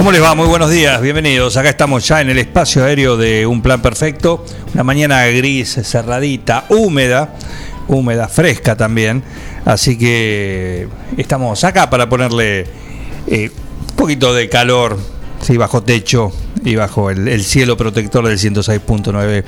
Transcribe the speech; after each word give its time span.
¿Cómo 0.00 0.12
les 0.12 0.22
va? 0.22 0.34
Muy 0.34 0.46
buenos 0.46 0.70
días, 0.70 0.98
bienvenidos. 1.02 1.58
Acá 1.58 1.68
estamos 1.68 2.08
ya 2.08 2.22
en 2.22 2.30
el 2.30 2.38
espacio 2.38 2.82
aéreo 2.86 3.18
de 3.18 3.46
Un 3.46 3.60
Plan 3.60 3.82
Perfecto. 3.82 4.46
Una 4.72 4.82
mañana 4.82 5.26
gris, 5.26 5.78
cerradita, 5.84 6.64
húmeda, 6.70 7.34
húmeda, 7.86 8.26
fresca 8.26 8.74
también. 8.74 9.22
Así 9.66 9.98
que 9.98 10.88
estamos 11.18 11.62
acá 11.64 11.90
para 11.90 12.08
ponerle 12.08 12.64
eh, 13.26 13.50
un 13.90 13.94
poquito 13.94 14.32
de 14.32 14.48
calor, 14.48 14.98
sí, 15.42 15.58
bajo 15.58 15.82
techo 15.82 16.32
y 16.64 16.76
bajo 16.76 17.10
el, 17.10 17.28
el 17.28 17.44
cielo 17.44 17.76
protector 17.76 18.26
del 18.26 18.38
106.9 18.38 19.44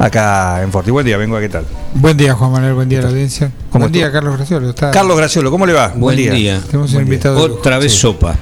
acá 0.00 0.60
en 0.64 0.72
Forti. 0.72 0.90
Buen 0.90 1.06
día, 1.06 1.18
vengo, 1.18 1.38
¿qué 1.38 1.48
tal? 1.48 1.66
Buen 1.94 2.16
día, 2.16 2.34
Juan 2.34 2.50
Manuel. 2.50 2.74
Buen 2.74 2.88
día 2.88 2.98
a 2.98 3.02
la 3.02 3.08
audiencia. 3.10 3.52
¿Cómo 3.70 3.84
Buen 3.84 3.92
día? 3.92 4.10
Carlos 4.10 4.36
Graciolo. 4.38 4.70
Está, 4.70 4.90
Carlos 4.90 5.16
Graciolo, 5.16 5.52
¿cómo 5.52 5.64
le 5.66 5.72
va? 5.72 5.92
Buen 5.94 6.16
día. 6.16 6.60
Tenemos 6.66 6.92
Buen 6.92 7.04
invitado. 7.04 7.38
Otra 7.38 7.78
vez 7.78 7.92
Sí. 7.92 7.98
sopa. 7.98 8.36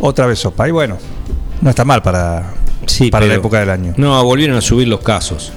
Otra 0.00 0.26
vez 0.26 0.38
sopa. 0.38 0.68
Y 0.68 0.70
bueno, 0.70 0.96
no 1.60 1.70
está 1.70 1.84
mal 1.84 2.02
para, 2.02 2.54
Sí, 2.86 3.10
para 3.10 3.26
la 3.26 3.34
época 3.34 3.60
del 3.60 3.70
año. 3.70 3.94
No, 3.96 4.22
volvieron 4.24 4.56
a 4.56 4.60
subir 4.60 4.88
los 4.88 5.00
casos. 5.00 5.52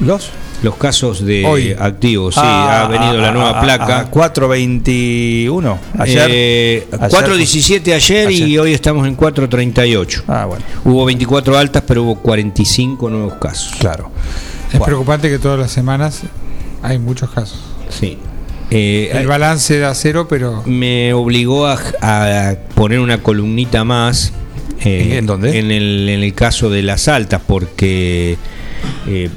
¿Los? 0.00 0.30
Los 0.62 0.74
casos 0.76 1.24
de 1.24 1.44
Hoy. 1.46 1.76
activos, 1.78 2.34
sí, 2.34 2.40
Ah, 2.42 2.84
ha 2.84 2.88
venido 2.88 3.12
ah, 3.12 3.14
la 3.14 3.30
nueva 3.32 3.50
ah, 3.58 3.60
placa. 3.62 4.00
ah, 4.00 4.10
421 4.10 5.78
ayer. 5.98 6.28
Eh, 6.32 6.88
Ayer 7.00 7.10
4.17 7.24 7.94
ayer, 7.94 8.30
y 8.32 8.58
hoy 8.58 8.72
estamos 8.72 9.06
en 9.06 9.16
4.38. 9.16 10.22
Ah, 10.26 10.46
bueno, 10.46 10.64
Hubo 10.84 11.04
24 11.04 11.56
altas, 11.56 11.82
pero 11.86 12.02
hubo 12.02 12.16
45 12.16 13.08
nuevos 13.10 13.34
casos. 13.34 13.72
claro. 13.78 14.10
Es 14.66 14.72
Bueno. 14.72 14.84
preocupante 14.86 15.30
que 15.30 15.38
todas 15.38 15.58
las 15.58 15.70
semanas 15.70 16.22
hay 16.82 16.98
muchos 16.98 17.30
casos. 17.30 17.60
Sí. 17.88 18.18
Eh, 18.70 19.10
El 19.14 19.26
balance 19.26 19.78
da 19.78 19.94
cero, 19.94 20.26
pero 20.28 20.62
me 20.66 21.12
obligó 21.14 21.66
a, 21.66 21.78
a 22.02 22.54
poner 22.74 23.00
una 23.00 23.22
columnita 23.22 23.84
más. 23.84 24.32
eh, 24.84 25.16
¿En 25.18 25.26
dónde? 25.26 25.58
En 25.58 25.70
el, 25.70 26.08
en 26.08 26.22
el 26.22 26.34
caso 26.34 26.68
de 26.70 26.82
las 26.82 27.08
altas, 27.08 27.40
porque 27.46 28.36
eh, 29.06 29.30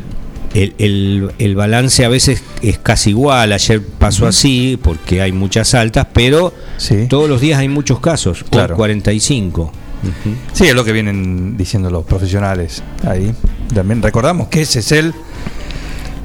el, 0.54 0.74
el- 0.80 1.32
el 1.40 1.56
balance 1.56 2.04
a 2.04 2.10
veces 2.10 2.44
es 2.62 2.78
casi 2.78 3.12
igual. 3.12 3.54
Ayer 3.54 3.82
pasó 3.82 4.28
así, 4.28 4.78
porque 4.82 5.22
hay 5.22 5.32
muchas 5.32 5.74
altas, 5.76 6.08
pero 6.14 6.54
Sí. 6.78 7.06
todos 7.10 7.30
los 7.30 7.40
días 7.40 7.60
hay 7.60 7.70
muchos 7.70 8.00
casos. 8.02 8.44
Claro. 8.50 8.76
45. 8.76 9.72
Ujú. 10.04 10.36
Sí, 10.52 10.66
es 10.66 10.74
lo 10.74 10.84
que 10.84 10.92
vienen 10.92 11.56
diciendo 11.58 11.90
los 11.90 12.04
profesionales 12.06 12.84
ahí. 13.08 13.32
También 13.74 14.02
recordamos 14.02 14.48
que 14.50 14.62
ese 14.62 14.80
es 14.80 14.92
el. 14.92 15.14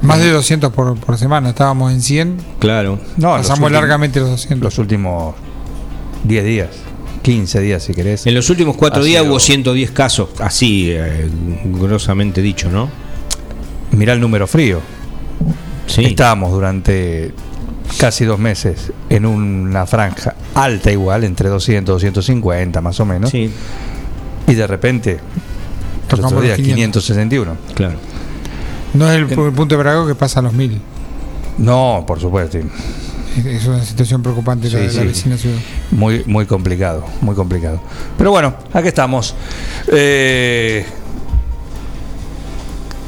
Más 0.03 0.19
de 0.21 0.31
200 0.31 0.73
por, 0.73 0.97
por 0.99 1.17
semana. 1.19 1.51
Estábamos 1.51 1.93
en 1.93 2.01
100. 2.03 2.37
Claro. 2.59 2.99
No, 3.17 3.29
los 3.37 3.39
pasamos 3.39 3.61
últimos- 3.61 3.73
largamente 3.73 4.21
los 4.21 4.31
200. 4.31 4.65
Los 4.65 4.79
últimos 4.79 5.35
10 6.25 6.45
días, 6.45 6.69
15 7.23 7.61
días 7.61 7.83
si 7.83 7.95
querés. 7.95 8.27
En 8.27 8.35
los 8.35 8.49
últimos 8.51 8.77
cuatro 8.77 9.03
Ha 9.03 9.05
días 9.05 9.23
sido- 9.23 9.33
hubo 9.33 9.41
110 9.41 9.91
casos, 9.93 10.29
así, 10.41 10.91
eh, 10.91 11.29
grosamente 11.65 12.43
dicho, 12.43 12.71
¿no? 12.71 12.89
Mirá 13.93 14.13
el 14.13 14.21
número 14.21 14.47
frío. 14.47 14.81
Sí. 15.87 16.05
Estábamos 16.05 16.51
durante 16.53 17.33
casi 17.99 18.25
dos 18.25 18.39
meses 18.41 18.93
en 19.09 19.25
una 19.25 19.87
franja 19.87 20.35
alta 20.55 20.91
igual, 20.91 21.23
entre 21.25 21.49
200 21.49 21.95
250 22.03 22.81
más 22.81 22.99
o 23.01 23.05
menos. 23.05 23.31
Sí, 23.31 23.51
Y 24.49 24.55
de 24.55 24.67
repente, 24.67 25.19
el 26.11 26.25
otro 26.25 26.41
día, 26.41 26.51
los 26.51 26.57
500. 26.67 27.05
561. 27.05 27.57
claro. 27.75 27.95
No 28.97 29.11
es 29.11 29.17
el, 29.17 29.23
el 29.23 29.53
punto 29.53 29.77
de 29.77 29.77
Brago 29.77 30.07
que 30.07 30.15
pasa 30.15 30.41
a 30.41 30.43
los 30.43 30.53
1000. 30.53 30.81
No, 31.59 32.05
por 32.07 32.21
supuesto. 32.21 32.59
Es, 32.59 33.67
una 33.67 33.85
situación 33.85 34.23
preocupante 34.23 34.71
la 34.71 34.79
Sí, 34.79 34.87
de 34.87 34.95
la 34.95 35.05
vecina 35.05 35.37
ciudad. 35.37 35.57
Muy, 35.91 36.23
muy 36.27 36.47
complicado, 36.47 37.05
muy 37.21 37.35
complicado. 37.35 37.81
Pero 38.17 38.31
bueno, 38.31 38.55
aquí 38.73 38.89
estamos. 38.89 39.35
Eh, 39.89 40.87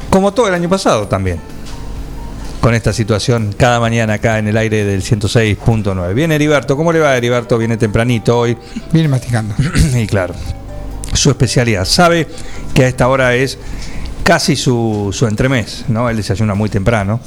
como 0.09 0.33
todo 0.33 0.47
el 0.47 0.53
año 0.53 0.69
pasado 0.69 1.07
también. 1.07 1.39
Con 2.61 2.73
esta 2.75 2.91
situación 2.91 3.55
cada 3.57 3.79
mañana 3.79 4.15
acá 4.15 4.37
en 4.37 4.47
el 4.47 4.57
aire 4.57 4.83
del 4.83 5.01
106.9. 5.01 6.13
Viene 6.13 6.35
Heriberto, 6.35 6.75
¿cómo 6.75 6.91
le 6.91 6.99
va 6.99 7.15
Heriberto? 7.15 7.57
Viene 7.57 7.77
tempranito 7.77 8.37
hoy. 8.37 8.57
Viene 8.91 9.07
masticando. 9.07 9.55
y 9.95 10.05
claro, 10.07 10.35
su 11.13 11.29
especialidad. 11.29 11.85
Sabe 11.85 12.27
que 12.73 12.83
a 12.83 12.87
esta 12.87 13.07
hora 13.07 13.33
es 13.33 13.57
casi 14.29 14.55
su, 14.55 15.09
su 15.11 15.25
entremés, 15.25 15.85
¿no? 15.87 16.07
Él 16.07 16.17
desayuna 16.17 16.53
muy 16.53 16.69
temprano. 16.69 17.19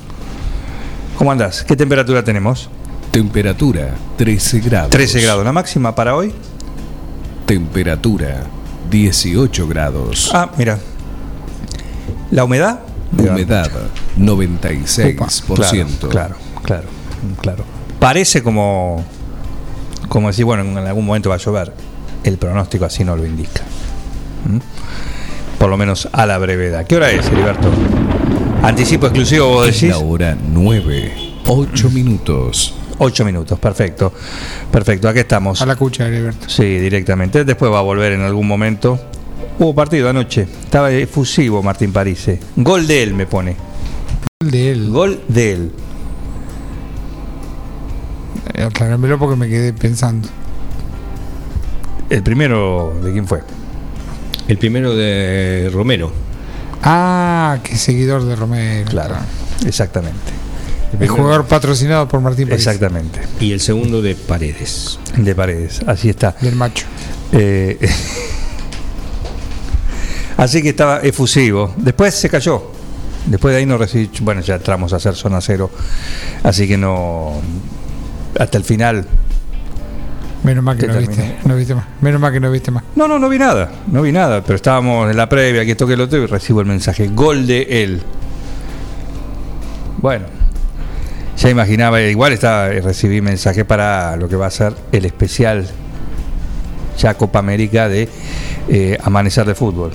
¿Cómo 1.18 1.32
andás? 1.32 1.64
¿Qué 1.64 1.74
temperatura 1.74 2.22
tenemos? 2.22 2.70
Temperatura 3.10 3.88
13 4.16 4.60
grados. 4.60 4.90
13 4.90 5.20
grados. 5.20 5.44
¿La 5.44 5.50
máxima 5.50 5.96
para 5.96 6.14
hoy? 6.14 6.32
Temperatura 7.44 8.44
18 8.88 9.66
grados. 9.66 10.30
Ah, 10.32 10.52
mira. 10.56 10.78
¿La 12.30 12.44
humedad? 12.44 12.78
Humedad 13.18 13.68
96%. 14.16 16.08
Claro, 16.08 16.08
claro, 16.08 16.36
claro, 16.62 16.88
claro. 17.40 17.64
Parece 17.98 18.44
como, 18.44 19.04
como 20.08 20.28
decir, 20.28 20.44
bueno, 20.44 20.62
en 20.62 20.86
algún 20.86 21.04
momento 21.04 21.30
va 21.30 21.34
a 21.34 21.38
llover. 21.38 21.72
El 22.22 22.38
pronóstico 22.38 22.84
así 22.84 23.02
no 23.02 23.16
lo 23.16 23.26
indica. 23.26 23.62
¿Mm? 24.46 24.71
Por 25.62 25.70
lo 25.70 25.76
menos 25.76 26.08
a 26.10 26.26
la 26.26 26.38
brevedad. 26.38 26.84
¿Qué 26.88 26.96
hora 26.96 27.12
es, 27.12 27.24
Heriberto? 27.28 27.70
Anticipo 28.64 29.06
exclusivo, 29.06 29.46
vos 29.46 29.68
Es 29.68 29.76
decís. 29.80 29.90
la 29.90 29.98
hora 29.98 30.36
9, 30.52 31.12
8 31.46 31.90
minutos. 31.90 32.74
Ocho 32.98 33.24
minutos, 33.24 33.56
perfecto. 33.60 34.12
Perfecto, 34.72 35.08
aquí 35.08 35.20
estamos. 35.20 35.62
A 35.62 35.66
la 35.66 35.76
cucha, 35.76 36.08
Heriberto. 36.08 36.48
Sí, 36.48 36.64
directamente. 36.64 37.44
Después 37.44 37.70
va 37.70 37.78
a 37.78 37.82
volver 37.82 38.10
en 38.10 38.22
algún 38.22 38.48
momento. 38.48 38.98
Hubo 39.60 39.72
partido 39.72 40.08
anoche. 40.08 40.48
Estaba 40.64 40.90
efusivo 40.90 41.62
Martín 41.62 41.92
Parise. 41.92 42.40
Gol 42.56 42.88
de 42.88 43.04
él 43.04 43.14
me 43.14 43.26
pone. 43.26 43.54
El 44.40 44.50
de 44.50 44.72
él. 44.72 44.90
Gol 44.90 45.20
de 45.28 45.52
él. 45.52 45.72
Eh, 48.54 48.64
Acláramelo 48.64 49.16
porque 49.16 49.36
me 49.36 49.48
quedé 49.48 49.72
pensando. 49.72 50.28
El 52.10 52.24
primero, 52.24 52.92
¿de 53.00 53.12
quién 53.12 53.28
fue? 53.28 53.42
El 54.48 54.58
primero 54.58 54.94
de 54.94 55.70
Romero. 55.72 56.12
Ah, 56.82 57.58
qué 57.62 57.76
seguidor 57.76 58.24
de 58.24 58.36
Romero. 58.36 58.90
Claro, 58.90 59.16
exactamente. 59.64 60.32
El 60.98 61.08
jugador 61.08 61.46
patrocinado 61.46 62.06
por 62.06 62.20
Martín 62.20 62.48
París. 62.48 62.66
Exactamente. 62.66 63.20
Y 63.40 63.52
el 63.52 63.60
segundo 63.60 64.02
de 64.02 64.14
Paredes. 64.14 64.98
De 65.16 65.34
paredes, 65.34 65.80
así 65.86 66.10
está. 66.10 66.36
Del 66.40 66.54
macho. 66.54 66.86
Eh, 67.32 67.78
así 70.36 70.62
que 70.62 70.70
estaba 70.70 71.00
efusivo. 71.00 71.72
Después 71.78 72.14
se 72.14 72.28
cayó. 72.28 72.70
Después 73.26 73.54
de 73.54 73.60
ahí 73.60 73.66
no 73.66 73.78
recibí. 73.78 74.10
Bueno, 74.20 74.42
ya 74.42 74.56
entramos 74.56 74.92
a 74.92 74.96
hacer 74.96 75.14
zona 75.14 75.40
cero. 75.40 75.70
Así 76.42 76.68
que 76.68 76.76
no. 76.76 77.40
Hasta 78.38 78.58
el 78.58 78.64
final. 78.64 79.06
Menos 80.44 80.64
mal 80.64 80.76
que 80.76 80.86
¿Qué 80.86 80.92
no 80.92 80.98
viste, 80.98 81.36
no 81.44 81.56
viste 81.56 81.74
más. 81.74 81.84
Menos 82.00 82.20
mal 82.20 82.32
que 82.32 82.40
no 82.40 82.50
viste 82.50 82.70
más. 82.70 82.82
No, 82.96 83.06
no, 83.06 83.18
no 83.18 83.28
vi 83.28 83.38
nada. 83.38 83.70
No 83.86 84.02
vi 84.02 84.10
nada. 84.10 84.42
Pero 84.42 84.56
estábamos 84.56 85.10
en 85.10 85.16
la 85.16 85.28
previa, 85.28 85.64
que 85.64 85.72
esto 85.72 85.86
que 85.86 85.96
lo 85.96 86.04
otro, 86.04 86.18
y 86.18 86.26
recibo 86.26 86.60
el 86.60 86.66
mensaje. 86.66 87.08
Gol 87.08 87.46
de 87.46 87.82
él. 87.82 88.02
Bueno. 89.98 90.26
Ya 91.38 91.48
imaginaba, 91.50 92.00
igual 92.02 92.32
estaba, 92.32 92.68
recibí 92.68 93.20
mensaje 93.20 93.64
para 93.64 94.16
lo 94.16 94.28
que 94.28 94.36
va 94.36 94.46
a 94.46 94.50
ser 94.50 94.74
el 94.92 95.04
especial 95.06 95.66
ya 96.98 97.14
Copa 97.14 97.38
América 97.38 97.88
de 97.88 98.08
eh, 98.68 98.98
Amanecer 99.02 99.46
de 99.46 99.54
Fútbol. 99.54 99.90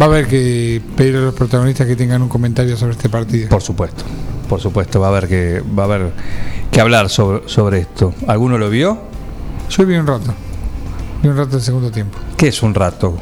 Va 0.00 0.06
a 0.06 0.08
haber 0.08 0.26
que 0.26 0.80
pedir 0.96 1.16
a 1.16 1.20
los 1.20 1.34
protagonistas 1.34 1.86
que 1.86 1.96
tengan 1.96 2.22
un 2.22 2.28
comentario 2.28 2.76
sobre 2.76 2.92
este 2.92 3.08
partido. 3.08 3.48
Por 3.48 3.62
supuesto, 3.62 4.04
por 4.48 4.60
supuesto, 4.60 5.00
va 5.00 5.08
a 5.08 5.10
haber 5.10 5.28
que, 5.28 5.62
va 5.76 5.84
a 5.84 5.86
haber 5.86 6.12
que 6.70 6.80
hablar 6.80 7.08
sobre, 7.08 7.48
sobre 7.48 7.78
esto. 7.78 8.14
¿Alguno 8.26 8.58
lo 8.58 8.70
vio? 8.70 8.98
Yo 9.70 9.84
vi 9.86 9.96
un 9.96 10.06
rato. 10.06 10.34
Ni 11.22 11.28
un 11.28 11.36
rato 11.36 11.50
del 11.52 11.62
segundo 11.62 11.90
tiempo. 11.90 12.18
¿Qué 12.36 12.48
es 12.48 12.62
un 12.62 12.74
rato? 12.74 13.16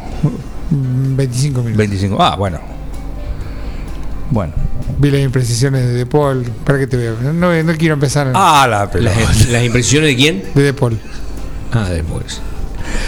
Mm, 0.70 1.16
25 1.16 1.60
minutos. 1.60 1.78
25. 1.78 2.16
Ah, 2.20 2.36
bueno. 2.36 2.58
Bueno. 4.30 4.52
Vi 4.98 5.10
las 5.10 5.20
imprecisiones 5.20 5.84
de 5.86 5.92
De 5.94 6.06
Paul. 6.06 6.44
¿Para 6.64 6.78
qué 6.78 6.86
te 6.86 6.96
veo? 6.96 7.16
No, 7.32 7.62
no 7.62 7.72
quiero 7.76 7.94
empezar 7.94 8.30
Ah, 8.34 8.66
la 8.68 8.90
pelota. 8.90 9.18
¿Las, 9.20 9.48
las 9.48 9.64
impresiones 9.64 10.10
de 10.10 10.16
quién? 10.16 10.42
de 10.54 10.62
De 10.62 10.74
Paul. 10.74 10.98
Ah, 11.72 11.88
después. 11.90 12.40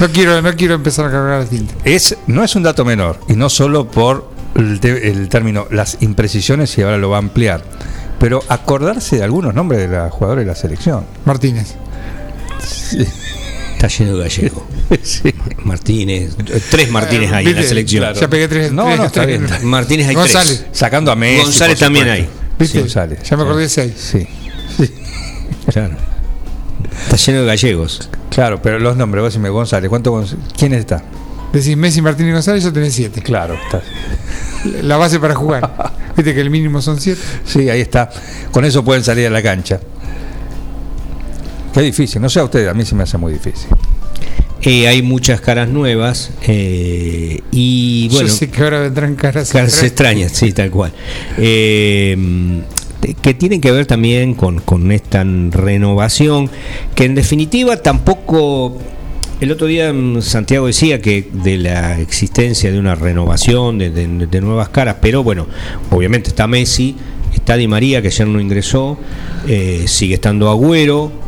No 0.01 0.09
quiero, 0.09 0.41
no 0.43 0.53
quiero 0.55 0.75
empezar 0.75 1.07
a 1.07 1.11
cargar 1.11 1.41
la 1.41 1.47
tinta. 1.49 1.75
Es, 1.85 2.17
no 2.27 2.43
es 2.45 2.55
un 2.57 2.63
dato 2.63 2.85
menor, 2.85 3.19
y 3.29 3.35
no 3.35 3.49
solo 3.49 3.89
por 3.91 4.31
el, 4.55 4.81
te- 4.81 5.11
el 5.11 5.29
término 5.29 5.67
las 5.71 5.99
imprecisiones, 6.03 6.77
y 6.79 6.83
ahora 6.83 6.99
lo 6.99 7.11
va 7.11 7.17
a 7.17 7.21
ampliar, 7.21 7.63
pero 8.19 8.41
acordarse 8.49 9.17
de 9.19 9.25
algunos 9.25 9.55
nombres 9.55 9.81
de 9.89 9.97
los 9.97 10.11
jugadores 10.13 10.45
de 10.45 10.51
la 10.51 10.57
selección. 10.57 11.05
Martínez. 11.25 11.77
Está 12.59 13.89
lleno 13.89 14.17
de 14.17 14.23
gallego. 14.25 14.67
Sí. 15.03 15.35
Martínez. 15.65 16.35
Tres 16.71 16.91
Martínez 16.91 17.31
hay 17.31 17.45
en 17.45 17.53
la 17.53 17.59
¿Viste? 17.59 17.69
selección. 17.69 18.01
Claro. 18.05 18.19
Ya 18.21 18.29
pegué 18.29 18.49
tres. 18.49 18.73
No, 18.73 18.85
tres- 18.87 18.97
no, 18.99 19.05
está 19.05 19.23
tres- 19.23 19.39
bien. 19.41 19.69
Martínez 19.69 20.09
hay 20.09 20.15
González. 20.15 20.59
tres. 20.67 20.79
Sacando 20.79 21.13
a 21.13 21.17
Messi. 21.17 21.43
González 21.45 21.79
también 21.79 22.07
supuesto. 22.07 22.33
¿Viste? 22.59 22.73
Sí, 22.73 22.81
González. 22.81 23.23
Ya 23.29 23.37
me 23.37 23.43
acordé 23.43 23.63
de 23.63 23.69
seis. 23.69 23.93
Sí, 23.97 24.27
Claro. 25.71 25.95
Está 27.05 27.17
lleno 27.17 27.41
de 27.41 27.47
gallegos. 27.47 28.09
claro, 28.31 28.63
pero 28.63 28.79
los 28.79 28.97
nombres, 28.97 29.23
vos 29.23 29.33
decime 29.33 29.51
González, 29.51 29.89
¿cuánto 29.91 30.25
¿quién 30.57 30.73
está? 30.73 31.03
Decís 31.53 31.77
Messi, 31.77 32.01
Martínez 32.01 32.31
y 32.31 32.33
González, 32.35 32.65
yo 32.65 32.73
tenés 32.73 32.95
siete. 32.95 33.21
Claro, 33.23 33.55
está. 33.63 33.83
La 34.83 34.97
base 34.97 35.21
para 35.21 35.35
jugar. 35.35 35.93
Viste 36.17 36.35
que 36.35 36.41
el 36.41 36.49
mínimo 36.51 36.81
son 36.81 36.99
siete. 36.99 37.21
Sí, 37.45 37.69
ahí 37.69 37.83
está. 37.83 38.09
Con 38.51 38.65
eso 38.65 38.83
pueden 38.85 39.05
salir 39.05 39.27
a 39.27 39.31
la 39.31 39.43
cancha. 39.43 39.81
Qué 41.79 41.85
difícil, 41.85 42.21
no 42.21 42.29
sé 42.29 42.41
a 42.41 42.45
ustedes, 42.45 42.69
a 42.69 42.75
mí 42.75 42.85
se 42.85 42.97
me 42.97 43.05
hace 43.05 43.17
muy 43.19 43.33
difícil. 43.33 43.69
Eh, 44.63 44.89
hay 44.89 45.01
muchas 45.01 45.41
caras 45.41 45.69
nuevas. 45.69 46.33
eh, 46.49 47.41
y 47.53 48.09
bueno. 48.11 48.27
yo 48.27 48.35
sé 48.35 48.51
que 48.51 48.63
ahora 48.65 48.81
vendrán 48.81 49.15
caras. 49.15 49.51
Caras 49.53 49.81
extrañas, 49.85 50.33
sí, 50.33 50.51
tal 50.51 50.73
cual. 50.73 50.93
Eh, 51.37 52.17
que 53.23 53.33
tienen 53.35 53.61
que 53.61 53.71
ver 53.71 53.87
también 53.87 54.35
con, 54.35 54.59
con 54.59 54.91
esta 54.91 55.23
renovación, 55.25 56.51
que 56.97 57.05
en 57.05 57.15
definitiva 57.15 57.77
tampoco... 57.77 58.77
El 59.41 59.53
otro 59.53 59.69
día 59.69 59.93
mm, 59.93 60.21
Santiago 60.21 60.67
decía 60.67 61.01
que 61.01 61.29
de 61.33 61.59
la 61.59 62.01
existencia 62.01 62.73
de 62.73 62.79
una 62.81 62.97
renovación, 62.97 63.79
de, 63.79 63.91
de- 63.91 64.27
de 64.27 64.41
nuevas 64.41 64.71
caras, 64.71 64.97
pero 65.01 65.23
bueno, 65.23 65.47
obviamente 65.93 66.31
está 66.31 66.49
Messi, 66.49 66.97
está 67.33 67.57
Di 67.57 67.69
María, 67.69 68.03
que 68.03 68.09
ayer 68.09 68.27
no 68.27 68.41
ingresó, 68.41 68.99
sigue 69.87 70.15
estando 70.15 70.51
Agüero, 70.51 71.28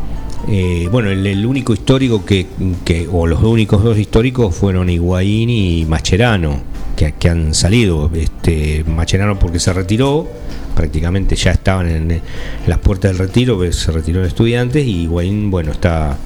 eh, 0.51 0.89
bueno, 0.91 1.11
el, 1.11 1.27
el 1.27 1.47
único 1.47 1.73
histórico 1.73 2.25
que, 2.25 2.47
que- 2.85 3.09
o 3.11 3.27
los 3.27 3.43
únicos 3.43 3.83
dos 3.85 3.97
históricos 3.99 4.55
fueron 4.55 4.91
Higuaín 4.91 5.49
y 5.49 5.85
Mascherano, 5.87 6.61
que, 6.97 7.13
que 7.19 7.29
han 7.29 7.55
salido. 7.55 8.11
Este, 8.15 8.85
Mascherano 8.85 9.39
porque 9.39 9.61
se 9.61 9.73
retiró, 9.73 10.29
prácticamente 10.75 11.37
ya 11.37 11.53
estaban 11.53 11.89
en, 11.89 12.11
en 12.11 12.23
las 12.67 12.79
puertas 12.79 13.13
del 13.13 13.19
retiro, 13.19 13.61
que 13.61 13.73
se 13.73 13.93
retiró 13.93 14.21
en 14.21 14.27
estudiantes, 14.27 14.85
y 14.85 15.03
Higuaín, 15.03 15.51
bueno, 15.51 15.73
está 15.73 16.17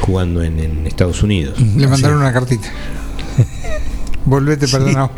jugando 0.00 0.42
en, 0.42 0.58
en 0.58 0.86
Estados 0.86 1.22
Unidos. 1.22 1.60
Le 1.76 1.86
mandaron 1.86 2.18
una 2.18 2.32
cartita. 2.32 2.68
Volvete, 4.24 4.66
perdonado. 4.68 5.10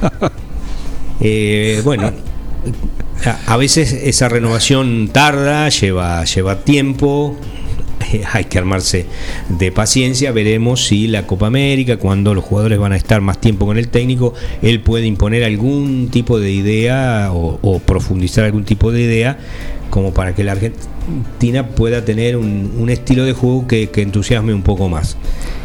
Eh, 1.20 1.80
bueno, 1.84 2.10
a, 3.24 3.52
a 3.54 3.56
veces 3.56 3.92
esa 3.92 4.28
renovación 4.28 5.08
tarda, 5.12 5.68
lleva, 5.68 6.24
lleva 6.24 6.60
tiempo. 6.64 7.36
Eh, 8.14 8.22
Hay 8.32 8.44
que 8.44 8.58
armarse 8.58 9.06
de 9.48 9.72
paciencia. 9.72 10.32
Veremos 10.32 10.86
si 10.86 11.06
la 11.08 11.26
Copa 11.26 11.46
América, 11.46 11.96
cuando 11.96 12.34
los 12.34 12.44
jugadores 12.44 12.78
van 12.78 12.92
a 12.92 12.96
estar 12.96 13.20
más 13.20 13.40
tiempo 13.40 13.66
con 13.66 13.78
el 13.78 13.88
técnico, 13.88 14.34
él 14.62 14.80
puede 14.80 15.06
imponer 15.06 15.44
algún 15.44 16.08
tipo 16.10 16.38
de 16.38 16.50
idea 16.50 17.30
o, 17.32 17.58
o 17.62 17.78
profundizar 17.80 18.44
algún 18.44 18.64
tipo 18.64 18.92
de 18.92 19.02
idea 19.02 19.38
como 19.94 20.12
para 20.12 20.34
que 20.34 20.42
la 20.42 20.50
Argentina 20.50 21.68
pueda 21.68 22.04
tener 22.04 22.36
un, 22.36 22.72
un 22.80 22.90
estilo 22.90 23.24
de 23.24 23.32
juego 23.32 23.68
que, 23.68 23.90
que 23.90 24.02
entusiasme 24.02 24.52
un 24.52 24.62
poco 24.62 24.88
más. 24.88 25.16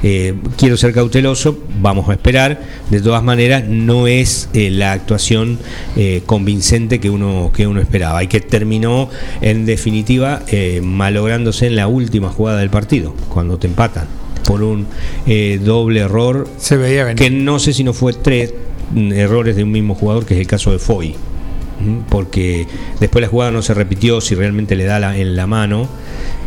Eh, 0.03 0.35
quiero 0.55 0.77
ser 0.77 0.93
cauteloso, 0.93 1.57
vamos 1.81 2.07
a 2.09 2.13
esperar. 2.13 2.61
De 2.91 3.01
todas 3.01 3.23
maneras, 3.23 3.63
no 3.67 4.05
es 4.05 4.47
eh, 4.53 4.69
la 4.69 4.91
actuación 4.91 5.57
eh, 5.97 6.21
convincente 6.27 6.99
que 6.99 7.09
uno, 7.09 7.49
que 7.55 7.65
uno 7.65 7.81
esperaba 7.81 8.23
y 8.23 8.27
que 8.27 8.39
terminó 8.39 9.09
en 9.41 9.65
definitiva 9.65 10.43
eh, 10.49 10.79
malográndose 10.83 11.65
en 11.65 11.75
la 11.75 11.87
última 11.87 12.29
jugada 12.29 12.59
del 12.59 12.69
partido, 12.69 13.15
cuando 13.29 13.57
te 13.57 13.65
empatan 13.65 14.05
por 14.45 14.61
un 14.61 14.85
eh, 15.25 15.59
doble 15.63 16.01
error 16.01 16.47
Se 16.59 16.77
veía 16.77 17.03
venir. 17.03 17.17
que 17.17 17.31
no 17.31 17.57
sé 17.57 17.73
si 17.73 17.83
no 17.83 17.93
fue 17.93 18.13
tres 18.13 18.53
mm, 18.93 19.11
errores 19.11 19.55
de 19.55 19.63
un 19.63 19.71
mismo 19.71 19.95
jugador, 19.95 20.27
que 20.27 20.35
es 20.35 20.39
el 20.39 20.47
caso 20.47 20.71
de 20.71 20.77
Foy. 20.77 21.15
Porque 22.09 22.67
después 22.99 23.21
la 23.21 23.27
jugada 23.29 23.51
no 23.51 23.61
se 23.61 23.73
repitió 23.73 24.19
si 24.21 24.35
realmente 24.35 24.75
le 24.75 24.83
da 24.85 24.99
la- 24.99 25.17
en 25.17 25.35
la 25.35 25.47
mano 25.47 25.87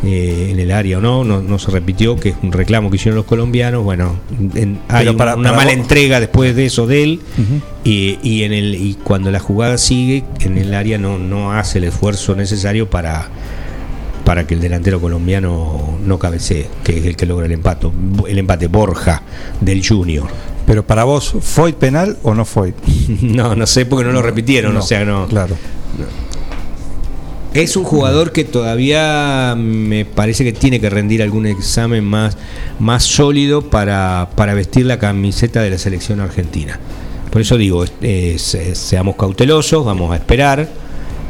eh, 0.05 0.49
en 0.51 0.59
el 0.59 0.73
área 0.73 0.99
o 0.99 1.01
no, 1.01 1.23
no, 1.25 1.41
no 1.41 1.59
se 1.61 1.71
repitió, 1.71 2.17
que 2.17 2.31
es 2.31 2.35
un 2.43 2.51
reclamo 2.53 2.91
que 2.91 2.97
hicieron 2.97 3.17
los 3.17 3.25
colombianos. 3.25 3.85
Bueno, 3.85 4.17
en- 4.55 4.81
hay 4.89 5.07
para- 5.17 5.37
una 5.37 5.51
para 5.51 5.57
mala 5.65 5.71
vos- 5.71 5.81
entrega 5.81 6.19
después 6.21 6.57
de 6.57 6.67
eso 6.67 6.87
de 6.89 7.03
él, 7.05 7.21
y, 7.85 8.19
y 8.23 8.43
en 8.43 8.53
el, 8.53 8.75
y 8.75 8.95
cuando 9.03 9.31
la 9.31 9.39
jugada 9.39 9.79
sigue, 9.79 10.25
en 10.41 10.59
el 10.59 10.75
área 10.75 10.99
no, 10.99 11.19
no 11.19 11.53
hace 11.53 11.79
el 11.79 11.85
esfuerzo 11.85 12.35
necesario 12.35 12.91
para 12.91 13.29
para 14.33 14.47
que 14.47 14.55
el 14.55 14.61
delantero 14.63 14.99
colombiano 14.99 15.99
no 16.07 16.19
cabecee, 16.19 16.67
que 16.83 16.97
es 17.01 17.05
el 17.05 17.17
que 17.17 17.27
logra 17.27 17.45
el 17.45 17.53
empate, 17.53 17.87
el 18.27 18.39
empate 18.39 18.67
Borja 18.67 19.21
del 19.61 19.87
Junior. 19.87 20.27
Pero 20.67 20.87
para 20.87 21.05
vos, 21.05 21.35
¿fue 21.43 21.75
penal 21.75 22.17
o 22.23 22.35
no 22.35 22.47
fue? 22.47 22.73
No, 23.21 23.55
no 23.55 23.67
sé 23.67 23.85
porque 23.85 24.07
no 24.07 24.13
lo 24.13 24.23
repitieron, 24.23 24.73
No, 24.73 24.81
o 24.81 24.83
sea, 24.83 25.05
no. 25.05 25.27
Claro. 25.27 25.55
Es 27.53 27.77
un 27.77 27.85
jugador 27.85 28.33
que 28.33 28.45
todavía 28.45 29.55
me 29.55 30.07
parece 30.07 30.45
que 30.45 30.55
tiene 30.55 30.81
que 30.81 30.89
rendir 30.89 31.23
algún 31.23 31.45
examen 31.45 32.03
más, 32.03 32.39
más 32.79 33.05
sólido 33.05 33.69
para, 33.69 34.31
para 34.35 34.55
vestir 34.55 34.87
la 34.87 34.99
camiseta 34.99 35.61
de 35.61 35.69
la 35.69 35.77
selección 35.77 36.21
argentina. 36.21 36.81
Por 37.31 37.43
eso 37.43 37.59
digo, 37.59 37.85
eh, 38.01 38.37
se- 38.39 38.75
seamos 38.75 39.17
cautelosos, 39.17 39.85
vamos 39.85 40.11
a 40.11 40.17
esperar, 40.17 40.67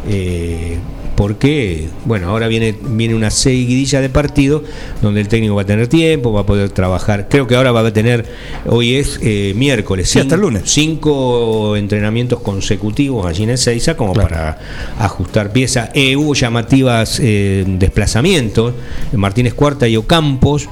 eh, 0.09 0.79
porque, 1.17 1.89
bueno, 2.05 2.29
ahora 2.29 2.49
viene, 2.49 2.75
viene 2.81 3.15
una 3.15 3.31
seguidilla 3.31 4.01
de 4.01 4.09
partidos 4.09 4.63
donde 5.03 5.21
el 5.21 5.29
técnico 5.29 5.55
va 5.55 5.63
a 5.63 5.67
tener 5.67 5.87
tiempo, 5.89 6.33
va 6.33 6.41
a 6.41 6.47
poder 6.47 6.71
trabajar. 6.71 7.29
Creo 7.29 7.47
que 7.47 7.55
ahora 7.55 7.71
va 7.73 7.81
a 7.87 7.93
tener, 7.93 8.25
hoy 8.67 8.95
es 8.97 9.19
eh, 9.23 9.53
miércoles, 9.57 10.09
Sí, 10.09 10.19
hasta 10.19 10.35
el 10.37 10.41
lunes. 10.41 10.63
cinco 10.67 11.77
entrenamientos 11.77 12.41
consecutivos 12.41 13.27
allí 13.27 13.43
en 13.45 13.51
Ezeiza 13.51 13.97
como 13.97 14.13
Claro. 14.15 14.29
para 14.31 14.59
ajustar 14.99 15.53
piezas. 15.53 15.91
Eh, 15.95 16.17
hubo 16.17 16.35
llamativas 16.35 17.21
eh, 17.23 17.65
desplazamientos. 17.67 18.75
Martínez 19.13 19.55
Cuarta 19.55 19.87
y 19.89 19.97
Ocampos 19.97 20.69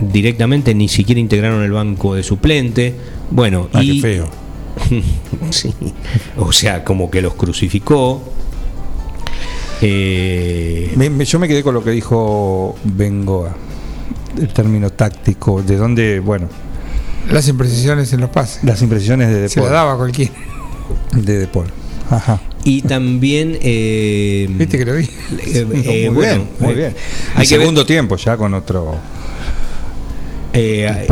directamente 0.00 0.74
ni 0.74 0.88
siquiera 0.88 1.20
integraron 1.20 1.62
el 1.62 1.72
banco 1.72 2.14
de 2.14 2.22
suplente. 2.22 2.94
Bueno, 3.30 3.68
Ah, 3.72 3.82
y 3.82 3.96
qué 3.96 4.02
feo. 4.02 4.28
Sí. 5.50 5.72
O 6.36 6.52
sea, 6.52 6.84
como 6.84 7.10
que 7.10 7.22
los 7.22 7.34
crucificó. 7.34 8.22
Eh, 9.82 10.92
Me- 10.96 11.10
me- 11.10 11.24
yo 11.24 11.38
me 11.38 11.48
quedé 11.48 11.62
con 11.62 11.74
lo 11.74 11.84
que 11.84 11.90
dijo 11.90 12.76
Bengoa, 12.84 13.54
el 14.40 14.48
término 14.48 14.90
táctico, 14.90 15.62
de 15.62 15.76
dónde, 15.76 16.20
bueno, 16.20 16.48
Las 17.30 17.48
imprecisiones 17.48 18.12
en 18.12 18.20
los 18.20 18.30
pases. 18.30 18.64
las 18.64 18.80
impresiones 18.82 19.28
de 19.28 19.48
Se 19.48 19.60
la 19.60 19.66
Depol. 19.66 19.72
daba 19.76 19.92
a 19.94 19.96
cualquiera. 19.96 20.32
De 21.14 21.38
Depol. 21.38 21.66
Ajá. 22.08 22.40
y 22.64 22.82
también. 22.82 23.58
eh, 23.60 24.46
Viste 24.50 24.78
que 24.78 24.84
lo 24.84 24.94
vi. 24.94 25.04
eh, 25.04 25.10
eh, 25.54 25.64
muy 26.10 26.14
bueno, 26.16 26.16
bien, 26.16 26.48
muy 26.60 26.70
eh, 26.72 26.74
bien. 26.74 26.94
Hay 27.34 27.42
El 27.42 27.48
que 27.48 27.54
ver- 27.56 27.62
segundo 27.64 27.84
tiempo 27.86 28.16
ya 28.16 28.36
con 28.36 28.54
otro. 28.54 28.94
eh, 30.52 31.06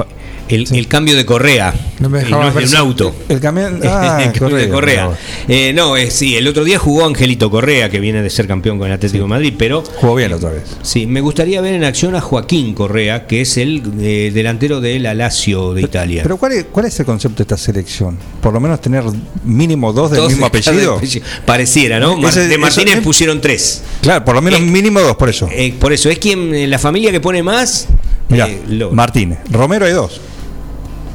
el, 0.48 0.66
el 0.74 0.88
cambio 0.88 1.16
de 1.16 1.24
correa. 1.24 1.74
No 2.00 2.08
me 2.08 2.20
y 2.20 2.24
dejaba 2.24 2.50
no 2.50 2.58
es 2.60 2.70
de 2.70 2.76
un 2.76 2.80
auto. 2.80 3.14
El 3.28 3.40
camión. 3.40 3.80
Ah, 3.84 4.20
El 4.22 4.32
cambio 4.32 4.56
de 4.58 4.68
Correa. 4.68 5.04
Correa. 5.06 5.18
Eh, 5.48 5.72
no, 5.74 5.96
eh, 5.96 6.10
sí, 6.10 6.36
el 6.36 6.46
otro 6.48 6.64
día 6.64 6.78
jugó 6.78 7.04
Angelito 7.06 7.50
Correa, 7.50 7.88
que 7.90 8.00
viene 8.00 8.22
de 8.22 8.30
ser 8.30 8.46
campeón 8.46 8.78
con 8.78 8.88
el 8.88 8.94
Atlético 8.94 9.24
de 9.24 9.28
Madrid, 9.28 9.54
pero 9.56 9.82
Jugó 9.82 10.14
bien 10.16 10.32
otra 10.32 10.50
vez. 10.50 10.62
sí, 10.82 11.06
me 11.06 11.20
gustaría 11.20 11.60
ver 11.60 11.74
en 11.74 11.84
acción 11.84 12.14
a 12.16 12.20
Joaquín 12.20 12.74
Correa, 12.74 13.26
que 13.26 13.40
es 13.42 13.56
el 13.56 13.82
eh, 14.00 14.30
delantero 14.34 14.80
del 14.80 15.06
Alacio 15.06 15.74
de 15.74 15.82
Italia. 15.82 16.22
Pero 16.22 16.36
¿cuál 16.36 16.52
es, 16.52 16.66
¿cuál 16.70 16.86
es 16.86 16.98
el 17.00 17.06
concepto 17.06 17.38
de 17.38 17.42
esta 17.44 17.56
selección? 17.56 18.18
Por 18.42 18.52
lo 18.52 18.60
menos 18.60 18.80
tener 18.80 19.04
mínimo 19.44 19.92
dos 19.92 20.10
del 20.10 20.22
mismo 20.22 20.40
de 20.40 20.46
apellido. 20.46 20.96
apellido. 20.96 21.24
Pareciera, 21.46 22.00
¿no? 22.00 22.16
Mar- 22.16 22.30
Ese- 22.30 22.48
de 22.48 22.58
Martínez 22.58 22.94
eso- 22.94 23.02
pusieron 23.02 23.40
tres. 23.40 23.82
Claro, 24.02 24.24
por 24.24 24.34
lo 24.34 24.42
menos 24.42 24.60
mínimo 24.60 25.00
dos, 25.00 25.16
por 25.16 25.28
eso. 25.28 25.48
Por 25.78 25.92
eso, 25.92 26.10
es 26.10 26.18
quien 26.18 26.68
la 26.70 26.78
familia 26.78 27.10
que 27.12 27.20
pone 27.20 27.42
más. 27.42 27.86
Mirá, 28.28 28.48
Martínez. 28.92 29.38
Romero 29.50 29.86
hay 29.86 29.92
dos. 29.92 30.20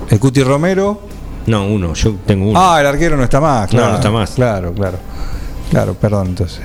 El 0.10 0.20
Cuti 0.20 0.44
Romero. 0.44 1.02
no, 1.48 1.66
uno, 1.68 1.94
yo 1.94 2.16
tengo 2.26 2.50
uno. 2.50 2.60
Ah, 2.62 2.80
el 2.82 2.88
arquero 2.88 3.16
no 3.18 3.24
está 3.24 3.40
más. 3.40 3.64
No, 3.74 3.78
Claro, 3.80 3.90
no 3.92 3.96
está 3.96 4.12
más. 4.12 4.32
Claro, 4.32 4.74
claro. 4.74 4.98
Claro, 5.72 5.94
perdón, 5.94 6.28
entonces. 6.28 6.60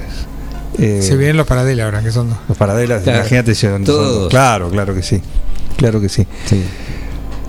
Eh, 0.78 1.00
Se 1.02 1.16
vienen 1.16 1.36
los 1.36 1.46
paradelas 1.46 1.84
ahora, 1.84 2.02
que 2.02 2.10
son 2.10 2.30
dos. 2.30 2.38
Los 2.48 2.58
paradelas, 2.58 3.02
Claro, 3.02 3.18
imagínate 3.20 3.54
si 3.54 3.62
son- 3.66 3.72
son- 3.76 3.84
todos. 3.84 4.28
Claro, 4.30 4.70
claro 4.70 4.94
que 4.94 5.02
sí. 5.02 5.22
Claro 5.76 6.00
que 6.00 6.08
sí. 6.08 6.26
Sí. 6.46 6.64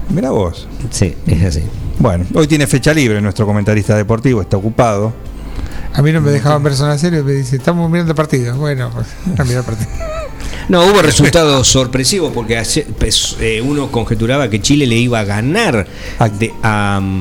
Mira 0.09 0.29
vos. 0.31 0.67
Sí, 0.91 1.15
es 1.25 1.43
así. 1.43 1.63
Bueno, 1.97 2.25
hoy 2.35 2.45
tiene 2.47 2.67
fecha 2.67 2.93
libre 2.93 3.21
nuestro 3.21 3.45
comentarista 3.45 3.95
deportivo, 3.95 4.41
está 4.41 4.57
ocupado. 4.57 5.13
A 5.93 6.01
mí 6.01 6.11
no 6.11 6.19
me 6.21 6.29
dejaban 6.29 6.61
ver 6.61 6.75
zona 6.75 6.97
serio, 6.97 7.23
me 7.23 7.31
dice, 7.31 7.55
estamos 7.55 7.89
mirando 7.89 8.13
partidos. 8.13 8.57
Bueno, 8.57 8.91
pues, 8.93 9.07
a 9.39 9.43
mirar 9.45 9.63
partidos. 9.63 9.93
No, 10.67 10.83
hubo 10.85 11.01
resultados 11.03 11.67
sorpresivos 11.67 12.31
porque 12.33 12.61
pues, 12.97 13.37
eh, 13.39 13.61
uno 13.63 13.91
conjeturaba 13.91 14.49
que 14.49 14.59
Chile 14.61 14.87
le 14.87 14.95
iba 14.95 15.19
a 15.19 15.23
ganar 15.23 15.85
de- 16.39 16.51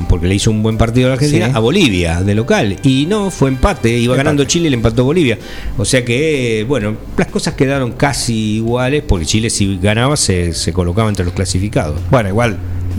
porque 0.08 0.26
le 0.28 0.34
hizo 0.34 0.50
un 0.50 0.62
buen 0.62 0.78
partido 0.78 1.06
a 1.06 1.08
la 1.10 1.14
Argentina 1.14 1.46
Sí. 1.48 1.52
a 1.54 1.58
Bolivia 1.58 2.22
de 2.22 2.34
local 2.34 2.78
y 2.82 3.04
no 3.06 3.30
fue 3.30 3.50
empate, 3.50 3.90
iba 3.90 4.14
Empate. 4.14 4.16
ganando 4.16 4.44
Chile 4.44 4.68
y 4.68 4.70
le 4.70 4.76
empató 4.76 5.04
Bolivia. 5.04 5.38
O 5.76 5.84
sea 5.84 6.04
que 6.04 6.60
eh, 6.60 6.64
bueno, 6.64 6.96
las 7.18 7.26
cosas 7.28 7.52
quedaron 7.54 7.92
casi 7.92 8.56
iguales 8.56 9.02
porque 9.06 9.26
Chile 9.26 9.50
si 9.50 9.76
ganaba 9.78 10.16
se, 10.16 10.54
se 10.54 10.72
colocaba 10.72 11.08
entre 11.10 11.24
los 11.26 11.34
clasificados. 11.34 12.00
Bueno, 12.10 12.30
igual. 12.30 12.56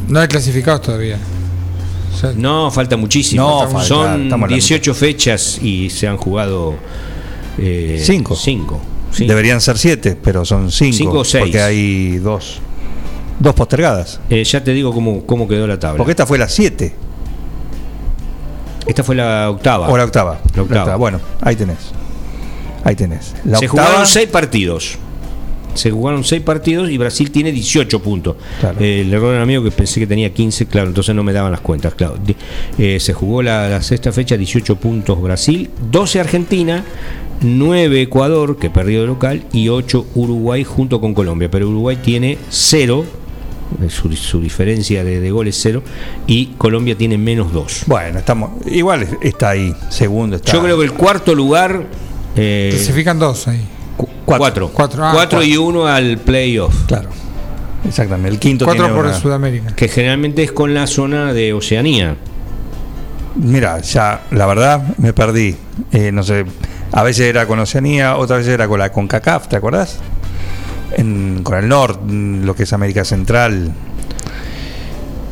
No 0.08 0.20
hay 0.20 0.28
clasificados 0.28 0.82
todavía. 0.84 1.18
O 2.14 2.18
sea, 2.18 2.34
No, 2.36 2.70
falta 2.70 2.96
muchísimo. 2.98 3.42
No, 3.42 3.68
falta, 3.72 3.88
Son 3.88 4.24
estamos 4.26 4.46
en 4.48 4.52
la 4.52 4.56
18 4.58 4.94
fechas 4.94 5.60
y 5.62 5.90
se 5.90 6.08
han 6.08 6.18
jugado 6.18 6.76
eh, 7.58 8.00
Cinco. 8.06 8.36
Cinco. 8.36 8.80
Sí. 9.16 9.26
Deberían 9.26 9.62
ser 9.62 9.78
siete, 9.78 10.18
pero 10.22 10.46
son 10.46 10.72
cinco. 10.72 10.98
Cinco 10.98 11.20
o 11.20 11.24
seis. 11.26 11.44
Porque 11.46 11.62
hay 11.62 12.18
dos. 12.18 12.60
Dos 13.40 13.54
postergadas. 13.54 14.20
Eh, 14.30 14.44
ya 14.44 14.64
te 14.64 14.72
digo 14.72 14.94
cómo, 14.94 15.26
cómo 15.26 15.48
quedó 15.48 15.68
la 15.68 15.80
tabla. 15.80 15.98
Porque 15.98 16.12
esta 16.12 16.26
fue 16.26 16.38
la 16.38 16.48
siete. 16.48 16.94
Esta 18.88 19.04
fue 19.04 19.16
la 19.16 19.50
octava. 19.50 19.90
O 19.90 19.98
la 19.98 20.06
octava. 20.06 20.40
La 20.56 20.62
octava. 20.62 20.96
Bueno, 20.96 21.20
ahí 21.42 21.56
tenés. 21.56 21.78
Ahí 22.84 22.96
tenés. 22.96 23.34
La 23.44 23.58
Se 23.58 23.66
octava. 23.66 23.88
jugaron 23.88 24.08
seis 24.08 24.30
partidos. 24.30 24.98
Se 25.74 25.92
jugaron 25.92 26.24
seis 26.24 26.42
partidos 26.42 26.90
y 26.90 26.98
Brasil 26.98 27.32
tiene 27.32 27.52
18 27.52 28.02
puntos. 28.02 28.38
Claro. 28.62 28.78
Eh, 28.80 29.02
el 29.02 29.14
error 29.14 29.36
era 29.36 29.46
mío 29.46 29.62
que 29.62 29.72
pensé 29.72 30.00
que 30.00 30.08
tenía 30.08 30.34
15, 30.34 30.68
claro, 30.68 30.88
entonces 30.88 31.14
no 31.14 31.22
me 31.22 31.34
daban 31.34 31.52
las 31.52 31.60
cuentas. 31.60 31.96
Claro. 31.96 32.16
Eh, 32.78 32.98
se 33.02 33.12
jugó 33.12 33.42
la, 33.42 33.68
la 33.68 33.82
sexta 33.82 34.14
fecha, 34.14 34.38
18 34.38 34.78
puntos 34.78 35.22
Brasil, 35.22 35.70
12 35.92 36.20
Argentina, 36.22 36.86
9 37.42 38.02
Ecuador, 38.02 38.58
que 38.58 38.70
perdió 38.70 39.02
de 39.02 39.08
local, 39.08 39.44
y 39.52 39.70
8 39.70 40.06
Uruguay 40.16 40.64
junto 40.64 41.00
con 41.02 41.14
Colombia. 41.14 41.50
Pero 41.52 41.70
Uruguay 41.70 41.98
tiene 42.02 42.38
0, 42.50 43.06
su, 43.90 44.12
su 44.16 44.40
diferencia 44.42 45.04
de, 45.04 45.20
de 45.20 45.32
goles 45.32 45.58
0, 45.62 45.82
y 46.28 46.48
Colombia 46.58 46.96
tiene 46.98 47.18
menos 47.18 47.52
2. 47.54 47.84
Bueno, 47.88 48.20
estamos. 48.20 48.66
Igual 48.68 49.08
está 49.22 49.50
ahí. 49.52 49.74
Segundo 49.90 50.38
está. 50.38 50.54
Yo 50.54 50.62
creo 50.64 50.78
que 50.78 50.86
el 50.86 50.94
cuarto 50.94 51.36
lugar. 51.36 51.86
eh, 52.36 52.70
clasifican 52.74 53.20
dos 53.20 53.48
ahí. 53.48 53.62
Cu- 53.98 54.08
Cuatro. 54.26 54.40
Cuatro. 54.40 54.72
Cuatro, 54.74 55.06
ah, 55.06 55.12
Cuatro 55.14 55.44
y 55.44 55.56
uno 55.58 55.88
al 55.88 56.18
playoff. 56.18 56.86
Claro. 56.88 57.10
Exactamente. 57.88 58.30
El 58.30 58.40
quinto 58.40 58.66
Cuatro 58.66 58.86
tiene 58.86 58.96
por 58.98 59.06
una- 59.06 59.20
Sudamérica. 59.20 59.76
Que 59.76 59.88
generalmente 59.88 60.42
es 60.44 60.52
con 60.52 60.74
la 60.74 60.88
zona 60.88 61.32
de 61.34 61.54
Oceanía. 61.54 62.16
Mira, 63.36 63.80
ya, 63.82 64.24
la 64.32 64.46
verdad, 64.48 64.96
me 64.98 65.12
perdí. 65.14 65.56
Eh, 65.92 66.12
no 66.12 66.24
sé, 66.24 66.46
a 66.92 67.04
veces 67.04 67.28
era 67.28 67.46
con 67.48 67.60
Oceanía, 67.60 68.16
otras 68.18 68.40
veces 68.40 68.54
era 68.54 68.68
con 68.68 68.80
la 68.80 68.92
CONCACAF, 68.92 69.48
¿te 69.48 69.56
acordás? 69.56 70.00
En- 70.98 71.42
con 71.44 71.58
el 71.58 71.68
norte, 71.68 72.00
lo 72.08 72.56
que 72.56 72.64
es 72.64 72.74
América 72.74 73.04
Central. 73.04 73.72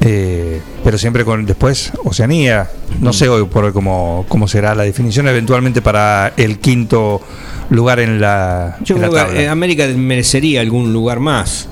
Eh, 0.06 0.60
pero 0.84 0.98
siempre 0.98 1.24
con 1.24 1.46
después 1.46 1.94
Oceanía. 2.04 2.70
No 3.00 3.14
sé 3.14 3.30
hoy 3.30 3.46
por 3.46 3.64
hoy 3.64 3.72
cómo, 3.72 4.26
cómo 4.28 4.48
será 4.50 4.76
la 4.76 4.84
definición 4.84 5.28
eventualmente 5.30 5.82
para 5.82 6.34
el 6.36 6.60
quinto 6.60 7.22
lugar 7.70 8.02
en 8.02 8.20
la, 8.20 8.78
Yo 8.84 8.96
en 8.96 9.02
la 9.04 9.10
tabla. 9.10 9.34
que 9.34 9.44
eh, 9.44 9.48
América 9.48 9.88
merecería 9.96 10.60
algún 10.60 10.92
lugar 10.92 11.22
más. 11.22 11.70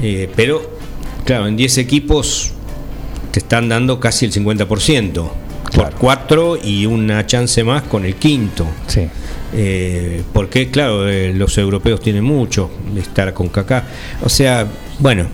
Eh, 0.00 0.30
pero, 0.36 0.62
claro, 1.24 1.48
en 1.48 1.56
10 1.56 1.78
equipos 1.78 2.52
te 3.32 3.40
están 3.40 3.68
dando 3.68 3.98
casi 3.98 4.24
el 4.26 4.32
50%. 4.32 5.28
Claro. 5.70 5.90
Por 5.90 5.98
4 5.98 6.58
y 6.62 6.86
una 6.86 7.26
chance 7.26 7.62
más 7.64 7.82
con 7.84 8.04
el 8.04 8.14
quinto. 8.16 8.66
Sí. 8.86 9.08
Eh, 9.54 10.22
porque, 10.32 10.70
claro, 10.70 11.08
eh, 11.08 11.32
los 11.34 11.56
europeos 11.58 12.00
tienen 12.00 12.24
mucho 12.24 12.70
de 12.94 13.00
estar 13.00 13.32
con 13.34 13.48
Kaká. 13.48 13.84
O 14.22 14.28
sea, 14.28 14.66
bueno, 14.98 15.26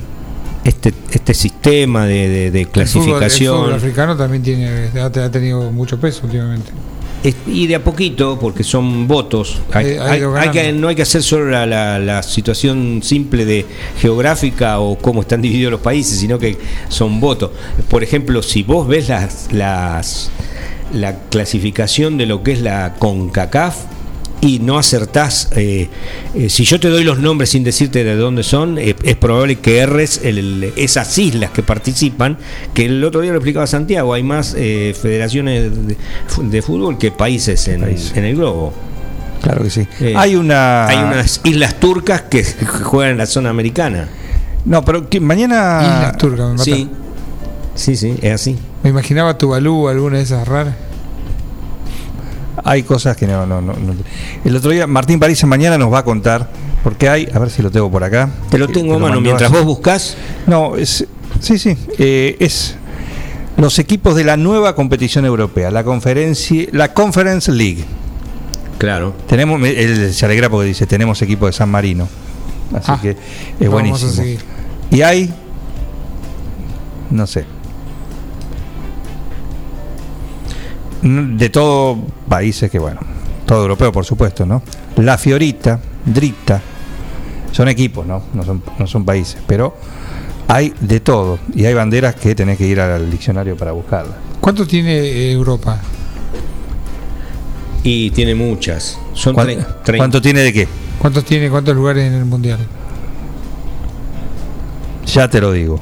este, 0.65 0.93
este 1.11 1.35
sistema 1.35 2.07
de, 2.07 2.29
de- 2.29 2.51
de 2.51 2.61
El 2.61 2.67
fútbol, 2.67 2.79
el 2.79 2.85
clasificación. 2.85 3.57
fútbol 3.59 3.75
africano 3.75 4.17
también 4.17 4.43
tiene, 4.43 4.89
ha, 5.01 5.05
ha 5.07 5.31
tenido 5.31 5.71
mucho 5.73 5.99
peso 6.01 6.23
últimamente. 6.25 6.71
Y 7.47 7.67
de 7.67 7.77
a 7.77 7.83
poquito, 7.83 8.39
porque 8.39 8.63
son 8.63 9.09
votos, 9.09 9.59
hay, 9.73 9.87
Eh, 9.87 9.99
ha 9.99 10.41
hay- 10.41 10.51
que, 10.51 10.73
no 10.73 10.89
hay 10.89 10.95
que 10.95 11.03
hacer 11.03 11.23
solo 11.23 11.49
la, 11.51 11.65
la- 11.65 11.99
la 11.99 12.23
situación 12.23 13.01
simple 13.03 13.47
de 13.47 13.65
geográfica 13.99 14.79
o 14.81 14.99
cómo 14.99 15.23
están 15.23 15.41
divididos 15.43 15.71
los 15.73 15.81
países, 15.81 16.19
sino 16.19 16.39
que 16.39 16.59
son 16.89 17.21
votos. 17.21 17.51
Por 17.89 18.03
ejemplo, 18.03 18.43
si 18.43 18.63
vos 18.63 18.87
ves 18.87 19.09
las, 19.09 19.49
las 19.53 20.31
la 20.93 21.19
clasificación 21.31 22.19
de 22.19 22.27
lo 22.27 22.43
que 22.43 22.53
es 22.53 22.61
la 22.61 22.95
CONCACAF 22.99 23.77
y 24.45 24.59
no 24.59 24.79
acertás, 24.79 25.49
eh, 25.57 25.89
eh, 26.35 26.49
si 26.51 26.65
yo 26.65 26.79
te 26.79 26.89
doy 26.89 27.03
los 27.03 27.19
nombres 27.19 27.51
sin 27.51 27.65
decirte 27.65 28.05
de 28.05 28.15
dónde 28.17 28.43
son, 28.43 28.79
eh, 28.79 28.95
es 29.03 29.17
probable 29.17 29.57
que 29.57 29.79
erres 29.79 30.21
el- 30.23 30.39
el- 30.39 30.73
esas 30.77 31.17
islas 31.19 31.51
que 31.51 31.63
participan, 31.63 32.37
que 32.75 32.85
el 32.87 33.03
otro 33.03 33.21
día 33.23 33.31
lo 33.33 33.39
explicaba 33.39 33.67
Santiago, 33.67 34.13
hay 34.15 34.23
más 34.23 34.55
eh, 34.57 34.95
federaciones 35.01 35.71
de, 35.87 35.97
de 36.43 36.63
fútbol 36.63 36.99
que 36.99 37.11
países 37.11 37.67
en, 37.69 37.83
el 37.85 38.37
globo. 38.37 38.73
Claro 39.43 39.63
que 39.65 39.71
sí. 39.71 39.87
Eh, 40.01 40.15
hay 40.17 40.37
una. 40.37 40.87
Hay 40.87 40.97
unas 40.99 41.41
islas 41.45 41.79
turcas 41.81 42.23
que 42.23 42.45
juegan 42.85 43.13
en 43.13 43.19
la 43.19 43.27
zona 43.27 43.51
americana. 43.51 44.09
No, 44.65 44.85
pero 44.85 45.09
que 45.11 45.21
mañana. 45.21 45.81
Islas 45.83 46.17
turcas, 46.19 46.47
me 46.47 46.53
mata. 46.53 46.65
Sí, 46.65 46.89
sí, 47.75 47.97
sí, 47.97 48.15
es 48.23 48.33
así. 48.33 48.57
Me 48.83 48.91
imaginaba 48.91 49.37
Tuvalu, 49.37 49.89
alguna 49.89 50.17
de 50.19 50.23
esas 50.23 50.47
raras. 50.49 50.75
Hay 52.65 52.83
cosas 52.83 53.17
que 53.17 53.27
no, 53.27 53.45
no, 53.47 53.61
no, 53.61 53.75
no. 53.75 53.95
El 54.45 54.57
otro 54.57 54.71
día, 54.71 54.87
Martín 54.87 55.21
París 55.21 55.45
mañana 55.45 55.77
nos 55.77 55.93
va 55.93 55.99
a 55.99 56.05
contar, 56.05 56.49
porque 56.83 57.09
hay, 57.09 57.29
a 57.35 57.39
ver 57.39 57.51
si 57.51 57.61
lo 57.63 57.71
tengo 57.71 57.91
por 57.91 58.03
acá. 58.05 58.31
Te 58.51 58.57
lo 58.59 58.69
tengo 58.69 58.95
Eh, 58.95 58.97
a 58.97 58.99
mano. 59.01 59.21
Mientras 59.21 59.51
vos 59.53 59.65
buscás, 59.65 60.17
No, 60.47 60.75
es, 60.77 61.07
sí, 61.41 61.59
sí, 61.59 61.77
eh, 61.99 62.37
es 62.41 62.77
los 63.59 63.79
equipos 63.79 64.17
de 64.17 64.25
la 64.25 64.37
nueva 64.39 64.75
competición 64.75 65.25
europea, 65.27 65.71
la 65.71 65.85
conferencia, 65.85 66.67
la 66.73 66.93
Conference 66.95 67.53
League. 67.53 67.85
claro. 68.79 69.15
Tenemos, 69.29 69.61
me- 69.61 69.71
él 69.79 70.13
se 70.15 70.25
alegra 70.25 70.49
porque 70.49 70.69
dice, 70.69 70.87
tenemos 70.87 71.21
equipo 71.23 71.47
de 71.47 71.53
San 71.53 71.71
Marino. 71.71 72.09
Así 72.73 72.87
Ah, 72.91 72.99
que 73.01 73.17
es 73.61 73.71
buenísimo. 73.71 74.13
Y 74.91 75.03
hay, 75.03 75.33
no 77.11 77.27
sé, 77.27 77.45
de 81.05 81.51
todo 81.51 81.99
países 82.29 82.71
que, 82.71 82.79
bueno, 82.79 83.01
todo 83.47 83.63
europeo 83.63 83.93
por 83.93 84.05
supuesto, 84.05 84.47
¿no? 84.47 84.63
La 84.97 85.19
Fiorita, 85.19 85.79
Drita, 86.05 86.61
son 87.53 87.69
equipos, 87.69 88.07
¿no? 88.07 88.23
No 88.33 88.43
son, 88.43 88.63
no 88.79 88.87
son 88.87 89.05
países, 89.05 89.37
pero 89.47 89.77
hay 90.49 90.73
de 90.81 91.01
todo. 91.01 91.39
Y 91.55 91.65
hay 91.67 91.75
banderas 91.75 92.15
que 92.15 92.35
tenés 92.35 92.57
que 92.59 92.67
ir 92.67 92.81
al 92.81 93.11
diccionario 93.11 93.57
para 93.57 93.73
buscarlas. 93.73 94.15
¿Cuánto 94.41 94.67
tiene 94.67 94.93
eh, 94.99 95.33
Europa? 95.33 95.79
Y 97.83 98.11
tiene 98.11 98.35
muchas. 98.35 98.99
Son 99.13 99.35
¿Cuán- 99.35 99.49
tre- 99.49 99.67
trein- 99.85 99.99
¿Cuánto 99.99 100.23
tiene 100.23 100.41
de 100.41 100.53
qué? 100.53 100.69
¿Cuántos 100.99 101.25
tiene 101.25 101.51
cuántos 101.51 101.75
lugares 101.77 102.05
en 102.07 102.15
el 102.15 102.25
mundial? 102.25 102.59
Ya 105.07 105.29
te 105.29 105.41
lo 105.41 105.53
digo. 105.53 105.81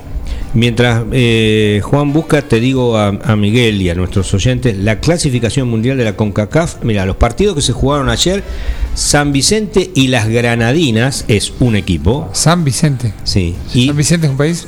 Mientras 0.55 1.05
eh, 1.13 1.81
Juan 1.83 2.13
busca, 2.13 2.43
te 2.43 2.61
digo 2.61 2.99
a, 2.99 3.09
a 3.09 3.37
Miguel 3.37 3.81
y 3.81 3.89
a 3.89 3.95
nuestros 3.95 4.33
oyentes, 4.35 4.77
la 4.77 5.01
clasificación 5.01 5.69
mundial 5.69 5.97
de 5.97 6.05
la 6.05 6.15
CONCACAF, 6.15 6.85
mira, 6.85 7.07
los 7.07 7.17
partidos 7.17 7.55
que 7.55 7.63
se 7.63 7.73
jugaron 7.73 8.11
ayer, 8.11 8.45
San 8.95 9.33
Vicente 9.33 9.91
y 9.95 10.09
las 10.09 10.29
Granadinas 10.29 11.25
es 11.29 11.53
un 11.61 11.77
equipo, 11.77 12.29
San 12.33 12.65
Vicente. 12.65 13.15
sí, 13.25 13.55
y 13.73 13.87
San 13.87 13.97
Vicente 13.97 14.27
es 14.27 14.31
un 14.31 14.37
país. 14.37 14.67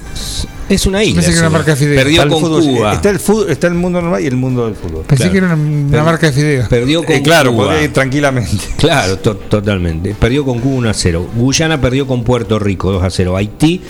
Es 0.68 0.86
una 0.86 1.02
isla. 1.04 1.16
Pensé 1.20 1.30
que 1.32 1.38
era 1.38 1.48
una 1.48 1.58
marca 1.58 1.72
de 1.72 1.76
fideos. 1.76 1.96
Perdió 2.02 2.22
Está 2.22 2.22
el 2.24 2.30
con 2.30 2.42
fútbol- 2.42 2.62
Cuba. 2.76 2.92
Está 2.94 3.10
el, 3.10 3.18
fútbol, 3.18 3.50
está 3.50 3.66
el 3.66 3.74
mundo 3.74 4.00
normal 4.00 4.22
y 4.22 4.26
el 4.26 4.36
mundo 4.36 4.64
del 4.66 4.74
fútbol. 4.74 5.02
Pensé 5.06 5.16
Claro. 5.24 5.32
que 5.32 5.38
era 5.38 5.46
una, 5.48 5.54
una 5.56 6.02
marca 6.04 6.26
de 6.26 6.32
fideos. 6.32 6.68
Perdió 6.68 7.02
con 7.04 7.14
Eh, 7.16 7.22
claro, 7.22 7.52
Cuba. 7.52 7.64
podría 7.66 7.84
ir 7.84 7.92
tranquilamente. 7.92 8.56
Claro, 8.76 9.18
to- 9.18 9.36
totalmente. 9.36 10.14
Perdió 10.14 10.44
con 10.44 10.58
Cuba 10.60 10.74
1 10.76 10.90
a 10.90 10.94
0. 10.94 11.26
Guyana 11.36 11.80
perdió 11.80 12.06
con 12.06 12.22
Puerto 12.24 12.58
Rico 12.58 12.92
2 12.92 13.02
a 13.02 13.10
0. 13.10 13.36
Haití 13.36 13.80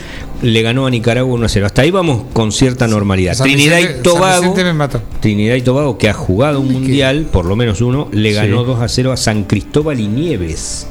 le 0.42 0.62
ganó 0.62 0.86
a 0.86 0.90
Nicaragua 0.90 1.34
1 1.34 1.46
a 1.46 1.48
0. 1.48 1.66
Hasta 1.66 1.82
ahí 1.82 1.90
vamos 1.90 2.24
con 2.32 2.52
cierta 2.52 2.86
normalidad. 2.86 3.34
San 3.34 3.46
Trinidad 3.46 3.78
Vicente- 3.78 3.98
y 4.00 4.02
Tobago. 4.02 4.54
Me 4.56 4.72
mató. 4.72 5.02
Trinidad 5.20 5.54
y 5.56 5.62
Tobago, 5.62 5.96
que 5.98 6.08
ha 6.08 6.12
jugado 6.14 6.60
un 6.60 6.72
mundial, 6.72 7.26
por 7.32 7.44
lo 7.46 7.56
menos 7.56 7.80
uno, 7.80 8.08
le 8.12 8.30
Sí. 8.30 8.34
ganó 8.36 8.64
2 8.64 8.80
a 8.80 8.88
0 8.88 9.12
a 9.12 9.16
San 9.16 9.44
Cristóbal 9.44 10.00
y 10.00 10.06
Nieves. 10.08 10.86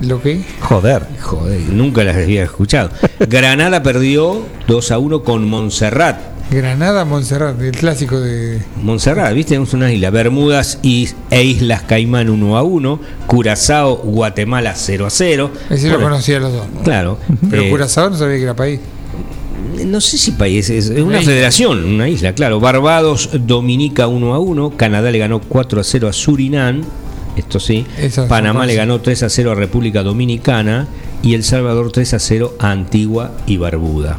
¿Lo 0.00 0.22
que? 0.22 0.42
Joder. 0.60 1.06
Joder, 1.22 1.60
nunca 1.70 2.04
las 2.04 2.16
había 2.16 2.44
escuchado. 2.44 2.90
Granada 3.28 3.82
perdió 3.82 4.44
2 4.66 4.90
a 4.90 4.98
1 4.98 5.22
con 5.22 5.48
Montserrat. 5.48 6.36
Granada, 6.50 7.04
Montserrat, 7.04 7.60
el 7.60 7.72
clásico 7.72 8.20
de. 8.20 8.62
Montserrat, 8.80 9.34
¿viste? 9.34 9.60
Es 9.60 9.74
una 9.74 9.92
isla. 9.92 10.10
Bermudas 10.10 10.78
y, 10.82 11.08
e 11.30 11.42
Islas 11.42 11.82
Caimán 11.82 12.30
1 12.30 12.56
a 12.56 12.62
1. 12.62 13.00
Curazao, 13.26 13.96
Guatemala 13.96 14.74
0 14.76 15.06
a 15.06 15.10
0. 15.10 15.50
Ese 15.70 15.88
lo 15.88 16.00
conocía 16.00 16.38
los 16.38 16.52
dos. 16.52 16.66
Claro. 16.84 17.18
Pero 17.50 17.62
eh, 17.62 17.70
Curazao 17.70 18.10
no 18.10 18.16
sabía 18.16 18.36
que 18.36 18.42
era 18.44 18.54
país. 18.54 18.78
no 19.84 20.00
sé 20.00 20.18
si 20.18 20.32
país, 20.32 20.70
es, 20.70 20.90
una 20.90 21.04
Una 21.04 21.22
federación, 21.22 21.84
una 21.84 22.08
isla, 22.08 22.32
claro. 22.32 22.60
Barbados, 22.60 23.30
Dominica 23.32 24.06
1 24.06 24.34
a 24.34 24.38
1, 24.38 24.76
Canadá 24.76 25.10
le 25.10 25.18
ganó 25.18 25.40
4 25.40 25.80
a 25.80 25.84
0 25.84 26.08
a 26.08 26.12
Surinam, 26.12 26.82
esto 27.36 27.60
sí. 27.60 27.86
Panamá 28.28 28.66
le 28.66 28.74
ganó 28.74 29.00
3 29.00 29.22
a 29.24 29.28
0 29.28 29.52
a 29.52 29.54
República 29.54 30.02
Dominicana 30.02 30.86
y 31.22 31.34
El 31.34 31.44
Salvador 31.44 31.92
3 31.92 32.14
a 32.14 32.18
0 32.18 32.54
a 32.58 32.70
Antigua 32.70 33.32
y 33.46 33.56
Barbuda. 33.56 34.18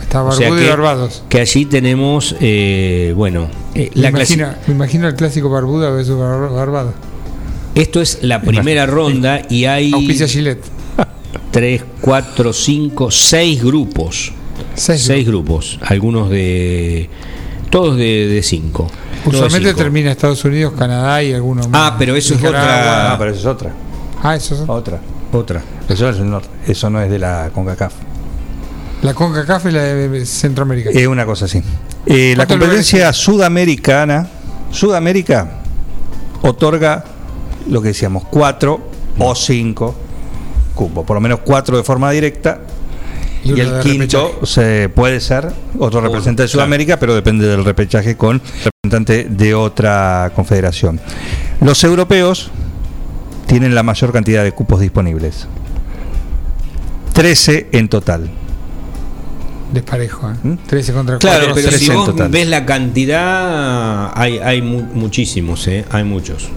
Está 0.00 0.22
O 0.22 0.26
Barbuda 0.26 0.48
sea 0.58 0.64
y 0.66 0.68
Barbados. 0.68 1.22
Que 1.28 1.40
allí 1.40 1.64
tenemos, 1.64 2.36
eh, 2.40 3.12
bueno, 3.16 3.48
eh, 3.74 3.90
Me 3.94 4.02
la 4.02 4.08
imagino, 4.10 4.46
clasi- 4.46 4.56
me 4.68 4.74
imagino 4.74 5.08
el 5.08 5.14
clásico 5.14 5.48
Barbuda 5.48 5.90
versus 5.90 6.18
Bar- 6.18 6.50
Barbados. 6.50 6.94
esto 7.74 8.00
es 8.00 8.18
la 8.22 8.40
primera 8.42 8.84
ronda 8.86 9.42
y 9.48 9.64
hay 9.64 9.92
Auspicia 9.92 10.28
Gillette. 10.28 10.62
3, 11.50 11.82
4, 12.00 12.52
5, 12.52 13.10
6 13.10 13.62
grupos. 13.64 14.32
Seis. 14.76 15.02
Seis 15.02 15.26
grupos, 15.26 15.78
algunos 15.82 16.30
de. 16.30 17.08
Todos 17.74 17.96
de 17.96 18.40
5. 18.40 18.88
Usualmente 19.24 19.74
termina 19.74 20.12
Estados 20.12 20.44
Unidos, 20.44 20.74
Canadá 20.78 21.20
y 21.24 21.32
algunos 21.32 21.68
más. 21.68 21.92
Ah, 21.92 21.96
pero 21.98 22.14
eso 22.14 22.34
es 22.34 22.44
otra- 22.44 23.14
Ah, 23.14 23.18
pero 23.18 23.32
eso 23.32 23.40
es 23.40 23.46
otra. 23.46 23.72
Ah, 24.22 24.36
eso 24.36 24.54
es 24.54 24.60
Otra. 24.68 25.00
Otra. 25.32 25.60
Eso, 25.88 26.08
es 26.08 26.18
el 26.18 26.30
norte. 26.30 26.48
eso 26.68 26.88
no 26.88 27.02
es 27.02 27.10
de 27.10 27.18
la 27.18 27.50
CONCACAF. 27.52 27.92
La 29.02 29.12
CONCACAF 29.12 29.66
y 29.66 29.70
la 29.72 29.82
de 29.82 30.24
Centroamérica. 30.24 30.90
Es 30.90 31.04
una 31.08 31.26
cosa 31.26 31.46
así. 31.46 31.60
Eh, 32.06 32.34
la 32.36 32.46
¿Cuántos 32.46 32.58
competencia 32.58 33.12
sudamericana, 33.12 34.28
Sudamérica 34.70 35.58
otorga 36.42 37.04
lo 37.68 37.82
que 37.82 37.88
decíamos, 37.88 38.22
cuatro 38.30 38.88
o 39.18 39.34
cinco 39.34 39.96
cupos, 40.76 41.04
por 41.04 41.16
lo 41.16 41.20
menos 41.20 41.40
cuatro 41.44 41.76
de 41.76 41.82
forma 41.82 42.12
directa. 42.12 42.60
Y, 43.44 43.60
el 43.60 43.80
quinto 43.80 44.40
se 44.46 44.88
puede 44.88 45.20
ser 45.20 45.52
otro 45.78 46.00
representante 46.00 46.42
de 46.44 46.48
claro. 46.48 46.62
Sudamérica, 46.64 46.98
pero 46.98 47.14
depende 47.14 47.46
del 47.46 47.64
repechaje 47.64 48.16
con 48.16 48.40
representante 48.64 49.24
de 49.30 49.54
otra 49.54 50.32
confederación. 50.34 50.98
Los 51.60 51.84
europeos 51.84 52.50
tienen 53.46 53.74
la 53.74 53.82
mayor 53.82 54.12
cantidad 54.12 54.42
de 54.44 54.52
cupos 54.52 54.80
disponibles. 54.80 55.46
13 57.12 57.68
en 57.72 57.88
total. 57.88 58.30
Desparejo, 59.72 60.30
¿eh? 60.30 60.34
¿Mm? 60.42 60.54
13 60.66 60.92
contra 60.92 61.18
Claro, 61.18 61.46
4. 61.46 61.54
pero 61.54 61.68
tres 61.68 61.80
si 61.80 61.90
vos 61.90 62.06
total. 62.06 62.28
ves 62.30 62.48
la 62.48 62.64
cantidad, 62.64 64.10
hay, 64.14 64.38
hay 64.38 64.62
mu- 64.62 64.82
muchísimos, 64.94 65.66
¿eh? 65.68 65.84
Hay 65.90 66.04
muchos. 66.04 66.48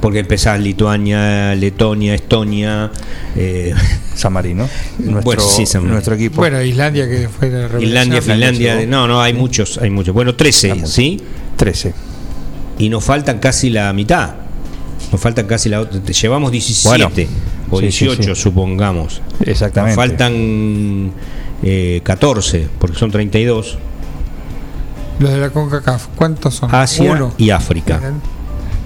Porque 0.00 0.20
empezás 0.20 0.58
Lituania, 0.58 1.54
Letonia, 1.54 2.14
Estonia, 2.14 2.90
eh, 3.36 3.74
San 4.14 4.32
Marino, 4.32 4.66
nuestro, 4.98 5.22
Bueno, 5.22 5.42
sí, 5.42 5.66
San 5.66 5.82
Marino. 5.82 5.92
nuestro 5.94 6.14
equipo. 6.14 6.36
Bueno, 6.36 6.62
Islandia 6.62 7.06
que 7.08 7.28
fue 7.28 7.50
la 7.50 7.68
revelación. 7.68 8.22
Finlandia. 8.22 8.86
No, 8.86 9.06
no, 9.06 9.20
hay 9.20 9.34
muchos, 9.34 9.76
hay 9.78 9.90
muchos. 9.90 10.14
Bueno, 10.14 10.34
13, 10.34 10.68
Vamos. 10.70 10.90
¿sí? 10.90 11.20
13. 11.56 11.92
Y 12.78 12.88
nos 12.88 13.04
faltan 13.04 13.38
casi 13.40 13.68
la 13.68 13.92
mitad. 13.92 14.34
Nos 15.12 15.20
faltan 15.20 15.46
casi 15.46 15.68
la 15.68 15.80
otra. 15.80 16.00
te- 16.00 16.12
Llevamos 16.14 16.50
17 16.50 16.88
Bueno, 16.88 17.10
o 17.70 17.80
sí, 17.80 17.92
sí, 17.92 18.04
18, 18.06 18.34
sí. 18.34 18.40
supongamos. 18.42 19.20
Exactamente. 19.44 19.96
Nos 19.96 20.06
faltan 20.08 21.12
eh, 21.62 22.00
14, 22.02 22.68
porque 22.78 22.96
son 22.98 23.10
32. 23.10 23.76
Los 25.18 25.30
de 25.30 25.36
la 25.36 25.50
CONCACAF, 25.50 26.06
¿cuántos 26.16 26.54
son? 26.54 26.74
Asia 26.74 27.12
Uno. 27.12 27.34
y 27.36 27.50
África. 27.50 28.00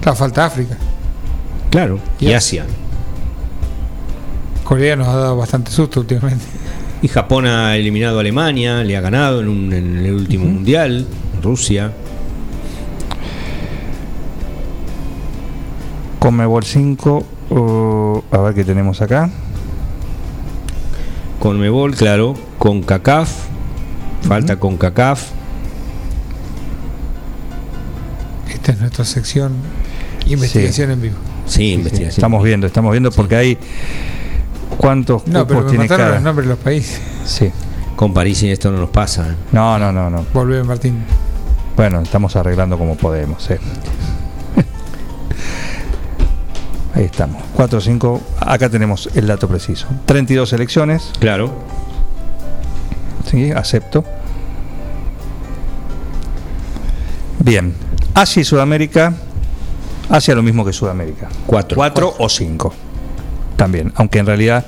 Claro, 0.01 0.17
falta 0.17 0.45
África. 0.45 0.77
Claro, 1.75 1.99
y 2.21 2.31
Asia. 2.31 2.65
Corea 4.63 4.95
nos 4.95 5.09
ha 5.09 5.15
dado 5.17 5.35
bastante 5.35 5.71
susto 5.71 5.99
últimamente. 5.99 6.45
Y 7.01 7.09
Japón 7.09 7.45
ha 7.47 7.75
eliminado 7.75 8.15
a 8.17 8.21
Alemania, 8.21 8.81
le 8.81 8.95
ha 8.95 9.01
ganado 9.01 9.41
en, 9.41 9.49
un- 9.49 9.73
en 9.73 9.97
el 9.97 10.13
último 10.13 10.45
mundial. 10.45 11.05
Rusia. 11.43 11.91
Conmebol 16.19 16.63
5. 16.63 17.25
uh, 17.49 18.21
a 18.31 18.37
ver 18.37 18.53
qué 18.55 18.63
tenemos 18.63 19.01
acá. 19.01 19.29
Con 21.41 21.59
Mebol, 21.59 21.93
claro. 21.93 22.35
Con 22.57 22.83
CACAF. 22.83 23.29
Falta 24.21 24.55
con 24.61 24.77
CACAF. 24.77 25.27
Esta 28.49 28.71
es 28.71 28.79
nuestra 28.79 29.03
sección 29.03 29.51
investigación 30.25 30.91
en 30.91 31.01
vivo. 31.01 31.15
Sí, 31.45 31.73
investigación. 31.73 32.09
Estamos 32.17 32.43
viendo, 32.43 32.67
estamos 32.67 32.91
viendo 32.91 33.11
porque 33.11 33.35
hay. 33.35 33.57
¿Cuántos 34.77 35.25
No, 35.27 35.45
pero 35.47 35.59
cupos 35.61 35.71
me 35.73 35.77
tiene 35.77 35.87
cada? 35.87 36.15
los 36.15 36.23
nombres 36.23 36.47
de 36.47 36.55
los 36.55 36.63
países. 36.63 37.01
Sí. 37.25 37.51
Con 37.95 38.13
París 38.13 38.41
y 38.43 38.51
esto 38.51 38.71
no 38.71 38.77
nos 38.79 38.89
pasa. 38.89 39.29
¿eh? 39.29 39.35
No, 39.51 39.77
no, 39.79 39.91
no, 39.91 40.09
no. 40.09 40.25
Volvé, 40.33 40.63
Martín. 40.63 41.03
Bueno, 41.77 42.01
estamos 42.01 42.35
arreglando 42.35 42.77
como 42.77 42.95
podemos. 42.97 43.49
eh. 43.51 43.59
Ahí 46.95 47.05
estamos. 47.05 47.41
4 47.55 47.81
5. 47.81 48.21
Acá 48.39 48.69
tenemos 48.69 49.09
el 49.15 49.27
dato 49.27 49.47
preciso. 49.47 49.87
32 50.05 50.53
elecciones. 50.53 51.11
Claro. 51.19 51.53
Sí, 53.29 53.51
acepto. 53.51 54.03
Bien. 57.39 57.73
Asia 58.13 58.41
y 58.41 58.45
Sudamérica. 58.45 59.13
Asia 60.09 60.35
lo 60.35 60.43
mismo 60.43 60.63
que 60.65 60.73
Sudamérica. 60.73 61.29
Cuatro. 61.45 61.75
Cuatro 61.75 62.13
o 62.19 62.29
cinco. 62.29 62.73
También. 63.55 63.91
Aunque 63.95 64.19
en 64.19 64.25
realidad 64.25 64.65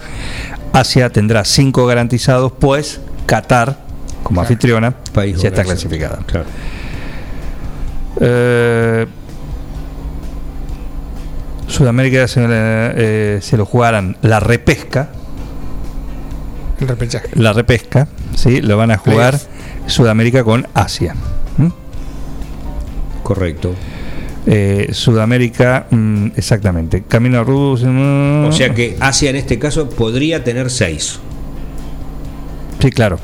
Asia 0.73 1.09
tendrá 1.09 1.43
cinco 1.45 1.85
garantizados, 1.85 2.51
pues 2.59 3.01
Qatar, 3.25 3.77
como 4.23 4.35
Claro. 4.41 4.41
anfitriona, 4.47 4.91
País 5.13 5.41
ya 5.41 5.49
está 5.49 5.63
clasificada. 5.63 6.19
Claro. 6.25 6.45
Eh, 8.19 9.05
Sudamérica 11.67 12.27
se, 12.27 12.45
eh, 12.47 13.39
se 13.41 13.57
lo 13.57 13.65
jugarán 13.65 14.17
la 14.21 14.39
repesca. 14.39 15.09
El 16.79 16.87
repechaje. 16.87 17.29
La 17.33 17.53
repesca, 17.53 18.07
¿sí? 18.35 18.61
Lo 18.61 18.77
van 18.77 18.91
a 18.91 18.97
jugar. 18.97 19.37
Sudamérica 19.87 20.43
con 20.43 20.67
Asia. 20.73 21.15
¿Mm? 21.57 21.67
Correcto. 23.23 23.73
Eh, 24.49 24.89
Sudamérica, 24.93 25.87
mm, 25.91 26.27
exactamente. 26.37 27.03
Camino 27.07 27.39
a 27.39 27.43
Rusia. 27.43 27.89
mm, 27.89 28.45
O 28.45 28.51
sea 28.53 28.73
que 28.73 28.95
Asia 28.99 29.29
en 29.29 29.35
este 29.35 29.59
caso 29.59 29.89
podría 29.89 30.43
tener 30.43 30.69
seis, 30.69 31.19
Sí, 32.79 32.89
claro. 32.91 33.19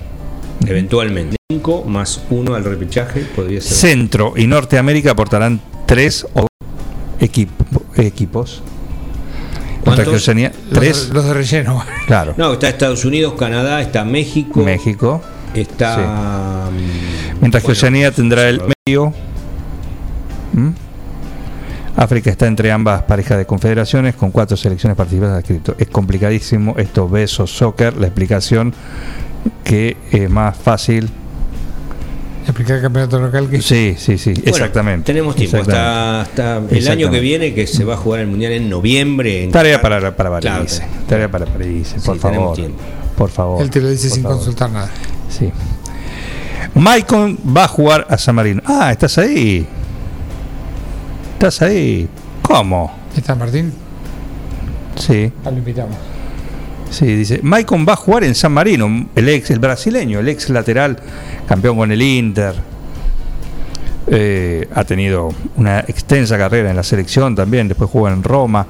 eventualmente. 0.67 1.37
Cinco 1.49 1.83
más 1.87 2.21
uno 2.29 2.55
al 2.55 2.65
repechaje 2.65 3.21
podría 3.35 3.61
ser. 3.61 3.71
Centro 3.71 4.33
y 4.35 4.47
Norteamérica 4.47 5.11
aportarán 5.11 5.61
tres 5.85 6.25
o 6.33 6.47
equipo- 7.19 7.83
equipos. 7.95 8.61
Mientras 9.85 10.07
que 10.07 10.13
Los, 10.13 10.25
tres. 10.79 11.07
de- 11.09 11.13
los 11.13 11.25
de 11.25 11.33
relleno. 11.33 11.83
Claro. 12.07 12.33
No, 12.37 12.53
está 12.53 12.67
Estados 12.69 13.05
Unidos, 13.05 13.33
Canadá, 13.39 13.81
está 13.81 14.03
México, 14.03 14.61
México. 14.61 15.21
está. 15.53 16.69
mm, 16.69 17.39
Mientras 17.39 17.63
que 17.63 17.71
Oceanía 17.71 18.11
tendrá 18.11 18.49
el 18.49 18.61
medio. 18.85 19.13
¿Mm? 20.53 20.69
África 21.95 22.31
está 22.31 22.47
entre 22.47 22.71
ambas 22.71 23.03
parejas 23.03 23.37
de 23.37 23.45
confederaciones 23.45 24.15
con 24.15 24.31
cuatro 24.31 24.57
selecciones 24.57 24.97
participantes. 24.97 25.59
Es 25.77 25.87
complicadísimo 25.89 26.73
esto, 26.77 27.07
besos, 27.07 27.51
soccer, 27.55 27.95
la 27.97 28.07
explicación 28.07 28.73
que 29.63 29.97
es 30.11 30.29
más 30.29 30.57
fácil. 30.57 31.09
Explicar 32.45 32.77
el 32.77 32.81
campeonato 32.81 33.19
local 33.19 33.49
que 33.49 33.61
Sí, 33.61 33.95
sí, 33.97 34.17
sí, 34.17 34.33
Bueno, 34.33 34.49
exactamente. 34.49 35.05
Tenemos 35.05 35.35
tiempo 35.35 35.57
Exactamente. 35.57 36.29
hasta, 36.31 36.57
hasta 36.57 36.75
el 36.75 36.87
año 36.89 37.09
que 37.11 37.19
viene 37.21 37.53
que 37.53 37.67
se 37.67 37.85
va 37.85 37.93
a 37.93 37.97
jugar 37.97 38.21
el 38.21 38.27
mundial 38.27 38.51
en 38.53 38.69
noviembre. 38.69 39.43
en 39.45 39.51
Tarea 39.51 39.81
para, 39.81 40.15
para 40.15 40.29
París. 40.29 40.79
Claro, 40.79 40.91
Tarea 41.07 41.31
para 41.31 41.45
París, 41.45 41.95
por 42.03 42.15
Sí, 42.15 42.19
favor. 42.19 42.57
Por 43.17 43.29
favor. 43.29 43.61
él 43.61 43.69
te 43.69 43.79
lo 43.79 43.89
dice 43.89 44.09
sin 44.09 44.23
favor. 44.23 44.37
consultar 44.39 44.71
nada. 44.71 44.89
Sí. 45.29 45.51
Maicon 46.73 47.37
va 47.55 47.65
a 47.65 47.67
jugar 47.67 48.07
a 48.09 48.17
San 48.17 48.35
Marino. 48.35 48.61
Ah, 48.65 48.91
estás 48.91 49.17
ahí. 49.19 49.65
Estás 51.43 51.61
ahí. 51.63 52.07
¿Cómo? 52.41 52.89
¿Está 53.17 53.35
Martín? 53.35 53.73
Sí, 54.95 55.29
Ah, 55.43 55.51
lo 55.51 55.57
invitamos. 55.57 55.93
sí, 56.89 57.05
dice. 57.05 57.41
Maicon 57.43 57.85
va 57.85 57.91
a 57.91 57.95
jugar 57.97 58.23
en 58.23 58.33
San 58.33 58.53
Marino, 58.53 59.07
el 59.13 59.27
ex, 59.27 59.51
el 59.51 59.59
brasileño, 59.59 60.21
el 60.21 60.29
ex 60.29 60.49
lateral, 60.49 60.97
campeón 61.45 61.75
con 61.75 61.91
el 61.91 62.01
Inter. 62.01 62.55
Eh, 64.07 64.69
ha 64.73 64.85
tenido 64.85 65.33
una 65.57 65.81
extensa 65.81 66.37
carrera 66.37 66.69
en 66.69 66.77
la 66.77 66.83
selección 66.83 67.35
también, 67.35 67.67
después 67.67 67.89
jugó 67.89 68.07
en 68.07 68.23
Roma. 68.23 68.65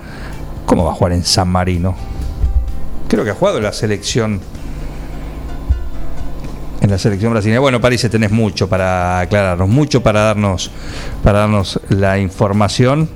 ¿Cómo 0.65 0.85
va 0.85 0.93
a 0.93 0.95
jugar 0.95 1.13
en 1.13 1.23
San 1.23 1.49
Marino? 1.49 1.93
Creo 3.07 3.23
que 3.23 3.29
ha 3.29 3.35
jugado 3.35 3.57
en 3.59 3.65
la 3.65 3.73
selección. 3.73 4.39
En 6.83 6.91
la 6.91 6.97
selección 6.97 7.31
brasileña. 7.31 7.61
Bueno, 7.61 7.79
parece 7.79 8.09
tenés 8.09 8.29
mucho 8.29 8.67
para 8.67 9.21
aclararnos, 9.21 9.69
mucho 9.69 10.03
para 10.03 10.19
darnos, 10.19 10.69
para 11.23 11.39
darnos 11.39 11.79
la 11.87 12.19
información. 12.19 13.09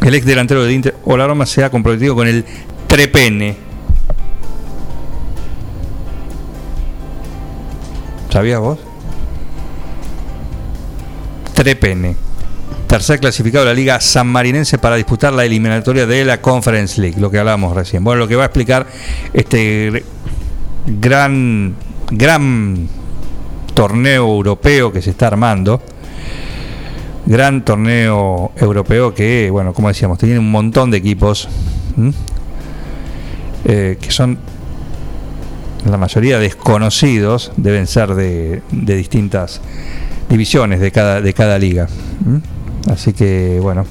El 0.00 0.14
ex 0.14 0.24
delantero 0.24 0.64
del 0.64 0.72
Inter, 0.72 0.96
Olaroma, 1.04 1.44
se 1.44 1.62
ha 1.62 1.70
comprometido 1.70 2.14
con 2.14 2.26
el 2.26 2.42
Trepene. 2.86 3.56
¿Sabías 8.30 8.60
vos? 8.60 8.78
Trepene. 11.52 12.16
Tercer 12.86 13.20
clasificado 13.20 13.66
de 13.66 13.72
la 13.72 13.74
Liga 13.74 14.00
Sanmarinense 14.00 14.78
para 14.78 14.96
disputar 14.96 15.34
la 15.34 15.44
eliminatoria 15.44 16.06
de 16.06 16.24
la 16.24 16.40
Conference 16.40 16.98
League, 16.98 17.20
lo 17.20 17.30
que 17.30 17.38
hablábamos 17.38 17.74
recién. 17.74 18.02
Bueno, 18.02 18.20
lo 18.20 18.28
que 18.28 18.36
va 18.36 18.44
a 18.44 18.46
explicar 18.46 18.86
este 19.34 20.02
gran, 20.86 21.74
gran 22.10 22.88
torneo 23.74 24.26
europeo 24.26 24.92
que 24.92 25.02
se 25.02 25.10
está 25.10 25.26
armando. 25.28 25.82
Gran 27.26 27.64
torneo 27.64 28.52
europeo 28.56 29.12
que, 29.12 29.50
bueno, 29.50 29.72
como 29.72 29.88
decíamos, 29.88 30.18
tiene 30.18 30.38
un 30.38 30.50
montón 30.50 30.90
de 30.90 30.98
equipos 30.98 31.48
eh, 33.64 33.98
que 34.00 34.10
son 34.10 34.38
la 35.90 35.96
mayoría 35.96 36.38
desconocidos, 36.38 37.52
deben 37.56 37.86
ser 37.86 38.14
de, 38.14 38.62
de 38.70 38.96
distintas 38.96 39.60
divisiones 40.28 40.80
de 40.80 40.90
cada, 40.92 41.20
de 41.20 41.32
cada 41.32 41.58
liga. 41.58 41.88
Así 42.90 43.12
que, 43.12 43.58
bueno, 43.60 43.84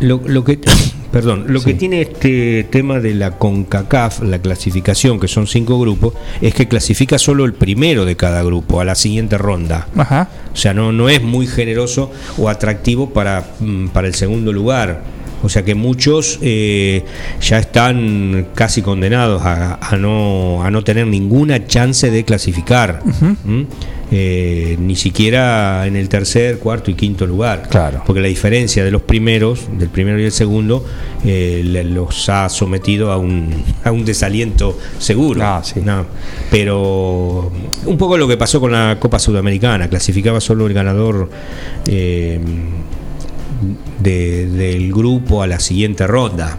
Lo, 0.00 0.20
lo 0.26 0.42
que, 0.42 0.58
perdón, 1.14 1.44
lo 1.46 1.60
Sí. 1.60 1.66
que 1.66 1.74
tiene 1.74 2.00
este 2.00 2.64
tema 2.64 2.98
de 2.98 3.14
la 3.14 3.38
CONCACAF, 3.38 4.22
la 4.24 4.40
clasificación, 4.40 5.20
que 5.20 5.28
son 5.28 5.46
cinco 5.46 5.78
grupos, 5.78 6.14
es 6.40 6.54
que 6.54 6.66
clasifica 6.66 7.18
solo 7.20 7.44
el 7.44 7.52
primero 7.54 8.04
de 8.04 8.16
cada 8.16 8.42
grupo 8.42 8.80
a 8.80 8.84
la 8.84 8.96
siguiente 8.96 9.38
ronda. 9.38 9.86
ajá, 9.96 10.28
O 10.52 10.56
sea, 10.56 10.74
no, 10.74 10.90
no 10.90 11.08
es 11.08 11.22
muy 11.22 11.46
generoso 11.46 12.10
o 12.36 12.48
atractivo 12.48 13.10
para, 13.10 13.44
mm, 13.60 13.88
para 13.90 14.08
el 14.08 14.14
segundo 14.14 14.52
lugar. 14.52 15.02
O 15.44 15.48
sea 15.48 15.62
que 15.62 15.74
muchos 15.74 16.38
eh, 16.42 17.04
ya 17.40 17.58
están 17.58 18.48
casi 18.54 18.82
condenados 18.82 19.42
a, 19.42 19.74
a 19.74 19.96
no, 19.96 20.64
a 20.64 20.70
no 20.70 20.82
tener 20.82 21.06
ninguna 21.06 21.66
chance 21.66 22.10
de 22.10 22.24
clasificar. 22.24 23.02
¿Mm? 23.44 23.62
Eh, 24.16 24.76
ni 24.78 24.94
siquiera 24.96 25.86
en 25.86 25.96
el 25.96 26.08
tercer, 26.08 26.58
cuarto 26.58 26.90
y 26.90 26.94
quinto 26.94 27.26
lugar. 27.26 27.68
Claro. 27.68 28.02
Porque 28.06 28.20
la 28.20 28.28
diferencia 28.28 28.84
de 28.84 28.90
los 28.90 29.02
primeros, 29.02 29.66
del 29.76 29.88
primero 29.88 30.20
y 30.20 30.24
el 30.24 30.32
segundo, 30.32 30.84
eh, 31.24 31.62
los 31.84 32.28
ha 32.28 32.48
sometido 32.48 33.10
a 33.10 33.18
un, 33.18 33.64
a 33.82 33.90
un 33.90 34.04
desaliento 34.04 34.78
seguro. 34.98 35.40
Ah, 35.42 35.62
sí. 35.64 35.80
No, 35.84 36.06
pero 36.50 37.50
un 37.86 37.98
poco 37.98 38.16
lo 38.16 38.28
que 38.28 38.36
pasó 38.36 38.60
con 38.60 38.72
la 38.72 38.98
Copa 39.00 39.18
Sudamericana, 39.18 39.88
clasificaba 39.88 40.40
solo 40.40 40.66
el 40.66 40.74
ganador 40.74 41.28
eh, 41.88 42.38
de- 44.00 44.46
del 44.46 44.92
grupo 44.92 45.42
a 45.42 45.46
la 45.46 45.60
siguiente 45.60 46.06
ronda. 46.06 46.56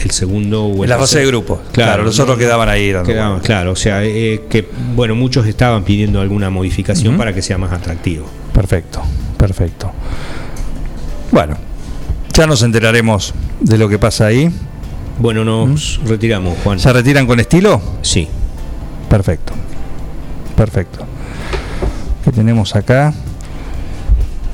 El 0.00 0.10
segundo 0.10 0.64
o 0.66 0.84
el 0.84 0.90
la 0.90 0.98
fase 0.98 1.20
de 1.20 1.26
grupos. 1.26 1.60
Claro, 1.72 2.04
los 2.04 2.18
otros 2.20 2.36
quedaban 2.36 2.68
ahí. 2.68 2.92
dando 2.92 3.08
Quedaban, 3.08 3.30
vueltas. 3.32 3.46
claro, 3.46 3.72
o 3.72 3.76
sea, 3.76 4.04
eh, 4.04 4.42
que 4.50 4.68
bueno, 4.94 5.14
muchos 5.14 5.46
estaban 5.46 5.82
pidiendo 5.84 6.20
alguna 6.20 6.50
modificación 6.50 7.16
para 7.16 7.32
que 7.34 7.40
sea 7.40 7.56
más 7.56 7.72
atractivo. 7.72 8.26
Perfecto, 8.52 9.00
perfecto. 9.38 9.90
Bueno, 11.30 11.56
ya 12.34 12.46
nos 12.46 12.62
enteraremos 12.62 13.32
de 13.60 13.78
lo 13.78 13.88
que 13.88 13.98
pasa 13.98 14.26
ahí. 14.26 14.50
Bueno, 15.18 15.42
nos 15.44 16.00
retiramos, 16.06 16.58
Juan. 16.62 16.78
¿Se 16.78 16.92
retiran 16.92 17.26
con 17.26 17.40
estilo? 17.40 17.80
Sí. 18.02 18.28
Perfecto, 19.08 19.54
perfecto. 20.56 21.06
¿Qué 22.24 22.30
tenemos 22.32 22.76
acá? 22.76 23.14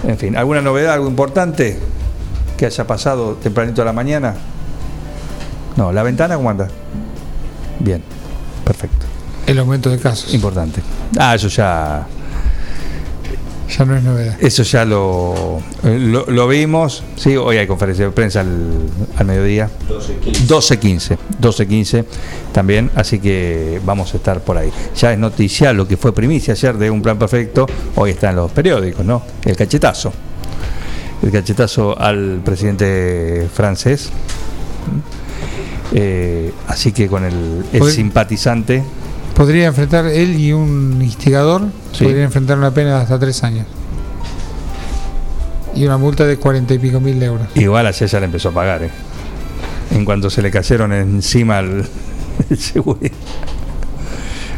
En 0.06 0.16
fin, 0.18 0.36
¿alguna 0.36 0.60
novedad, 0.60 0.94
algo 0.94 1.08
importante 1.08 1.78
que 2.56 2.66
haya 2.66 2.86
pasado 2.86 3.34
tempranito 3.34 3.82
a 3.82 3.84
la 3.84 3.92
mañana? 3.92 4.34
No, 5.76 5.92
¿la 5.92 6.02
ventana 6.02 6.36
cómo 6.36 6.50
anda? 6.50 6.68
Bien, 7.80 8.02
perfecto, 8.64 9.06
El 9.46 9.58
aumento 9.58 9.90
de 9.90 9.98
casos. 9.98 10.32
importante. 10.34 10.82
Ah, 11.18 11.34
eso 11.34 11.48
ya, 11.48 12.06
Ya 13.76 13.84
no 13.84 13.96
es 13.96 14.02
novedad. 14.02 14.36
eso 14.40 14.62
ya 14.62 14.84
lo, 14.84 15.60
lo, 15.82 16.24
lo 16.26 16.48
vimos. 16.48 17.02
Sí, 17.16 17.36
hoy 17.36 17.58
hay 17.58 17.66
conferencia 17.66 18.06
de 18.06 18.10
prensa 18.12 18.40
al, 18.40 18.88
al 19.16 19.26
mediodía. 19.26 19.68
12.15, 19.88 21.18
12.15 21.40 22.04
también, 22.52 22.90
así 22.94 23.18
que 23.18 23.80
vamos 23.84 24.14
a 24.14 24.16
estar 24.16 24.40
por 24.40 24.56
ahí. 24.56 24.70
Ya 24.96 25.12
es 25.12 25.18
noticial 25.18 25.76
lo 25.76 25.86
que 25.86 25.96
fue 25.96 26.14
primicia 26.14 26.52
ayer 26.54 26.78
de 26.78 26.90
un 26.90 27.02
plan 27.02 27.18
perfecto, 27.18 27.66
hoy 27.96 28.10
está 28.12 28.30
en 28.30 28.36
los 28.36 28.50
periódicos, 28.52 29.04
¿no? 29.04 29.22
El 29.44 29.56
cachetazo. 29.56 30.12
El 31.22 31.30
cachetazo 31.30 31.98
al 31.98 32.40
presidente 32.44 33.48
francés. 33.52 34.10
Eh, 35.92 36.52
así 36.66 36.92
que 36.92 37.08
con 37.08 37.24
el, 37.24 37.64
el 37.72 37.82
simpatizante, 37.90 38.82
Podría 39.38 39.68
enfrentar 39.68 40.04
él 40.06 40.38
y 40.38 40.52
un 40.52 41.00
instigador, 41.00 41.62
Sí. 41.92 42.02
podría 42.04 42.24
enfrentar 42.24 42.58
una 42.58 42.72
pena 42.72 42.96
de 42.96 43.02
hasta 43.02 43.18
tres 43.20 43.42
años. 43.44 43.66
Y 45.76 45.86
una 45.86 45.96
multa 45.96 46.26
de 46.26 46.36
cuarenta 46.38 46.74
y 46.74 46.78
pico 46.80 46.98
mil 46.98 47.22
euros. 47.22 47.46
igual 47.54 47.90
ya 47.92 48.18
le 48.18 48.26
empezó 48.26 48.48
a 48.48 48.52
pagar, 48.52 48.82
¿eh? 48.82 48.90
En 49.92 50.04
cuanto 50.04 50.28
se 50.28 50.42
le 50.42 50.50
cayeron 50.50 50.92
encima 50.92 51.60
el, 51.60 51.86
el 52.50 52.58
seguridad. 52.58 53.12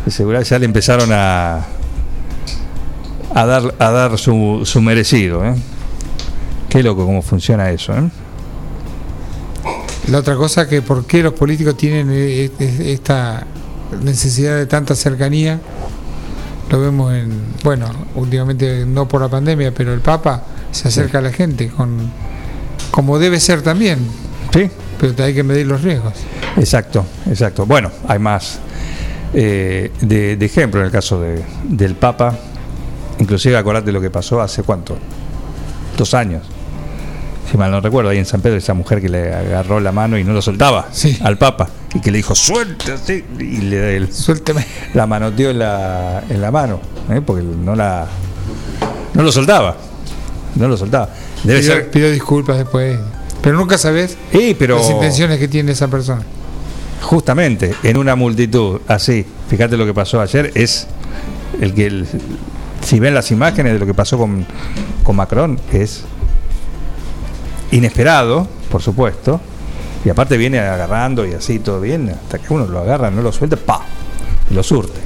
El 0.06 0.12
seguridad 0.12 0.42
ya 0.44 0.58
le 0.58 0.64
empezaron 0.64 1.10
a, 1.12 1.66
a 3.34 3.46
dar, 3.46 3.74
a 3.78 3.90
dar 3.90 4.18
su, 4.18 4.62
su 4.64 4.80
merecido, 4.80 5.44
¿eh? 5.44 5.54
Qué 6.70 6.82
loco 6.82 7.04
cómo 7.04 7.20
funciona 7.20 7.70
eso, 7.70 7.92
¿eh? 7.92 8.08
La 10.08 10.18
otra 10.20 10.36
cosa 10.36 10.66
que 10.66 10.80
por 10.80 11.04
qué 11.04 11.22
los 11.22 11.34
políticos 11.34 11.76
tienen 11.76 12.08
eh, 12.10 12.50
eh, 12.58 12.92
esta 12.94 13.44
necesidad 14.02 14.56
de 14.56 14.66
tanta 14.66 14.94
cercanía, 14.94 15.60
lo 16.70 16.80
vemos 16.80 17.12
en, 17.14 17.32
bueno, 17.64 17.86
últimamente 18.14 18.84
no 18.86 19.08
por 19.08 19.20
la 19.20 19.28
pandemia, 19.28 19.72
pero 19.74 19.92
el 19.92 20.00
Papa 20.00 20.44
se 20.70 20.88
acerca 20.88 21.18
a 21.18 21.20
la 21.20 21.32
gente 21.32 21.68
con 21.68 22.10
como 22.90 23.18
debe 23.18 23.38
ser 23.40 23.62
también, 23.62 23.98
Sí, 24.52 24.68
pero 25.00 25.24
hay 25.24 25.32
que 25.34 25.42
medir 25.42 25.66
los 25.66 25.82
riesgos. 25.82 26.14
exacto, 26.56 27.04
exacto. 27.28 27.66
Bueno, 27.66 27.90
hay 28.08 28.18
más 28.18 28.58
eh, 29.32 29.92
de, 30.00 30.36
de 30.36 30.46
ejemplo 30.46 30.80
en 30.80 30.86
el 30.86 30.92
caso 30.92 31.20
de- 31.20 31.44
del 31.68 31.94
Papa. 31.94 32.36
Inclusive 33.20 33.56
acordate 33.56 33.92
lo 33.92 34.00
que 34.00 34.10
pasó 34.10 34.40
hace 34.40 34.62
cuánto, 34.64 34.96
dos 35.96 36.14
años. 36.14 36.42
Si 37.50 37.56
mal 37.56 37.70
no 37.70 37.80
recuerdo, 37.80 38.10
ahí 38.10 38.18
en 38.18 38.26
San 38.26 38.40
Pedro, 38.40 38.56
esa 38.58 38.74
mujer 38.74 39.00
que 39.00 39.08
le 39.08 39.34
agarró 39.34 39.80
la 39.80 39.90
mano 39.90 40.16
y 40.16 40.22
no 40.24 40.32
lo 40.32 40.40
soltaba 40.40 40.86
Sí. 40.92 41.18
al 41.22 41.36
Papa 41.36 41.68
y 41.94 42.00
que 42.00 42.10
le 42.12 42.18
dijo 42.18 42.34
suelta 42.36 42.94
así", 42.94 43.24
y 43.40 43.56
le 43.62 43.96
el- 43.96 44.12
Suélteme. 44.12 44.64
la 44.94 45.06
manoteó 45.06 45.50
en 45.50 45.58
la, 45.58 46.22
en 46.28 46.40
la 46.40 46.50
mano, 46.52 46.80
¿eh? 47.10 47.20
porque 47.24 47.42
no 47.42 47.74
la 47.74 48.06
no 49.14 49.22
lo 49.24 49.32
soltaba, 49.32 49.76
no 50.54 50.68
lo 50.68 50.76
soltaba. 50.76 51.08
Debe 51.42 51.62
ser, 51.62 51.90
disculpas 52.12 52.56
después, 52.58 52.98
pero 53.42 53.56
nunca 53.56 53.78
sabes 53.78 54.16
sí, 54.30 54.54
pero 54.56 54.76
las 54.78 54.88
intenciones 54.90 55.38
que 55.40 55.48
tiene 55.48 55.72
esa 55.72 55.88
persona. 55.88 56.22
justamente 57.02 57.74
en 57.82 57.96
una 57.96 58.14
multitud 58.14 58.80
así, 58.86 59.26
fíjate 59.48 59.76
lo 59.76 59.86
que 59.86 59.94
pasó 59.94 60.20
ayer 60.20 60.52
es 60.54 60.86
el 61.60 61.74
que 61.74 61.86
el- 61.86 62.06
si 62.84 63.00
ven 63.00 63.14
las 63.14 63.30
imágenes 63.32 63.72
de 63.72 63.78
lo 63.80 63.86
que 63.86 63.94
pasó 63.94 64.16
con, 64.18 64.46
con 65.02 65.16
Macron 65.16 65.58
es 65.72 66.02
inesperado, 67.72 68.46
por 68.70 68.82
supuesto, 68.82 69.40
y 70.04 70.08
aparte 70.08 70.36
viene 70.36 70.58
agarrando 70.58 71.26
y 71.26 71.32
así 71.34 71.58
todo 71.58 71.80
bien, 71.80 72.08
hasta 72.10 72.38
que 72.38 72.52
uno 72.52 72.66
lo 72.66 72.80
agarra, 72.80 73.10
no 73.10 73.22
lo 73.22 73.32
suelta, 73.32 73.56
pa, 73.56 73.82
y 74.50 74.54
lo 74.54 74.62
surte. 74.62 74.98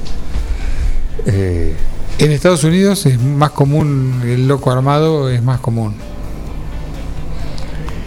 Eh, 1.25 1.75
En 2.19 2.31
Estados 2.31 2.63
Unidos 2.63 3.05
es 3.05 3.19
más 3.19 3.51
común 3.51 4.21
el 4.23 4.47
loco 4.47 4.71
armado, 4.71 5.29
es 5.29 5.41
más 5.43 5.59
común. 5.59 5.95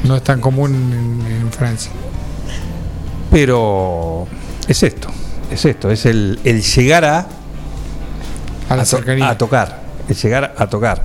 No 0.05 0.17
es 0.17 0.23
tan 0.23 0.41
común 0.41 1.21
en, 1.27 1.33
en 1.43 1.53
Francia. 1.53 1.91
pero 3.31 4.27
es 4.67 4.83
esto, 4.83 5.09
es 5.51 5.65
esto, 5.65 5.91
es 5.91 6.07
el, 6.07 6.41
el 6.45 6.63
llegar 6.63 7.05
a, 7.05 7.27
A 8.69 8.77
la 8.77 8.83
a, 8.83 8.87
to- 8.87 8.97
a 9.25 9.37
tocar, 9.39 9.83
el 10.09 10.17
llegar 10.17 10.55
a 10.57 10.67
tocar. 10.69 11.03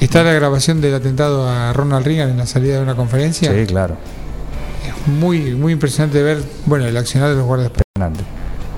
Está 0.00 0.22
la 0.24 0.32
grabación 0.32 0.80
del 0.80 0.94
atentado 0.94 1.48
a 1.48 1.72
Ronald 1.72 2.06
Reagan 2.06 2.30
en 2.30 2.38
la 2.38 2.46
salida 2.46 2.76
de 2.76 2.82
una 2.82 2.94
conferencia. 2.96 3.52
Sí, 3.52 3.66
claro, 3.66 3.96
Es 4.86 5.08
muy, 5.08 5.54
muy 5.54 5.72
impresionante 5.74 6.22
ver, 6.22 6.42
bueno, 6.66 6.86
el 6.86 6.96
accionar 6.96 7.28
de 7.30 7.36
los 7.36 7.44
guardias, 7.44 7.70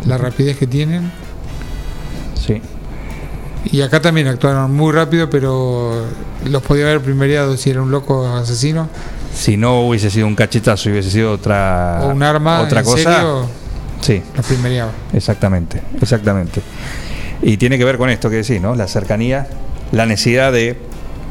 la 0.04 0.18
rapidez 0.18 0.58
que 0.58 0.66
tienen. 0.66 1.12
Sí. 2.34 2.60
Y 3.70 3.80
acá 3.82 4.02
también 4.02 4.26
actuaron 4.26 4.74
muy 4.74 4.92
rápido, 4.92 5.30
pero 5.30 6.04
los 6.50 6.62
podía 6.62 6.86
haber 6.86 7.00
primereado 7.00 7.56
si 7.56 7.70
era 7.70 7.80
un 7.80 7.92
loco 7.92 8.26
asesino 8.26 8.88
Si 9.32 9.56
no 9.56 9.82
hubiese 9.86 10.10
sido 10.10 10.26
un 10.26 10.34
cachetazo 10.34 10.90
hubiese 10.90 11.12
sido 11.12 11.30
otra 11.32 12.00
o 12.02 12.08
un 12.08 12.24
arma. 12.24 12.60
otra 12.62 12.80
en 12.80 12.84
cosa, 12.84 13.14
serio, 13.14 13.46
sí, 14.00 14.20
los 14.36 14.44
primereaba. 14.44 14.90
exactamente, 15.12 15.80
exactamente. 16.00 16.60
Y 17.42 17.56
tiene 17.56 17.78
que 17.78 17.84
ver 17.84 17.96
con 17.98 18.10
esto 18.10 18.28
que 18.28 18.36
decís, 18.36 18.60
¿no? 18.60 18.74
La 18.74 18.88
cercanía, 18.88 19.46
la 19.92 20.06
necesidad 20.06 20.52
de 20.52 20.76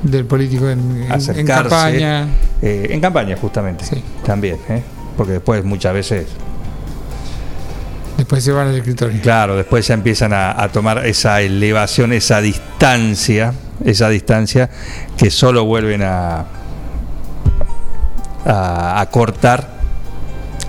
Del 0.03 0.25
político 0.25 0.67
en, 0.69 0.79
en- 0.79 1.03
en 1.03 1.11
acercarse. 1.11 1.69
campaña. 1.69 2.27
eh, 2.61 2.87
en 2.89 2.99
campaña, 3.01 3.37
justamente. 3.39 3.85
Sí. 3.85 4.03
También, 4.25 4.57
¿eh? 4.69 4.81
Porque 5.17 5.33
después 5.33 5.63
muchas 5.63 5.93
veces 5.93 6.25
Después 8.17 8.17
Después 8.17 8.43
se 8.43 8.51
van 8.51 8.67
al 8.67 8.75
escritorio. 8.75 9.19
Claro, 9.21 9.55
después 9.55 9.85
ya 9.87 9.93
empiezan 9.95 10.31
a, 10.33 10.61
a 10.61 10.69
tomar 10.71 11.05
esa 11.07 11.41
elevación, 11.41 12.13
esa 12.13 12.39
distancia, 12.39 13.53
esa 13.83 14.09
distancia 14.09 14.69
que 15.17 15.31
solo 15.31 15.65
vuelven 15.65 16.03
a, 16.03 16.45
a, 18.45 19.01
a 19.01 19.09
cortar 19.09 19.67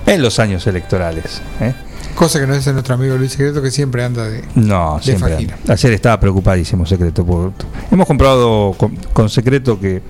en 0.07 0.23
los 0.23 0.39
años 0.39 0.67
electorales. 0.67 1.43
¿eh? 1.61 1.75
Cosa 2.15 2.39
que 2.41 2.47
no 2.47 2.55
es 2.55 2.67
nuestro 2.73 2.95
amigo 2.95 3.17
Luis 3.17 3.33
Secreto, 3.33 3.63
que 3.63 3.71
siempre 3.71 4.05
anda 4.05 4.29
de. 4.29 4.45
No, 4.55 4.97
De 4.99 5.03
siempre. 5.03 5.35
Anda. 5.37 5.57
Ayer 5.69 5.93
estaba 5.93 6.21
preocupadísimo 6.21 6.85
Secreto. 6.87 7.25
por- 7.25 7.53
hemos 7.91 8.07
comprado 8.07 8.75
con, 8.77 8.95
con 9.13 9.29
Secreto 9.31 9.81
que 9.81 10.03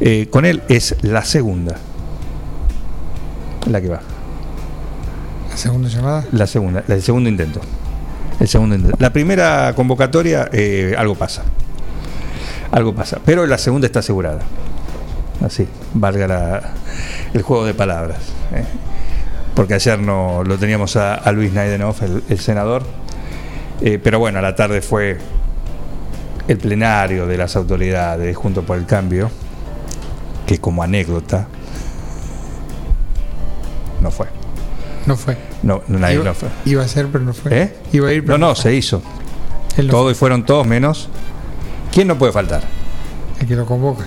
eh, 0.00 0.28
con 0.30 0.44
él 0.44 0.62
es 0.68 0.96
la 1.02 1.24
segunda. 1.24 1.76
La 3.68 3.80
que 3.80 3.88
va. 3.88 4.00
La 5.50 5.56
segunda 5.56 5.88
llamada. 5.88 6.24
La 6.32 6.46
segunda, 6.46 6.84
el 6.86 7.02
segundo 7.02 7.28
intento. 7.28 7.60
El 8.38 8.48
segundo 8.48 8.74
intento. 8.76 8.96
La 9.00 9.12
primera 9.12 9.72
convocatoria, 9.74 10.48
eh, 10.52 10.94
algo 10.96 11.14
pasa. 11.14 11.42
Algo 12.70 12.94
pasa. 12.94 13.18
Pero 13.24 13.46
la 13.46 13.58
segunda 13.58 13.86
está 13.86 13.98
asegurada. 14.00 14.40
Así, 15.44 15.66
valga 15.94 16.26
la- 16.28 16.72
el 17.34 17.42
juego 17.42 17.64
de 17.64 17.74
palabras. 17.74 18.18
¿eh? 18.54 18.64
Porque 19.60 19.74
ayer 19.74 19.98
no 19.98 20.42
lo 20.42 20.56
teníamos 20.56 20.96
a, 20.96 21.16
a 21.16 21.32
Luis 21.32 21.52
Naidenov, 21.52 21.94
el, 22.02 22.22
el 22.30 22.38
senador. 22.38 22.82
Eh, 23.82 24.00
pero 24.02 24.18
bueno, 24.18 24.38
a 24.38 24.40
la 24.40 24.54
tarde 24.54 24.80
fue 24.80 25.18
el 26.48 26.56
plenario 26.56 27.26
de 27.26 27.36
las 27.36 27.56
autoridades 27.56 28.34
junto 28.38 28.62
por 28.62 28.78
el 28.78 28.86
cambio, 28.86 29.30
que 30.46 30.56
como 30.56 30.82
anécdota 30.82 31.46
no 34.00 34.10
fue. 34.10 34.28
No 35.04 35.14
fue. 35.14 35.36
No, 35.62 35.82
nadie 35.88 36.14
iba, 36.14 36.24
no 36.24 36.32
fue. 36.32 36.48
iba 36.64 36.82
a 36.82 36.88
ser, 36.88 37.08
pero 37.08 37.24
no 37.24 37.34
fue. 37.34 37.62
¿Eh? 37.62 37.74
Iba 37.92 38.08
a 38.08 38.12
ir, 38.14 38.24
pero 38.24 38.38
No, 38.38 38.48
no, 38.48 38.54
se 38.54 38.74
hizo. 38.74 39.02
Él 39.76 39.88
no 39.88 39.90
Todos 39.90 40.12
y 40.12 40.14
fueron 40.14 40.46
todos 40.46 40.66
menos. 40.66 41.10
¿Quién 41.92 42.08
no 42.08 42.16
puede 42.16 42.32
faltar? 42.32 42.62
el 43.38 43.46
que 43.46 43.56
lo 43.56 43.66
convoca. 43.66 44.06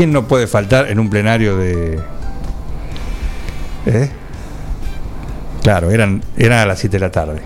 ¿Quién 0.00 0.12
no 0.14 0.26
puede 0.26 0.46
faltar 0.46 0.88
en 0.90 0.98
un 0.98 1.10
plenario 1.10 1.58
de. 1.58 2.00
¿Eh? 3.84 4.08
Claro, 5.62 5.90
eran, 5.90 6.22
eran 6.38 6.60
a 6.60 6.64
las 6.64 6.78
7 6.78 6.96
de 6.96 7.00
la 7.00 7.12
tarde. 7.12 7.42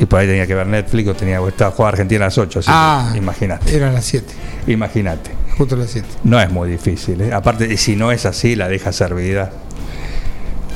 Y 0.00 0.06
por 0.06 0.18
ahí 0.18 0.26
tenía 0.26 0.48
que 0.48 0.54
ver 0.56 0.66
Netflix 0.66 1.08
o 1.10 1.14
tenía 1.14 1.38
estaba 1.46 1.70
jugando 1.70 1.92
Argentina 1.94 2.24
a 2.24 2.26
las 2.26 2.38
8. 2.38 2.58
así 2.58 2.66
que 2.66 2.72
Ah, 2.74 3.12
imagínate, 3.14 3.76
Eran 3.76 3.94
las 3.94 4.04
7, 4.04 4.34
imagínate. 4.66 5.30
justo 5.56 5.76
las 5.76 5.90
7. 5.90 6.08
No 6.24 6.40
es 6.40 6.50
muy 6.50 6.68
difícil. 6.68 7.20
¿eh? 7.20 7.32
Aparte, 7.32 7.76
si 7.76 7.94
no 7.94 8.10
es 8.10 8.26
así, 8.26 8.56
la 8.56 8.66
deja 8.66 8.90
servida. 8.90 9.52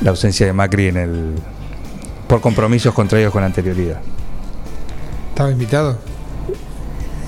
La 0.01 0.11
ausencia 0.11 0.45
de 0.45 0.53
Macri 0.53 0.87
en 0.87 0.95
el. 0.95 1.33
por 2.29 2.39
compromisos 2.39 2.93
contraídos 2.93 3.33
con 3.33 3.43
anterioridad. 3.43 3.99
¿Estaba 5.31 5.51
invitado? 5.51 5.97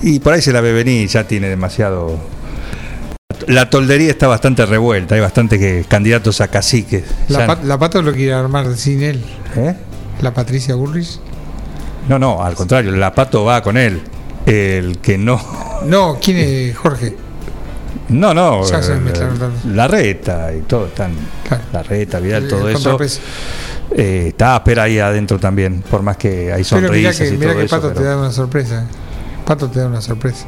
Y 0.00 0.20
por 0.20 0.32
ahí 0.32 0.40
se 0.40 0.54
la 0.54 0.62
ve 0.62 0.72
venir, 0.72 1.06
ya 1.06 1.24
tiene 1.28 1.50
demasiado. 1.50 2.37
La 3.48 3.68
toldería 3.70 4.10
está 4.10 4.26
bastante 4.28 4.64
revuelta, 4.66 5.14
hay 5.14 5.20
bastante 5.20 5.58
que 5.58 5.84
candidatos 5.88 6.40
a 6.40 6.48
caciques. 6.48 7.04
La, 7.28 7.40
Ya- 7.40 7.46
pat- 7.46 7.64
la 7.64 7.78
Pato 7.78 8.02
lo 8.02 8.12
quiere 8.12 8.34
armar 8.34 8.74
sin 8.76 9.02
él. 9.02 9.22
¿Eh? 9.56 9.74
La 10.22 10.32
Patricia 10.34 10.74
Burris. 10.74 11.20
No, 12.08 12.18
no, 12.18 12.42
al 12.42 12.54
contrario, 12.54 12.92
la 12.92 13.12
pato 13.14 13.44
va 13.44 13.62
con 13.62 13.76
él. 13.76 14.00
El 14.46 14.98
que 14.98 15.18
no. 15.18 15.40
No, 15.84 16.18
¿quién 16.20 16.36
es 16.38 16.76
Jorge? 16.76 17.14
No, 18.08 18.34
no. 18.34 18.64
Ya 18.68 18.82
se 18.82 18.94
eh, 18.94 18.98
la 19.72 19.86
reta 19.86 20.52
y 20.52 20.62
todo, 20.62 20.86
están. 20.86 21.12
Claro. 21.46 21.62
La 21.72 21.82
reta, 21.84 22.18
Vidal, 22.18 22.42
El 22.44 22.48
todo 22.48 22.68
eso. 22.68 22.78
contrapeso. 22.82 23.20
Eh, 23.92 24.24
está 24.28 24.56
espera 24.56 24.82
ahí 24.84 24.98
adentro 24.98 25.38
también, 25.38 25.82
por 25.88 26.02
más 26.02 26.16
que 26.16 26.52
hay 26.52 26.64
Pero 26.64 26.92
mira 26.92 27.12
sonrisas 27.12 27.16
que, 27.28 27.34
y 27.34 27.38
todo 27.38 27.56
que 27.56 27.64
eso. 27.64 27.76
Pato 27.76 27.88
te 27.90 27.94
pero- 27.94 28.06
da 28.10 28.16
una 28.18 28.32
sorpresa. 28.32 28.86
Pato 29.46 29.70
te 29.70 29.78
da 29.80 29.86
una 29.86 30.00
sorpresa. 30.02 30.46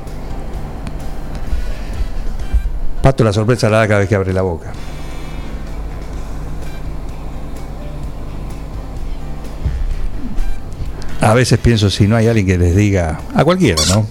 Pato 3.03 3.25
la 3.25 3.33
sorpresa 3.33 3.69
la 3.71 3.79
da 3.79 3.89
cada 3.89 4.01
vez 4.01 4.09
que 4.09 4.15
abre 4.15 4.33
la 4.33 4.43
boca. 4.43 4.73
A 11.21 11.35
veces 11.35 11.59
pienso 11.59 11.91
si 11.91 12.07
no 12.09 12.17
hay 12.17 12.29
alguien 12.29 12.47
que 12.47 12.59
les 12.59 12.75
diga, 12.75 13.21
a 13.35 13.45
cualquiera, 13.45 13.83
¿no? 13.91 14.07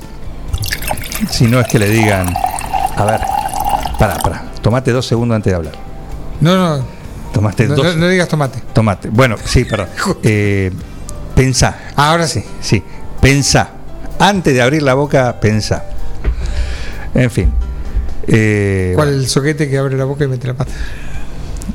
Si 1.32 1.46
no 1.46 1.60
es 1.60 1.68
que 1.68 1.80
le 1.80 1.90
digan, 1.90 2.28
a 2.96 3.04
ver, 3.06 3.20
para, 3.98 4.18
para, 4.20 4.44
tomate 4.62 4.92
dos 4.92 5.06
segundos 5.08 5.36
antes 5.36 5.52
de 5.52 5.56
hablar. 5.58 5.74
No, 6.40 6.56
no, 6.78 6.86
Tomaste 7.34 7.68
no, 7.68 7.76
dos, 7.76 7.86
no- 7.96 8.02
no 8.02 8.08
digas 8.08 8.28
tomate. 8.28 8.60
tomate. 8.74 9.10
Bueno, 9.10 9.36
sí, 9.44 9.66
perdón. 9.66 9.88
Eh, 10.24 10.72
pensá, 11.36 11.78
Ahora 11.96 12.28
sí. 12.28 12.44
sí, 12.62 12.84
pensá. 13.22 13.70
Antes 14.20 14.54
de 14.54 14.62
abrir 14.62 14.84
la 14.84 14.94
boca, 14.94 15.40
pensá. 15.40 15.86
En 17.14 17.32
fin. 17.32 17.52
Eh, 18.28 18.94
¿Cuál 18.96 19.10
es 19.10 19.16
el 19.16 19.28
soquete 19.28 19.70
que 19.70 19.78
abre 19.78 19.98
la 19.98 20.06
boca 20.06 20.24
y 20.24 20.28
mete 20.28 20.48
la 20.48 20.54
pata? 20.54 20.72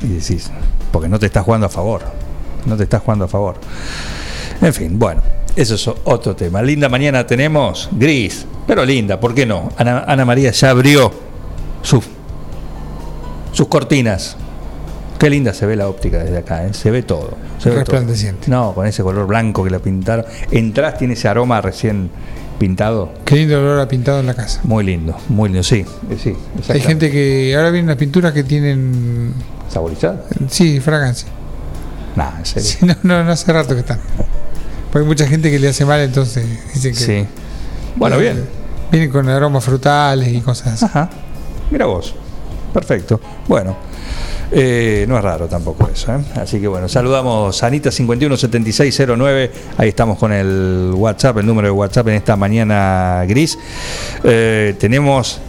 Y 0.01 0.07
decís, 0.07 0.51
porque 0.91 1.09
no 1.09 1.19
te 1.19 1.25
estás 1.25 1.43
jugando 1.43 1.67
a 1.67 1.69
favor. 1.69 2.01
No 2.65 2.77
te 2.77 2.83
estás 2.83 3.01
jugando 3.01 3.25
a 3.25 3.27
favor. 3.27 3.55
En 4.61 4.73
fin, 4.73 4.97
bueno, 4.97 5.21
eso 5.55 5.75
es 5.75 5.87
otro 6.05 6.35
tema. 6.35 6.61
Linda 6.61 6.89
mañana 6.89 7.25
tenemos, 7.25 7.89
gris, 7.91 8.45
pero 8.67 8.85
linda, 8.85 9.19
¿por 9.19 9.33
qué 9.33 9.45
no? 9.45 9.71
Ana, 9.77 10.03
Ana 10.07 10.25
María 10.25 10.51
ya 10.51 10.69
abrió 10.69 11.11
sus, 11.81 12.03
sus 13.51 13.67
cortinas. 13.67 14.37
Qué 15.19 15.29
linda 15.29 15.53
se 15.53 15.65
ve 15.65 15.75
la 15.75 15.87
óptica 15.87 16.17
desde 16.17 16.37
acá, 16.37 16.65
¿eh? 16.65 16.73
se 16.73 16.91
ve 16.91 17.03
todo. 17.03 17.37
Se 17.57 17.69
ve 17.69 17.75
todo. 17.75 17.79
Resplandeciente. 17.79 18.51
No, 18.51 18.73
con 18.73 18.85
ese 18.85 19.01
color 19.01 19.27
blanco 19.27 19.63
que 19.63 19.69
la 19.69 19.79
pintaron. 19.79 20.25
Entrás, 20.51 20.97
tiene 20.97 21.13
ese 21.13 21.27
aroma 21.27 21.61
recién 21.61 22.09
pintado. 22.59 23.11
Qué 23.25 23.35
lindo 23.35 23.57
olor 23.59 23.79
a 23.79 23.87
pintado 23.87 24.19
en 24.19 24.25
la 24.27 24.33
casa. 24.33 24.61
Muy 24.63 24.83
lindo, 24.83 25.15
muy 25.29 25.49
lindo, 25.49 25.63
sí. 25.63 25.85
eh, 26.09 26.17
sí 26.21 26.35
Hay 26.71 26.79
gente 26.81 27.11
que 27.11 27.53
ahora 27.55 27.69
vienen 27.71 27.87
las 27.87 27.97
pinturas 27.97 28.33
que 28.33 28.43
tienen, 28.43 29.33
¿Saborizada? 29.69 30.23
sí, 30.49 30.79
fragancia. 30.79 31.27
Nah, 32.15 32.37
en 32.39 32.45
serio. 32.45 32.69
Sí, 32.69 32.85
no, 32.85 32.95
no, 33.03 33.23
no 33.23 33.31
hace 33.31 33.51
rato 33.51 33.73
que 33.73 33.81
están. 33.81 33.99
Porque 34.91 34.99
hay 35.03 35.05
mucha 35.05 35.27
gente 35.27 35.51
que 35.51 35.59
le 35.59 35.67
hace 35.67 35.85
mal, 35.85 35.99
entonces 35.99 36.45
dicen 36.73 36.93
que 36.93 36.99
Sí. 36.99 37.25
Bueno, 37.97 38.17
bien. 38.17 38.45
vienen 38.91 39.09
con 39.11 39.27
aromas 39.29 39.63
frutales 39.63 40.29
y 40.29 40.39
cosas 40.41 40.73
así. 40.73 40.85
Ajá. 40.85 41.09
Mira 41.71 41.85
vos. 41.85 42.15
Perfecto. 42.73 43.19
Bueno. 43.47 43.75
Eh, 44.51 45.05
no 45.07 45.17
es 45.17 45.23
raro 45.23 45.47
tampoco 45.47 45.89
eso. 45.91 46.13
¿eh? 46.13 46.19
Así 46.35 46.59
que 46.59 46.67
bueno, 46.67 46.87
saludamos 46.87 47.61
Anita 47.63 47.91
517609. 47.91 49.51
Ahí 49.77 49.89
estamos 49.89 50.17
con 50.17 50.31
el 50.31 50.91
WhatsApp, 50.95 51.39
el 51.39 51.45
número 51.45 51.67
de 51.67 51.71
WhatsApp 51.71 52.07
en 52.09 52.15
esta 52.15 52.35
mañana 52.35 53.23
gris. 53.27 53.57
Eh, 54.23 54.75
tenemos. 54.79 55.41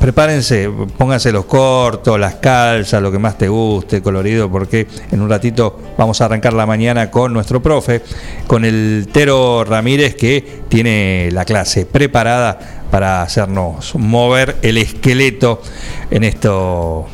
Prepárense, 0.00 0.68
pónganse 0.98 1.30
los 1.30 1.44
cortos, 1.44 2.18
las 2.18 2.34
calzas, 2.36 3.00
lo 3.00 3.12
que 3.12 3.20
más 3.20 3.38
te 3.38 3.46
guste, 3.46 4.02
colorido, 4.02 4.50
porque 4.50 4.88
en 5.12 5.20
un 5.20 5.30
ratito 5.30 5.78
vamos 5.96 6.20
a 6.20 6.24
arrancar 6.24 6.54
la 6.54 6.66
mañana 6.66 7.08
con 7.08 7.32
nuestro 7.32 7.62
profe, 7.62 8.02
con 8.48 8.64
el 8.64 9.06
Tero 9.12 9.62
Ramírez, 9.62 10.16
que 10.16 10.62
tiene 10.68 11.28
la 11.30 11.44
clase 11.44 11.86
preparada 11.86 12.58
para 12.90 13.22
hacernos 13.22 13.94
mover 13.94 14.56
el 14.62 14.78
esqueleto 14.78 15.62
en 16.10 16.24
esto 16.24 17.06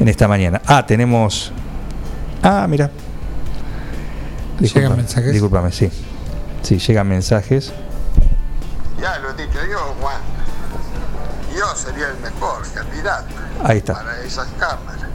en 0.00 0.08
esta 0.08 0.28
mañana. 0.28 0.60
Ah, 0.66 0.84
tenemos. 0.86 1.52
Ah, 2.42 2.66
mira. 2.68 2.90
¿Llegan 4.60 4.96
mensajes? 4.96 5.32
Discúlpame, 5.32 5.70
sí. 5.72 5.90
Sí, 6.62 6.78
llegan 6.78 7.08
mensajes. 7.08 7.72
Ya 9.00 9.18
lo 9.18 9.30
he 9.30 9.34
dicho 9.34 9.58
yo, 9.70 9.78
Juan. 10.00 10.20
Yo 11.56 11.74
sería 11.76 12.08
el 12.08 12.18
mejor 12.20 12.62
candidato 12.72 13.26
Ahí 13.64 13.78
está. 13.78 13.94
para 13.94 14.20
esas 14.22 14.46
cámaras. 14.58 15.06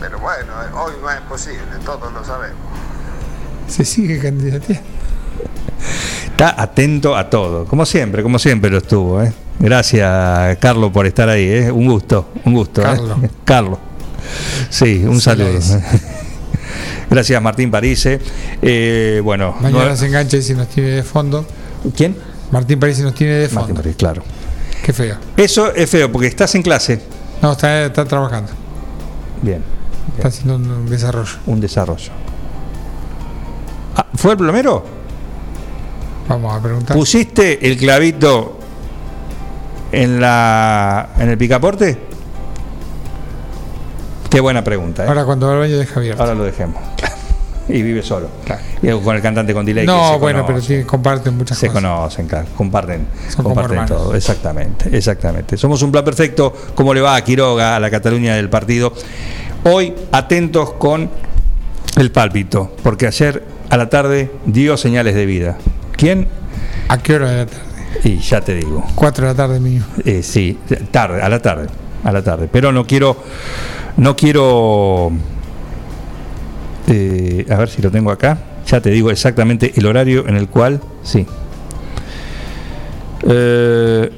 Pero 0.00 0.18
bueno, 0.20 0.52
hoy 0.80 0.92
no 1.00 1.10
es 1.10 1.20
posible, 1.22 1.60
todos 1.84 2.12
lo 2.12 2.24
sabemos. 2.24 2.58
Se 3.68 3.84
sigue 3.84 4.20
candidateando. 4.20 4.88
Está 6.26 6.60
atento 6.60 7.16
a 7.16 7.28
todo, 7.28 7.64
como 7.66 7.84
siempre, 7.84 8.22
como 8.22 8.38
siempre 8.38 8.70
lo 8.70 8.78
estuvo. 8.78 9.20
¿eh? 9.22 9.32
Gracias, 9.60 10.56
Carlos, 10.58 10.90
por 10.92 11.06
estar 11.06 11.28
ahí. 11.28 11.44
¿eh? 11.48 11.72
Un 11.72 11.88
gusto, 11.88 12.28
un 12.44 12.54
gusto. 12.54 12.80
¿eh? 12.82 12.84
Carlos. 12.84 13.18
Carlos. 13.44 13.78
Sí, 14.70 15.02
un 15.04 15.20
saludo. 15.20 15.58
Gracias, 17.10 17.42
Martín 17.42 17.70
Parise. 17.70 18.20
Eh, 18.60 19.20
bueno, 19.24 19.56
Mañana 19.60 19.90
no- 19.90 19.96
se 19.96 20.06
engancha 20.06 20.36
y 20.36 20.42
si 20.42 20.54
nos 20.54 20.68
tiene 20.68 20.90
de 20.90 21.02
fondo. 21.02 21.46
¿quién? 21.96 22.16
Martín 22.50 22.78
París 22.78 22.98
nos 23.00 23.14
tiene 23.14 23.34
de 23.34 23.48
Martín 23.48 23.58
fondo. 23.74 23.74
París, 23.82 23.96
claro. 23.96 24.22
Qué 24.84 24.92
feo. 24.92 25.16
Eso 25.36 25.74
es 25.74 25.88
feo, 25.90 26.10
porque 26.12 26.28
estás 26.28 26.54
en 26.54 26.62
clase. 26.62 27.00
No, 27.42 27.52
está, 27.52 27.86
está 27.86 28.04
trabajando. 28.04 28.50
Bien, 29.42 29.62
Está 30.16 30.28
haciendo 30.28 30.56
un, 30.56 30.70
un 30.70 30.86
desarrollo. 30.90 31.30
un 31.46 31.60
desarrollo. 31.60 32.10
Ah, 33.96 34.06
¿Fue 34.14 34.32
el 34.32 34.36
plomero? 34.38 34.84
Vamos 36.28 36.54
a 36.54 36.62
preguntar. 36.62 36.96
¿Pusiste 36.96 37.66
el 37.66 37.76
clavito 37.76 38.57
en 39.92 40.20
la 40.20 41.10
en 41.18 41.28
el 41.30 41.38
picaporte? 41.38 41.98
Qué 44.30 44.40
buena 44.40 44.62
pregunta. 44.62 45.04
¿eh? 45.04 45.08
Ahora 45.08 45.24
cuando 45.24 45.46
va 45.46 45.54
al 45.54 45.58
baño 45.60 45.78
deja 45.78 45.98
abierto. 45.98 46.22
Ahora 46.22 46.34
lo 46.34 46.44
dejemos. 46.44 46.76
y 47.68 47.82
vive 47.82 48.02
solo. 48.02 48.28
Y 48.82 48.90
con 49.00 49.16
el 49.16 49.22
cantante 49.22 49.52
con 49.52 49.64
delay. 49.64 49.86
no, 49.86 50.12
se 50.12 50.18
bueno, 50.18 50.44
pero 50.46 50.60
sí, 50.60 50.84
comparten 50.84 51.36
muchas 51.36 51.58
Se 51.58 51.68
cosas. 51.68 51.82
conocen, 51.82 52.26
claro, 52.26 52.46
comparten, 52.56 53.06
Son 53.28 53.44
comparten 53.44 53.86
todo, 53.86 54.14
exactamente, 54.14 54.96
exactamente. 54.96 55.56
Somos 55.56 55.82
un 55.82 55.92
plan 55.92 56.04
perfecto, 56.04 56.52
¿cómo 56.74 56.94
le 56.94 57.00
va 57.00 57.16
a 57.16 57.22
Quiroga, 57.22 57.76
a 57.76 57.80
la 57.80 57.90
Cataluña 57.90 58.34
del 58.34 58.48
partido? 58.48 58.92
Hoy 59.64 59.94
atentos 60.12 60.74
con 60.74 61.10
el 61.96 62.10
pálpito, 62.12 62.76
porque 62.82 63.06
ayer 63.06 63.44
a 63.70 63.76
la 63.76 63.90
tarde 63.90 64.30
dio 64.46 64.76
señales 64.76 65.14
de 65.14 65.26
vida. 65.26 65.58
¿Quién? 65.96 66.28
¿A 66.88 66.98
qué 66.98 67.14
hora 67.14 67.30
de 67.30 67.36
la 67.38 67.46
tarde? 67.46 67.67
Y 68.04 68.18
ya 68.18 68.40
te 68.40 68.54
digo, 68.54 68.86
4 68.94 69.26
de 69.26 69.32
la 69.32 69.36
tarde 69.36 69.60
mínimo. 69.60 69.84
eh, 70.04 70.22
sí, 70.22 70.58
tarde, 70.90 71.20
a 71.20 71.28
la 71.28 71.40
tarde, 71.40 71.66
a 72.04 72.12
la 72.12 72.22
tarde. 72.22 72.48
Pero 72.50 72.72
no 72.72 72.86
quiero, 72.86 73.16
no 73.96 74.16
quiero, 74.16 75.10
eh, 76.86 77.44
a 77.50 77.56
ver 77.56 77.68
si 77.68 77.82
lo 77.82 77.90
tengo 77.90 78.10
acá. 78.10 78.38
Ya 78.66 78.80
te 78.80 78.90
digo 78.90 79.10
exactamente 79.10 79.72
el 79.76 79.86
horario 79.86 80.28
en 80.28 80.36
el 80.36 80.48
cual, 80.48 80.80
sí. 81.02 81.26
Eh, 83.26 84.10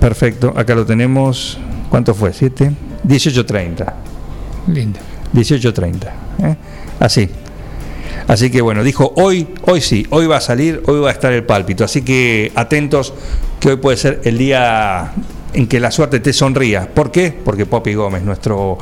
perfecto, 0.00 0.52
acá 0.56 0.74
lo 0.74 0.84
tenemos. 0.84 1.58
¿Cuánto 1.90 2.14
fue? 2.14 2.32
¿Siete? 2.32 2.72
18.30. 3.06 3.92
Lindo. 4.68 4.98
18.30. 5.32 6.06
¿eh? 6.42 6.56
Así. 6.98 7.28
Así 8.26 8.50
que 8.50 8.62
bueno, 8.62 8.82
dijo 8.82 9.12
hoy, 9.16 9.46
hoy 9.66 9.80
sí, 9.80 10.06
hoy 10.10 10.26
va 10.26 10.38
a 10.38 10.40
salir, 10.40 10.82
hoy 10.86 11.00
va 11.00 11.10
a 11.10 11.12
estar 11.12 11.32
el 11.32 11.44
pálpito. 11.44 11.84
Así 11.84 12.02
que 12.02 12.52
atentos, 12.54 13.12
que 13.60 13.70
hoy 13.70 13.76
puede 13.76 13.96
ser 13.96 14.20
el 14.24 14.38
día 14.38 15.12
en 15.52 15.66
que 15.66 15.80
la 15.80 15.90
suerte 15.90 16.20
te 16.20 16.32
sonría. 16.32 16.88
¿Por 16.92 17.10
qué? 17.10 17.32
Porque 17.44 17.66
Poppy 17.66 17.94
Gómez, 17.94 18.22
nuestro, 18.22 18.78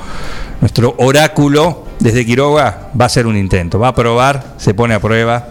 nuestro 0.60 0.94
oráculo 0.98 1.84
desde 1.98 2.24
Quiroga, 2.24 2.90
va 2.98 3.04
a 3.04 3.06
hacer 3.06 3.26
un 3.26 3.36
intento. 3.36 3.78
Va 3.78 3.88
a 3.88 3.94
probar, 3.94 4.54
se 4.58 4.74
pone 4.74 4.94
a 4.94 5.00
prueba, 5.00 5.48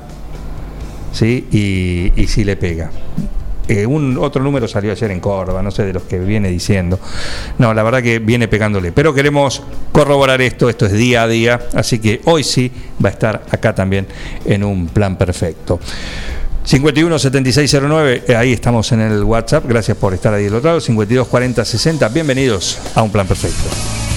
¿sí? 1.12 1.48
Y, 1.52 2.22
y 2.22 2.28
sí 2.28 2.44
le 2.44 2.56
pega. 2.56 2.92
Un 3.86 4.18
otro 4.20 4.44
número 4.44 4.68
salió 4.68 4.92
ayer 4.92 5.12
en 5.12 5.20
Córdoba, 5.20 5.62
no 5.62 5.72
sé 5.72 5.84
de 5.84 5.94
los 5.94 6.04
que 6.04 6.20
viene 6.20 6.50
diciendo. 6.50 7.00
No, 7.58 7.74
la 7.74 7.84
verdad 7.84 8.02
que 8.02 8.20
viene 8.20 8.48
pegándole. 8.48 8.92
Pero 8.92 9.14
queremos 9.14 9.64
corroborar 9.92 10.42
esto, 10.42 10.70
esto 10.70 10.86
es 10.86 10.92
día 10.92 11.24
a 11.24 11.28
día, 11.28 11.60
así 11.74 12.00
que 12.00 12.22
hoy 12.26 12.44
sí 12.44 12.72
va 13.04 13.10
a 13.10 13.12
estar 13.12 13.44
acá 13.50 13.74
también 13.74 14.08
en 14.46 14.64
un 14.64 14.88
plan 14.88 15.18
perfecto. 15.18 15.80
51 16.64 17.18
7609, 17.18 18.24
eh, 18.28 18.36
ahí 18.36 18.54
estamos 18.54 18.92
en 18.92 19.02
el 19.02 19.24
WhatsApp, 19.24 19.66
gracias 19.68 19.98
por 19.98 20.14
estar 20.14 20.34
ahí 20.34 20.44
del 20.44 20.56
otro 20.56 20.70
lado. 20.70 20.82
52 20.82 21.28
40 21.28 21.66
60, 21.66 22.08
bienvenidos 22.10 22.78
a 22.94 23.02
un 23.02 23.12
plan 23.12 23.26
perfecto. 23.26 24.11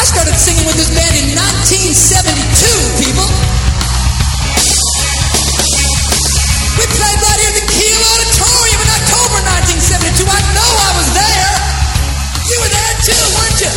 I 0.00 0.04
started 0.08 0.32
singing 0.32 0.64
with 0.64 0.80
this 0.80 0.88
band 0.96 1.12
in 1.12 1.28
1972, 1.36 3.04
people. 3.04 3.28
We 6.80 6.88
played 6.88 7.20
right 7.20 7.36
here 7.44 7.52
at 7.52 7.60
the 7.60 7.68
Kiel 7.68 8.00
Auditorium 8.00 8.80
in 8.80 8.90
October 8.96 9.44
1972. 9.60 10.24
I 10.24 10.40
know 10.56 10.70
I 10.72 10.90
was 10.96 11.08
there. 11.12 11.52
You 12.48 12.56
were 12.64 12.72
there 12.72 12.96
too, 13.04 13.24
weren't 13.36 13.60
you? 13.60 13.72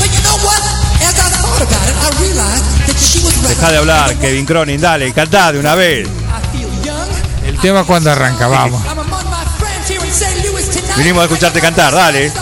But 0.00 0.08
you 0.16 0.22
know 0.24 0.38
what? 0.48 0.64
As 1.04 1.12
I 1.20 1.28
thought 1.44 1.60
about 1.60 1.86
it, 1.92 1.96
I 2.00 2.08
realized 2.16 2.64
that 2.88 2.96
she 2.96 3.20
was 3.20 3.36
right. 3.44 3.52
Deja 3.52 3.68
de 3.68 3.84
hablar, 3.84 4.16
Kevin 4.16 4.46
Cronin, 4.48 4.80
dale, 4.80 5.12
cantá 5.12 5.52
de 5.52 5.60
una 5.60 5.74
vez. 5.76 6.08
I 6.08 6.40
feel 6.56 6.72
young. 6.80 7.04
El 7.44 7.60
tema 7.60 7.84
cuando 7.84 8.10
arranca, 8.10 8.48
vamos. 8.48 8.80
I'm 8.88 8.98
among 8.98 9.28
my 9.28 9.44
friends 9.60 9.92
here 9.92 10.00
in 10.00 10.08
St. 10.10 10.40
Louis 10.48 10.64
tonight. 10.72 10.96
Vinimos 10.96 11.20
a 11.20 11.24
escucharte 11.28 11.60
cantar, 11.60 11.92
dale. 11.92 12.32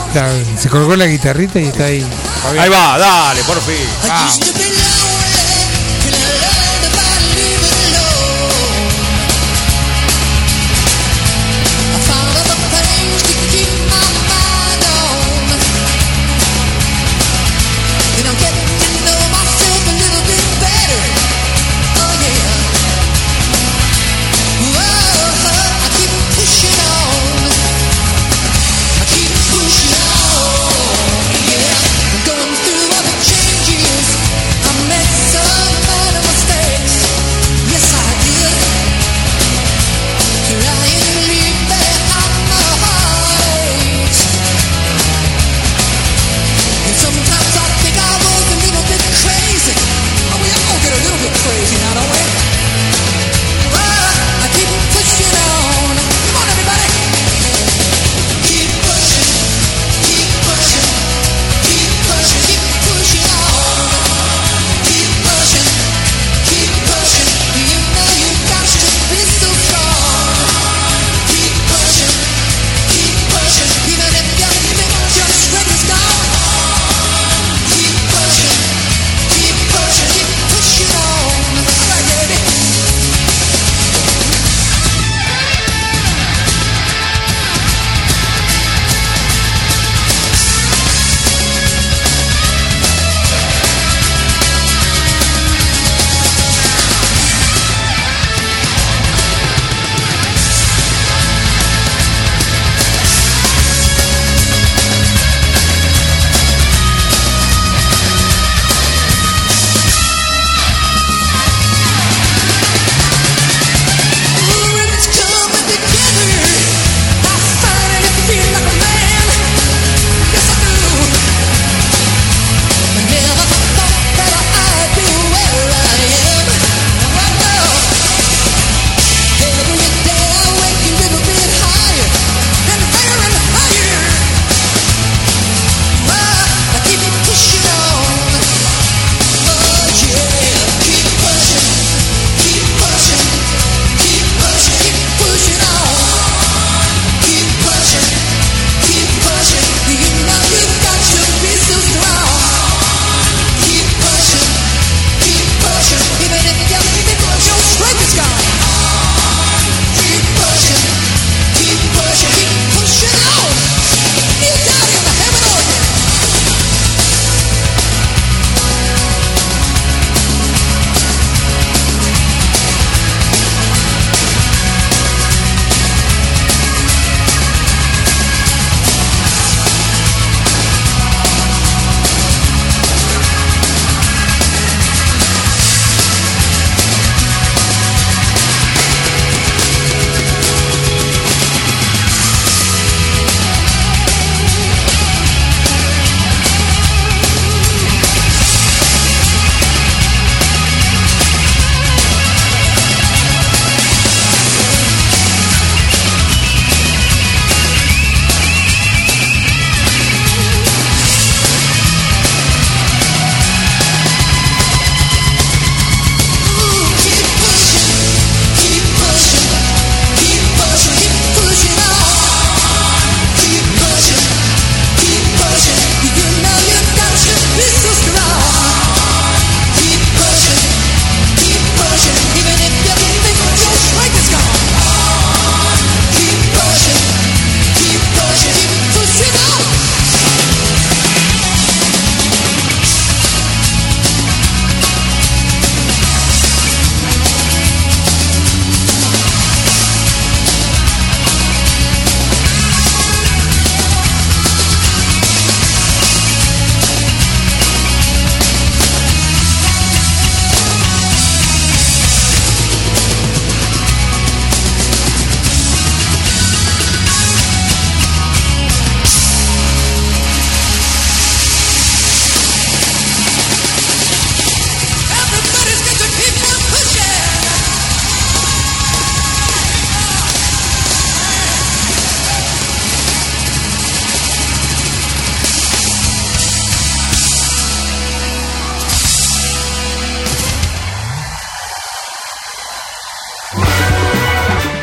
Se 0.57 0.69
colgó 0.69 0.95
la 0.95 1.07
guitarrita 1.07 1.59
y 1.59 1.67
está 1.67 1.87
ahí. 1.87 2.07
Ahí 2.49 2.69
va, 2.69 2.99
dale, 2.99 3.43
por 3.45 3.61
fin. 3.61 3.89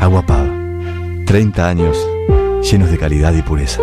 Agua 0.00 0.22
Pava, 0.22 0.52
30 1.26 1.68
años 1.68 1.98
llenos 2.62 2.90
de 2.90 2.98
calidad 2.98 3.32
y 3.34 3.42
pureza. 3.42 3.82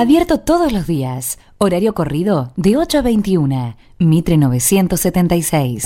Abierto 0.00 0.40
todos 0.40 0.72
los 0.72 0.86
días. 0.86 1.38
Horario 1.58 1.92
corrido 1.92 2.54
de 2.56 2.78
8 2.78 3.00
a 3.00 3.02
21. 3.02 3.76
Mitre 3.98 4.38
976. 4.38 5.84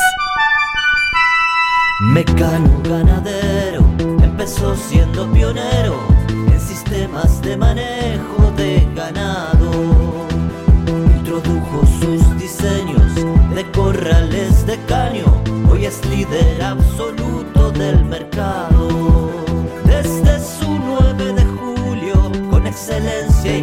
Mecano 2.13 2.81
ganadero 2.85 3.85
empezó 4.23 4.77
siendo 4.77 5.29
pionero 5.33 5.99
en 6.29 6.61
sistemas 6.61 7.43
de 7.43 7.57
manejo 7.57 8.53
de 8.57 8.87
ganado. 8.95 9.73
Introdujo 11.17 11.85
sus 11.85 12.39
diseños 12.39 13.17
de 13.17 13.69
corrales 13.73 14.65
de 14.65 14.79
caño, 14.87 15.25
hoy 15.69 15.87
es 15.87 16.07
líder 16.07 16.63
absoluto 16.63 17.73
del 17.73 18.05
mercado. 18.05 18.74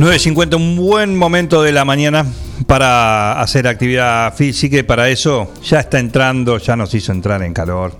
9.50, 0.00 0.56
un 0.56 0.76
buen 0.76 1.14
momento 1.14 1.62
de 1.62 1.72
la 1.72 1.84
mañana 1.84 2.24
para 2.66 3.38
hacer 3.38 3.68
actividad 3.68 4.34
física 4.34 4.78
y 4.78 4.82
para 4.82 5.10
eso 5.10 5.52
ya 5.62 5.80
está 5.80 5.98
entrando, 5.98 6.56
ya 6.56 6.74
nos 6.74 6.94
hizo 6.94 7.12
entrar 7.12 7.42
en 7.42 7.52
calor. 7.52 7.92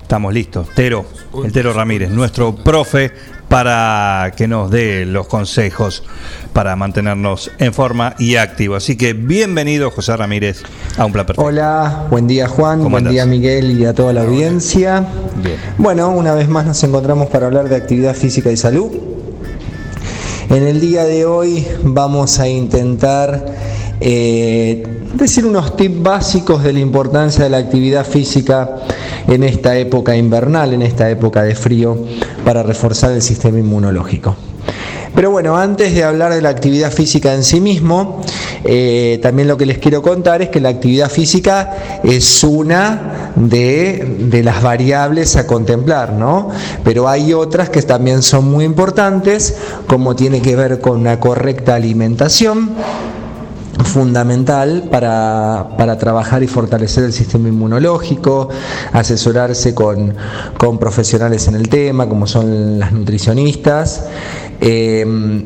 Estamos 0.00 0.32
listos. 0.32 0.68
Tero, 0.74 1.04
el 1.44 1.52
Tero 1.52 1.74
Ramírez, 1.74 2.08
nuestro 2.08 2.54
profe, 2.54 3.12
para 3.46 4.32
que 4.34 4.48
nos 4.48 4.70
dé 4.70 5.04
los 5.04 5.26
consejos 5.26 6.02
para 6.54 6.76
mantenernos 6.76 7.50
en 7.58 7.74
forma 7.74 8.14
y 8.18 8.36
activo. 8.36 8.76
Así 8.76 8.96
que 8.96 9.12
bienvenido, 9.12 9.90
José 9.90 10.16
Ramírez, 10.16 10.62
a 10.96 11.04
un 11.04 11.12
plan 11.12 11.26
perfecto. 11.26 11.46
Hola, 11.46 12.06
buen 12.08 12.26
día 12.26 12.48
Juan, 12.48 12.78
¿Cómo 12.78 12.88
buen 12.88 13.10
día 13.10 13.26
Miguel 13.26 13.78
y 13.78 13.84
a 13.84 13.92
toda 13.92 14.14
la 14.14 14.22
audiencia. 14.22 15.06
Bueno, 15.76 16.08
una 16.08 16.32
vez 16.32 16.48
más 16.48 16.64
nos 16.64 16.82
encontramos 16.84 17.28
para 17.28 17.44
hablar 17.48 17.68
de 17.68 17.76
actividad 17.76 18.14
física 18.14 18.50
y 18.50 18.56
salud. 18.56 19.13
En 20.50 20.62
el 20.66 20.80
día 20.80 21.04
de 21.04 21.24
hoy 21.24 21.66
vamos 21.82 22.38
a 22.38 22.48
intentar 22.48 23.46
eh, 24.00 24.82
decir 25.14 25.46
unos 25.46 25.76
tips 25.76 26.02
básicos 26.02 26.62
de 26.62 26.72
la 26.72 26.80
importancia 26.80 27.44
de 27.44 27.50
la 27.50 27.56
actividad 27.58 28.04
física 28.04 28.76
en 29.26 29.42
esta 29.42 29.76
época 29.76 30.14
invernal, 30.14 30.74
en 30.74 30.82
esta 30.82 31.08
época 31.08 31.42
de 31.42 31.54
frío, 31.54 31.96
para 32.44 32.62
reforzar 32.62 33.12
el 33.12 33.22
sistema 33.22 33.58
inmunológico. 33.58 34.36
Pero 35.14 35.30
bueno, 35.30 35.56
antes 35.56 35.94
de 35.94 36.04
hablar 36.04 36.34
de 36.34 36.42
la 36.42 36.50
actividad 36.50 36.92
física 36.92 37.34
en 37.34 37.44
sí 37.44 37.60
mismo, 37.60 38.20
eh, 38.64 39.18
también 39.22 39.48
lo 39.48 39.56
que 39.56 39.66
les 39.66 39.78
quiero 39.78 40.00
contar 40.00 40.40
es 40.40 40.48
que 40.48 40.60
la 40.60 40.70
actividad 40.70 41.10
física 41.10 42.00
es 42.02 42.42
una 42.42 43.32
de, 43.36 44.40
las 44.42 44.62
variables 44.62 45.36
a 45.36 45.46
contemplar, 45.46 46.12
¿no? 46.12 46.48
Pero 46.82 47.08
hay 47.08 47.34
otras 47.34 47.68
que 47.68 47.82
también 47.82 48.22
son 48.22 48.50
muy 48.50 48.64
importantes, 48.64 49.56
como 49.86 50.16
tiene 50.16 50.40
que 50.40 50.56
ver 50.56 50.80
con 50.80 51.00
una 51.00 51.20
correcta 51.20 51.74
alimentación, 51.74 52.70
fundamental 53.84 54.88
para, 54.90 55.96
trabajar 55.98 56.42
y 56.42 56.46
fortalecer 56.46 57.04
el 57.04 57.12
sistema 57.12 57.48
inmunológico, 57.48 58.48
asesorarse 58.92 59.74
con, 59.74 60.14
con 60.56 60.78
profesionales 60.78 61.48
en 61.48 61.56
el 61.56 61.68
tema, 61.68 62.08
como 62.08 62.26
son 62.26 62.78
las 62.78 62.92
nutricionistas, 62.92 64.06
eh, 64.60 65.04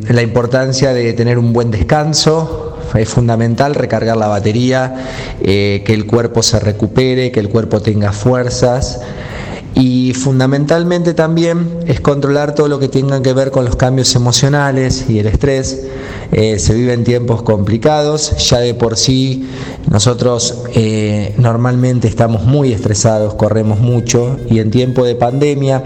la 0.09 0.23
importancia 0.23 0.93
de 0.93 1.13
tener 1.15 1.39
un 1.39 1.53
buen 1.53 1.71
descanso, 1.71 2.68
es 2.95 3.09
fundamental 3.09 3.75
recargar 3.75 4.17
la 4.17 4.29
batería, 4.29 4.95
eh, 5.41 5.83
que 5.85 5.95
el 5.95 6.07
cuerpo 6.07 6.43
se 6.43 6.61
recupere, 6.61 7.31
que 7.31 7.41
el 7.41 7.49
cuerpo 7.49 7.81
tenga 7.81 8.13
fuerzas. 8.13 9.01
Y 9.79 10.13
fundamentalmente 10.13 11.15
también 11.15 11.79
es 11.87 12.01
controlar 12.01 12.53
todo 12.57 12.67
lo 12.67 12.81
que 12.81 12.89
tenga 12.89 13.23
que 13.23 13.33
ver 13.33 13.53
con 13.53 13.65
los 13.65 13.77
cambios 13.77 14.13
emocionales 14.17 15.05
y 15.09 15.21
el 15.21 15.29
estrés. 15.29 15.87
Eh, 16.33 16.59
se 16.59 16.75
viven 16.75 17.05
tiempos 17.05 17.43
complicados, 17.43 18.37
ya 18.51 18.59
de 18.59 18.75
por 18.75 18.97
sí 18.97 19.49
nosotros 19.89 20.65
eh, 20.75 21.33
normalmente 21.39 22.09
estamos 22.09 22.43
muy 22.43 22.73
estresados, 22.73 23.35
corremos 23.35 23.79
mucho 23.79 24.37
y 24.51 24.59
en 24.59 24.73
tiempo 24.73 25.05
de 25.05 25.15
pandemia, 25.15 25.83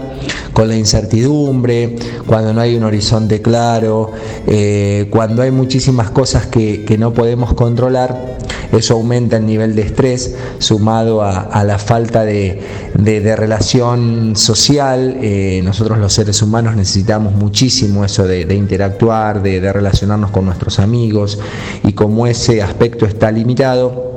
con 0.53 0.67
la 0.67 0.75
incertidumbre, 0.75 1.95
cuando 2.25 2.51
no 2.51 2.61
hay 2.61 2.75
un 2.75 2.83
horizonte 2.83 3.41
claro, 3.41 4.11
eh, 4.47 5.07
cuando 5.11 5.43
hay 5.43 5.51
muchísimas 5.51 6.09
cosas 6.09 6.47
que, 6.47 6.83
que 6.83 6.97
no 6.97 7.13
podemos 7.13 7.53
controlar, 7.53 8.37
eso 8.73 8.95
aumenta 8.95 9.37
el 9.37 9.45
nivel 9.45 9.75
de 9.75 9.83
estrés 9.83 10.35
sumado 10.57 11.21
a, 11.21 11.39
a 11.39 11.63
la 11.63 11.77
falta 11.77 12.25
de, 12.25 12.59
de- 12.95 13.35
relación 13.35 14.35
social. 14.35 15.17
Eh, 15.21 15.61
nosotros 15.63 15.97
los 15.97 16.13
seres 16.13 16.41
humanos 16.41 16.75
necesitamos 16.75 17.33
muchísimo 17.33 18.05
eso 18.05 18.25
de, 18.25 18.41
interactuar, 18.55 19.41
de, 19.41 19.59
de 19.59 19.73
relacionarnos 19.73 20.31
con 20.31 20.45
nuestros 20.45 20.79
amigos 20.79 21.39
y 21.83 21.93
como 21.93 22.27
ese 22.27 22.61
aspecto 22.61 23.05
está 23.05 23.31
limitado, 23.31 24.13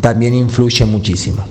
también 0.00 0.34
influye 0.34 0.84
muchísimo. 0.84 1.44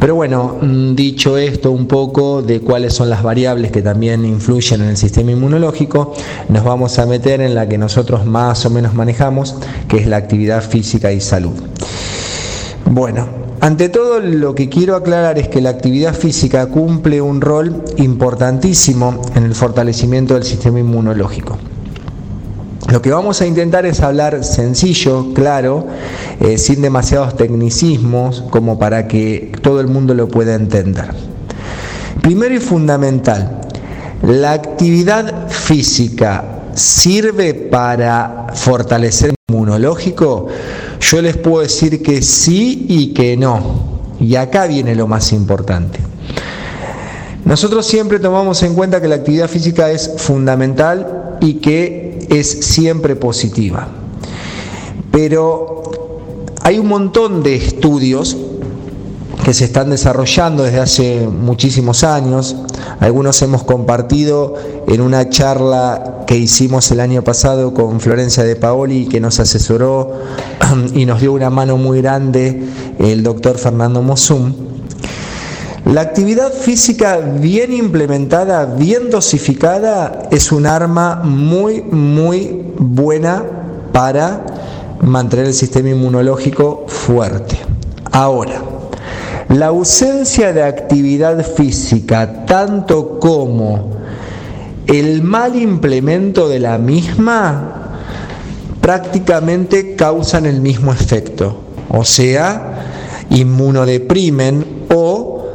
Pero 0.00 0.16
bueno, 0.16 0.56
mm, 0.60 0.94
dicho 0.96 1.36
esto 1.38 1.70
un 1.70 1.86
poco 1.86 2.42
de 2.42 2.60
cuáles 2.60 2.92
son 2.94 3.08
las 3.08 3.22
variables 3.22 3.70
que 3.70 3.82
también 3.82 4.24
influyen 4.24 4.80
en 4.82 4.88
el 4.88 4.96
sistema 4.96 5.30
inmunológico, 5.30 6.14
nos 6.48 6.64
vamos 6.64 6.98
a 6.98 7.06
meter 7.06 7.40
en 7.40 7.54
la 7.54 7.68
que 7.68 7.78
nosotros 7.78 8.24
más 8.26 8.66
o 8.66 8.70
menos 8.70 8.94
manejamos, 8.94 9.54
que 9.86 9.98
es 9.98 10.06
la 10.08 10.16
actividad 10.16 10.62
física 10.68 11.12
y 11.12 11.20
salud. 11.20 11.52
Bueno, 12.90 13.28
ante 13.62 13.88
todo 13.88 14.18
lo 14.18 14.56
que 14.56 14.68
quiero 14.68 14.96
aclarar 14.96 15.38
es 15.38 15.46
que 15.46 15.60
la 15.60 15.70
actividad 15.70 16.14
física 16.14 16.66
cumple 16.66 17.22
un 17.22 17.40
rol 17.40 17.84
importantísimo 17.96 19.22
en 19.36 19.44
el 19.44 19.54
fortalecimiento 19.54 20.34
del 20.34 20.42
sistema 20.42 20.80
inmunológico. 20.80 21.56
Lo 22.90 23.00
que 23.00 23.12
vamos 23.12 23.40
a 23.40 23.46
intentar 23.46 23.86
es 23.86 24.00
hablar 24.00 24.42
sencillo, 24.42 25.32
claro, 25.32 25.86
eh, 26.40 26.58
sin 26.58 26.82
demasiados 26.82 27.36
tecnicismos, 27.36 28.42
como 28.50 28.80
para 28.80 29.06
que 29.06 29.52
todo 29.62 29.80
el 29.80 29.86
mundo 29.86 30.12
lo 30.14 30.26
pueda 30.26 30.56
entender. 30.56 31.14
Primero 32.20 32.56
y 32.56 32.58
fundamental, 32.58 33.60
la 34.24 34.54
actividad 34.54 35.48
física 35.48 36.64
sirve 36.74 37.54
para 37.54 38.48
fortalecer 38.54 39.30
el 39.30 39.36
inmunológico. 39.54 40.48
Yo 41.02 41.20
les 41.20 41.36
puedo 41.36 41.62
decir 41.62 42.02
que 42.02 42.22
sí 42.22 42.86
y 42.88 43.12
que 43.12 43.36
no. 43.36 44.00
Y 44.20 44.36
acá 44.36 44.66
viene 44.66 44.94
lo 44.94 45.06
más 45.06 45.32
importante. 45.32 45.98
Nosotros 47.44 47.84
siempre 47.86 48.20
tomamos 48.20 48.62
en 48.62 48.74
cuenta 48.74 49.00
que 49.00 49.08
la 49.08 49.16
actividad 49.16 49.48
física 49.48 49.90
es 49.90 50.14
fundamental 50.16 51.38
y 51.40 51.54
que 51.54 52.26
es 52.30 52.48
siempre 52.48 53.16
positiva. 53.16 53.88
Pero 55.10 55.82
hay 56.62 56.78
un 56.78 56.86
montón 56.86 57.42
de 57.42 57.56
estudios 57.56 58.36
que 59.44 59.54
se 59.54 59.64
están 59.64 59.90
desarrollando 59.90 60.62
desde 60.62 60.80
hace 60.80 61.26
muchísimos 61.26 62.04
años. 62.04 62.56
Algunos 63.00 63.42
hemos 63.42 63.64
compartido 63.64 64.54
en 64.86 65.00
una 65.00 65.28
charla 65.28 66.24
que 66.26 66.36
hicimos 66.36 66.90
el 66.92 67.00
año 67.00 67.22
pasado 67.22 67.74
con 67.74 68.00
Florencia 68.00 68.44
de 68.44 68.54
Paoli, 68.54 69.06
que 69.06 69.20
nos 69.20 69.40
asesoró 69.40 70.12
y 70.94 71.06
nos 71.06 71.20
dio 71.20 71.32
una 71.32 71.50
mano 71.50 71.76
muy 71.76 72.00
grande 72.00 72.62
el 72.98 73.22
doctor 73.22 73.58
Fernando 73.58 74.00
Mosum. 74.00 74.52
La 75.86 76.02
actividad 76.02 76.52
física 76.52 77.18
bien 77.18 77.72
implementada, 77.72 78.66
bien 78.66 79.10
dosificada, 79.10 80.28
es 80.30 80.52
un 80.52 80.66
arma 80.66 81.16
muy, 81.24 81.82
muy 81.82 82.64
buena 82.78 83.42
para 83.92 84.46
mantener 85.00 85.46
el 85.46 85.54
sistema 85.54 85.88
inmunológico 85.88 86.84
fuerte. 86.86 87.58
Ahora, 88.12 88.62
la 89.52 89.66
ausencia 89.66 90.52
de 90.52 90.62
actividad 90.62 91.44
física, 91.44 92.46
tanto 92.46 93.18
como 93.20 93.90
el 94.86 95.22
mal 95.22 95.56
implemento 95.56 96.48
de 96.48 96.58
la 96.58 96.78
misma, 96.78 97.98
prácticamente 98.80 99.94
causan 99.94 100.46
el 100.46 100.60
mismo 100.60 100.92
efecto. 100.92 101.60
O 101.90 102.04
sea, 102.04 103.26
inmunodeprimen 103.28 104.64
o 104.94 105.46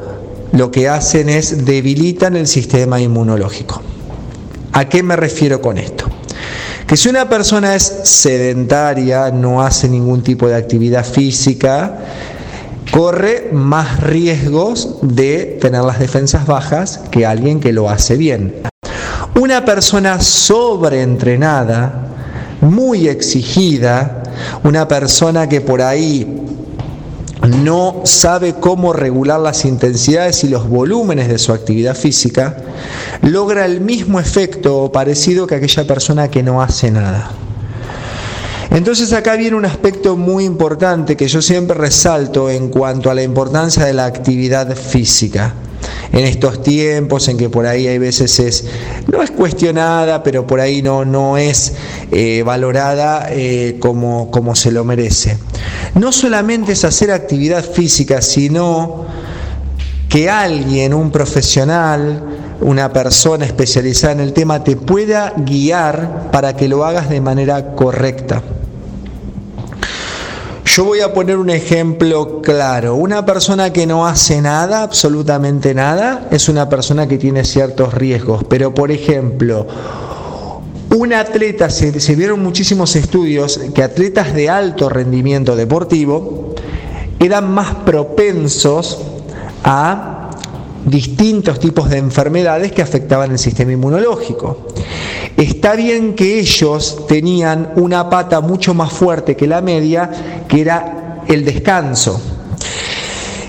lo 0.51 0.69
que 0.71 0.87
hacen 0.87 1.29
es 1.29 1.65
debilitan 1.65 2.35
el 2.35 2.47
sistema 2.47 3.01
inmunológico. 3.01 3.81
¿A 4.73 4.85
qué 4.85 5.01
me 5.01 5.15
refiero 5.15 5.59
con 5.59 5.79
esto? 5.79 6.05
Que 6.85 6.95
si 6.95 7.09
una 7.09 7.27
persona 7.27 7.75
es 7.75 7.83
sedentaria, 8.03 9.31
no 9.31 9.61
hace 9.61 9.89
ningún 9.89 10.21
tipo 10.21 10.47
de 10.47 10.55
actividad 10.55 11.03
física, 11.03 11.97
corre 12.91 13.49
más 13.51 14.01
riesgos 14.01 14.97
de 15.01 15.57
tener 15.61 15.83
las 15.83 15.99
defensas 15.99 16.45
bajas 16.45 17.01
que 17.11 17.25
alguien 17.25 17.59
que 17.59 17.73
lo 17.73 17.89
hace 17.89 18.17
bien. 18.17 18.55
Una 19.39 19.65
persona 19.65 20.19
sobreentrenada, 20.19 22.07
muy 22.61 23.07
exigida, 23.07 24.23
una 24.63 24.87
persona 24.87 25.47
que 25.47 25.61
por 25.61 25.81
ahí 25.81 26.43
no 27.47 28.01
sabe 28.03 28.55
cómo 28.55 28.93
regular 28.93 29.39
las 29.39 29.63
intensidades 29.65 30.43
y 30.43 30.49
los 30.49 30.67
volúmenes 30.67 31.27
de 31.27 31.37
su 31.37 31.53
actividad 31.53 31.95
física, 31.95 32.57
logra 33.21 33.65
el 33.65 33.81
mismo 33.81 34.19
efecto 34.19 34.91
parecido 34.91 35.47
que 35.47 35.55
aquella 35.55 35.85
persona 35.85 36.29
que 36.29 36.43
no 36.43 36.61
hace 36.61 36.91
nada. 36.91 37.31
Entonces 38.71 39.13
acá 39.13 39.35
viene 39.35 39.55
un 39.55 39.65
aspecto 39.65 40.17
muy 40.17 40.43
importante 40.43 41.15
que 41.15 41.27
yo 41.27 41.41
siempre 41.41 41.77
resalto 41.77 42.49
en 42.49 42.69
cuanto 42.69 43.09
a 43.09 43.13
la 43.13 43.23
importancia 43.23 43.85
de 43.85 43.93
la 43.93 44.05
actividad 44.05 44.75
física. 44.75 45.53
En 46.11 46.25
estos 46.25 46.63
tiempos 46.63 47.27
en 47.27 47.37
que 47.37 47.49
por 47.49 47.65
ahí 47.65 47.87
hay 47.87 47.97
veces 47.97 48.39
es, 48.39 48.65
no 49.11 49.21
es 49.21 49.31
cuestionada, 49.31 50.23
pero 50.23 50.47
por 50.47 50.59
ahí 50.59 50.81
no, 50.81 51.05
no 51.05 51.37
es 51.37 51.73
eh, 52.11 52.43
valorada 52.45 53.27
eh, 53.29 53.77
como, 53.79 54.31
como 54.31 54.55
se 54.55 54.71
lo 54.71 54.83
merece. 54.83 55.37
No 55.95 56.11
solamente 56.11 56.73
es 56.73 56.83
hacer 56.83 57.11
actividad 57.11 57.63
física, 57.63 58.21
sino 58.21 59.05
que 60.09 60.29
alguien, 60.29 60.93
un 60.93 61.11
profesional, 61.11 62.23
una 62.61 62.91
persona 62.91 63.45
especializada 63.45 64.13
en 64.13 64.19
el 64.21 64.33
tema, 64.33 64.63
te 64.63 64.75
pueda 64.75 65.33
guiar 65.37 66.31
para 66.31 66.55
que 66.55 66.67
lo 66.67 66.85
hagas 66.85 67.09
de 67.09 67.21
manera 67.21 67.75
correcta. 67.75 68.41
Yo 70.77 70.85
voy 70.85 70.99
a 70.99 71.11
poner 71.11 71.37
un 71.37 71.49
ejemplo 71.49 72.39
claro. 72.43 72.93
Una 72.93 73.25
persona 73.25 73.73
que 73.73 73.87
no 73.87 74.05
hace 74.05 74.43
nada, 74.43 74.83
absolutamente 74.83 75.73
nada, 75.73 76.27
es 76.29 76.49
una 76.49 76.69
persona 76.69 77.07
que 77.07 77.17
tiene 77.17 77.45
ciertos 77.45 77.95
riesgos. 77.95 78.43
Pero, 78.47 78.75
por 78.75 78.91
ejemplo, 78.91 79.65
un 80.95 81.13
atleta, 81.13 81.71
se, 81.71 82.15
vieron 82.15 82.43
muchísimos 82.43 82.95
estudios 82.95 83.59
que 83.73 83.81
atletas 83.81 84.35
de 84.35 84.51
alto 84.51 84.87
rendimiento 84.87 85.55
deportivo 85.55 86.53
eran 87.17 87.51
más 87.51 87.73
propensos 87.77 88.99
a 89.63 90.16
distintos 90.87 91.59
tipos 91.59 91.89
de 91.89 91.97
enfermedades 91.97 92.71
que 92.71 92.81
afectaban 92.81 93.31
el 93.31 93.39
sistema 93.39 93.73
inmunológico. 93.73 94.67
Está 95.35 95.75
bien 95.75 96.15
que 96.15 96.39
ellos 96.39 97.05
tenían 97.07 97.73
una 97.75 98.09
pata 98.09 98.39
mucho 98.41 98.73
más 98.73 98.91
fuerte 98.93 99.35
que 99.35 99.47
la 99.47 99.61
media, 99.61 100.45
que 100.47 100.61
era 100.61 101.23
el 101.27 101.43
descanso. 101.43 102.19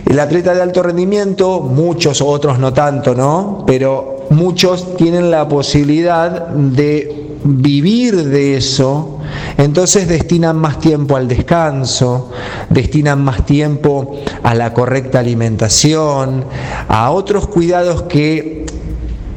El 0.05 0.18
atleta 0.18 0.55
de 0.55 0.62
alto 0.62 0.82
rendimiento, 0.82 1.61
muchos 1.61 2.20
otros 2.20 2.59
no 2.59 2.72
tanto, 2.72 3.14
¿no? 3.14 3.64
Pero 3.66 4.26
muchos 4.30 4.97
tienen 4.97 5.30
la 5.30 5.49
posibilidad 5.49 6.49
de 6.49 7.27
vivir 7.45 8.16
de 8.24 8.57
eso, 8.57 9.18
entonces 9.57 10.09
destinan 10.09 10.57
más 10.57 10.78
tiempo 10.78 11.16
al 11.16 11.28
descanso, 11.28 12.30
destinan 12.70 13.22
más 13.22 13.47
tiempo 13.47 14.16
a 14.43 14.55
la 14.55 14.72
correcta 14.72 15.20
alimentación, 15.20 16.45
a 16.89 17.11
otros 17.11 17.49
cuidados 17.49 18.03
que 18.03 18.66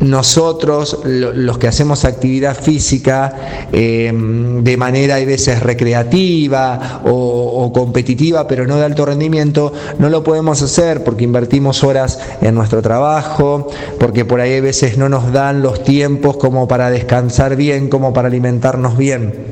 nosotros, 0.01 0.99
los 1.03 1.57
que 1.57 1.67
hacemos 1.67 2.05
actividad 2.05 2.55
física 2.55 3.67
eh, 3.71 4.11
de 4.13 4.77
manera 4.77 5.15
a 5.15 5.25
veces 5.25 5.61
recreativa 5.61 7.01
o, 7.05 7.11
o, 7.11 7.71
competitiva, 7.71 8.47
pero 8.47 8.65
no 8.67 8.77
de 8.77 8.85
alto 8.85 9.05
rendimiento, 9.05 9.71
no 9.99 10.09
lo 10.09 10.23
podemos 10.23 10.61
hacer 10.61 11.03
porque 11.03 11.23
invertimos 11.23 11.83
horas 11.83 12.19
en 12.41 12.55
nuestro 12.55 12.81
trabajo, 12.81 13.67
porque 13.99 14.25
por 14.25 14.41
ahí 14.41 14.57
a 14.57 14.61
veces 14.61 14.97
no 14.97 15.07
nos 15.07 15.31
dan 15.31 15.61
los 15.61 15.83
tiempos 15.83 16.37
como 16.37 16.67
para 16.67 16.89
descansar 16.89 17.55
bien, 17.55 17.87
como 17.87 18.13
para 18.13 18.27
alimentarnos 18.27 18.97
bien. 18.97 19.51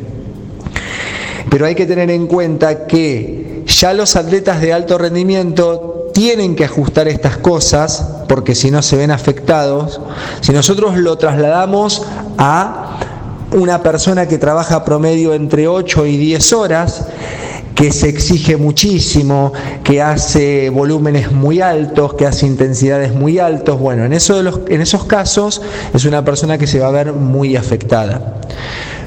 Pero 1.49 1.65
hay 1.65 1.75
que 1.75 1.85
tener 1.85 2.09
en 2.11 2.27
cuenta 2.27 2.85
que 2.85 3.63
ya 3.65 3.93
los 3.93 4.15
atletas 4.15 4.61
de 4.61 4.73
alto 4.73 4.97
rendimiento 4.97 5.98
tienen 6.19 6.53
que 6.53 6.65
ajustar 6.65 7.07
estas 7.07 7.37
cosas 7.37 8.05
porque 8.27 8.53
si 8.53 8.71
no 8.71 8.81
se 8.81 8.97
ven 8.97 9.09
afectados. 9.09 10.01
Si 10.41 10.51
nosotros 10.51 10.97
lo 10.97 11.17
trasladamos 11.17 12.01
a 12.37 12.99
una 13.53 13.81
persona 13.81 14.27
que 14.27 14.37
trabaja 14.37 14.83
promedio 14.83 15.33
entre 15.33 15.69
8 15.69 16.05
y 16.07 16.17
10 16.17 16.51
horas, 16.51 17.05
que 17.73 17.93
se 17.93 18.09
exige 18.09 18.57
muchísimo, 18.57 19.53
que 19.81 20.01
hace 20.01 20.69
volúmenes 20.69 21.31
muy 21.31 21.61
altos, 21.61 22.15
que 22.15 22.25
hace 22.25 22.45
intensidades 22.47 23.15
muy 23.15 23.39
altos, 23.39 23.79
bueno, 23.79 24.03
en, 24.03 24.11
en 24.11 24.81
esos 24.81 25.05
casos 25.05 25.61
es 25.93 26.03
una 26.03 26.25
persona 26.25 26.57
que 26.57 26.67
se 26.67 26.81
va 26.81 26.89
a 26.89 26.91
ver 26.91 27.13
muy 27.13 27.55
afectada. 27.55 28.41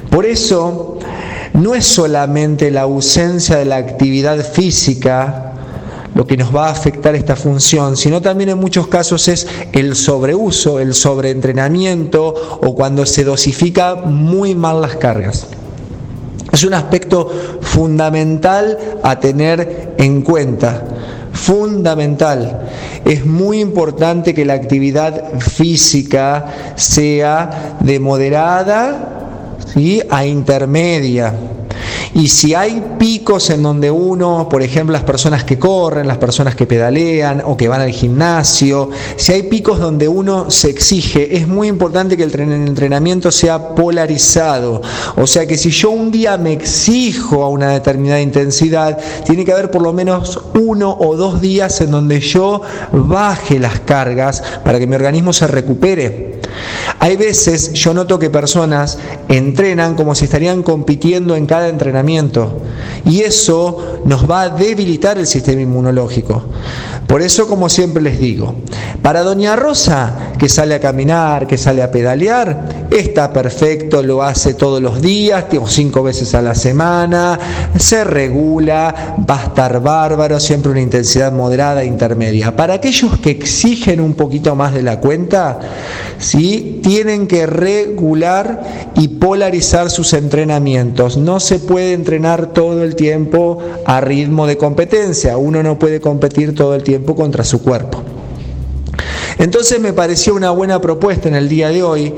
Por 0.09 0.25
eso, 0.25 0.97
no 1.53 1.75
es 1.75 1.85
solamente 1.85 2.71
la 2.71 2.81
ausencia 2.81 3.57
de 3.57 3.65
la 3.65 3.75
actividad 3.75 4.43
física 4.43 5.52
lo 6.15 6.27
que 6.27 6.37
nos 6.37 6.55
va 6.55 6.67
a 6.67 6.71
afectar 6.71 7.15
esta 7.15 7.35
función, 7.35 7.97
sino 7.97 8.21
también 8.21 8.49
en 8.49 8.59
muchos 8.59 8.87
casos 8.87 9.27
es 9.27 9.47
el 9.71 9.95
sobreuso, 9.95 10.79
el 10.79 10.93
sobreentrenamiento 10.93 12.59
o 12.61 12.75
cuando 12.75 13.05
se 13.05 13.23
dosifica 13.23 13.95
muy 13.95 14.55
mal 14.55 14.81
las 14.81 14.95
cargas. 14.95 15.47
Es 16.51 16.63
un 16.63 16.75
aspecto 16.75 17.31
fundamental 17.61 18.77
a 19.01 19.19
tener 19.19 19.95
en 19.97 20.21
cuenta. 20.21 20.83
Fundamental. 21.31 22.69
Es 23.05 23.25
muy 23.25 23.59
importante 23.59 24.35
que 24.35 24.45
la 24.45 24.53
actividad 24.53 25.39
física 25.39 26.45
sea 26.75 27.77
de 27.79 27.99
moderada 27.99 29.55
¿sí? 29.73 29.99
a 30.11 30.27
intermedia. 30.27 31.33
Y 32.15 32.27
si 32.27 32.53
hay 32.53 32.81
picos 32.99 33.49
en 33.49 33.63
donde 33.63 33.89
uno, 33.89 34.47
por 34.47 34.61
ejemplo, 34.61 34.93
las 34.93 35.03
personas 35.03 35.43
que 35.43 35.57
corren, 35.57 36.07
las 36.07 36.17
personas 36.17 36.55
que 36.55 36.67
pedalean 36.67 37.41
o 37.43 37.57
que 37.57 37.67
van 37.67 37.81
al 37.81 37.89
gimnasio, 37.89 38.91
si 39.15 39.33
hay 39.33 39.43
picos 39.43 39.79
donde 39.79 40.07
uno 40.07 40.51
se 40.51 40.69
exige, 40.69 41.35
es 41.37 41.47
muy 41.47 41.67
importante 41.67 42.15
que 42.15 42.23
el 42.23 42.39
entrenamiento 42.39 43.31
sea 43.31 43.73
polarizado. 43.73 44.81
O 45.15 45.25
sea 45.25 45.47
que 45.47 45.57
si 45.57 45.71
yo 45.71 45.89
un 45.89 46.11
día 46.11 46.37
me 46.37 46.53
exijo 46.53 47.43
a 47.43 47.49
una 47.49 47.69
determinada 47.69 48.21
intensidad, 48.21 48.97
tiene 49.25 49.43
que 49.43 49.51
haber 49.51 49.71
por 49.71 49.81
lo 49.81 49.91
menos 49.91 50.39
uno 50.53 50.95
o 50.99 51.15
dos 51.15 51.41
días 51.41 51.81
en 51.81 51.89
donde 51.89 52.19
yo 52.19 52.61
baje 52.91 53.59
las 53.59 53.79
cargas 53.79 54.43
para 54.63 54.77
que 54.77 54.85
mi 54.85 54.95
organismo 54.95 55.33
se 55.33 55.47
recupere. 55.47 56.41
Hay 56.99 57.17
veces 57.17 57.73
yo 57.73 57.93
noto 57.93 58.19
que 58.19 58.29
personas 58.29 58.97
entrenan 59.27 59.95
como 59.95 60.15
si 60.15 60.25
estarían 60.25 60.63
compitiendo 60.63 61.35
en 61.35 61.45
cada 61.45 61.67
entrenamiento 61.67 62.61
y 63.05 63.21
eso 63.21 64.01
nos 64.05 64.29
va 64.29 64.43
a 64.43 64.49
debilitar 64.49 65.17
el 65.17 65.27
sistema 65.27 65.61
inmunológico. 65.61 66.43
Por 67.07 67.21
eso, 67.21 67.47
como 67.47 67.69
siempre 67.69 68.01
les 68.01 68.19
digo, 68.19 68.55
para 69.01 69.23
Doña 69.23 69.55
Rosa, 69.55 70.31
que 70.39 70.47
sale 70.47 70.73
a 70.75 70.79
caminar, 70.79 71.45
que 71.45 71.57
sale 71.57 71.83
a 71.83 71.91
pedalear, 71.91 72.87
está 72.89 73.31
perfecto, 73.33 74.01
lo 74.01 74.23
hace 74.23 74.53
todos 74.53 74.81
los 74.81 75.01
días, 75.01 75.45
o 75.59 75.67
cinco 75.67 76.01
veces 76.01 76.33
a 76.33 76.41
la 76.41 76.55
semana, 76.55 77.37
se 77.77 78.03
regula, 78.03 79.15
va 79.29 79.41
a 79.41 79.43
estar 79.43 79.81
bárbaro, 79.81 80.39
siempre 80.39 80.71
una 80.71 80.81
intensidad 80.81 81.31
moderada 81.33 81.83
e 81.83 81.85
intermedia. 81.85 82.55
Para 82.55 82.75
aquellos 82.75 83.19
que 83.19 83.31
exigen 83.31 83.99
un 83.99 84.13
poquito 84.13 84.55
más 84.55 84.73
de 84.73 84.81
la 84.81 84.99
cuenta, 84.99 85.59
¿sí? 86.17 86.81
Tienen 86.83 87.25
que 87.25 87.47
regular 87.47 88.91
y 88.95 89.07
polarizar 89.07 89.89
sus 89.89 90.13
entrenamientos. 90.13 91.17
No 91.17 91.39
se 91.39 91.57
puede 91.57 91.93
entrenar 91.93 92.53
todo 92.53 92.83
el 92.83 92.95
tiempo 92.95 93.57
a 93.85 94.01
ritmo 94.01 94.45
de 94.45 94.57
competencia, 94.57 95.37
uno 95.37 95.63
no 95.63 95.79
puede 95.79 95.99
competir 95.99 96.53
todo 96.53 96.75
el 96.75 96.83
tiempo 96.83 97.15
contra 97.15 97.43
su 97.43 97.63
cuerpo. 97.63 98.03
Entonces 99.39 99.79
me 99.79 99.93
pareció 99.93 100.35
una 100.35 100.51
buena 100.51 100.79
propuesta 100.79 101.27
en 101.27 101.35
el 101.35 101.49
día 101.49 101.69
de 101.69 101.81
hoy 101.81 102.13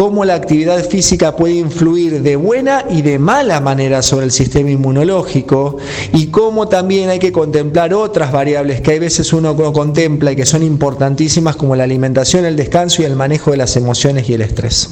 cómo 0.00 0.24
la 0.24 0.34
actividad 0.34 0.82
física 0.82 1.36
puede 1.36 1.56
influir 1.56 2.22
de 2.22 2.34
buena 2.34 2.86
y 2.88 3.02
de 3.02 3.18
mala 3.18 3.60
manera 3.60 4.00
sobre 4.00 4.24
el 4.24 4.32
sistema 4.32 4.70
inmunológico 4.70 5.76
y 6.14 6.28
cómo 6.28 6.68
también 6.68 7.10
hay 7.10 7.18
que 7.18 7.32
contemplar 7.32 7.92
otras 7.92 8.32
variables 8.32 8.80
que 8.80 8.92
hay 8.92 8.98
veces 8.98 9.30
uno 9.34 9.52
no 9.52 9.72
contempla 9.74 10.32
y 10.32 10.36
que 10.36 10.46
son 10.46 10.62
importantísimas 10.62 11.54
como 11.54 11.76
la 11.76 11.84
alimentación, 11.84 12.46
el 12.46 12.56
descanso 12.56 13.02
y 13.02 13.04
el 13.04 13.14
manejo 13.14 13.50
de 13.50 13.58
las 13.58 13.76
emociones 13.76 14.26
y 14.30 14.32
el 14.32 14.40
estrés. 14.40 14.88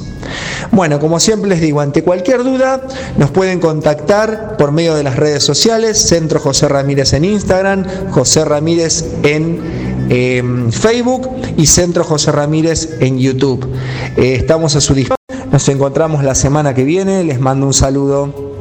Bueno, 0.73 1.01
como 1.01 1.19
siempre 1.21 1.49
les 1.49 1.63
digo, 1.63 1.81
ante 1.81 2.03
cualquier 2.03 2.45
duda 2.45 2.83
nos 3.17 3.31
pueden 3.31 3.61
contactar 3.61 4.59
por 4.59 4.73
medio 4.73 4.95
de 4.95 5.05
las 5.05 5.17
redes 5.17 5.43
sociales, 5.43 5.97
Centro 5.99 6.39
José 6.39 6.69
Ramírez 6.69 7.15
en 7.15 7.25
Instagram, 7.25 8.11
José 8.11 8.45
Ramírez 8.45 9.07
en 9.23 9.88
eh, 10.09 10.43
Facebook 10.71 11.29
y 11.57 11.67
Centro 11.67 12.05
José 12.05 12.33
Ramírez 12.33 12.97
en 13.01 13.19
YouTube. 13.19 13.69
Eh, 14.17 14.35
estamos 14.35 14.77
a 14.77 14.81
su 14.81 14.95
disposición. 14.95 15.19
Nos 15.53 15.69
encontramos 15.69 16.23
la 16.25 16.35
semana 16.35 16.75
que 16.75 16.85
viene. 16.85 17.25
Les 17.25 17.41
mando 17.41 17.67
un 17.67 17.75
saludo. 17.75 18.57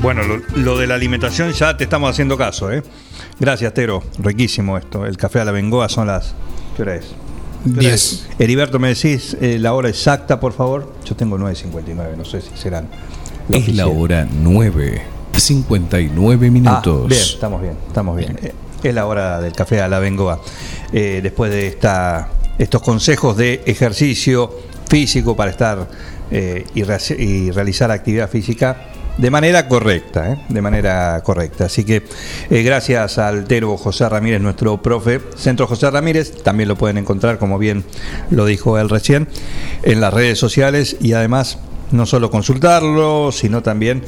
Bueno, 0.00 0.22
lo, 0.24 0.38
lo 0.56 0.78
de 0.78 0.86
la 0.86 0.94
alimentación 0.94 1.52
ya 1.52 1.76
te 1.76 1.84
estamos 1.84 2.10
haciendo 2.10 2.36
caso, 2.36 2.72
¿eh? 2.72 2.82
Gracias, 3.38 3.72
Tero. 3.74 4.02
Riquísimo 4.18 4.76
esto. 4.78 5.06
El 5.06 5.16
café 5.16 5.40
a 5.40 5.44
la 5.44 5.52
Bengoa 5.52 5.88
son 5.88 6.06
las. 6.06 6.34
¿Qué 6.76 6.82
hora 6.82 6.96
es? 6.96 7.06
¿Qué 7.64 7.70
hora 7.70 7.80
10. 7.80 7.92
es? 7.94 8.28
Heriberto, 8.38 8.78
¿me 8.78 8.88
decís 8.88 9.36
eh, 9.40 9.58
la 9.60 9.72
hora 9.74 9.88
exacta, 9.88 10.40
por 10.40 10.52
favor? 10.52 10.92
Yo 11.04 11.14
tengo 11.14 11.38
9.59, 11.38 12.16
no 12.16 12.24
sé 12.24 12.40
si 12.40 12.50
serán. 12.56 12.88
Es 13.48 13.74
la 13.74 13.86
hora 13.86 14.26
9, 14.30 15.02
59 15.36 16.50
minutos. 16.50 17.02
Ah, 17.04 17.08
bien, 17.08 17.20
estamos 17.20 17.62
bien, 17.62 17.76
estamos 17.88 18.16
bien. 18.16 18.38
Es 18.82 18.94
la 18.94 19.06
hora 19.06 19.40
del 19.40 19.52
café 19.52 19.80
a 19.80 19.88
la 19.88 19.98
Bengoa. 20.00 20.40
Eh, 20.92 21.20
después 21.22 21.52
de 21.52 21.68
esta, 21.68 22.28
estos 22.58 22.82
consejos 22.82 23.36
de 23.36 23.62
ejercicio 23.66 24.50
físico 24.88 25.36
para 25.36 25.50
estar 25.52 25.88
eh, 26.30 26.64
y, 26.74 26.82
re- 26.82 26.98
y 27.16 27.50
realizar 27.52 27.90
actividad 27.90 28.28
física 28.28 28.88
de 29.18 29.30
manera 29.30 29.68
correcta, 29.68 30.32
¿eh? 30.32 30.38
de 30.48 30.62
manera 30.62 31.20
correcta. 31.22 31.66
Así 31.66 31.84
que 31.84 32.02
gracias 32.50 33.18
al 33.18 33.44
Tero 33.44 33.76
José 33.76 34.08
Ramírez, 34.08 34.40
nuestro 34.40 34.82
profe, 34.82 35.20
Centro 35.36 35.66
José 35.66 35.90
Ramírez, 35.90 36.42
también 36.42 36.68
lo 36.68 36.76
pueden 36.76 36.98
encontrar, 36.98 37.38
como 37.38 37.58
bien 37.58 37.84
lo 38.30 38.46
dijo 38.46 38.78
él 38.78 38.88
recién, 38.88 39.28
en 39.82 40.00
las 40.00 40.12
redes 40.12 40.38
sociales 40.38 40.96
y 41.00 41.12
además 41.12 41.58
no 41.90 42.06
solo 42.06 42.30
consultarlo, 42.30 43.30
sino 43.32 43.62
también 43.62 44.02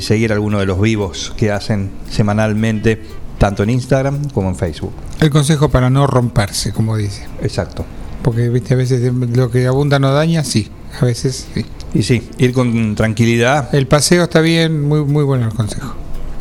seguir 0.00 0.32
algunos 0.32 0.58
de 0.58 0.66
los 0.66 0.80
vivos 0.80 1.32
que 1.36 1.52
hacen 1.52 1.92
semanalmente, 2.10 3.00
tanto 3.40 3.62
en 3.62 3.70
Instagram 3.70 4.28
como 4.34 4.50
en 4.50 4.54
Facebook. 4.54 4.92
El 5.18 5.30
consejo 5.30 5.70
para 5.70 5.88
no 5.88 6.06
romperse, 6.06 6.72
como 6.74 6.98
dice. 6.98 7.26
Exacto. 7.40 7.86
Porque 8.22 8.50
viste 8.50 8.74
a 8.74 8.76
veces 8.76 9.10
lo 9.14 9.50
que 9.50 9.66
abunda 9.66 9.98
no 9.98 10.12
daña, 10.12 10.44
sí. 10.44 10.68
A 11.00 11.06
veces 11.06 11.46
sí. 11.54 11.64
Y 11.94 12.02
sí, 12.02 12.28
ir 12.36 12.52
con 12.52 12.94
tranquilidad. 12.94 13.74
El 13.74 13.86
paseo 13.86 14.24
está 14.24 14.42
bien, 14.42 14.86
muy 14.86 15.04
muy 15.04 15.24
bueno 15.24 15.46
el 15.46 15.54
consejo. 15.54 15.94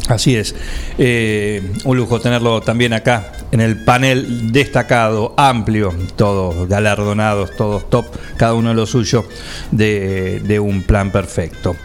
Así 0.10 0.36
es. 0.36 0.54
Eh, 0.98 1.72
un 1.86 1.96
lujo 1.96 2.20
tenerlo 2.20 2.60
también 2.62 2.92
acá 2.92 3.32
en 3.52 3.62
el 3.62 3.86
panel 3.86 4.52
destacado, 4.52 5.34
amplio, 5.38 5.94
todos 6.18 6.68
galardonados, 6.68 7.56
todos 7.56 7.90
top, 7.90 8.08
cada 8.36 8.56
uno 8.56 8.74
lo 8.74 8.86
suyo, 8.86 9.26
de, 9.72 10.42
de 10.44 10.60
un 10.60 10.84
plan 10.84 11.14
perfecto. 11.14 11.78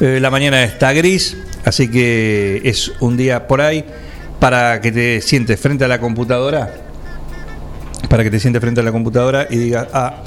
Eh, 0.00 0.18
la 0.18 0.30
mañana 0.30 0.64
está 0.64 0.94
gris, 0.94 1.36
así 1.66 1.90
que 1.90 2.62
es 2.64 2.90
un 3.00 3.18
día 3.18 3.46
por 3.46 3.60
ahí 3.60 3.84
para 4.42 4.80
que 4.80 4.90
te 4.90 5.20
sientes 5.20 5.60
frente 5.60 5.84
a 5.84 5.88
la 5.88 6.00
computadora, 6.00 6.74
para 8.08 8.24
que 8.24 8.30
te 8.32 8.40
sientes 8.40 8.60
frente 8.60 8.80
a 8.80 8.82
la 8.82 8.90
computadora 8.90 9.46
y 9.48 9.56
digas, 9.56 9.86
ah, 9.92 10.24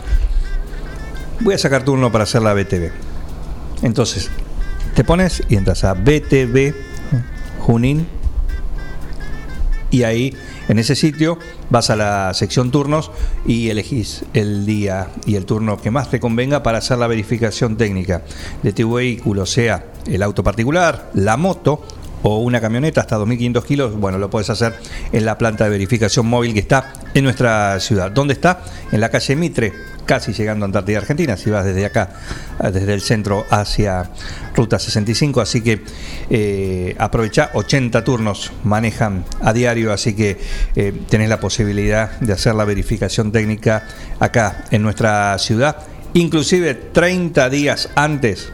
voy 1.42 1.54
a 1.54 1.58
sacar 1.58 1.84
turno 1.84 2.10
para 2.14 2.24
hacer 2.24 2.42
la 2.42 2.54
BTV. 2.54 2.92
Entonces, 3.82 4.32
te 4.96 5.04
pones 5.04 5.44
y 5.50 5.58
entras 5.58 5.84
a 5.84 5.96
BTV 5.96 6.74
Junín 7.60 8.08
y 9.92 10.04
ahí 10.04 10.34
en 10.70 10.80
ese 10.80 10.96
sitio 10.96 11.38
vas 11.70 11.90
a 11.90 11.98
la 11.98 12.34
sección 12.34 12.72
turnos 12.72 13.12
y 13.46 13.70
elegís 13.70 14.24
el 14.34 14.66
día 14.66 15.10
y 15.26 15.36
el 15.36 15.46
turno 15.46 15.76
que 15.82 15.92
más 15.92 16.10
te 16.10 16.22
convenga 16.22 16.64
para 16.64 16.78
hacer 16.78 17.00
la 17.00 17.08
verificación 17.08 17.76
técnica 17.76 18.22
de 18.64 18.72
tu 18.72 18.94
vehículo, 18.94 19.46
sea 19.46 19.88
el 20.08 20.24
auto 20.24 20.42
particular, 20.42 21.12
la 21.16 21.36
moto 21.36 21.84
o 22.28 22.40
una 22.40 22.60
camioneta 22.60 23.02
hasta 23.02 23.20
2.500 23.20 23.64
kilos, 23.64 23.96
bueno, 23.96 24.18
lo 24.18 24.32
puedes 24.32 24.50
hacer 24.50 24.74
en 25.12 25.26
la 25.26 25.38
planta 25.38 25.66
de 25.66 25.70
verificación 25.70 26.26
móvil 26.26 26.56
que 26.56 26.60
está 26.60 26.92
en 27.14 27.24
nuestra 27.24 27.80
ciudad. 27.80 28.10
¿Dónde 28.10 28.34
está? 28.34 28.62
En 28.92 29.00
la 29.00 29.10
calle 29.10 29.36
Mitre, 29.36 29.72
casi 30.08 30.34
llegando 30.34 30.66
a 30.66 30.68
Antártida 30.68 30.98
Argentina, 30.98 31.38
si 31.38 31.52
vas 31.52 31.64
desde 31.66 31.86
acá, 31.86 32.16
desde 32.74 32.96
el 32.96 33.02
centro 33.02 33.46
hacia 33.52 34.10
Ruta 34.56 34.80
65, 34.80 35.40
así 35.40 35.62
que 35.62 35.84
eh, 36.32 36.96
aprovecha, 36.98 37.52
80 37.54 38.04
turnos 38.04 38.52
manejan 38.64 39.24
a 39.42 39.54
diario, 39.54 39.94
así 39.94 40.16
que 40.16 40.40
eh, 40.76 40.94
tenés 41.08 41.30
la 41.30 41.40
posibilidad 41.40 42.20
de 42.22 42.34
hacer 42.34 42.56
la 42.56 42.66
verificación 42.66 43.32
técnica 43.32 43.88
acá 44.20 44.64
en 44.72 44.82
nuestra 44.82 45.38
ciudad, 45.38 45.78
inclusive 46.16 46.74
30 46.74 47.52
días 47.52 47.90
antes 47.94 48.52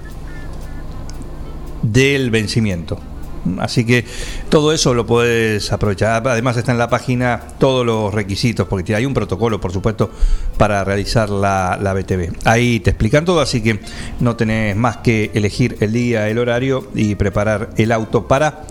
del 1.83 2.31
vencimiento. 2.31 3.10
Así 3.59 3.85
que 3.85 4.05
todo 4.49 4.73
eso 4.73 4.93
lo 4.93 5.05
puedes 5.05 5.71
aprovechar. 5.71 6.27
Además 6.27 6.57
está 6.57 6.71
en 6.71 6.77
la 6.77 6.89
página 6.89 7.41
todos 7.59 7.85
los 7.85 8.13
requisitos, 8.13 8.67
porque 8.67 8.95
hay 8.95 9.05
un 9.05 9.13
protocolo, 9.13 9.59
por 9.59 9.71
supuesto, 9.71 10.11
para 10.57 10.83
realizar 10.83 11.29
la, 11.29 11.77
la 11.81 11.93
BTV. 11.93 12.33
Ahí 12.45 12.79
te 12.79 12.91
explican 12.91 13.25
todo, 13.25 13.41
así 13.41 13.61
que 13.61 13.79
no 14.19 14.35
tenés 14.35 14.75
más 14.75 14.97
que 14.97 15.31
elegir 15.33 15.77
el 15.79 15.93
día, 15.93 16.29
el 16.29 16.37
horario 16.37 16.87
y 16.95 17.15
preparar 17.15 17.69
el 17.77 17.91
auto 17.91 18.27
para 18.27 18.63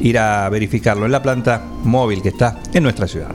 ir 0.00 0.18
a 0.18 0.48
verificarlo 0.48 1.06
en 1.06 1.12
la 1.12 1.22
planta 1.22 1.62
móvil 1.84 2.22
que 2.22 2.28
está 2.30 2.60
en 2.72 2.82
nuestra 2.82 3.06
ciudad. 3.06 3.30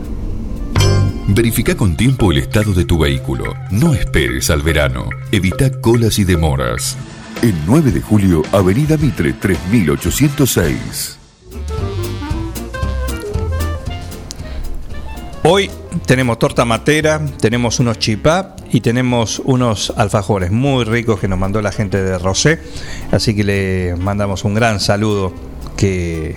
Verifica 1.27 1.75
con 1.75 1.95
tiempo 1.95 2.31
el 2.31 2.39
estado 2.39 2.73
de 2.73 2.83
tu 2.83 2.99
vehículo. 2.99 3.53
No 3.69 3.93
esperes 3.93 4.49
al 4.49 4.61
verano. 4.61 5.07
Evita 5.31 5.71
colas 5.79 6.19
y 6.19 6.25
demoras. 6.25 6.97
El 7.41 7.55
9 7.65 7.91
de 7.91 8.01
julio, 8.01 8.43
Avenida 8.51 8.97
Mitre 8.97 9.33
3806. 9.33 11.17
Hoy 15.41 15.71
tenemos 16.05 16.37
torta 16.37 16.65
matera, 16.65 17.19
tenemos 17.39 17.79
unos 17.79 17.97
chipá 17.97 18.55
y 18.71 18.81
tenemos 18.81 19.41
unos 19.43 19.91
alfajores 19.97 20.51
muy 20.51 20.83
ricos 20.83 21.19
que 21.19 21.27
nos 21.27 21.39
mandó 21.39 21.63
la 21.63 21.71
gente 21.71 22.03
de 22.03 22.19
Rosé. 22.19 22.59
Así 23.11 23.35
que 23.35 23.43
le 23.43 23.95
mandamos 23.95 24.43
un 24.43 24.53
gran 24.53 24.79
saludo 24.79 25.33
y, 25.81 26.35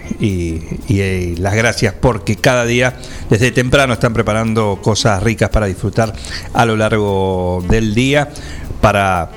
y, 0.88 1.00
eh, 1.00 1.34
las 1.38 1.54
gracias 1.54 1.92
porque 2.00 2.36
cada 2.36 2.64
día 2.64 2.96
desde 3.28 3.50
temprano 3.50 3.92
están 3.92 4.14
preparando 4.14 4.78
cosas 4.80 5.22
ricas 5.22 5.50
para 5.50 5.66
disfrutar 5.66 6.14
a 6.54 6.64
lo 6.64 6.76
largo 6.76 7.62
del 7.68 7.94
día 7.94 8.30
para 8.80 9.30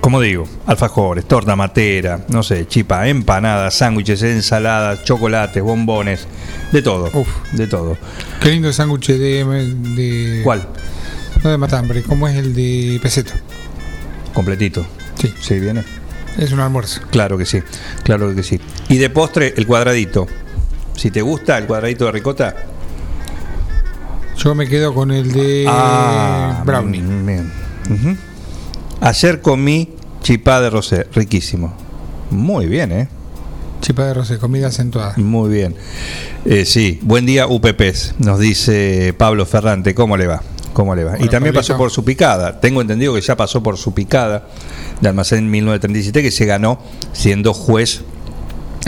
como 0.00 0.20
digo, 0.20 0.46
alfajores, 0.66 1.26
torta 1.26 1.56
matera, 1.56 2.24
no 2.28 2.42
sé, 2.42 2.66
chipa, 2.66 3.08
empanadas, 3.08 3.74
sándwiches, 3.74 4.22
ensaladas, 4.22 5.02
chocolates, 5.04 5.62
bombones, 5.62 6.26
de 6.72 6.82
todo, 6.82 7.10
de 7.52 7.66
todo. 7.66 7.96
Qué 8.40 8.50
lindo 8.50 8.72
sándwich 8.72 9.08
de, 9.08 9.44
de. 9.44 10.40
¿Cuál? 10.44 10.66
No 11.42 11.50
de 11.50 11.58
matambre, 11.58 12.02
¿cómo 12.02 12.26
es 12.28 12.36
el 12.36 12.54
de 12.54 12.98
peseto? 13.02 13.32
Completito. 14.34 14.86
Sí. 15.20 15.32
Sí, 15.40 15.58
viene. 15.58 15.82
Es 16.36 16.52
un 16.52 16.60
almuerzo. 16.60 17.00
Claro 17.10 17.36
que 17.36 17.44
sí, 17.44 17.60
claro 18.04 18.34
que 18.34 18.42
sí. 18.42 18.60
Y 18.88 18.98
de 18.98 19.10
postre, 19.10 19.54
el 19.56 19.66
cuadradito. 19.66 20.26
Si 20.96 21.10
te 21.10 21.22
gusta 21.22 21.58
el 21.58 21.66
cuadradito 21.66 22.06
de 22.06 22.12
ricota, 22.12 22.54
Yo 24.36 24.54
me 24.54 24.68
quedo 24.68 24.94
con 24.94 25.10
el 25.10 25.32
de 25.32 25.64
Ah, 25.68 26.62
Brownie. 26.64 27.00
bien. 27.02 27.50
Ujú. 27.90 28.16
Ayer 29.00 29.40
comí 29.40 29.90
chipá 30.22 30.60
de 30.60 30.70
rosé, 30.70 31.06
riquísimo. 31.14 31.72
Muy 32.30 32.66
bien, 32.66 32.92
¿eh? 32.92 33.08
Chipá 33.80 34.06
de 34.06 34.14
rosé, 34.14 34.38
comida 34.38 34.68
acentuada. 34.68 35.14
Muy 35.16 35.50
bien. 35.50 35.76
Eh, 36.44 36.64
sí, 36.64 36.98
buen 37.02 37.24
día 37.24 37.46
UPPs, 37.46 38.16
nos 38.18 38.40
dice 38.40 39.14
Pablo 39.16 39.46
Ferrante, 39.46 39.94
¿cómo 39.94 40.16
le 40.16 40.26
va? 40.26 40.42
¿Cómo 40.72 40.94
le 40.94 41.04
va? 41.04 41.12
y 41.16 41.28
también 41.28 41.54
Pablito. 41.54 41.60
pasó 41.60 41.76
por 41.76 41.90
su 41.90 42.04
picada. 42.04 42.60
Tengo 42.60 42.80
entendido 42.80 43.14
que 43.14 43.20
ya 43.20 43.36
pasó 43.36 43.62
por 43.62 43.78
su 43.78 43.94
picada 43.94 44.46
de 45.00 45.08
Almacén 45.08 45.48
1937 45.50 46.22
que 46.22 46.30
se 46.30 46.44
ganó 46.44 46.80
siendo 47.12 47.54
juez 47.54 48.02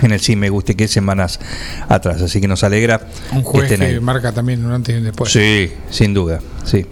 en 0.02 0.12
el 0.12 0.20
Sí 0.20 0.36
Me 0.36 0.50
Guste 0.50 0.74
que 0.76 0.88
semanas 0.88 1.40
atrás. 1.88 2.22
Así 2.22 2.40
que 2.40 2.48
nos 2.48 2.62
alegra 2.64 3.08
Un 3.32 3.42
juez 3.42 3.68
que 3.68 3.74
estén 3.74 3.90
que 3.90 4.00
marca 4.00 4.32
también 4.32 4.64
un 4.64 4.72
antes 4.72 4.94
y 4.94 4.98
un 4.98 5.04
después. 5.04 5.32
Sí, 5.32 5.72
sin 5.90 6.14
duda, 6.14 6.40
sí. 6.64 6.86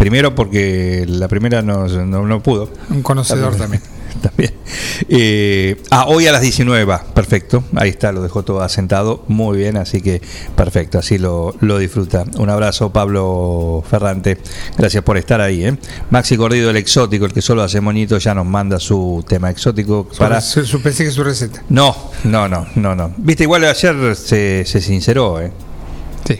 Primero 0.00 0.34
porque 0.34 1.04
la 1.06 1.28
primera 1.28 1.60
no, 1.60 1.86
no, 1.86 2.26
no 2.26 2.42
pudo. 2.42 2.70
Un 2.88 3.02
conocedor 3.02 3.54
también. 3.54 3.82
También. 4.22 4.52
Eh, 5.08 5.80
ah, 5.90 6.04
hoy 6.08 6.26
a 6.26 6.32
las 6.32 6.42
19 6.42 6.84
va, 6.84 7.02
perfecto. 7.02 7.64
Ahí 7.74 7.88
está, 7.88 8.12
lo 8.12 8.22
dejó 8.22 8.42
todo 8.44 8.60
asentado. 8.60 9.24
Muy 9.28 9.56
bien, 9.58 9.76
así 9.76 10.00
que 10.02 10.20
perfecto, 10.54 10.98
así 10.98 11.18
lo, 11.18 11.54
lo 11.60 11.78
disfruta. 11.78 12.24
Un 12.36 12.48
abrazo, 12.50 12.92
Pablo 12.92 13.82
Ferrante. 13.88 14.38
Gracias 14.78 15.02
por 15.02 15.16
estar 15.16 15.40
ahí. 15.40 15.64
¿eh? 15.64 15.76
Maxi 16.10 16.36
Cordido, 16.36 16.70
el 16.70 16.76
exótico, 16.76 17.24
el 17.24 17.32
que 17.32 17.42
solo 17.42 17.62
hace 17.62 17.80
moñito, 17.80 18.18
ya 18.18 18.34
nos 18.34 18.46
manda 18.46 18.78
su 18.78 19.24
tema 19.26 19.50
exótico 19.50 20.06
para. 20.18 20.40
Su- 20.40 20.64
su- 20.66 20.80
pensé 20.82 21.04
que 21.04 21.10
su 21.10 21.24
receta. 21.24 21.62
No, 21.68 21.96
no, 22.24 22.46
no, 22.48 22.66
no, 22.76 22.94
no. 22.94 23.12
Viste, 23.16 23.44
igual 23.44 23.64
ayer 23.64 24.14
se, 24.16 24.64
se 24.66 24.80
sinceró, 24.80 25.40
¿eh? 25.40 25.50
Sí. 26.28 26.38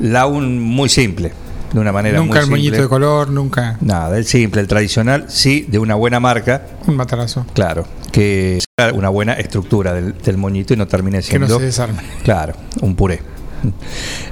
La 0.00 0.26
un 0.26 0.58
muy 0.60 0.88
simple, 0.88 1.32
de 1.72 1.80
una 1.80 1.92
manera 1.92 2.18
Nunca 2.18 2.34
muy 2.40 2.44
el 2.44 2.50
moñito 2.50 2.64
simple. 2.74 2.82
de 2.82 2.88
color, 2.88 3.30
nunca 3.30 3.76
Nada, 3.80 4.16
el 4.18 4.24
simple, 4.26 4.60
el 4.60 4.66
tradicional, 4.68 5.26
sí, 5.28 5.66
de 5.68 5.78
una 5.78 5.94
buena 5.94 6.20
marca, 6.20 6.62
un 6.86 6.96
matarazo. 6.96 7.46
claro, 7.54 7.86
que 8.12 8.60
sea 8.78 8.92
una 8.92 9.08
buena 9.08 9.32
estructura 9.34 9.94
del, 9.94 10.14
del 10.18 10.36
moñito 10.36 10.74
y 10.74 10.76
no 10.76 10.86
termine 10.86 11.18
Que 11.22 11.38
no 11.38 11.46
siendo. 11.46 11.58
se 11.58 11.64
desarme. 11.66 12.02
Claro, 12.24 12.54
un 12.82 12.94
puré. 12.94 13.20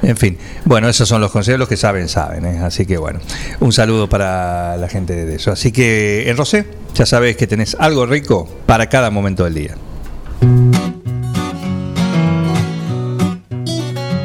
En 0.03 0.17
fin, 0.17 0.37
bueno, 0.65 0.89
esos 0.89 1.09
son 1.09 1.21
los 1.21 1.31
consejos, 1.31 1.59
los 1.61 1.69
que 1.69 1.77
saben, 1.77 2.09
saben, 2.09 2.45
¿eh? 2.45 2.59
así 2.65 2.85
que 2.85 2.99
bueno, 2.99 3.21
un 3.61 3.73
saludo 3.73 4.09
para 4.09 4.77
la 4.77 4.89
gente 4.89 5.25
de 5.25 5.37
eso. 5.37 5.53
Así 5.53 5.71
que 5.71 6.29
en 6.29 6.37
Rosé, 6.37 6.67
ya 6.95 7.07
sabes 7.07 7.37
que 7.37 7.47
tenés 7.47 7.77
algo 7.79 8.07
rico 8.07 8.49
para 8.67 8.89
cada 8.89 9.11
momento 9.11 9.45
del 9.45 9.55
día. 9.55 9.77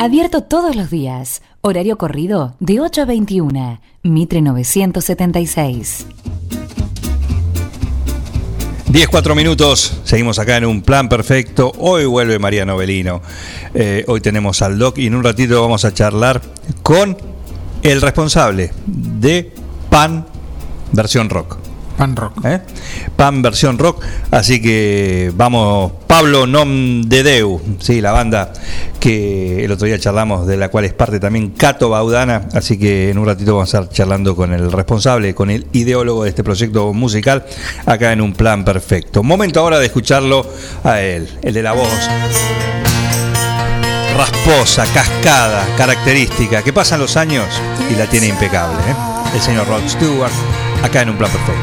Abierto 0.00 0.42
todos 0.42 0.76
los 0.76 0.88
días. 0.88 1.42
Horario 1.60 1.98
corrido 1.98 2.54
de 2.58 2.80
8 2.80 3.02
a 3.02 3.04
21. 3.04 3.80
Mitre 4.02 4.40
976. 4.40 6.06
10, 8.88 9.08
4 9.08 9.34
minutos, 9.34 10.00
seguimos 10.04 10.38
acá 10.38 10.56
en 10.56 10.64
un 10.64 10.80
plan 10.80 11.10
perfecto. 11.10 11.70
Hoy 11.76 12.06
vuelve 12.06 12.38
María 12.38 12.64
Novelino. 12.64 13.20
Eh, 13.74 14.06
hoy 14.08 14.22
tenemos 14.22 14.62
al 14.62 14.78
Doc 14.78 14.96
y 14.96 15.06
en 15.06 15.16
un 15.16 15.22
ratito 15.22 15.60
vamos 15.60 15.84
a 15.84 15.92
charlar 15.92 16.40
con 16.82 17.18
el 17.82 18.00
responsable 18.00 18.72
de 18.86 19.52
Pan 19.90 20.24
versión 20.92 21.28
rock. 21.28 21.59
Pan 22.00 22.16
rock. 22.16 22.46
¿Eh? 22.46 22.60
Pan 23.14 23.42
versión 23.42 23.76
rock. 23.76 24.02
Así 24.30 24.62
que 24.62 25.30
vamos, 25.34 25.92
Pablo 26.06 26.46
Nom 26.46 27.02
de 27.02 27.22
Deu, 27.22 27.60
sí, 27.78 28.00
la 28.00 28.10
banda 28.10 28.54
que 28.98 29.62
el 29.66 29.70
otro 29.70 29.86
día 29.86 29.98
charlamos, 29.98 30.46
de 30.46 30.56
la 30.56 30.70
cual 30.70 30.86
es 30.86 30.94
parte 30.94 31.20
también 31.20 31.50
Cato 31.50 31.90
Baudana. 31.90 32.48
Así 32.54 32.78
que 32.78 33.10
en 33.10 33.18
un 33.18 33.26
ratito 33.26 33.52
vamos 33.52 33.74
a 33.74 33.80
estar 33.80 33.94
charlando 33.94 34.34
con 34.34 34.54
el 34.54 34.72
responsable, 34.72 35.34
con 35.34 35.50
el 35.50 35.66
ideólogo 35.72 36.22
de 36.24 36.30
este 36.30 36.42
proyecto 36.42 36.90
musical, 36.94 37.44
acá 37.84 38.14
en 38.14 38.22
un 38.22 38.32
plan 38.32 38.64
perfecto. 38.64 39.22
Momento 39.22 39.60
ahora 39.60 39.78
de 39.78 39.84
escucharlo 39.84 40.46
a 40.82 41.02
él, 41.02 41.28
el 41.42 41.52
de 41.52 41.62
la 41.62 41.72
voz 41.72 42.08
rasposa, 44.16 44.86
cascada, 44.94 45.66
característica, 45.76 46.62
que 46.62 46.72
pasan 46.72 47.00
los 47.00 47.18
años 47.18 47.44
y 47.90 47.94
la 47.94 48.06
tiene 48.06 48.28
impecable. 48.28 48.78
¿eh? 48.88 48.94
El 49.34 49.40
señor 49.42 49.68
Rod 49.68 49.86
Stewart, 49.86 50.32
acá 50.82 51.02
en 51.02 51.10
un 51.10 51.16
plan 51.16 51.30
perfecto. 51.30 51.60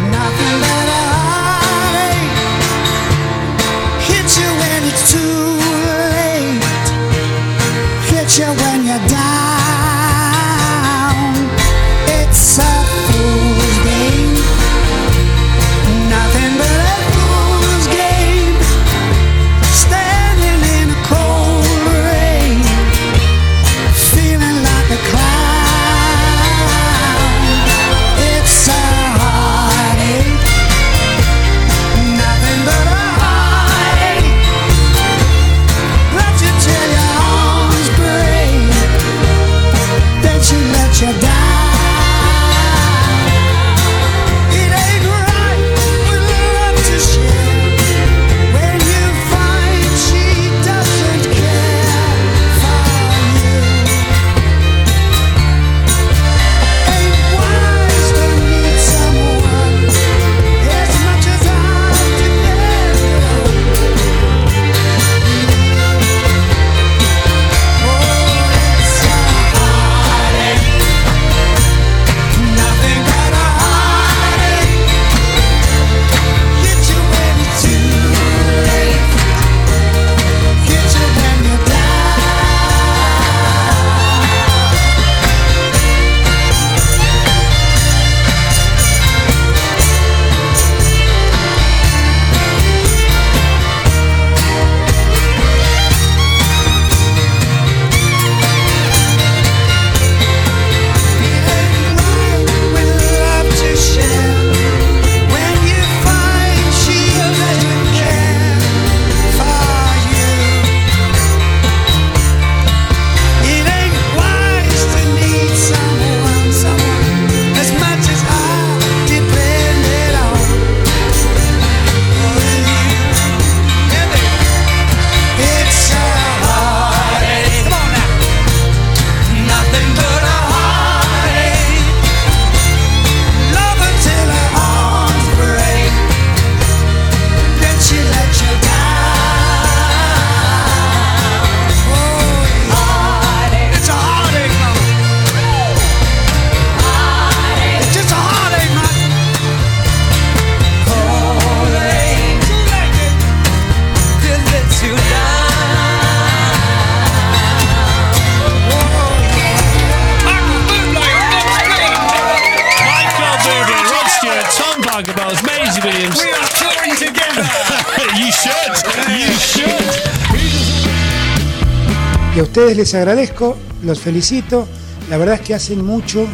Les 172.88 172.96
agradezco, 172.96 173.58
los 173.84 174.00
felicito. 174.00 174.66
La 175.10 175.18
verdad 175.18 175.36
es 175.36 175.42
que 175.42 175.54
hacen 175.54 175.84
mucho, 175.84 176.26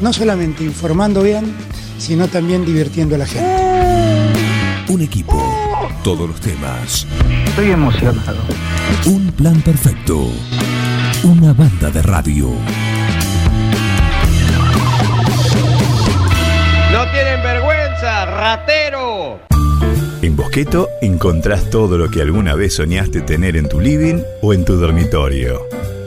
no 0.00 0.12
solamente 0.12 0.64
informando 0.64 1.22
bien, 1.22 1.54
sino 1.98 2.26
también 2.26 2.66
divirtiendo 2.66 3.14
a 3.14 3.18
la 3.18 3.26
gente. 3.26 4.42
Un 4.88 5.02
equipo, 5.02 5.40
todos 6.02 6.28
los 6.28 6.40
temas. 6.40 7.06
Estoy 7.46 7.70
emocionado. 7.70 8.40
Un 9.06 9.30
plan 9.30 9.62
perfecto. 9.62 10.32
Una 11.22 11.52
banda 11.52 11.90
de 11.90 12.02
radio. 12.02 12.48
No 16.90 17.10
tienen 17.12 17.40
vergüenza, 17.40 18.24
ratero. 18.24 19.38
En 20.22 20.34
Bosqueto 20.34 20.88
encontrás 21.00 21.70
todo 21.70 21.96
lo 21.98 22.10
que 22.10 22.20
alguna 22.20 22.56
vez 22.56 22.74
soñaste 22.74 23.20
tener 23.20 23.56
en 23.56 23.68
tu 23.68 23.78
living 23.80 24.22
o 24.42 24.52
en 24.52 24.64
tu 24.64 24.74
dormitorio. 24.74 25.73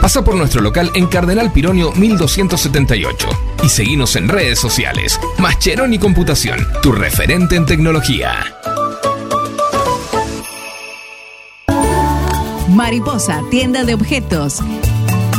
Pasa 0.00 0.24
por 0.24 0.34
nuestro 0.34 0.62
local 0.62 0.90
en 0.94 1.06
Cardenal 1.06 1.52
Pironio 1.52 1.92
1278 1.92 3.28
y 3.62 3.68
seguinos 3.68 4.16
en 4.16 4.28
redes 4.28 4.58
sociales. 4.58 5.20
Mascheroni 5.38 5.98
Computación, 5.98 6.66
tu 6.82 6.92
referente 6.92 7.56
en 7.56 7.66
tecnología. 7.66 8.32
Mariposa, 12.68 13.42
tienda 13.50 13.84
de 13.84 13.92
objetos. 13.92 14.60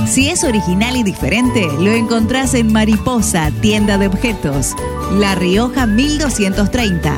Si 0.08 0.30
es 0.30 0.44
original 0.44 0.96
y 0.96 1.04
diferente, 1.04 1.68
lo 1.80 1.92
encontrás 1.92 2.54
en 2.54 2.72
Mariposa, 2.72 3.50
tienda 3.62 3.98
de 3.98 4.08
objetos. 4.08 4.76
La 5.18 5.34
Rioja 5.34 5.88
1230. 5.88 7.18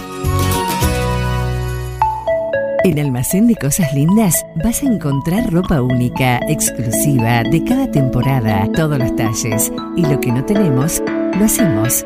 En 2.84 3.00
Almacén 3.00 3.48
de 3.48 3.56
Cosas 3.56 3.94
Lindas 3.94 4.46
vas 4.64 4.82
a 4.82 4.86
encontrar 4.86 5.52
ropa 5.52 5.82
única, 5.82 6.40
exclusiva, 6.48 7.44
de 7.44 7.64
cada 7.66 7.92
temporada, 7.92 8.66
todos 8.74 8.98
los 8.98 9.14
talles. 9.16 9.72
Y 9.98 10.04
lo 10.04 10.22
que 10.22 10.32
no 10.32 10.46
tenemos, 10.46 11.04
lo 11.38 11.44
hacemos. 11.44 12.06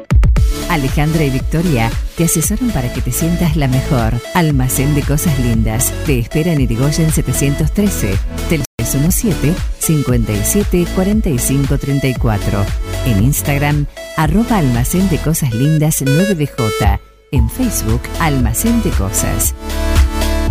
Alejandra 0.69 1.23
y 1.23 1.29
Victoria 1.29 1.91
te 2.17 2.23
asesoran 2.23 2.71
para 2.71 2.91
que 2.91 3.01
te 3.01 3.11
sientas 3.11 3.55
la 3.57 3.67
mejor. 3.67 4.13
Almacén 4.33 4.95
de 4.95 5.03
Cosas 5.03 5.37
Lindas. 5.39 5.93
Te 6.05 6.17
espera 6.17 6.53
en 6.53 6.61
Irigoyen 6.61 7.11
713. 7.11 8.17
Teléfono 8.81 9.11
7 9.11 9.53
57 9.77 10.87
45 10.95 11.77
34. 11.77 12.65
En 13.05 13.23
Instagram, 13.23 13.85
arroba 14.17 14.57
Almacén 14.57 15.07
de 15.09 15.19
Cosas 15.19 15.53
Lindas 15.53 16.01
9DJ. 16.01 16.99
En 17.31 17.47
Facebook, 17.47 18.01
Almacén 18.19 18.81
de 18.81 18.89
Cosas. 18.89 19.53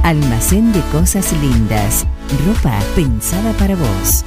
Almacén 0.05 0.73
de 0.73 0.81
Cosas 0.93 1.32
Lindas. 1.43 2.07
Ropa 2.47 2.78
pensada 2.94 3.52
para 3.55 3.74
vos. 3.74 4.24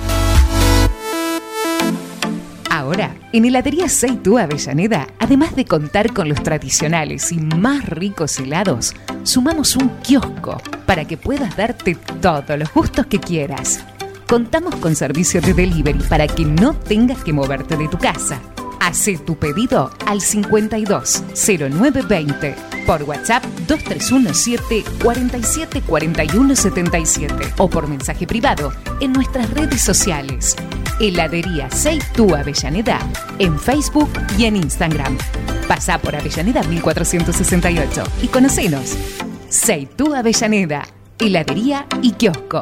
Ahora, 2.70 3.16
en 3.32 3.46
Heladería 3.46 3.88
Seitú 3.88 4.38
Avellaneda, 4.38 5.08
además 5.18 5.56
de 5.56 5.64
contar 5.64 6.12
con 6.12 6.28
los 6.28 6.44
tradicionales 6.44 7.32
y 7.32 7.38
más 7.38 7.88
ricos 7.88 8.38
helados, 8.38 8.94
sumamos 9.24 9.78
un 9.78 9.88
kiosco 10.02 10.62
para 10.86 11.06
que 11.06 11.16
puedas 11.16 11.56
darte 11.56 11.96
todos 12.20 12.60
los 12.60 12.74
gustos 12.74 13.06
que 13.06 13.20
quieras. 13.22 13.86
Contamos 14.34 14.74
con 14.78 14.96
servicio 14.96 15.42
de 15.42 15.54
delivery 15.54 16.00
para 16.10 16.26
que 16.26 16.44
no 16.44 16.74
tengas 16.74 17.24
que 17.24 17.32
moverte 17.32 17.78
de 17.78 17.88
tu 17.88 18.00
casa. 18.00 18.42
Hacé 18.80 19.20
tu 19.20 19.38
pedido 19.38 19.92
al 20.08 20.22
52 20.22 21.24
0920 21.36 22.56
por 22.88 23.04
WhatsApp 23.04 23.46
2317 23.68 24.84
47 25.04 25.84
41 25.84 26.56
77 26.56 27.36
o 27.60 27.70
por 27.70 27.88
mensaje 27.88 28.26
privado 28.26 28.74
en 29.02 29.14
nuestras 29.14 29.52
redes 29.52 29.82
sociales. 29.82 30.56
Heladería 31.00 31.70
Seitú 31.70 32.34
Avellaneda 32.34 32.98
en 33.38 33.60
Facebook 33.60 34.10
y 34.36 34.46
en 34.46 34.56
Instagram. 34.56 35.16
Pasá 35.68 36.00
por 36.00 36.16
Avellaneda 36.16 36.64
1468 36.64 38.04
y 38.24 38.28
conocenos. 38.30 38.98
Seitú 39.50 40.16
Avellaneda, 40.16 40.88
heladería 41.20 41.86
y 42.02 42.14
kiosco. 42.14 42.62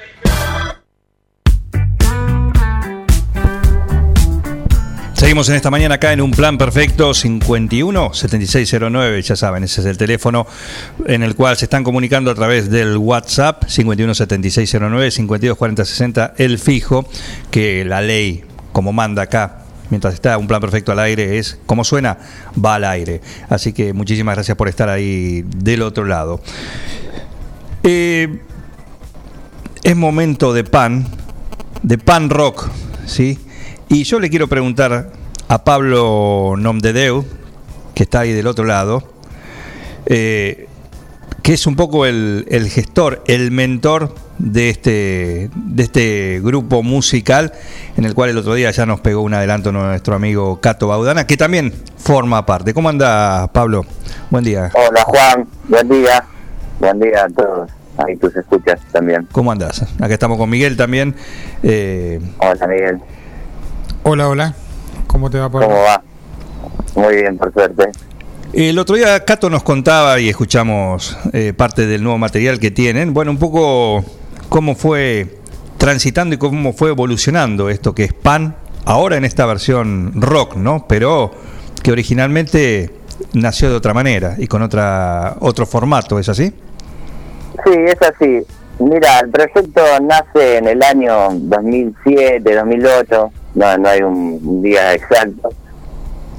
Seguimos 5.21 5.47
en 5.49 5.55
esta 5.55 5.69
mañana 5.69 5.95
acá 5.95 6.13
en 6.13 6.19
un 6.19 6.31
plan 6.31 6.57
perfecto 6.57 7.13
51 7.13 8.11
7609, 8.11 9.21
ya 9.21 9.35
saben, 9.35 9.63
ese 9.63 9.81
es 9.81 9.85
el 9.85 9.95
teléfono 9.95 10.47
en 11.05 11.21
el 11.21 11.35
cual 11.35 11.55
se 11.55 11.65
están 11.65 11.83
comunicando 11.83 12.31
a 12.31 12.33
través 12.33 12.71
del 12.71 12.97
WhatsApp 12.97 13.65
51 13.67 14.15
7609 14.15 15.11
52 15.11 15.57
40 15.59 15.85
60, 15.85 16.33
el 16.37 16.57
fijo 16.57 17.07
que 17.51 17.85
la 17.85 18.01
ley 18.01 18.43
como 18.71 18.93
manda 18.93 19.21
acá 19.21 19.59
mientras 19.91 20.15
está 20.15 20.39
un 20.39 20.47
plan 20.47 20.59
perfecto 20.59 20.91
al 20.91 20.97
aire 20.97 21.37
es 21.37 21.59
como 21.67 21.83
suena, 21.83 22.17
va 22.57 22.73
al 22.73 22.85
aire. 22.85 23.21
Así 23.47 23.73
que 23.73 23.93
muchísimas 23.93 24.33
gracias 24.33 24.57
por 24.57 24.69
estar 24.69 24.89
ahí 24.89 25.43
del 25.55 25.83
otro 25.83 26.05
lado. 26.05 26.41
Eh, 27.83 28.39
es 29.83 29.95
momento 29.95 30.51
de 30.51 30.63
pan, 30.63 31.05
de 31.83 31.99
pan 31.99 32.31
rock, 32.31 32.71
¿sí? 33.05 33.37
Y 33.91 34.05
yo 34.05 34.21
le 34.21 34.29
quiero 34.29 34.47
preguntar 34.47 35.09
a 35.49 35.63
Pablo 35.65 36.55
Nomdedeu, 36.57 37.25
que 37.93 38.03
está 38.03 38.21
ahí 38.21 38.31
del 38.31 38.47
otro 38.47 38.63
lado, 38.63 39.03
eh, 40.05 40.69
que 41.43 41.51
es 41.51 41.67
un 41.67 41.75
poco 41.75 42.05
el, 42.05 42.45
el 42.49 42.69
gestor, 42.69 43.21
el 43.27 43.51
mentor 43.51 44.15
de 44.37 44.69
este, 44.69 45.49
de 45.53 45.83
este 45.83 46.39
grupo 46.41 46.83
musical, 46.83 47.51
en 47.97 48.05
el 48.05 48.15
cual 48.15 48.29
el 48.29 48.37
otro 48.37 48.53
día 48.53 48.71
ya 48.71 48.85
nos 48.85 49.01
pegó 49.01 49.23
un 49.23 49.33
adelanto 49.33 49.73
nuestro 49.73 50.15
amigo 50.15 50.61
Cato 50.61 50.87
Baudana, 50.87 51.27
que 51.27 51.35
también 51.35 51.73
forma 51.97 52.45
parte. 52.45 52.73
¿Cómo 52.73 52.87
anda 52.87 53.47
Pablo? 53.51 53.85
Buen 54.29 54.45
día. 54.45 54.71
Hola 54.73 55.03
Juan, 55.03 55.45
buen 55.67 55.89
día. 55.89 56.23
Buen 56.79 56.97
día 56.97 57.25
a 57.25 57.29
todos. 57.29 57.69
Ahí 57.97 58.15
tus 58.15 58.33
escuchas 58.37 58.79
también. 58.93 59.27
¿Cómo 59.33 59.51
andás? 59.51 59.81
Acá 59.99 60.13
estamos 60.13 60.37
con 60.37 60.49
Miguel 60.49 60.77
también. 60.77 61.13
Eh, 61.61 62.21
Hola 62.37 62.67
Miguel. 62.67 63.01
Hola, 64.03 64.29
hola. 64.29 64.55
¿Cómo 65.05 65.29
te 65.29 65.37
va 65.37 65.49
por 65.49 65.63
¿Cómo 65.63 65.79
va? 65.79 66.01
Muy 66.95 67.17
bien, 67.17 67.37
por 67.37 67.53
suerte. 67.53 67.89
El 68.51 68.79
otro 68.79 68.95
día 68.95 69.23
Cato 69.23 69.49
nos 69.49 69.61
contaba 69.61 70.19
y 70.19 70.27
escuchamos 70.27 71.17
eh, 71.33 71.53
parte 71.55 71.85
del 71.85 72.01
nuevo 72.01 72.17
material 72.17 72.59
que 72.59 72.71
tienen. 72.71 73.13
Bueno, 73.13 73.29
un 73.29 73.37
poco 73.37 74.03
cómo 74.49 74.73
fue 74.75 75.37
transitando 75.77 76.33
y 76.33 76.39
cómo 76.39 76.73
fue 76.73 76.89
evolucionando 76.89 77.69
esto 77.69 77.93
que 77.93 78.05
es 78.05 78.13
Pan, 78.13 78.55
ahora 78.85 79.17
en 79.17 79.23
esta 79.23 79.45
versión 79.45 80.19
rock, 80.19 80.55
¿no? 80.55 80.85
Pero 80.87 81.31
que 81.83 81.91
originalmente 81.91 82.89
nació 83.33 83.69
de 83.69 83.75
otra 83.75 83.93
manera 83.93 84.35
y 84.39 84.47
con 84.47 84.63
otra 84.63 85.35
otro 85.39 85.67
formato, 85.67 86.17
¿es 86.17 86.27
así? 86.27 86.53
Sí, 87.63 87.73
es 87.85 88.01
así. 88.01 88.41
Mira, 88.79 89.19
el 89.19 89.29
proyecto 89.29 89.81
nace 90.01 90.57
en 90.57 90.67
el 90.67 90.81
año 90.81 91.29
2007, 91.33 92.55
2008, 92.55 93.31
no, 93.55 93.77
no 93.77 93.89
hay 93.89 94.01
un 94.01 94.61
día 94.61 94.93
exacto. 94.93 95.49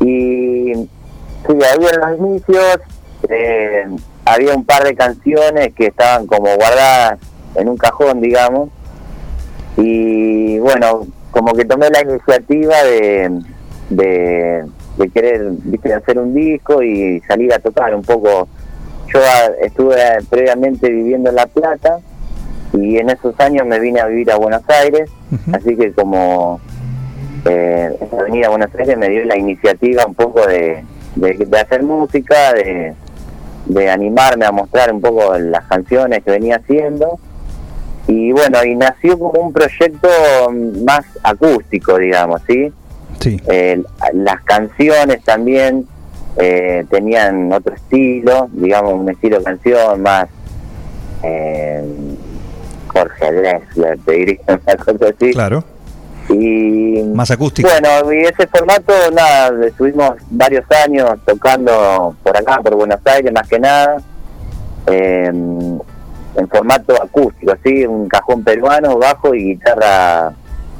Y 0.00 0.72
sí, 0.74 1.48
ahí 1.48 1.86
en 1.92 2.00
los 2.00 2.18
inicios 2.18 2.78
eh, 3.28 3.86
había 4.24 4.54
un 4.54 4.64
par 4.64 4.84
de 4.84 4.94
canciones 4.94 5.72
que 5.74 5.86
estaban 5.86 6.26
como 6.26 6.54
guardadas 6.56 7.18
en 7.54 7.68
un 7.68 7.76
cajón, 7.76 8.20
digamos. 8.20 8.70
Y 9.76 10.58
bueno, 10.58 11.06
como 11.30 11.52
que 11.54 11.64
tomé 11.64 11.88
la 11.90 12.02
iniciativa 12.02 12.82
de, 12.82 13.42
de, 13.90 14.64
de 14.96 15.08
querer 15.10 15.50
¿viste? 15.64 15.94
hacer 15.94 16.18
un 16.18 16.34
disco 16.34 16.82
y 16.82 17.20
salir 17.26 17.52
a 17.52 17.58
tocar 17.58 17.94
un 17.94 18.02
poco. 18.02 18.48
Yo 19.12 19.20
ah, 19.20 19.50
estuve 19.60 19.96
previamente 20.30 20.88
viviendo 20.88 21.30
en 21.30 21.36
La 21.36 21.46
Plata 21.46 22.00
y 22.72 22.96
en 22.96 23.10
esos 23.10 23.38
años 23.40 23.66
me 23.66 23.78
vine 23.78 24.00
a 24.00 24.06
vivir 24.06 24.30
a 24.30 24.36
Buenos 24.36 24.62
Aires, 24.68 25.10
así 25.52 25.76
que 25.76 25.92
como 25.92 26.60
eh, 27.44 27.96
esa 28.00 28.22
venida 28.22 28.46
a 28.46 28.50
Buenos 28.50 28.74
Aires 28.74 28.96
me 28.96 29.08
dio 29.08 29.24
la 29.24 29.36
iniciativa 29.36 30.06
un 30.06 30.14
poco 30.14 30.46
de, 30.46 30.84
de, 31.16 31.34
de 31.34 31.58
hacer 31.58 31.82
música, 31.82 32.52
de, 32.52 32.94
de 33.66 33.90
animarme 33.90 34.44
a 34.44 34.52
mostrar 34.52 34.92
un 34.92 35.00
poco 35.00 35.36
las 35.38 35.64
canciones 35.66 36.22
que 36.22 36.30
venía 36.30 36.56
haciendo. 36.56 37.18
Y 38.08 38.32
bueno, 38.32 38.64
y 38.64 38.74
nació 38.74 39.18
como 39.18 39.40
un 39.40 39.52
proyecto 39.52 40.08
más 40.84 41.04
acústico, 41.22 41.98
digamos, 41.98 42.42
¿sí? 42.48 42.72
Sí. 43.20 43.40
Eh, 43.46 43.82
las 44.14 44.42
canciones 44.42 45.22
también 45.22 45.86
eh, 46.36 46.84
tenían 46.90 47.52
otro 47.52 47.74
estilo, 47.74 48.48
digamos, 48.52 48.94
un 48.94 49.08
estilo 49.08 49.38
de 49.38 49.44
canción 49.44 50.02
más 50.02 50.28
eh, 51.22 51.84
Jorge 52.88 53.32
Drexler, 53.32 53.98
te 54.04 54.12
diría, 54.12 54.38
una 54.48 54.76
cosa 54.76 55.14
así. 55.16 55.32
Claro. 55.32 55.64
Y 56.32 57.02
Más 57.14 57.30
acústico. 57.30 57.68
bueno, 57.68 58.12
y 58.12 58.24
ese 58.24 58.46
formato, 58.46 58.92
nada, 59.12 59.66
estuvimos 59.66 60.12
varios 60.30 60.64
años 60.84 61.10
tocando 61.24 62.16
por 62.22 62.36
acá, 62.36 62.60
por 62.62 62.74
Buenos 62.74 63.00
Aires, 63.04 63.32
más 63.32 63.48
que 63.48 63.58
nada, 63.58 63.96
eh, 64.86 65.30
en 66.34 66.48
formato 66.48 67.00
acústico, 67.02 67.52
así, 67.52 67.84
un 67.84 68.08
cajón 68.08 68.42
peruano, 68.42 68.98
bajo 68.98 69.34
y 69.34 69.50
guitarra 69.50 70.32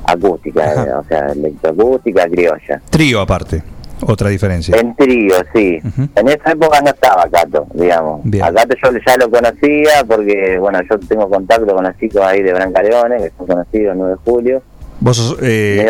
acústica, 0.05 0.73
eh, 0.73 0.95
o 0.95 1.05
sea, 1.05 1.33
electroacústica 1.33 2.27
criolla. 2.29 2.81
Trío 2.91 3.21
aparte, 3.21 3.63
otra 4.07 4.29
diferencia. 4.31 4.77
En 4.77 4.95
trío, 4.97 5.35
sí. 5.55 5.79
En 6.17 6.29
esa 6.29 6.53
época 6.53 6.81
no 6.81 6.91
estaba 6.91 7.29
Cato, 7.31 7.67
digamos. 7.75 8.21
Bien. 8.25 8.45
A 8.45 8.53
Cato 8.53 8.75
yo 8.83 8.99
ya 9.07 9.17
lo 9.17 9.31
conocía 9.31 10.05
porque, 10.07 10.59
bueno, 10.59 10.81
yo 10.91 10.99
tengo 11.01 11.29
contacto 11.29 11.75
con 11.75 11.85
los 11.85 11.97
chicos 11.99 12.23
ahí 12.23 12.43
de 12.43 12.53
Brancaleones, 12.53 13.23
que 13.23 13.33
son 13.37 13.47
conocidos 13.47 13.93
el 13.93 13.99
9 13.99 14.13
de 14.13 14.31
julio. 14.31 14.63
¿Vos 15.03 15.17
sos, 15.17 15.37
eh, 15.43 15.85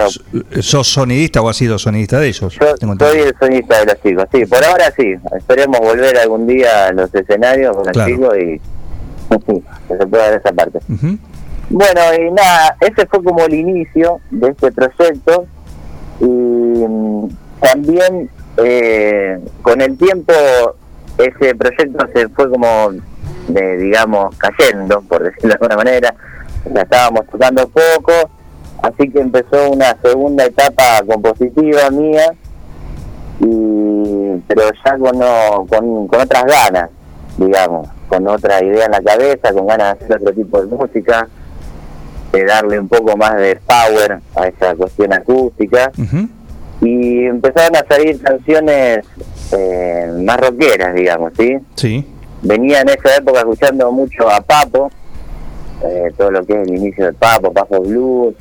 sos 0.60 0.88
sonidista 0.88 1.42
o 1.42 1.48
has 1.50 1.56
sido 1.58 1.78
sonidista 1.78 2.18
de 2.18 2.28
ellos? 2.28 2.54
Yo 2.58 2.74
soy 2.98 3.18
el 3.20 3.34
sonista 3.38 3.80
de 3.80 3.84
los 3.84 4.02
chicos, 4.02 4.24
sí. 4.32 4.46
Por 4.46 4.64
ahora 4.64 4.90
sí. 4.96 5.14
Esperemos 5.36 5.80
volver 5.80 6.16
algún 6.16 6.46
día 6.46 6.86
a 6.86 6.92
los 6.92 7.14
escenarios 7.14 7.76
con 7.76 7.84
los 7.84 7.92
Claro. 7.92 8.10
chicos 8.10 8.34
y 8.38 8.60
que 9.88 9.96
se 9.98 10.06
pueda 10.06 10.30
ver 10.30 10.40
esa 10.40 10.52
parte. 10.54 10.78
Bueno, 10.88 12.00
y 12.18 12.30
nada, 12.32 12.74
ese 12.80 13.06
fue 13.06 13.22
como 13.22 13.44
el 13.44 13.52
inicio 13.52 14.20
de 14.30 14.48
este 14.48 14.72
proyecto 14.72 15.46
y 16.20 16.24
mm, 16.24 17.28
también 17.60 18.30
eh, 18.56 19.38
con 19.60 19.80
el 19.82 19.96
tiempo 19.98 20.32
ese 21.18 21.54
proyecto 21.54 22.06
se 22.14 22.28
fue 22.30 22.50
como, 22.50 22.92
eh, 23.54 23.76
digamos, 23.78 24.34
cayendo, 24.38 25.02
por 25.02 25.22
decirlo 25.22 25.48
de 25.48 25.54
alguna 25.54 25.76
manera, 25.76 26.14
ya 26.74 26.80
estábamos 26.82 27.26
tocando 27.30 27.68
poco, 27.68 28.12
así 28.82 29.08
que 29.10 29.20
empezó 29.20 29.70
una 29.70 29.96
segunda 30.02 30.44
etapa 30.44 31.02
compositiva 31.06 31.90
mía, 31.90 32.32
y 33.40 34.42
pero 34.46 34.62
ya 34.84 34.98
con, 34.98 35.18
no- 35.18 35.66
con, 35.68 36.06
con 36.08 36.20
otras 36.20 36.44
ganas, 36.44 36.90
digamos, 37.36 37.88
con 38.08 38.26
otra 38.28 38.62
idea 38.62 38.86
en 38.86 38.92
la 38.92 39.00
cabeza, 39.02 39.52
con 39.52 39.66
ganas 39.66 39.98
de 39.98 40.04
hacer 40.04 40.16
otro 40.20 40.32
tipo 40.34 40.60
de 40.62 40.66
música, 40.76 41.28
de 42.32 42.44
darle 42.44 42.78
un 42.78 42.88
poco 42.88 43.16
más 43.16 43.36
de 43.36 43.56
power 43.66 44.20
a 44.36 44.46
esa 44.48 44.74
cuestión 44.74 45.12
acústica. 45.12 45.90
Y 46.80 47.26
empezaron 47.26 47.76
a 47.76 47.86
salir 47.88 48.20
canciones 48.20 49.04
eh, 49.52 50.12
más 50.24 50.36
rockeras, 50.40 50.94
digamos, 50.94 51.32
¿sí? 51.38 51.56
Sí. 51.76 52.06
Venía 52.42 52.80
en 52.80 52.88
esa 52.88 53.16
época 53.16 53.38
escuchando 53.40 53.92
mucho 53.92 54.28
a 54.28 54.40
Papo, 54.40 54.90
eh, 55.84 56.12
todo 56.16 56.32
lo 56.32 56.44
que 56.44 56.54
es 56.60 56.68
el 56.68 56.74
inicio 56.76 57.06
de 57.06 57.12
Papo, 57.12 57.52
Papo 57.52 57.80
Blues, 57.80 58.34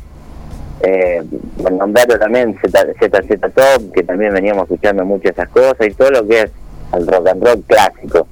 eh, 0.83 1.23
por 1.61 1.71
nombrarlo 1.71 2.17
también 2.17 2.57
ZZ 2.59 3.39
Top, 3.53 3.91
que 3.93 4.03
también 4.03 4.33
veníamos 4.33 4.63
escuchando 4.63 5.05
mucho 5.05 5.29
esas 5.29 5.49
cosas, 5.49 5.87
y 5.87 5.93
todo 5.93 6.11
lo 6.11 6.27
que 6.27 6.41
es 6.41 6.51
el 6.93 7.07
rock 7.07 7.27
and 7.27 7.43
roll 7.43 7.63
clásico. 7.63 8.27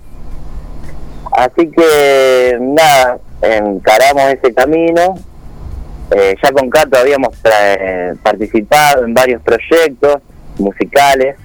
Así 1.32 1.70
que 1.70 2.58
nada, 2.60 3.20
encaramos 3.42 4.24
ese 4.34 4.54
camino. 4.54 5.16
Eh, 6.12 6.36
ya 6.42 6.52
con 6.52 6.70
Cato 6.70 6.98
habíamos 6.98 7.36
eh, 7.44 8.16
participado 8.24 9.06
en 9.06 9.14
varios 9.14 9.44
proyectos 9.44 10.18
musicales 10.58 11.36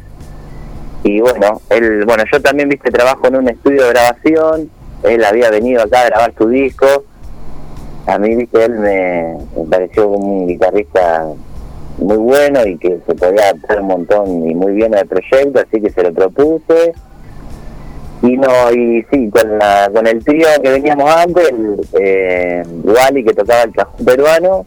y 1.05 1.20
bueno, 1.20 1.60
él, 1.68 2.05
bueno, 2.06 2.24
yo 2.32 2.40
también 2.40 2.70
viste 2.70 2.90
trabajo 2.90 3.28
en 3.28 3.36
un 3.36 3.48
estudio 3.51 3.85
de 3.85 3.90
grabación. 3.90 4.70
Él 5.02 5.22
había 5.22 5.51
venido 5.51 5.82
acá 5.82 6.01
a 6.01 6.06
grabar 6.06 6.32
su 6.36 6.48
disco. 6.48 7.05
A 8.06 8.18
mí, 8.18 8.35
viste, 8.36 8.64
él 8.64 8.72
me, 8.72 9.36
me 9.56 9.64
pareció 9.70 10.09
un 10.09 10.47
guitarrista 10.47 11.26
muy 11.98 12.16
bueno 12.16 12.66
y 12.66 12.76
que 12.76 12.98
se 13.06 13.14
podía 13.14 13.44
adaptar 13.44 13.81
un 13.81 13.86
montón 13.86 14.48
y 14.48 14.55
muy 14.55 14.72
bien 14.72 14.94
al 14.94 15.06
proyecto, 15.06 15.60
así 15.60 15.81
que 15.81 15.90
se 15.90 16.02
lo 16.02 16.12
propuse. 16.12 16.93
Y 18.22 18.36
no, 18.36 18.72
y 18.72 19.05
sí, 19.10 19.28
con, 19.31 19.59
la, 19.59 19.90
con 19.93 20.06
el 20.06 20.24
trío 20.24 20.48
que 20.62 20.70
veníamos 20.70 21.10
antes, 21.14 21.48
el, 21.51 21.81
eh, 22.01 22.62
Wally 22.82 23.24
que 23.24 23.35
tocaba 23.35 23.62
el 23.62 23.72
cajón 23.72 24.05
peruano, 24.05 24.66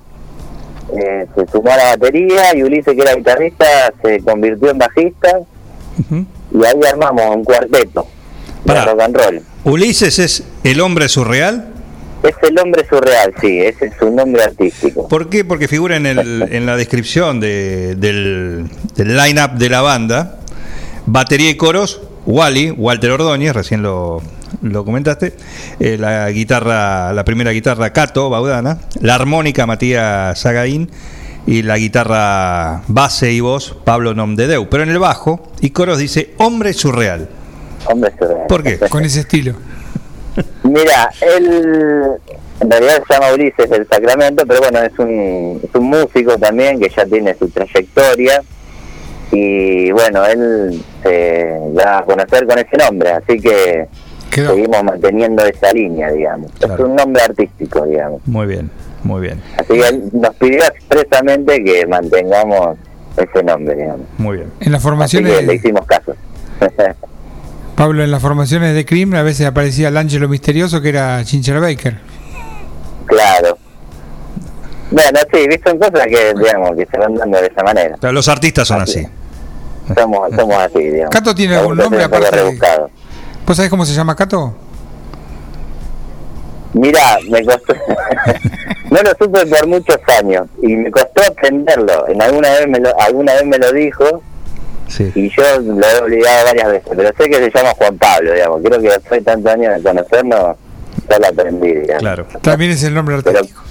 eh, 0.96 1.26
se 1.36 1.48
sumó 1.48 1.72
a 1.72 1.78
la 1.78 1.84
batería 1.96 2.56
y 2.56 2.64
Ulises 2.64 2.96
que 2.96 3.02
era 3.02 3.16
guitarrista 3.16 3.66
se 4.02 4.22
convirtió 4.22 4.70
en 4.70 4.78
bajista 4.78 5.40
y 6.10 6.66
ahí 6.66 6.80
armamos 6.90 7.36
un 7.36 7.44
cuarteto 7.44 8.08
de 8.64 8.86
rock 8.86 9.02
and 9.02 9.18
roll. 9.18 9.42
¿Ulises 9.66 10.20
es 10.20 10.44
el 10.64 10.80
hombre 10.80 11.10
surreal? 11.10 11.74
Es 12.24 12.36
el 12.42 12.58
hombre 12.60 12.86
surreal, 12.90 13.34
sí, 13.40 13.60
ese 13.60 13.86
es 13.86 13.94
su 14.00 14.10
nombre 14.10 14.44
artístico. 14.44 15.08
¿Por 15.08 15.30
qué? 15.30 15.46
Porque 15.46 15.68
figura 15.68 15.96
en, 15.98 16.06
el, 16.08 16.48
en 16.52 16.66
la 16.66 16.76
descripción 16.76 17.40
de- 17.40 17.96
del, 17.96 18.66
del 18.96 19.16
line-up 19.18 19.52
de 19.58 19.70
la 19.70 19.82
banda, 19.82 20.40
batería 21.06 21.50
y 21.50 21.56
coros, 21.56 22.02
Wally, 22.26 22.72
Walter 22.72 23.12
Ordóñez, 23.12 23.54
recién 23.54 23.82
lo, 23.84 24.22
lo 24.62 24.84
comentaste, 24.84 25.36
eh, 25.80 25.98
la 25.98 26.30
guitarra, 26.32 27.14
la 27.14 27.24
primera 27.24 27.52
guitarra 27.52 27.94
Cato 27.94 28.30
Baudana, 28.30 28.80
la 29.00 29.16
armónica 29.16 29.66
Matías 29.66 30.38
Sagaín 30.40 30.90
y 31.46 31.62
la 31.62 31.78
guitarra 31.78 32.82
base 32.88 33.32
y 33.32 33.40
voz 33.40 33.78
Pablo 33.86 34.14
Nomdedeu, 34.14 34.68
pero 34.70 34.84
en 34.84 34.90
el 34.90 35.00
bajo 35.00 35.48
y 35.62 35.70
coros 35.70 36.00
dice 36.00 36.34
hombre 36.38 36.74
surreal. 36.74 37.30
Hombre 37.86 38.12
surreal. 38.20 38.48
¿Por 38.50 38.64
qué? 38.64 38.78
Con 38.90 39.06
ese 39.06 39.22
estilo. 39.22 39.54
Mira, 40.64 41.10
él 41.22 42.18
en 42.60 42.72
realidad 42.72 43.04
se 43.08 43.14
llama 43.14 43.34
Ulises 43.34 43.70
del 43.70 43.88
Sacramento, 43.88 44.44
pero 44.48 44.62
bueno, 44.62 44.80
es 44.82 44.98
un, 45.00 45.60
es 45.64 45.76
un 45.76 45.86
músico 45.86 46.38
también 46.38 46.80
que 46.80 46.90
ya 46.90 47.06
tiene 47.06 47.36
su 47.36 47.48
trayectoria 47.50 48.42
y 49.32 49.92
bueno, 49.92 50.26
él 50.26 50.82
se 51.04 51.54
da 51.74 52.00
a 52.00 52.06
conocer 52.06 52.48
con 52.48 52.58
ese 52.58 52.78
nombre, 52.78 53.12
así 53.12 53.40
que 53.40 53.88
seguimos 54.32 54.84
manteniendo 54.84 55.44
esa 55.46 55.72
línea, 55.74 56.12
digamos. 56.12 56.52
Es 56.60 56.80
un 56.80 56.96
nombre 56.96 57.22
artístico, 57.24 57.86
digamos. 57.86 58.22
Muy 58.26 58.48
bien, 58.48 58.70
muy 59.04 59.22
bien, 59.22 59.42
Así 59.58 59.74
que 59.74 59.88
él 59.88 60.10
nos 60.14 60.36
pidió 60.36 60.64
expresamente 60.66 61.64
que 61.64 61.86
mantengamos 61.88 62.78
ese 63.18 63.44
nombre, 63.44 63.76
digamos. 63.76 64.08
muy 64.18 64.38
bien. 64.38 64.52
En 64.62 64.72
las 64.72 64.80
Así 64.80 64.88
formaciones, 64.90 65.40
que 65.40 65.46
le 65.46 65.54
hicimos 65.56 65.86
caso. 65.86 66.16
Pablo, 67.78 68.04
en 68.04 68.10
las 68.10 68.24
formaciones 68.24 68.74
de 68.74 68.88
Cream 68.88 69.14
a 69.14 69.22
veces 69.22 69.46
aparecía 69.46 69.90
el 69.90 69.98
ángelo 69.98 70.28
misterioso 70.28 70.82
que 70.82 70.90
era 70.90 71.24
Chincher 71.24 71.60
Baker. 71.60 71.96
Claro. 73.06 73.56
Bueno, 74.90 75.20
sí, 75.32 75.48
viste, 75.48 75.70
son 75.70 75.78
cosas 75.78 76.08
que, 76.08 76.34
digamos, 76.34 76.76
que 76.76 76.88
se 76.88 76.98
van 76.98 77.14
dando 77.14 77.40
de 77.40 77.46
esa 77.46 77.62
manera. 77.62 77.96
Claro, 77.98 78.14
Los 78.14 78.28
artistas 78.30 78.68
son 78.68 78.82
así. 78.82 79.08
Somos, 79.96 80.32
somos 80.36 80.58
así, 80.58 80.80
digamos. 80.80 81.14
¿Cato 81.14 81.36
tiene 81.36 81.56
algún 81.56 81.78
nombre 81.78 82.04
aparte 82.04 82.32
rebuscado. 82.32 82.90
¿Vos 83.46 83.56
sabés 83.56 83.70
cómo 83.70 83.86
se 83.86 83.94
llama 83.94 84.16
Cato? 84.16 84.56
Mira, 86.74 87.20
me 87.30 87.46
costó. 87.46 87.76
no 88.90 89.02
lo 89.04 89.10
supe 89.20 89.46
por 89.46 89.68
muchos 89.68 90.00
años 90.20 90.48
y 90.64 90.76
me 90.76 90.90
costó 90.90 91.22
aprenderlo. 91.28 92.08
En 92.08 92.24
alguna 92.24 92.50
vez 92.50 92.68
me 92.68 92.80
lo, 92.80 93.00
alguna 93.00 93.34
vez 93.34 93.46
me 93.46 93.60
lo 93.60 93.72
dijo 93.72 94.24
y 95.16 95.30
yo 95.30 95.44
lo 95.60 95.86
he 95.86 95.98
obligado 96.02 96.46
varias 96.46 96.72
veces, 96.72 96.94
pero 96.96 97.10
sé 97.18 97.30
que 97.30 97.36
se 97.36 97.52
llama 97.52 97.72
Juan 97.78 97.98
Pablo, 97.98 98.34
digamos. 98.34 98.62
Creo 98.64 98.82
que 98.82 98.90
después 98.90 99.20
de 99.20 99.22
tantos 99.22 99.54
años 99.54 99.76
de 99.76 99.84
conocernos, 99.84 100.58
ya 101.10 101.20
lo 101.20 101.28
aprendí, 101.28 101.74
digamos. 101.74 102.00
Claro. 102.00 102.28
También 102.42 102.72
es 102.72 102.84
el 102.84 102.94
nombre 102.94 103.16
artístico. 103.16 103.62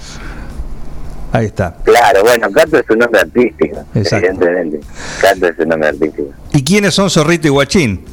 Ahí 1.33 1.47
está. 1.47 1.75
Claro, 1.83 2.23
bueno, 2.23 2.49
Cato 2.51 2.77
es 2.77 2.89
un 2.89 2.99
nombre 2.99 3.19
artístico, 3.21 3.83
Exacto. 3.95 4.27
evidentemente. 4.27 4.79
Cato 5.21 5.47
es 5.47 5.59
un 5.59 5.69
nombre 5.69 5.89
artístico. 5.89 6.29
¿Y 6.53 6.63
quiénes 6.63 6.93
son 6.93 7.09
Zorrito 7.09 7.47
y 7.47 7.51
Guachín? 7.51 8.05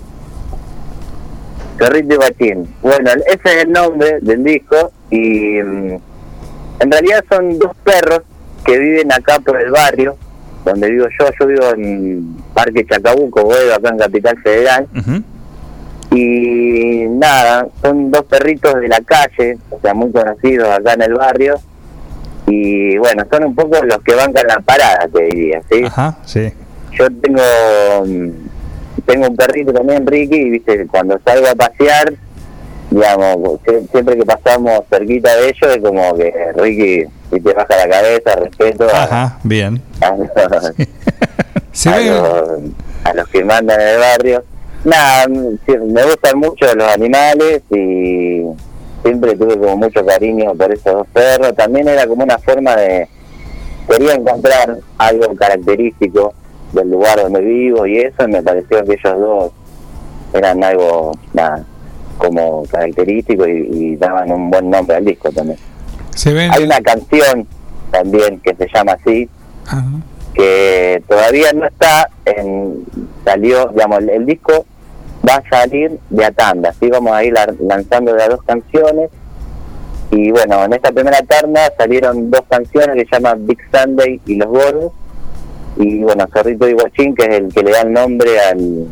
Zorrito 1.79 2.15
y 2.15 2.17
Guachín. 2.17 2.75
Bueno, 2.83 3.11
ese 3.27 3.41
es 3.45 3.65
el 3.65 3.73
nombre 3.73 4.19
del 4.21 4.43
disco 4.43 4.93
y 5.11 5.63
mm, 5.63 5.99
en 6.81 6.91
realidad 6.91 7.25
son 7.31 7.59
dos 7.59 7.73
perros 7.85 8.21
que 8.65 8.79
viven 8.79 9.13
acá 9.13 9.39
por 9.39 9.61
el 9.61 9.71
barrio 9.71 10.17
donde 10.65 10.91
vivo 10.91 11.07
yo. 11.19 11.27
Yo 11.39 11.47
vivo 11.47 11.71
en 11.75 12.37
Parque 12.55 12.87
Chacabuco, 12.87 13.43
Boedo, 13.43 13.75
acá 13.75 13.91
en 13.91 13.99
Capital 13.99 14.39
Federal. 14.43 14.89
Y 16.11 17.07
nada, 17.09 17.67
son 17.83 18.11
dos 18.11 18.25
perritos 18.25 18.75
de 18.81 18.89
la 18.89 19.01
calle, 19.01 19.59
o 19.71 19.81
sea, 19.81 19.95
muy 19.95 20.13
conocidos 20.13 20.69
acá 20.69 20.95
en 20.95 21.03
el 21.03 21.15
barrio. 21.15 21.57
Y 22.47 22.97
bueno, 22.99 23.25
son 23.31 23.45
un 23.45 23.55
poco 23.55 23.83
los 23.85 23.99
que 24.03 24.15
bancan 24.15 24.47
la 24.47 24.61
parada, 24.61 25.09
te 25.09 25.25
diría, 25.25 25.63
¿sí? 25.71 25.83
Ajá, 25.85 26.19
sí. 26.25 26.53
Yo 26.93 27.09
tengo 27.21 27.43
mm, 28.07 28.31
tengo 29.07 29.29
un 29.29 29.37
perrito 29.37 29.73
también, 29.73 30.07
Ricky, 30.07 30.37
y 30.37 30.51
viste, 30.51 30.87
cuando 30.87 31.21
salgo 31.25 31.47
a 31.49 31.55
pasear, 31.55 32.15
digamos, 32.95 33.61
sie- 33.67 33.87
siempre 33.91 34.17
que 34.17 34.25
pasamos 34.25 34.81
cerquita 34.91 35.35
de 35.37 35.49
ellos, 35.49 35.77
es 35.77 35.79
como 35.83 36.15
que 36.15 36.33
Ricky, 36.57 37.05
si 37.33 37.41
te 37.41 37.53
baja 37.53 37.77
la 37.77 37.89
cabeza, 37.89 38.37
respeto 38.37 38.87
a, 38.93 39.39
bien. 39.43 39.83
a 40.01 40.17
los, 40.17 40.29
a 40.37 40.49
los- 41.99 42.61
a 43.05 43.13
los 43.15 43.29
que 43.29 43.45
mandan 43.45 43.81
en 43.81 43.89
el 43.89 43.99
barrio. 43.99 44.45
Nada, 44.85 45.27
me 45.29 46.05
gustan 46.05 46.39
mucho 46.39 46.67
los 46.75 46.87
animales 46.93 47.63
y 47.71 48.43
siempre 49.03 49.35
tuve 49.37 49.59
como 49.59 49.77
mucho 49.79 50.05
cariño 50.05 50.55
por 50.55 50.73
esos 50.73 50.93
dos 50.93 51.07
perros. 51.13 51.55
También 51.57 51.89
era 51.89 52.07
como 52.07 52.23
una 52.25 52.39
forma 52.39 52.77
de... 52.77 53.09
Quería 53.89 54.15
encontrar 54.15 54.79
algo 54.99 55.35
característico 55.37 56.33
del 56.73 56.91
lugar 56.91 57.21
donde 57.23 57.41
vivo 57.41 57.87
y 57.87 57.99
eso 57.99 58.25
y 58.25 58.29
me 58.29 58.43
pareció 58.43 58.85
que 58.85 58.93
ellos 58.95 59.19
dos 59.21 59.53
eran 60.33 60.63
algo, 60.65 61.13
nada, 61.33 61.65
como 62.19 62.65
característico 62.71 63.47
y, 63.47 63.69
y 63.71 63.97
daban 63.97 64.31
un 64.31 64.51
buen 64.51 64.71
nombre 64.71 64.97
al 64.97 65.05
disco 65.05 65.31
también. 65.31 65.59
Se 66.15 66.33
ven 66.33 66.51
Hay 66.53 66.65
una 66.65 66.81
canción 66.81 67.47
también 67.91 68.41
que 68.41 68.55
se 68.55 68.67
llama 68.73 68.93
así, 68.93 69.29
que 70.35 71.03
todavía 71.09 71.53
no 71.53 71.67
está 71.67 72.09
en 72.25 72.85
salió 73.25 73.69
digamos 73.69 73.99
el, 74.01 74.11
el 74.11 74.27
disco 74.27 74.65
va 75.29 75.35
a 75.37 75.49
salir 75.49 75.99
de 76.11 76.25
a 76.25 76.33
tanda 76.33 76.71
así 76.71 76.89
vamos 76.91 77.13
a 77.13 77.23
ir 77.25 77.33
la- 77.33 77.55
lanzando 77.61 78.13
a 78.15 78.29
dos 78.29 78.43
canciones. 78.43 79.11
Y 80.11 80.31
bueno 80.31 80.65
en 80.65 80.73
esta 80.73 80.93
primera 80.93 81.21
tanda 81.23 81.73
salieron 81.79 82.31
dos 82.31 82.43
canciones 82.49 82.95
que 82.97 83.05
se 83.07 83.17
llaman 83.17 83.47
Big 83.47 83.59
Sunday 83.73 84.21
y 84.27 84.37
Los 84.37 84.49
Gordos. 84.49 84.93
Y 85.77 86.03
bueno 86.03 86.27
Zorrito 86.33 86.69
y 86.69 86.73
Guachín 86.75 87.15
que 87.15 87.25
es 87.25 87.31
el 87.41 87.53
que 87.53 87.63
le 87.63 87.71
da 87.73 87.81
el 87.83 87.93
nombre 87.93 88.39
al 88.41 88.87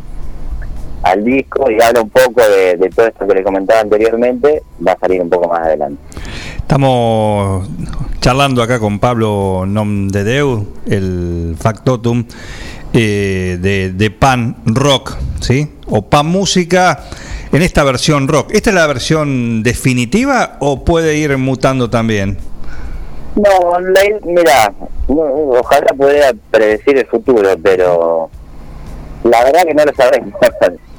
al 1.03 1.23
disco 1.23 1.69
y 1.69 1.81
habla 1.81 2.01
un 2.01 2.09
poco 2.09 2.41
de, 2.41 2.77
de 2.77 2.89
todo 2.89 3.07
esto 3.07 3.27
que 3.27 3.35
le 3.35 3.43
comentaba 3.43 3.81
anteriormente 3.81 4.63
va 4.85 4.93
a 4.93 4.99
salir 4.99 5.21
un 5.21 5.29
poco 5.29 5.47
más 5.49 5.59
adelante 5.61 6.01
Estamos 6.57 7.67
charlando 8.21 8.63
acá 8.63 8.79
con 8.79 8.97
Pablo 8.99 9.65
Nomdedeu, 9.67 10.65
el 10.87 11.55
factotum 11.59 12.23
eh, 12.93 13.57
de, 13.61 13.91
de 13.91 14.11
Pan 14.11 14.55
Rock, 14.65 15.15
¿sí? 15.41 15.69
O 15.87 16.03
Pan 16.03 16.25
Música 16.27 17.03
en 17.51 17.61
esta 17.61 17.83
versión 17.83 18.27
rock. 18.27 18.51
¿Esta 18.53 18.69
es 18.69 18.75
la 18.75 18.87
versión 18.87 19.61
definitiva 19.61 20.57
o 20.61 20.83
puede 20.85 21.17
ir 21.17 21.37
mutando 21.37 21.89
también? 21.89 22.37
No, 23.35 23.79
la- 23.79 24.19
mira, 24.25 24.73
ojalá 25.07 25.93
pudiera 25.97 26.31
predecir 26.49 26.97
el 26.97 27.05
futuro, 27.07 27.49
pero 27.61 28.29
la 29.25 29.43
verdad 29.43 29.63
que 29.65 29.73
no 29.73 29.85
lo 29.85 29.93
sabemos. 29.95 30.33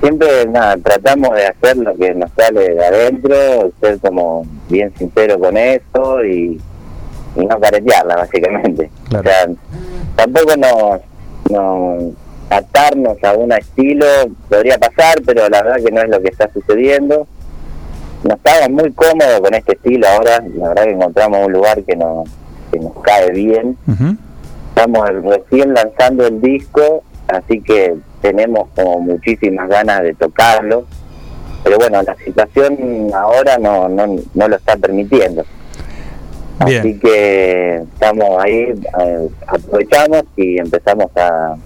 Siempre 0.00 0.46
nada, 0.46 0.76
tratamos 0.76 1.34
de 1.34 1.46
hacer 1.46 1.76
lo 1.78 1.96
que 1.96 2.14
nos 2.14 2.30
sale 2.32 2.74
de 2.74 2.84
adentro, 2.84 3.72
ser 3.80 3.98
como 3.98 4.46
bien 4.68 4.92
sincero 4.96 5.38
con 5.38 5.56
eso 5.56 6.24
y, 6.24 6.60
y 7.36 7.46
no 7.46 7.60
caretearla, 7.60 8.16
básicamente. 8.16 8.90
O 9.06 9.22
sea, 9.22 9.48
tampoco 10.14 10.56
nos, 10.56 11.00
nos 11.50 12.14
atarnos 12.50 13.16
a 13.24 13.32
un 13.32 13.52
estilo, 13.52 14.06
podría 14.48 14.78
pasar, 14.78 15.22
pero 15.24 15.48
la 15.48 15.62
verdad 15.62 15.84
que 15.84 15.92
no 15.92 16.02
es 16.02 16.08
lo 16.08 16.20
que 16.20 16.28
está 16.28 16.50
sucediendo 16.52 17.26
no 18.26 18.34
estamos 18.34 18.82
muy 18.82 18.92
cómodos 18.92 19.40
con 19.40 19.54
este 19.54 19.72
estilo 19.72 20.08
ahora, 20.08 20.42
la 20.54 20.68
verdad 20.68 20.84
que 20.84 20.90
encontramos 20.90 21.46
un 21.46 21.52
lugar 21.52 21.82
que 21.84 21.96
nos, 21.96 22.28
que 22.72 22.80
nos 22.80 22.92
cae 23.02 23.30
bien. 23.30 23.76
Estamos 24.68 25.08
recién 25.22 25.74
lanzando 25.74 26.26
el 26.26 26.40
disco, 26.40 27.02
así 27.28 27.60
que 27.60 27.96
tenemos 28.20 28.68
como 28.74 29.00
muchísimas 29.00 29.68
ganas 29.68 30.02
de 30.02 30.14
tocarlo, 30.14 30.86
pero 31.64 31.78
bueno, 31.78 32.02
la 32.02 32.14
situación 32.16 33.10
ahora 33.14 33.58
no, 33.58 33.88
no, 33.88 34.06
no 34.34 34.48
lo 34.48 34.56
está 34.56 34.76
permitiendo. 34.76 35.44
Así 36.58 36.98
que 36.98 37.82
estamos 37.92 38.42
ahí, 38.42 38.72
eh, 39.00 39.28
aprovechamos 39.46 40.22
y 40.36 40.58
empezamos 40.58 41.10
a, 41.16 41.56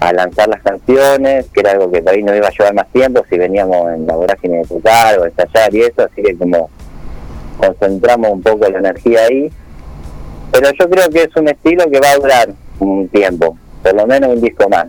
a 0.00 0.12
lanzar 0.12 0.48
las 0.48 0.62
canciones, 0.62 1.46
que 1.52 1.60
era 1.60 1.72
algo 1.72 1.90
que 1.90 2.02
por 2.02 2.12
ahí 2.12 2.22
nos 2.22 2.36
iba 2.36 2.46
a 2.46 2.50
llevar 2.50 2.74
más 2.74 2.88
tiempo 2.92 3.24
si 3.28 3.36
veníamos 3.36 3.92
en 3.92 4.06
la 4.06 4.14
vorágine 4.14 4.58
de 4.58 4.64
tocar 4.64 5.18
o 5.18 5.26
ensayar 5.26 5.74
y 5.74 5.80
eso, 5.80 6.02
así 6.02 6.22
que 6.22 6.36
como 6.36 6.70
concentramos 7.58 8.30
un 8.30 8.42
poco 8.42 8.68
la 8.68 8.78
energía 8.78 9.22
ahí. 9.22 9.50
Pero 10.52 10.70
yo 10.72 10.88
creo 10.88 11.08
que 11.10 11.22
es 11.22 11.36
un 11.36 11.48
estilo 11.48 11.84
que 11.90 12.00
va 12.00 12.10
a 12.10 12.16
durar 12.16 12.48
un 12.78 13.08
tiempo, 13.08 13.56
por 13.90 13.94
lo 14.00 14.06
menos 14.06 14.30
un 14.30 14.40
disco 14.40 14.68
más. 14.68 14.86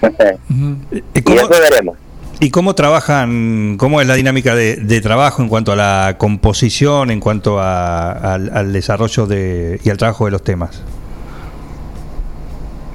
¿Y 0.50 1.00
después 1.34 1.60
veremos. 1.70 1.96
¿Y 2.40 2.50
cómo 2.50 2.74
trabajan, 2.74 3.76
cómo 3.78 4.00
es 4.00 4.06
la 4.06 4.14
dinámica 4.14 4.54
de, 4.54 4.76
de 4.76 5.00
trabajo 5.00 5.42
en 5.42 5.48
cuanto 5.48 5.72
a 5.72 5.76
la 5.76 6.14
composición, 6.18 7.10
en 7.10 7.18
cuanto 7.20 7.58
a- 7.58 8.12
al, 8.12 8.50
al 8.56 8.72
desarrollo 8.72 9.26
de, 9.26 9.80
y 9.82 9.90
al 9.90 9.96
trabajo 9.96 10.24
de 10.26 10.30
los 10.30 10.42
temas? 10.44 10.82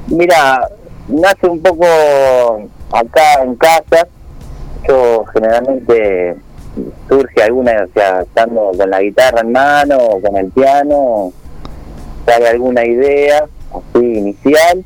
Mira, 0.07 0.67
nace 1.07 1.47
un 1.47 1.61
poco 1.61 1.85
acá 2.91 3.43
en 3.43 3.55
casa. 3.55 4.07
Yo 4.87 5.23
generalmente 5.33 6.35
surge 7.09 7.43
alguna, 7.43 7.85
o 7.89 7.93
sea, 7.93 8.21
estando 8.21 8.71
con 8.77 8.89
la 8.89 9.01
guitarra 9.01 9.41
en 9.41 9.51
mano 9.51 9.97
o 9.97 10.21
con 10.21 10.35
el 10.37 10.47
piano, 10.51 11.31
sale 12.25 12.47
alguna 12.47 12.85
idea 12.85 13.45
así 13.71 14.05
inicial. 14.05 14.83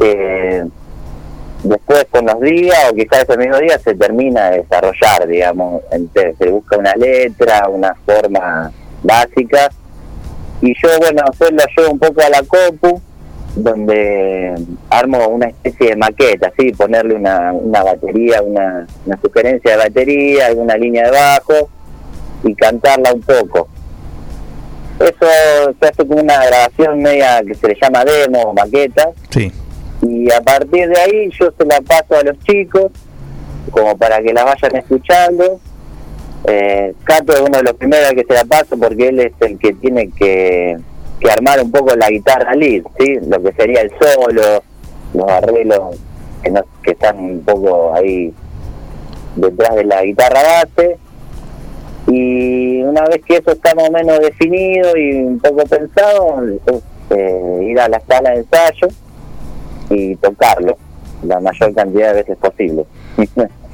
Eh, 0.00 0.64
después 1.62 2.06
con 2.10 2.26
los 2.26 2.40
días 2.40 2.76
o 2.90 2.94
quizás 2.94 3.24
ese 3.28 3.38
mismo 3.38 3.56
día 3.58 3.78
se 3.78 3.94
termina 3.94 4.50
de 4.50 4.58
desarrollar, 4.58 5.26
digamos, 5.26 5.82
Ente- 5.92 6.34
se 6.36 6.48
busca 6.50 6.76
una 6.76 6.94
letra, 6.94 7.68
una 7.68 7.94
forma 8.06 8.70
básica 9.02 9.70
y 10.60 10.74
yo, 10.82 10.88
bueno, 11.00 11.22
yo 11.38 11.46
lo 11.50 11.62
llevo 11.76 11.92
un 11.92 11.98
poco 11.98 12.20
a 12.22 12.28
la 12.30 12.42
compu, 12.42 13.00
donde 13.54 14.54
armo 14.90 15.28
una 15.28 15.46
especie 15.46 15.90
de 15.90 15.96
maqueta, 15.96 16.52
¿sí? 16.58 16.72
ponerle 16.72 17.14
una, 17.14 17.52
una 17.52 17.82
batería, 17.82 18.42
una, 18.42 18.86
una 19.06 19.18
sugerencia 19.20 19.72
de 19.72 19.76
batería, 19.76 20.46
alguna 20.46 20.76
línea 20.76 21.04
de 21.04 21.10
bajo 21.10 21.68
y 22.44 22.54
cantarla 22.54 23.12
un 23.12 23.20
poco. 23.22 23.68
Eso 24.98 25.26
se 25.80 25.86
hace 25.88 26.06
como 26.06 26.20
una 26.20 26.44
grabación 26.46 27.02
media 27.02 27.42
que 27.46 27.54
se 27.54 27.68
le 27.68 27.76
llama 27.80 28.04
demo, 28.04 28.52
maqueta, 28.54 29.10
Sí. 29.30 29.52
Y 30.06 30.30
a 30.30 30.40
partir 30.40 30.88
de 30.88 31.00
ahí 31.00 31.30
yo 31.30 31.50
se 31.56 31.64
la 31.64 31.80
paso 31.80 32.16
a 32.18 32.22
los 32.22 32.38
chicos 32.40 32.92
como 33.70 33.96
para 33.96 34.20
que 34.22 34.32
la 34.32 34.44
vayan 34.44 34.76
escuchando. 34.76 35.60
Eh, 36.46 36.94
Cato 37.04 37.32
es 37.32 37.40
uno 37.40 37.56
de 37.56 37.62
los 37.62 37.72
primeros 37.74 38.12
que 38.12 38.24
se 38.24 38.34
la 38.34 38.44
paso 38.44 38.76
porque 38.78 39.08
él 39.08 39.20
es 39.20 39.32
el 39.40 39.58
que 39.58 39.72
tiene 39.72 40.10
que, 40.10 40.76
que 41.18 41.30
armar 41.30 41.62
un 41.62 41.72
poco 41.72 41.96
la 41.96 42.10
guitarra 42.10 42.54
lead 42.54 42.82
¿sí? 42.98 43.18
lo 43.26 43.42
que 43.42 43.52
sería 43.54 43.80
el 43.80 43.90
solo 43.98 44.62
los 45.14 45.30
arreglos 45.30 45.96
que, 46.42 46.50
no, 46.50 46.60
que 46.82 46.90
están 46.90 47.18
un 47.18 47.40
poco 47.40 47.94
ahí 47.94 48.34
detrás 49.36 49.74
de 49.76 49.84
la 49.84 50.02
guitarra 50.02 50.42
base. 50.42 50.98
Y 52.08 52.82
una 52.82 53.02
vez 53.06 53.22
que 53.24 53.36
eso 53.36 53.52
está 53.52 53.74
más 53.74 53.88
o 53.88 53.92
menos 53.92 54.18
definido 54.20 54.94
y 54.96 55.14
un 55.22 55.38
poco 55.38 55.64
pensado 55.64 56.44
es, 56.66 56.82
eh, 57.10 57.68
ir 57.70 57.80
a 57.80 57.88
la 57.88 58.00
sala 58.00 58.32
de 58.32 58.36
ensayo 58.36 58.88
y 59.90 60.16
tocarlo 60.16 60.76
la 61.26 61.40
mayor 61.40 61.74
cantidad 61.74 62.08
de 62.08 62.22
veces 62.22 62.36
posible. 62.38 62.84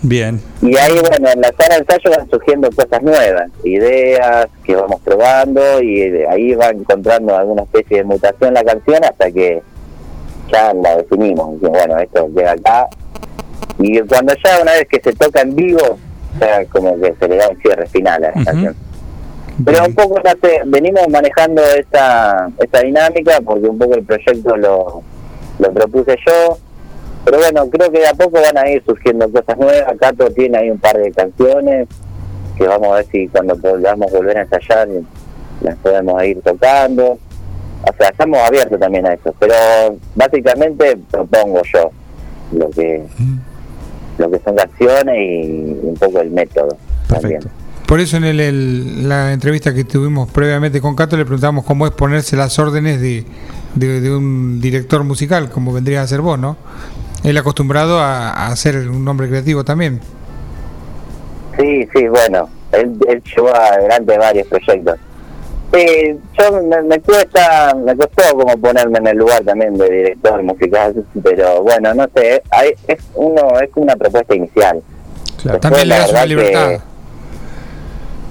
Bien. 0.03 0.41
y 0.63 0.77
ahí, 0.77 0.99
bueno, 1.09 1.29
en 1.31 1.41
la 1.41 1.53
sala 1.53 1.75
de 1.75 1.81
ensayo 1.81 2.11
van 2.11 2.31
surgiendo 2.31 2.71
cosas 2.71 3.03
nuevas, 3.03 3.51
ideas 3.65 4.49
que 4.65 4.75
vamos 4.75 5.01
probando 5.03 5.83
y 5.83 6.03
ahí 6.29 6.55
va 6.55 6.69
encontrando 6.69 7.37
alguna 7.37 7.63
especie 7.63 7.99
de 7.99 8.05
mutación 8.05 8.55
la 8.55 8.65
canción 8.65 9.05
hasta 9.05 9.31
que 9.31 9.63
ya 10.51 10.73
la 10.75 10.97
definimos. 10.97 11.57
Y 11.63 11.67
bueno, 11.67 11.99
esto 11.99 12.29
llega 12.29 12.53
acá. 12.53 12.89
Y 13.79 14.01
cuando 14.01 14.35
ya 14.45 14.61
una 14.63 14.73
vez 14.73 14.87
que 14.89 15.01
se 15.03 15.13
toca 15.15 15.41
en 15.43 15.55
vivo, 15.55 15.99
ya 16.41 16.65
como 16.67 16.99
que 17.01 17.15
se 17.19 17.29
le 17.29 17.37
da 17.37 17.49
un 17.49 17.61
cierre 17.61 17.87
final 17.87 18.25
a 18.25 18.33
la 18.35 18.45
canción. 18.45 18.77
Pero 19.63 19.85
un 19.85 19.95
poco 19.95 20.21
ya 20.25 20.35
venimos 20.65 21.07
manejando 21.11 21.63
esta, 21.77 22.49
esta 22.59 22.81
dinámica 22.81 23.41
porque 23.45 23.69
un 23.69 23.79
poco 23.79 23.95
el 23.95 24.05
proyecto 24.05 24.57
lo, 24.57 25.03
lo 25.61 25.73
propuse 25.73 26.17
yo. 26.27 26.59
Pero 27.25 27.39
bueno, 27.39 27.69
creo 27.71 27.93
que 27.93 27.99
de 28.01 28.07
a 28.09 28.15
poco 28.15 28.39
van 28.41 28.57
a 28.59 28.69
ir 28.71 28.83
surgiendo 28.85 29.29
cosas 29.31 29.57
nuevas. 29.59 29.93
Cato 30.01 30.31
tiene 30.31 30.59
ahí 30.59 30.71
un 30.71 30.79
par 30.79 30.97
de 30.97 31.13
canciones 31.13 31.87
que 32.57 32.67
vamos 32.67 32.89
a 32.93 32.95
ver 32.97 33.07
si 33.13 33.29
cuando 33.29 33.55
podamos 33.57 34.11
volver 34.11 34.39
a 34.39 34.43
ensayar 34.43 34.89
las 35.63 35.77
podemos 35.77 36.23
ir 36.25 36.41
tocando. 36.43 37.19
O 37.83 37.93
sea, 37.99 38.09
estamos 38.09 38.39
abiertos 38.41 38.79
también 38.81 39.07
a 39.07 39.13
eso. 39.15 39.35
Pero 39.39 39.55
básicamente 40.15 40.99
propongo 41.11 41.61
yo 41.73 41.91
lo 42.53 42.71
que 42.71 43.05
lo 44.19 44.31
que 44.31 44.39
son 44.41 44.55
canciones 44.57 45.17
y 45.19 45.79
un 45.83 45.95
poco 45.99 46.21
el 46.21 46.31
método 46.31 46.77
también. 47.09 47.41
Por 47.87 48.01
eso 48.01 48.17
en 48.19 48.25
el, 48.25 48.39
el- 48.41 49.09
la 49.09 49.33
entrevista 49.33 49.73
que 49.75 49.85
tuvimos 49.85 50.31
previamente 50.31 50.81
con 50.81 50.95
Cato 50.95 51.17
le 51.17 51.25
preguntamos 51.25 51.65
cómo 51.65 51.87
es 51.87 51.93
ponerse 51.93 52.37
las 52.37 52.59
órdenes 52.59 53.01
de, 53.01 53.25
de- 53.75 54.01
de 54.01 54.15
un 54.17 54.61
director 54.61 55.05
musical, 55.05 55.51
como 55.51 55.73
vendría 55.73 56.03
a 56.03 56.07
ser 56.07 56.21
vos, 56.21 56.39
¿no? 56.39 56.57
Él 57.25 57.37
acostumbrado 57.37 57.99
a, 58.01 58.47
a 58.47 58.57
ser 58.57 58.89
un 58.89 59.07
hombre 59.07 59.29
creativo 59.29 59.65
también. 59.65 60.01
Sí, 61.59 61.87
sí, 61.95 62.09
bueno, 62.09 62.49
él, 62.73 62.93
él 63.09 63.23
llevó 63.37 63.55
adelante 63.55 64.17
varios 64.17 64.47
proyectos. 64.49 64.97
Sí, 65.73 65.87
yo 66.39 66.63
me, 66.63 66.83
me 66.83 66.99
cuesta, 67.01 67.75
me 67.75 67.95
costó 67.97 68.23
como 68.33 68.57
ponerme 68.57 68.99
en 68.99 69.07
el 69.09 69.17
lugar 69.19 69.45
también 69.45 69.77
de 69.79 69.89
director 69.89 70.43
musical, 70.43 71.05
pero 71.23 71.63
bueno, 71.63 71.95
no 71.95 72.09
sé, 72.17 72.43
hay, 72.51 72.71
es 72.89 72.99
uno 73.15 73.61
es 73.61 73.71
una 73.77 73.95
propuesta 73.95 74.35
inicial. 74.35 74.83
Después, 75.37 75.61
También 75.61 75.89
le 75.89 75.95
das 75.99 76.11
una 76.11 76.21
que- 76.23 76.27
libertad. 76.27 76.71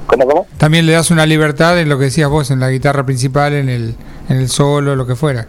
¿Cómo, 0.08 0.26
cómo? 0.26 0.48
También 0.58 0.86
le 0.88 0.94
das 0.94 1.12
una 1.12 1.26
libertad 1.26 1.80
en 1.80 1.88
lo 1.88 1.98
que 2.00 2.06
decías 2.06 2.30
vos, 2.30 2.50
en 2.52 2.60
la 2.60 2.70
guitarra 2.72 3.06
principal, 3.06 3.54
en 3.54 3.70
el, 3.70 3.96
el 4.30 4.48
solo, 4.48 4.96
lo 4.96 5.06
que 5.06 5.16
fuera. 5.16 5.48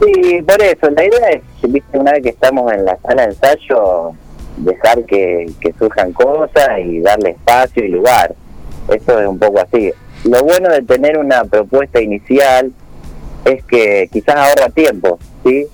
Sí, 0.00 0.42
por 0.42 0.62
eso, 0.62 0.90
la 0.90 1.04
idea 1.04 1.30
es, 1.30 1.42
viste, 1.62 1.98
una 1.98 2.12
vez 2.12 2.22
que 2.22 2.28
estamos 2.30 2.72
en 2.72 2.84
la 2.84 2.96
sala 2.98 3.22
de 3.22 3.28
ensayo, 3.32 4.12
dejar 4.58 5.04
que, 5.04 5.50
que 5.60 5.72
surjan 5.78 6.12
cosas 6.12 6.68
y 6.84 7.00
darle 7.00 7.30
espacio 7.30 7.84
y 7.84 7.88
lugar. 7.88 8.34
Eso 8.88 9.20
es 9.20 9.28
un 9.28 9.38
poco 9.38 9.60
así. 9.60 9.92
Lo 10.24 10.42
bueno 10.42 10.68
de 10.70 10.82
tener 10.82 11.18
una 11.18 11.44
propuesta 11.44 12.00
inicial 12.00 12.72
es 13.44 13.64
que 13.64 14.08
quizás 14.12 14.36
ahorra 14.36 14.70
tiempo, 14.70 15.18
¿sí? 15.44 15.66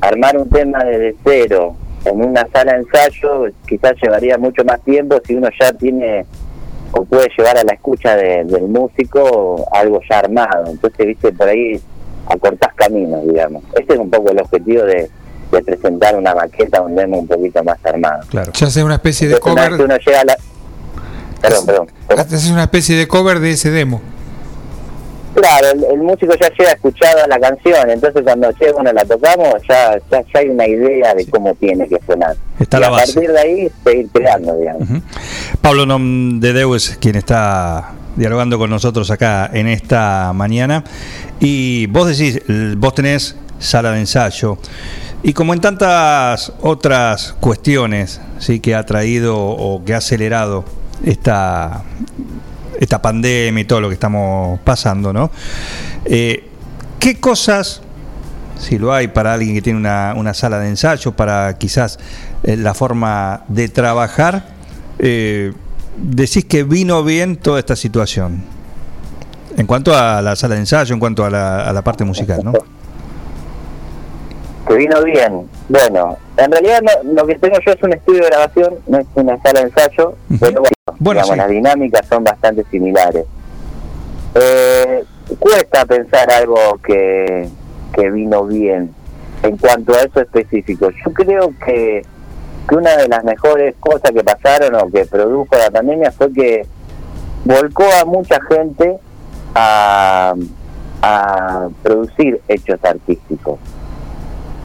Armar 0.00 0.38
un 0.38 0.48
tema 0.48 0.84
desde 0.84 1.16
cero 1.24 1.74
en 2.04 2.22
una 2.22 2.46
sala 2.52 2.74
de 2.74 2.78
ensayo 2.80 3.46
quizás 3.66 3.94
llevaría 4.00 4.38
mucho 4.38 4.64
más 4.64 4.80
tiempo 4.82 5.20
si 5.26 5.34
uno 5.34 5.48
ya 5.58 5.72
tiene 5.72 6.26
o 6.96 7.04
puede 7.04 7.28
llevar 7.36 7.58
a 7.58 7.64
la 7.64 7.72
escucha 7.72 8.16
de- 8.16 8.44
del 8.44 8.68
músico 8.68 9.66
algo 9.72 10.00
ya 10.08 10.18
armado. 10.20 10.66
Entonces, 10.70 11.06
viste, 11.06 11.32
por 11.32 11.48
ahí 11.48 11.80
acortás 12.26 12.72
caminos, 12.74 13.26
digamos. 13.26 13.62
Este 13.74 13.94
es 13.94 13.98
un 13.98 14.10
poco 14.10 14.30
el 14.30 14.40
objetivo 14.40 14.82
de, 14.84 15.10
de 15.52 15.62
presentar 15.62 16.16
una 16.16 16.34
maqueta, 16.34 16.80
un 16.82 16.94
demo 16.94 17.18
un 17.18 17.26
poquito 17.26 17.62
más 17.64 17.78
armado. 17.84 18.20
Claro. 18.28 18.52
Ya 18.52 18.66
hace 18.66 18.82
una 18.84 18.94
especie 18.94 19.28
de 19.28 19.34
Entonces, 19.34 19.52
una 19.52 19.62
vez 19.62 19.70
cover. 19.70 19.78
que 19.88 19.92
uno 19.92 20.04
llega 20.06 20.20
a 20.20 20.24
la... 20.24 20.36
Perdón, 21.40 21.66
perdón. 21.66 21.86
Haces 22.18 22.50
una 22.50 22.62
especie 22.62 22.96
de 22.96 23.06
cover 23.08 23.40
de 23.40 23.50
ese 23.50 23.70
demo. 23.70 24.00
Claro, 25.34 25.66
el, 25.74 25.84
el 25.84 25.98
músico 25.98 26.32
ya 26.40 26.48
llega 26.56 26.72
escuchado 26.72 27.26
la 27.26 27.40
canción, 27.40 27.90
entonces 27.90 28.22
cuando 28.22 28.52
che, 28.52 28.72
bueno, 28.72 28.92
la 28.92 29.04
tocamos, 29.04 29.54
ya, 29.68 29.98
ya, 30.10 30.22
ya 30.32 30.40
hay 30.40 30.48
una 30.48 30.66
idea 30.66 31.14
de 31.14 31.26
cómo 31.26 31.54
tiene 31.54 31.88
que 31.88 31.98
sonar. 32.06 32.36
Está 32.58 32.78
y 32.78 32.80
la 32.80 32.86
a 32.86 32.90
base. 32.90 33.14
partir 33.14 33.32
de 33.32 33.40
ahí 33.40 33.70
seguir 33.84 34.08
creando, 34.12 34.56
digamos. 34.56 34.88
Pablo 35.60 35.86
Nom 35.86 36.38
de 36.40 36.52
Deu 36.52 36.74
es 36.74 36.96
quien 37.00 37.16
está 37.16 37.94
dialogando 38.16 38.58
con 38.58 38.70
nosotros 38.70 39.10
acá 39.10 39.50
en 39.52 39.66
esta 39.66 40.32
mañana. 40.34 40.84
Y 41.40 41.86
vos 41.86 42.06
decís, 42.06 42.40
vos 42.76 42.94
tenés 42.94 43.36
sala 43.58 43.92
de 43.92 44.00
ensayo. 44.00 44.58
Y 45.22 45.32
como 45.32 45.54
en 45.54 45.60
tantas 45.60 46.52
otras 46.60 47.34
cuestiones 47.40 48.20
sí 48.38 48.60
que 48.60 48.74
ha 48.74 48.84
traído 48.84 49.36
o 49.38 49.82
que 49.84 49.94
ha 49.94 49.98
acelerado 49.98 50.64
esta, 51.04 51.82
esta 52.78 53.00
pandemia 53.00 53.62
y 53.62 53.64
todo 53.64 53.80
lo 53.80 53.88
que 53.88 53.94
estamos 53.94 54.60
pasando, 54.60 55.12
¿no? 55.12 55.30
Eh, 56.04 56.48
¿Qué 56.98 57.20
cosas 57.20 57.82
si 58.58 58.78
lo 58.78 58.92
hay 58.92 59.08
para 59.08 59.34
alguien 59.34 59.54
que 59.54 59.62
tiene 59.62 59.78
una, 59.78 60.14
una 60.16 60.34
sala 60.34 60.58
de 60.58 60.68
ensayo, 60.68 61.12
para 61.12 61.56
quizás 61.58 61.98
eh, 62.42 62.56
la 62.56 62.74
forma 62.74 63.44
de 63.48 63.68
trabajar, 63.68 64.46
eh, 64.98 65.52
decís 65.96 66.44
que 66.44 66.64
vino 66.64 67.02
bien 67.04 67.36
toda 67.36 67.58
esta 67.58 67.76
situación. 67.76 68.42
En 69.56 69.66
cuanto 69.66 69.96
a 69.96 70.20
la 70.22 70.34
sala 70.36 70.54
de 70.54 70.60
ensayo, 70.60 70.94
en 70.94 71.00
cuanto 71.00 71.24
a 71.24 71.30
la, 71.30 71.68
a 71.68 71.72
la 71.72 71.82
parte 71.82 72.04
musical, 72.04 72.40
¿no? 72.42 72.52
Que 74.74 74.78
vino 74.80 75.02
bien. 75.04 75.48
Bueno, 75.68 76.16
en 76.36 76.50
realidad 76.52 76.80
no- 76.82 77.12
lo 77.12 77.26
que 77.26 77.34
tengo 77.36 77.56
yo 77.64 77.72
es 77.72 77.82
un 77.82 77.92
estudio 77.92 78.22
de 78.22 78.26
grabación, 78.28 78.74
no 78.86 78.98
es 78.98 79.06
una 79.14 79.40
sala 79.42 79.60
de 79.60 79.66
ensayo, 79.66 80.14
pero 80.40 80.60
bueno, 80.60 80.72
digamos, 81.22 81.36
las 81.36 81.48
dinámicas 81.48 82.06
son 82.08 82.24
bastante 82.24 82.64
similares. 82.70 83.24
Eh, 84.34 85.04
cuesta 85.38 85.84
pensar 85.86 86.30
algo 86.32 86.78
que, 86.84 87.48
que 87.92 88.10
vino 88.10 88.44
bien 88.46 88.92
en 89.42 89.56
cuanto 89.58 89.94
a 89.94 90.00
eso 90.02 90.20
específico. 90.20 90.90
Yo 90.90 91.12
creo 91.12 91.52
que, 91.64 92.02
que 92.68 92.74
una 92.74 92.96
de 92.96 93.08
las 93.08 93.22
mejores 93.24 93.74
cosas 93.78 94.10
que 94.10 94.24
pasaron 94.24 94.74
o 94.74 94.90
que 94.90 95.04
produjo 95.06 95.48
la 95.56 95.70
pandemia 95.70 96.10
fue 96.10 96.32
que 96.32 96.66
volcó 97.44 97.84
a 98.00 98.04
mucha 98.04 98.38
gente 98.48 98.96
a, 99.54 100.34
a 101.02 101.68
producir 101.82 102.40
hechos 102.48 102.78
artísticos. 102.82 103.58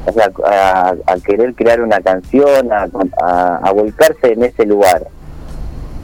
O 0.05 0.11
sea, 0.11 0.31
a, 0.45 0.95
a 1.05 1.17
querer 1.19 1.53
crear 1.55 1.81
una 1.81 1.99
canción, 2.01 2.71
a, 2.71 2.87
a- 3.21 3.57
a 3.63 3.71
volcarse 3.71 4.33
en 4.33 4.43
ese 4.43 4.65
lugar. 4.65 5.07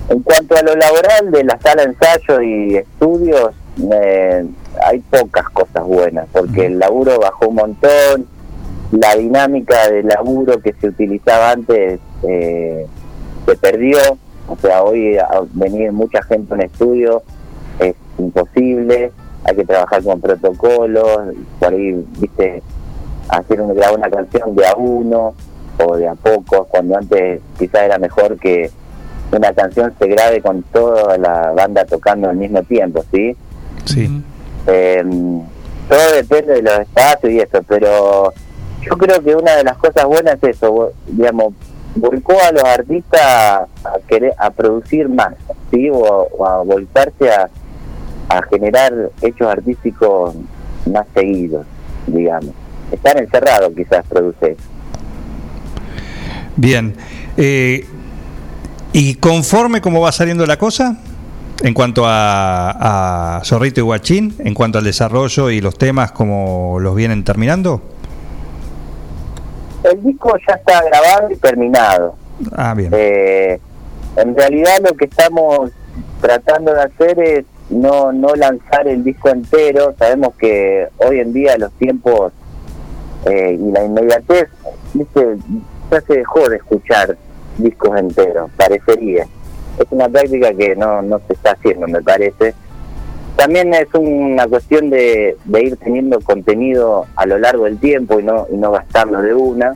En 0.10 0.22
cuanto 0.22 0.56
a 0.56 0.62
lo 0.62 0.76
laboral 0.76 1.32
de 1.32 1.44
la 1.44 1.60
sala 1.60 1.84
de 1.84 1.90
ensayo 1.90 2.42
y 2.42 2.76
estudios, 2.78 3.52
eh, 3.92 4.46
hay 4.86 5.00
pocas 5.00 5.50
cosas 5.50 5.84
buenas, 5.84 6.28
porque 6.32 6.68
el 6.68 6.78
laburo 6.80 7.20
bajó 7.20 7.48
un 7.48 7.56
montón, 7.56 8.28
la 8.92 9.16
dinámica 9.16 9.90
de 9.90 10.04
laburo 10.04 10.60
que 10.62 10.74
se 10.74 10.88
utilizaba 10.90 11.52
antes 11.52 12.00
eh, 12.24 12.86
se 13.48 13.56
perdió, 13.56 13.98
o 14.48 14.56
sea, 14.62 14.84
hoy 14.84 15.18
venir 15.54 15.92
mucha 15.92 16.22
gente 16.22 16.54
a 16.54 16.56
un 16.58 16.62
estudio 16.62 17.24
es 17.80 17.96
imposible, 18.20 19.12
hay 19.44 19.56
que 19.56 19.66
trabajar 19.66 20.04
con 20.04 20.22
protocolos, 20.22 21.34
por 21.60 21.74
ahí, 21.74 22.06
viste, 22.20 22.62
hacer 23.30 23.62
un, 23.62 23.74
grabar 23.76 23.98
una 23.98 24.10
canción 24.10 24.56
de 24.56 24.68
a 24.68 24.76
uno 24.76 25.34
o 25.84 25.98
de 25.98 26.08
a 26.08 26.16
poco, 26.16 26.66
cuando 26.66 26.98
antes 26.98 27.42
quizás 27.58 27.84
era 27.84 27.98
mejor 27.98 28.38
que 28.38 28.72
una 29.32 29.54
canción 29.54 29.94
se 30.00 30.08
grabe 30.08 30.42
con 30.42 30.64
toda 30.64 31.18
la 31.18 31.52
banda 31.52 31.86
tocando 31.86 32.30
al 32.30 32.38
mismo 32.38 32.64
tiempo, 32.64 33.04
¿sí? 33.12 33.36
Sí. 33.86 34.24
Eh, 34.68 35.04
todo 35.90 36.12
depende 36.14 36.54
de 36.54 36.62
los 36.62 36.80
espacios 36.80 37.32
y 37.34 37.40
eso, 37.40 37.62
pero 37.68 38.34
yo 38.82 38.98
creo 38.98 39.22
que 39.22 39.36
una 39.36 39.56
de 39.56 39.64
las 39.64 39.78
cosas 39.78 40.06
buenas 40.06 40.36
es 40.42 40.56
eso, 40.58 40.92
digamos, 41.08 41.54
volcó 41.96 42.34
a 42.42 42.52
los 42.52 42.64
artistas 42.64 43.68
a 43.84 44.00
querer 44.08 44.34
a 44.38 44.50
producir 44.50 45.10
más, 45.10 45.34
¿sí? 45.72 45.90
O, 45.90 46.28
o 46.38 46.46
a 46.46 46.64
volcarse 46.64 47.30
a, 47.30 47.50
a 48.30 48.42
generar 48.44 49.12
hechos 49.22 49.48
artísticos 49.48 50.36
más 50.92 51.06
seguidos, 51.14 51.66
digamos. 52.08 52.54
Estar 52.91 53.18
encerrado 53.18 53.74
quizás 53.74 54.06
produce. 54.07 54.56
Bien. 56.56 56.95
Eh, 57.38 57.86
¿Y 58.94 59.16
conforme 59.16 59.82
cómo 59.82 60.02
va 60.02 60.12
saliendo 60.12 60.45
la 60.45 60.57
cosa? 60.57 60.98
En 61.64 61.74
cuanto 61.74 62.06
a, 62.06 63.38
a 63.38 63.44
Zorrito 63.44 63.80
y 63.80 63.84
Guachín, 63.84 64.36
en 64.40 64.53
cuanto 64.53 64.78
al 64.78 64.84
desarrollo 64.84 65.49
y 65.49 65.62
los 65.62 65.78
temas, 65.78 66.12
como 66.12 66.80
los 66.80 66.95
vienen 66.95 67.24
terminando. 67.24 67.82
El 69.84 70.02
disco 70.03 70.36
ya 70.48 70.56
está 70.56 70.84
grabado 70.84 71.32
y 71.32 71.36
terminado. 71.36 72.16
Ah, 72.56 72.74
bien. 72.74 72.91
Eh, 72.95 73.60
en 74.18 74.36
realidad 74.36 74.80
lo 74.84 74.95
que 74.95 75.06
estamos 75.06 75.72
tratando 76.22 76.74
de 76.74 76.82
hacer 76.82 77.20
es 77.20 77.45
no, 77.70 78.12
no 78.12 78.34
lanzar 78.36 78.88
el 78.88 79.03
disco 79.03 79.30
entero. 79.30 79.95
Sabemos 79.98 80.36
que 80.36 80.88
hoy 80.98 81.20
en 81.20 81.34
día 81.34 81.57
los 81.57 81.72
tiempos 81.74 82.34
eh, 83.26 83.58
y 83.60 83.72
la 83.72 83.84
inmediatez, 83.84 84.50
¿viste? 84.94 85.38
ya 85.92 86.02
se 86.02 86.14
dejó 86.18 86.50
de 86.50 86.58
escuchar 86.58 87.18
discos 87.58 87.98
enteros, 87.98 88.50
parecería. 88.58 89.24
Es 89.78 89.86
una 89.90 90.08
práctica 90.08 90.54
que 90.54 90.76
no, 90.76 91.02
no 91.02 91.20
se 91.28 91.34
está 91.34 91.52
haciendo, 91.52 91.88
me 91.88 92.02
parece. 92.02 92.54
También 93.36 93.74
es 93.74 93.88
una 93.94 94.48
cuestión 94.48 94.90
de, 94.90 95.36
de 95.44 95.64
ir 95.64 95.78
teniendo 95.78 96.22
contenido 96.22 97.06
a 97.16 97.26
lo 97.26 97.38
largo 97.38 97.66
del 97.66 97.78
tiempo 97.80 98.20
y 98.20 98.24
no, 98.24 98.48
y 98.50 98.56
no 98.56 98.72
gastarlo 98.72 99.22
de 99.22 99.34
una. 99.34 99.76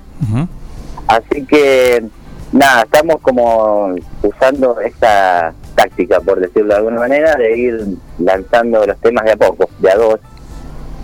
Así 1.07 1.45
que, 1.45 2.03
nada, 2.51 2.83
estamos 2.83 3.19
como 3.21 3.95
usando 4.23 4.79
esta 4.79 5.53
táctica, 5.75 6.21
por 6.21 6.39
decirlo 6.39 6.69
de 6.69 6.75
alguna 6.75 6.99
manera, 6.99 7.35
de 7.35 7.57
ir 7.57 7.85
lanzando 8.19 8.85
los 8.85 8.97
temas 8.99 9.25
de 9.25 9.31
a 9.31 9.37
poco, 9.37 9.69
de 9.79 9.91
a 9.91 9.95
dos, 9.95 10.19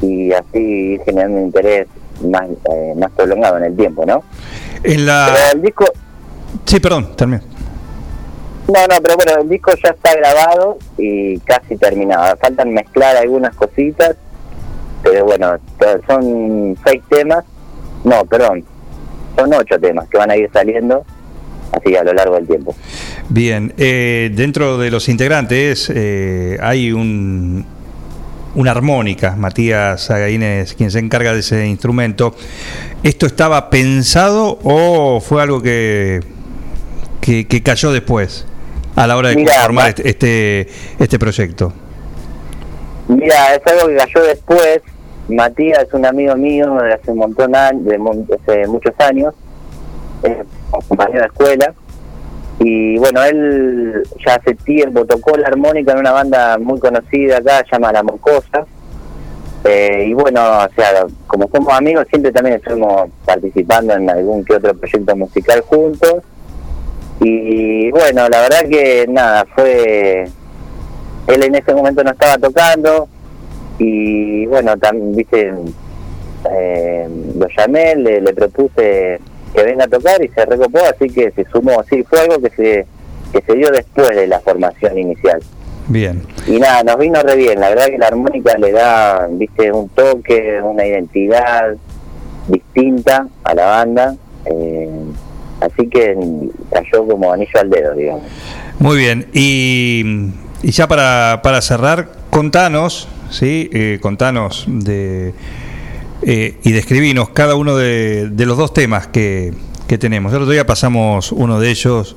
y 0.02 0.32
así 0.32 0.60
ir 0.60 1.02
generando 1.04 1.42
interés 1.42 1.88
más, 2.24 2.48
eh, 2.72 2.94
más 2.98 3.12
prolongado 3.12 3.58
en 3.58 3.66
el 3.66 3.76
tiempo, 3.76 4.06
¿no? 4.06 4.24
En 4.84 5.06
la... 5.06 5.32
Pero 5.34 5.52
el 5.54 5.62
disco, 5.62 5.86
Sí, 6.66 6.80
perdón, 6.80 7.16
termino. 7.16 7.42
no, 8.68 8.80
no, 8.88 9.02
pero 9.04 9.16
bueno, 9.16 9.42
el 9.42 9.50
disco 9.50 9.72
ya 9.84 9.90
está 9.92 10.14
grabado 10.16 10.78
y 10.98 11.38
casi 11.40 11.76
terminado. 11.78 12.36
Faltan 12.38 12.74
mezclar 12.74 13.16
algunas 13.18 13.56
cositas, 13.56 14.16
pero 15.04 15.26
bueno, 15.26 15.58
son 16.08 16.78
seis 16.86 17.02
temas, 17.10 17.44
no, 18.04 18.26
perdón, 18.26 18.64
son 19.38 19.54
ocho 19.54 19.80
temas 19.80 20.08
que 20.10 20.18
van 20.18 20.32
a 20.32 20.38
ir 20.38 20.50
saliendo 20.52 21.06
así 21.72 21.96
a 21.96 22.04
lo 22.04 22.14
largo 22.14 22.36
del 22.36 22.48
tiempo. 22.48 22.76
Bien, 23.30 23.74
eh, 23.78 24.32
dentro 24.34 24.78
de 24.78 24.92
los 24.92 25.10
integrantes 25.10 25.92
eh, 25.94 26.58
hay 26.62 26.92
un, 26.92 27.66
una 28.56 28.72
armónica, 28.72 29.36
Matías 29.36 30.10
Agaínez, 30.10 30.74
quien 30.76 30.90
se 30.92 31.00
encarga 31.00 31.34
de 31.34 31.40
ese 31.40 31.68
instrumento. 31.68 32.36
¿Esto 33.04 33.26
estaba 33.26 33.70
pensado 33.70 34.60
o 34.64 35.20
fue 35.20 35.42
algo 35.42 35.62
que, 35.62 36.22
que, 37.22 37.48
que 37.48 37.62
cayó 37.62 37.92
después 37.92 38.46
a 38.96 39.08
la 39.08 39.18
hora 39.18 39.30
de 39.30 39.44
conformar 39.44 39.84
Ma- 39.86 39.90
este, 39.90 40.10
este, 40.10 40.68
este 41.00 41.20
proyecto? 41.20 41.74
Mira, 43.08 43.56
es 43.56 43.62
algo 43.68 43.88
que 43.88 43.96
cayó 43.98 44.26
después. 44.26 44.82
Matías 45.28 45.84
es 45.88 45.94
un 45.94 46.06
amigo 46.06 46.36
mío 46.36 46.76
de 46.76 46.94
hace 46.94 47.12
un 47.12 47.18
montón 47.18 47.52
de, 47.52 47.58
hace 47.58 48.68
muchos 48.68 48.94
años, 49.00 49.34
es 50.24 50.38
compañero 50.88 51.22
de 51.22 51.26
escuela. 51.26 51.74
Y 52.60 52.98
bueno, 52.98 53.24
él 53.24 54.04
ya 54.26 54.36
hace 54.36 54.56
tiempo 54.56 55.06
tocó 55.06 55.36
la 55.38 55.48
armónica 55.48 55.92
en 55.92 56.00
una 56.00 56.12
banda 56.12 56.58
muy 56.58 56.80
conocida 56.80 57.38
acá, 57.38 57.66
llama 57.72 57.92
La 57.92 58.04
Mocosa. 58.04 58.66
Eh, 59.66 60.06
y 60.10 60.14
bueno, 60.14 60.42
o 60.42 60.74
sea, 60.76 61.06
como 61.28 61.50
somos 61.50 61.74
amigos, 61.74 62.06
siempre 62.10 62.32
también 62.32 62.58
estuvimos 62.58 63.10
participando 63.26 63.94
en 63.94 64.10
algún 64.10 64.46
que 64.46 64.56
otro 64.56 64.76
proyecto 64.76 65.16
musical 65.16 65.62
juntos. 65.62 66.16
Y 67.20 67.90
bueno, 67.92 68.30
la 68.30 68.42
verdad 68.42 68.70
que 68.70 69.06
nada, 69.10 69.46
fue. 69.56 70.26
Él 71.28 71.44
en 71.44 71.56
ese 71.56 71.74
momento 71.74 72.04
no 72.04 72.12
estaba 72.12 72.38
tocando, 72.38 73.08
y 73.80 74.46
bueno, 74.46 74.78
también, 74.78 75.16
viste, 75.16 75.54
eh, 76.52 77.10
lo 77.36 77.48
llamé, 77.58 77.96
le, 77.96 78.22
le 78.22 78.34
propuse 78.34 79.20
que 79.56 79.64
venga 79.64 79.86
a 79.86 79.88
tocar 79.88 80.24
y 80.24 80.28
se 80.30 80.46
recopó, 80.46 80.80
así 80.80 81.10
que 81.10 81.32
se 81.32 81.46
sumó, 81.46 81.84
sí, 81.90 82.04
fue 82.04 82.22
algo 82.22 82.40
que 82.40 82.50
se, 82.50 82.86
que 83.32 83.42
se 83.42 83.56
dio 83.56 83.70
después 83.72 84.10
de 84.10 84.28
la 84.28 84.40
formación 84.40 84.98
inicial. 84.98 85.42
Bien. 85.88 86.24
Y 86.48 86.60
nada, 86.60 86.84
nos 86.84 86.98
vino 86.98 87.22
re 87.22 87.36
bien, 87.36 87.60
la 87.60 87.70
verdad 87.70 87.86
que 87.88 87.98
la 87.98 88.08
armónica 88.08 88.58
le 88.58 88.72
da, 88.72 89.28
viste, 89.30 89.72
un 89.72 89.90
toque, 89.90 90.60
una 90.62 90.86
identidad 90.86 91.76
distinta 92.48 93.28
a 93.44 93.54
la 93.54 93.66
banda, 93.66 94.16
eh, 94.46 94.90
así 95.62 95.88
que 95.88 96.18
cayó 96.72 97.08
como 97.08 97.32
anillo 97.32 97.60
al 97.60 97.70
dedo, 97.70 97.94
digamos. 97.94 98.24
Muy 98.80 98.98
bien. 98.98 99.28
Y, 99.34 100.32
y 100.64 100.72
ya 100.72 100.88
para, 100.88 101.42
para 101.44 101.62
cerrar, 101.62 102.10
contanos, 102.30 103.08
¿sí? 103.30 103.70
Eh, 103.72 104.00
contanos 104.02 104.66
de, 104.68 105.34
eh, 106.22 106.58
y 106.64 106.72
describinos 106.72 107.30
cada 107.30 107.56
uno 107.56 107.76
de, 107.76 108.30
de 108.30 108.46
los 108.46 108.58
dos 108.58 108.74
temas 108.74 109.08
que, 109.08 109.54
que 109.88 109.98
tenemos. 109.98 110.34
El 110.34 110.42
otro 110.42 110.52
día 110.52 110.66
pasamos 110.66 111.32
uno 111.32 111.60
de 111.60 111.70
ellos. 111.70 112.16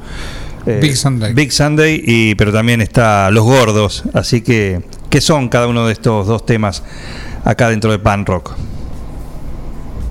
eh, 0.66 0.78
Big 0.80 0.96
Sunday. 0.96 1.32
Big 1.34 1.52
Sunday, 1.52 2.02
y, 2.04 2.34
pero 2.34 2.52
también 2.52 2.80
está 2.80 3.30
Los 3.30 3.44
Gordos. 3.44 4.04
Así 4.14 4.40
que, 4.42 4.80
¿qué 5.10 5.20
son 5.20 5.48
cada 5.48 5.66
uno 5.66 5.86
de 5.86 5.92
estos 5.92 6.26
dos 6.26 6.44
temas 6.46 6.82
acá 7.44 7.68
dentro 7.70 7.90
de 7.90 7.98
Pan 7.98 8.24
Rock? 8.26 8.54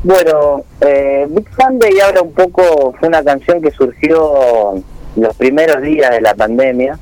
Bueno, 0.04 0.64
eh, 0.82 1.26
Big 1.30 1.48
Sunday 1.60 2.00
habla 2.00 2.22
un 2.22 2.32
poco, 2.32 2.94
fue 3.00 3.08
una 3.10 3.24
canción 3.24 3.62
que 3.62 3.72
surgió 3.72 4.82
los 5.16 5.36
primeros 5.36 5.82
días 5.82 6.12
de 6.12 6.22
la 6.22 6.34
pandemia. 6.36 6.98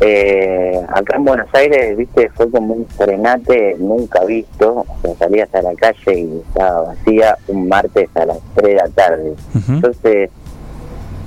Eh, 0.00 0.78
acá 0.88 1.16
en 1.16 1.24
Buenos 1.24 1.48
Aires, 1.54 1.96
viste, 1.96 2.28
fue 2.34 2.50
como 2.50 2.74
un 2.74 2.86
frenate 2.86 3.76
nunca 3.78 4.24
visto. 4.24 4.84
O 4.86 4.96
sea, 5.02 5.14
salías 5.16 5.54
a 5.54 5.62
la 5.62 5.74
calle 5.74 6.18
y 6.18 6.42
estaba 6.46 6.82
vacía 6.82 7.36
un 7.48 7.68
martes 7.68 8.08
a 8.14 8.26
las 8.26 8.38
3 8.54 8.68
de 8.68 8.74
la 8.74 8.88
tarde. 8.88 9.34
Entonces, 9.68 10.30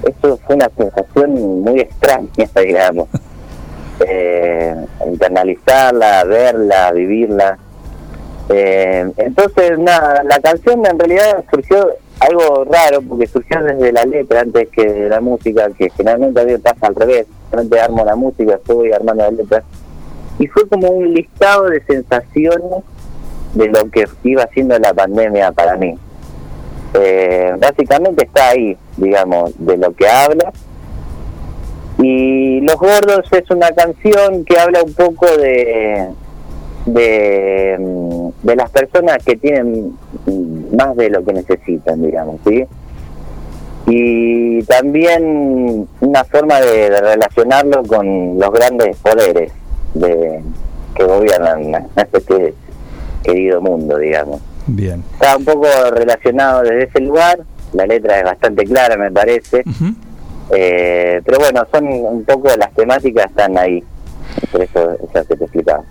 eso 0.03 0.37
fue 0.45 0.55
una 0.55 0.69
sensación 0.77 1.61
muy 1.61 1.79
extraña, 1.79 2.29
digamos. 2.63 3.07
Eh, 4.07 4.75
internalizarla, 5.05 6.23
verla, 6.23 6.91
vivirla. 6.91 7.57
Eh, 8.49 9.11
entonces, 9.17 9.77
nada, 9.77 10.23
la 10.23 10.39
canción 10.39 10.85
en 10.85 10.97
realidad 10.97 11.43
surgió 11.51 11.89
algo 12.19 12.65
raro, 12.65 13.01
porque 13.01 13.27
surgió 13.27 13.61
desde 13.61 13.91
la 13.91 14.05
letra 14.05 14.41
antes 14.41 14.69
que 14.69 14.85
de 14.85 15.09
la 15.09 15.21
música, 15.21 15.69
que 15.77 15.89
generalmente 15.89 16.41
a 16.41 16.45
mí 16.45 16.57
pasa 16.57 16.87
al 16.87 16.95
revés. 16.95 17.27
Antes 17.51 17.81
armo 17.81 18.05
la 18.05 18.15
música, 18.15 18.55
estoy 18.55 18.91
armando 18.91 19.23
la 19.23 19.31
letra. 19.31 19.63
Y 20.38 20.47
fue 20.47 20.67
como 20.67 20.89
un 20.89 21.13
listado 21.13 21.65
de 21.65 21.84
sensaciones 21.84 22.84
de 23.53 23.67
lo 23.67 23.89
que 23.89 24.05
iba 24.23 24.43
haciendo 24.43 24.77
la 24.80 24.93
pandemia 24.93 25.51
para 25.51 25.76
mí. 25.76 25.97
Eh, 26.93 27.53
básicamente 27.59 28.26
está 28.26 28.49
ahí, 28.49 28.77
digamos, 28.97 29.53
de 29.57 29.77
lo 29.77 29.93
que 29.93 30.07
habla. 30.07 30.51
Y 32.01 32.61
Los 32.61 32.77
Gordos 32.77 33.27
es 33.31 33.49
una 33.51 33.71
canción 33.71 34.45
que 34.45 34.57
habla 34.57 34.81
un 34.84 34.93
poco 34.93 35.26
de, 35.26 36.07
de, 36.85 37.77
mm, 37.77 38.47
las 38.55 38.69
personas 38.71 39.17
que 39.23 39.35
tienen 39.35 39.97
mm, 40.26 40.76
más 40.76 40.95
de 40.95 41.09
lo 41.09 41.23
que 41.23 41.34
necesitan, 41.34 42.01
digamos, 42.01 42.39
¿sí? 42.47 42.65
Y 43.89 44.63
también 44.63 45.87
una 45.99 46.23
forma 46.23 46.59
de, 46.61 46.89
de 46.89 47.01
relacionarlo 47.01 47.83
con 47.83 48.37
los 48.39 48.51
grandes 48.51 48.97
poderes 48.97 49.51
de, 49.93 50.41
que 50.95 51.03
gobiernan 51.03 51.87
este 51.95 52.53
querido 53.23 53.61
mundo, 53.61 53.97
digamos. 53.97 54.41
Bien. 54.67 55.03
Está 55.13 55.37
un 55.37 55.45
poco 55.45 55.67
relacionado 55.91 56.61
desde 56.61 56.83
ese 56.83 56.99
lugar, 57.01 57.39
la 57.73 57.85
letra 57.85 58.19
es 58.19 58.23
bastante 58.25 58.65
clara, 58.65 58.97
me 58.97 59.11
parece. 59.11 59.63
Eh, 60.51 61.21
pero 61.25 61.39
bueno, 61.39 61.65
son 61.71 61.87
un 61.87 62.23
poco 62.23 62.49
las 62.57 62.73
temáticas 62.73 63.25
están 63.25 63.57
ahí. 63.57 63.83
Por 64.51 64.61
eso, 64.61 64.91
eso 64.91 65.27
que 65.27 65.35
te 65.35 65.43
explicaba. 65.43 65.83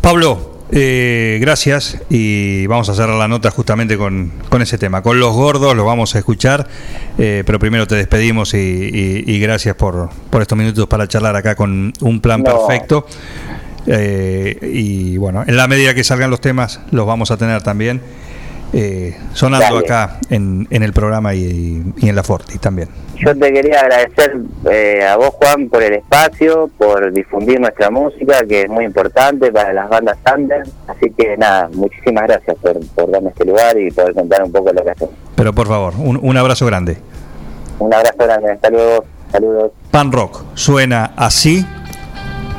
Pablo, 0.00 0.55
eh, 0.72 1.38
gracias 1.40 1.98
y 2.10 2.66
vamos 2.66 2.88
a 2.88 2.94
cerrar 2.94 3.16
la 3.16 3.28
nota 3.28 3.50
justamente 3.50 3.96
con, 3.96 4.32
con 4.48 4.62
ese 4.62 4.78
tema. 4.78 5.02
Con 5.02 5.20
los 5.20 5.32
gordos 5.34 5.76
lo 5.76 5.84
vamos 5.84 6.14
a 6.14 6.18
escuchar, 6.18 6.66
eh, 7.18 7.42
pero 7.46 7.58
primero 7.58 7.86
te 7.86 7.94
despedimos 7.94 8.54
y, 8.54 8.58
y- 8.58 9.24
y 9.26 9.38
gracias 9.40 9.76
por, 9.76 10.10
por 10.30 10.42
estos 10.42 10.58
minutos 10.58 10.86
para 10.88 11.06
charlar 11.06 11.36
acá 11.36 11.54
con 11.54 11.92
un 12.00 12.20
plan 12.20 12.42
No. 12.42 12.66
perfecto. 12.66 13.06
Eh, 13.86 14.58
y 14.74 15.16
bueno, 15.16 15.44
en 15.46 15.56
la 15.56 15.68
medida 15.68 15.94
que 15.94 16.02
salgan 16.02 16.30
los 16.30 16.40
temas, 16.40 16.80
los 16.90 17.06
vamos 17.06 17.30
a 17.30 17.36
tener 17.36 17.62
también 17.62 18.00
eh, 18.72 19.16
sonando 19.32 19.66
Dale. 19.74 19.78
acá 19.86 20.18
en, 20.28 20.66
en 20.70 20.82
el 20.82 20.92
programa 20.92 21.34
y, 21.34 21.82
y 21.96 22.08
en 22.08 22.16
la 22.16 22.22
Forti 22.22 22.58
también. 22.58 22.88
Yo 23.16 23.34
te 23.36 23.52
quería 23.52 23.80
agradecer 23.80 24.36
eh, 24.70 25.06
a 25.06 25.16
vos, 25.16 25.30
Juan, 25.40 25.68
por 25.70 25.82
el 25.82 25.94
espacio, 25.94 26.68
por 26.76 27.10
difundir 27.12 27.58
nuestra 27.60 27.90
música, 27.90 28.44
que 28.46 28.62
es 28.62 28.68
muy 28.68 28.84
importante 28.84 29.50
para 29.50 29.72
las 29.72 29.88
bandas 29.88 30.18
under. 30.36 30.62
Así 30.86 31.10
que 31.16 31.36
nada, 31.38 31.68
muchísimas 31.72 32.24
gracias 32.24 32.56
por, 32.60 32.78
por 32.88 33.10
darme 33.10 33.30
este 33.30 33.46
lugar 33.46 33.78
y 33.78 33.90
poder 33.90 34.12
contar 34.14 34.42
un 34.42 34.52
poco 34.52 34.72
lo 34.72 34.84
que 34.84 34.90
hacemos. 34.90 35.14
Pero 35.34 35.52
por 35.54 35.66
favor, 35.66 35.94
un, 35.96 36.18
un 36.22 36.36
abrazo 36.36 36.66
grande. 36.66 36.98
Un 37.78 37.92
abrazo 37.92 38.18
grande, 38.18 38.52
hasta 38.52 38.70
luego, 38.70 39.04
saludos. 39.32 39.72
Pan 39.90 40.12
Rock 40.12 40.42
suena 40.54 41.12
así 41.16 41.64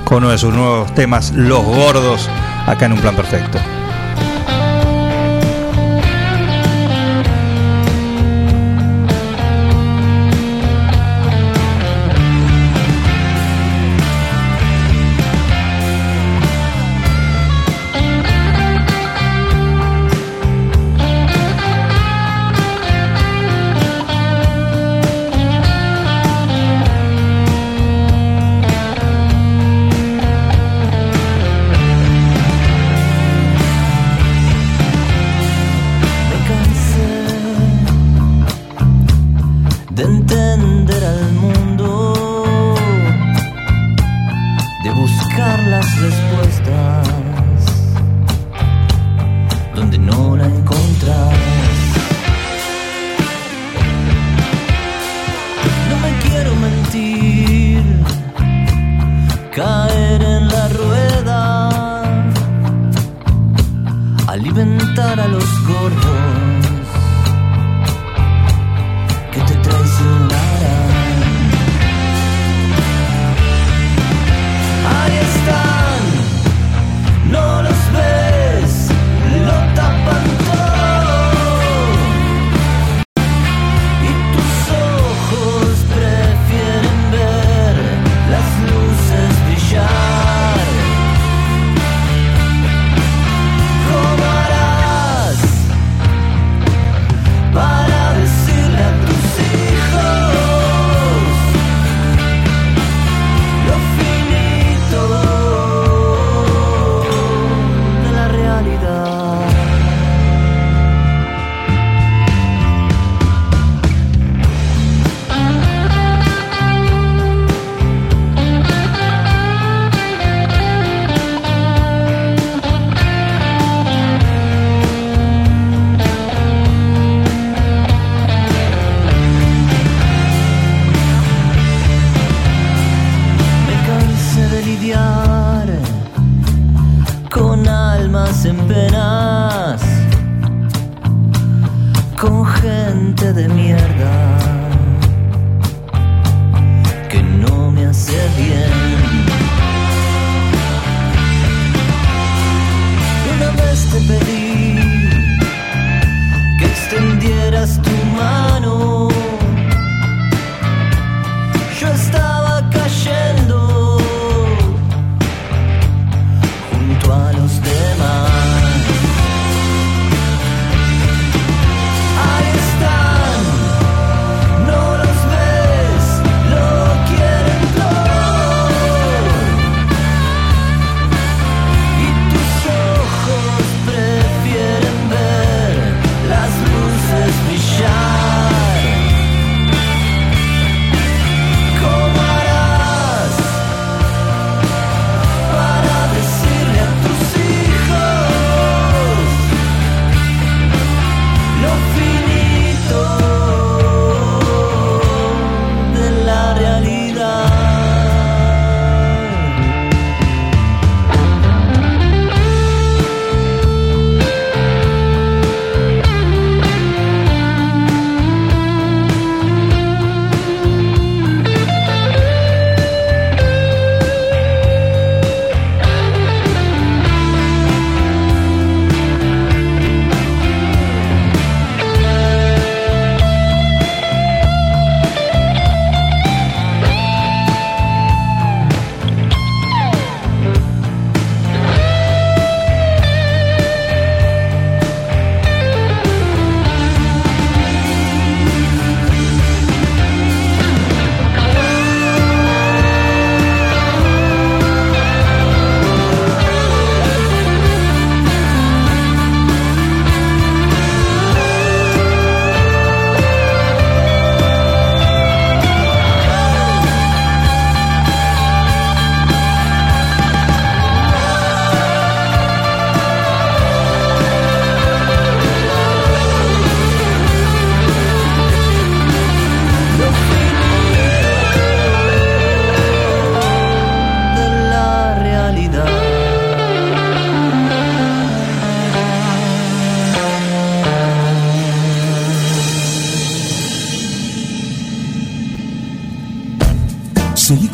con 0.06 0.20
uno 0.20 0.30
de 0.30 0.38
sus 0.38 0.54
nuevos 0.54 0.94
temas, 0.96 1.34
Los 1.34 1.64
Gordos, 1.66 2.30
acá 2.66 2.86
en 2.86 2.94
un 2.94 3.00
plan 3.02 3.16
perfecto. 3.16 3.60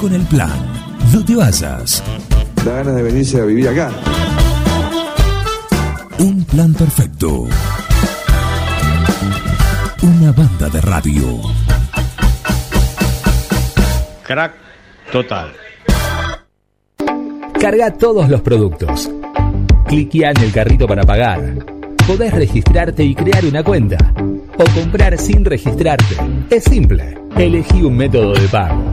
Con 0.03 0.13
el 0.13 0.23
plan. 0.23 0.51
No 1.13 1.23
te 1.23 1.33
vayas. 1.33 2.03
Da 2.65 2.73
ganas 2.73 2.95
de 2.95 3.03
venirse 3.03 3.39
a 3.39 3.45
vivir 3.45 3.69
acá. 3.69 3.89
Un 6.19 6.43
plan 6.43 6.73
perfecto. 6.73 7.47
Una 10.01 10.33
banda 10.33 10.67
de 10.67 10.81
radio. 10.81 11.39
Crack 14.23 14.53
total. 15.09 15.53
Carga 17.57 17.93
todos 17.93 18.27
los 18.27 18.41
productos. 18.41 19.09
Cliquea 19.87 20.31
en 20.31 20.43
el 20.43 20.51
carrito 20.51 20.85
para 20.85 21.03
pagar. 21.03 21.65
Podés 22.05 22.33
registrarte 22.33 23.05
y 23.05 23.15
crear 23.15 23.45
una 23.45 23.63
cuenta. 23.63 24.13
O 24.57 24.81
comprar 24.81 25.17
sin 25.17 25.45
registrarte. 25.45 26.17
Es 26.49 26.65
simple. 26.65 27.17
Elegí 27.37 27.83
un 27.83 27.95
método 27.95 28.33
de 28.33 28.49
pago. 28.49 28.92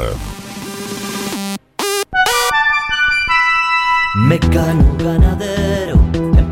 Mecano 4.18 4.98
ganadero 4.98 5.77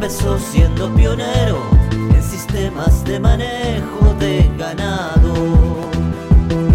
siendo 0.08 0.94
pionero 0.94 1.58
en 1.92 2.22
sistemas 2.22 3.04
de 3.06 3.20
manejo 3.20 4.14
de 4.20 4.52
ganado. 4.56 5.34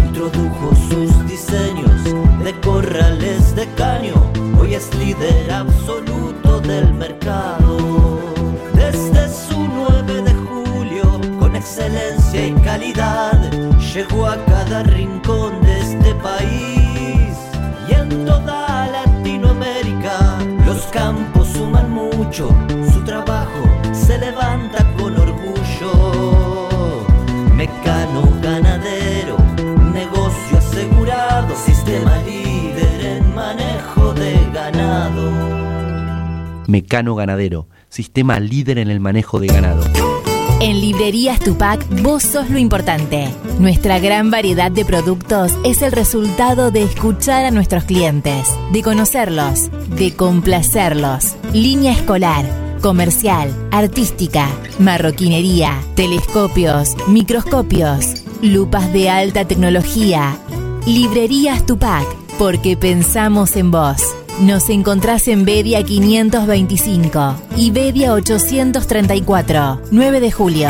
Introdujo 0.05 0.75
sus 0.89 1.27
diseños 1.29 2.03
de 2.43 2.53
corrales 2.59 3.55
de 3.55 3.67
caño, 3.75 4.15
hoy 4.59 4.75
es 4.75 4.93
líder 4.95 5.49
absoluto 5.49 6.59
del 6.59 6.93
mercado. 6.93 8.19
Desde 8.73 9.29
su 9.29 9.65
9 9.65 10.23
de 10.23 10.33
julio, 10.33 11.21
con 11.39 11.55
excelencia 11.55 12.47
y 12.47 12.51
calidad, 12.55 13.49
llegó 13.93 14.27
a 14.27 14.35
cada 14.43 14.83
rincón 14.83 15.61
de 15.61 15.79
este 15.79 16.15
país 16.15 17.37
y 17.87 17.93
en 17.93 18.25
toda 18.25 18.87
Latinoamérica. 18.87 20.37
Los 20.65 20.81
campos 20.87 21.47
suman 21.47 21.91
mucho, 21.91 22.49
Mecano 27.61 28.23
ganadero, 28.41 29.37
negocio 29.93 30.57
asegurado, 30.57 31.55
sistema 31.55 32.17
líder 32.23 33.05
en 33.05 33.35
manejo 33.35 34.13
de 34.15 34.35
ganado. 34.51 35.31
Mecano 36.65 37.13
Ganadero, 37.13 37.67
sistema 37.87 38.39
líder 38.39 38.79
en 38.79 38.89
el 38.89 38.99
manejo 38.99 39.39
de 39.39 39.45
ganado. 39.45 39.83
En 40.59 40.81
Librerías 40.81 41.39
Tupac, 41.39 41.85
vos 42.01 42.23
sos 42.23 42.49
lo 42.49 42.57
importante. 42.57 43.29
Nuestra 43.59 43.99
gran 43.99 44.31
variedad 44.31 44.71
de 44.71 44.83
productos 44.83 45.51
es 45.63 45.83
el 45.83 45.91
resultado 45.91 46.71
de 46.71 46.81
escuchar 46.81 47.45
a 47.45 47.51
nuestros 47.51 47.83
clientes, 47.83 48.47
de 48.71 48.81
conocerlos, 48.81 49.69
de 49.95 50.15
complacerlos. 50.15 51.35
Línea 51.53 51.91
escolar, 51.91 52.43
comercial, 52.81 53.53
artística, 53.71 54.49
marroquinería, 54.79 55.79
telescopios, 55.95 56.95
microscopios, 57.07 58.23
lupas 58.41 58.91
de 58.91 59.09
alta 59.09 59.45
tecnología. 59.45 60.37
Librerías 60.85 61.65
Tupac, 61.65 62.05
porque 62.37 62.75
pensamos 62.75 63.55
en 63.55 63.71
vos. 63.71 64.01
Nos 64.41 64.69
encontrás 64.69 65.27
en 65.27 65.45
Bedia 65.45 65.83
525 65.83 67.35
y 67.55 67.71
Bedia 67.71 68.13
834, 68.13 69.81
9 69.91 70.19
de 70.19 70.31
julio. 70.31 70.69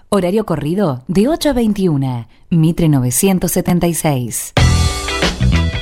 Horario 0.13 0.45
corrido 0.45 1.05
de 1.07 1.29
8 1.29 1.51
a 1.51 1.53
21. 1.53 2.27
Mitre 2.49 2.89
976. 2.89 4.51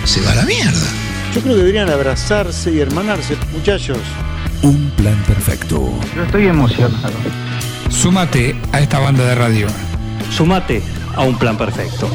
se 0.04 0.20
va 0.20 0.30
a 0.30 0.36
la 0.36 0.44
mierda. 0.44 0.93
Yo 1.34 1.40
creo 1.40 1.54
que 1.54 1.62
deberían 1.62 1.90
abrazarse 1.90 2.72
y 2.72 2.78
hermanarse, 2.78 3.36
muchachos. 3.52 3.98
Un 4.62 4.88
plan 4.90 5.20
perfecto. 5.26 5.92
Yo 6.14 6.22
estoy 6.22 6.46
emocionado. 6.46 7.12
Sumate 7.90 8.54
a 8.70 8.78
esta 8.78 9.00
banda 9.00 9.24
de 9.24 9.34
radio. 9.34 9.66
Sumate 10.30 10.80
a 11.16 11.22
un 11.22 11.36
plan 11.36 11.58
perfecto. 11.58 12.08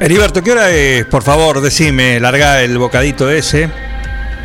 Heriberto, 0.00 0.40
¿qué 0.40 0.52
hora 0.52 0.70
es? 0.70 1.04
Por 1.06 1.24
favor, 1.24 1.60
decime, 1.60 2.20
larga 2.20 2.62
el 2.62 2.78
bocadito 2.78 3.28
ese. 3.28 3.68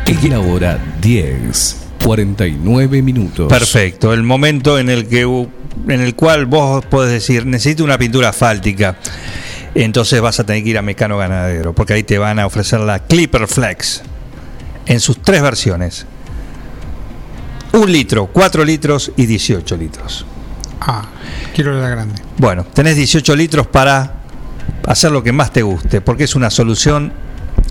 Es 0.06 0.24
la 0.24 0.40
hora 0.40 0.76
10, 1.00 1.86
49 2.04 3.00
minutos. 3.00 3.46
Perfecto, 3.48 4.12
el 4.12 4.24
momento 4.24 4.76
en 4.76 4.90
el 4.90 5.06
que 5.06 5.24
en 5.88 6.00
el 6.00 6.14
cual 6.14 6.46
vos 6.46 6.84
podés 6.86 7.12
decir, 7.12 7.46
necesito 7.46 7.84
una 7.84 7.98
pintura 7.98 8.30
asfáltica. 8.30 8.96
Entonces 9.74 10.20
vas 10.20 10.40
a 10.40 10.44
tener 10.44 10.64
que 10.64 10.70
ir 10.70 10.78
a 10.78 10.82
Mecano 10.82 11.16
Ganadero, 11.16 11.72
porque 11.74 11.94
ahí 11.94 12.02
te 12.02 12.18
van 12.18 12.38
a 12.38 12.46
ofrecer 12.46 12.80
la 12.80 12.98
Clipper 13.00 13.46
Flex 13.46 14.02
en 14.86 15.00
sus 15.00 15.22
tres 15.22 15.42
versiones. 15.42 16.06
Un 17.72 17.92
litro, 17.92 18.26
4 18.26 18.64
litros 18.64 19.12
y 19.16 19.26
18 19.26 19.76
litros. 19.76 20.26
Ah, 20.80 21.08
quiero 21.54 21.80
la 21.80 21.88
grande. 21.88 22.20
Bueno, 22.36 22.64
tenés 22.64 22.96
18 22.96 23.36
litros 23.36 23.68
para 23.68 24.14
hacer 24.86 25.12
lo 25.12 25.22
que 25.22 25.30
más 25.30 25.52
te 25.52 25.62
guste, 25.62 26.00
porque 26.00 26.24
es 26.24 26.34
una 26.34 26.50
solución 26.50 27.12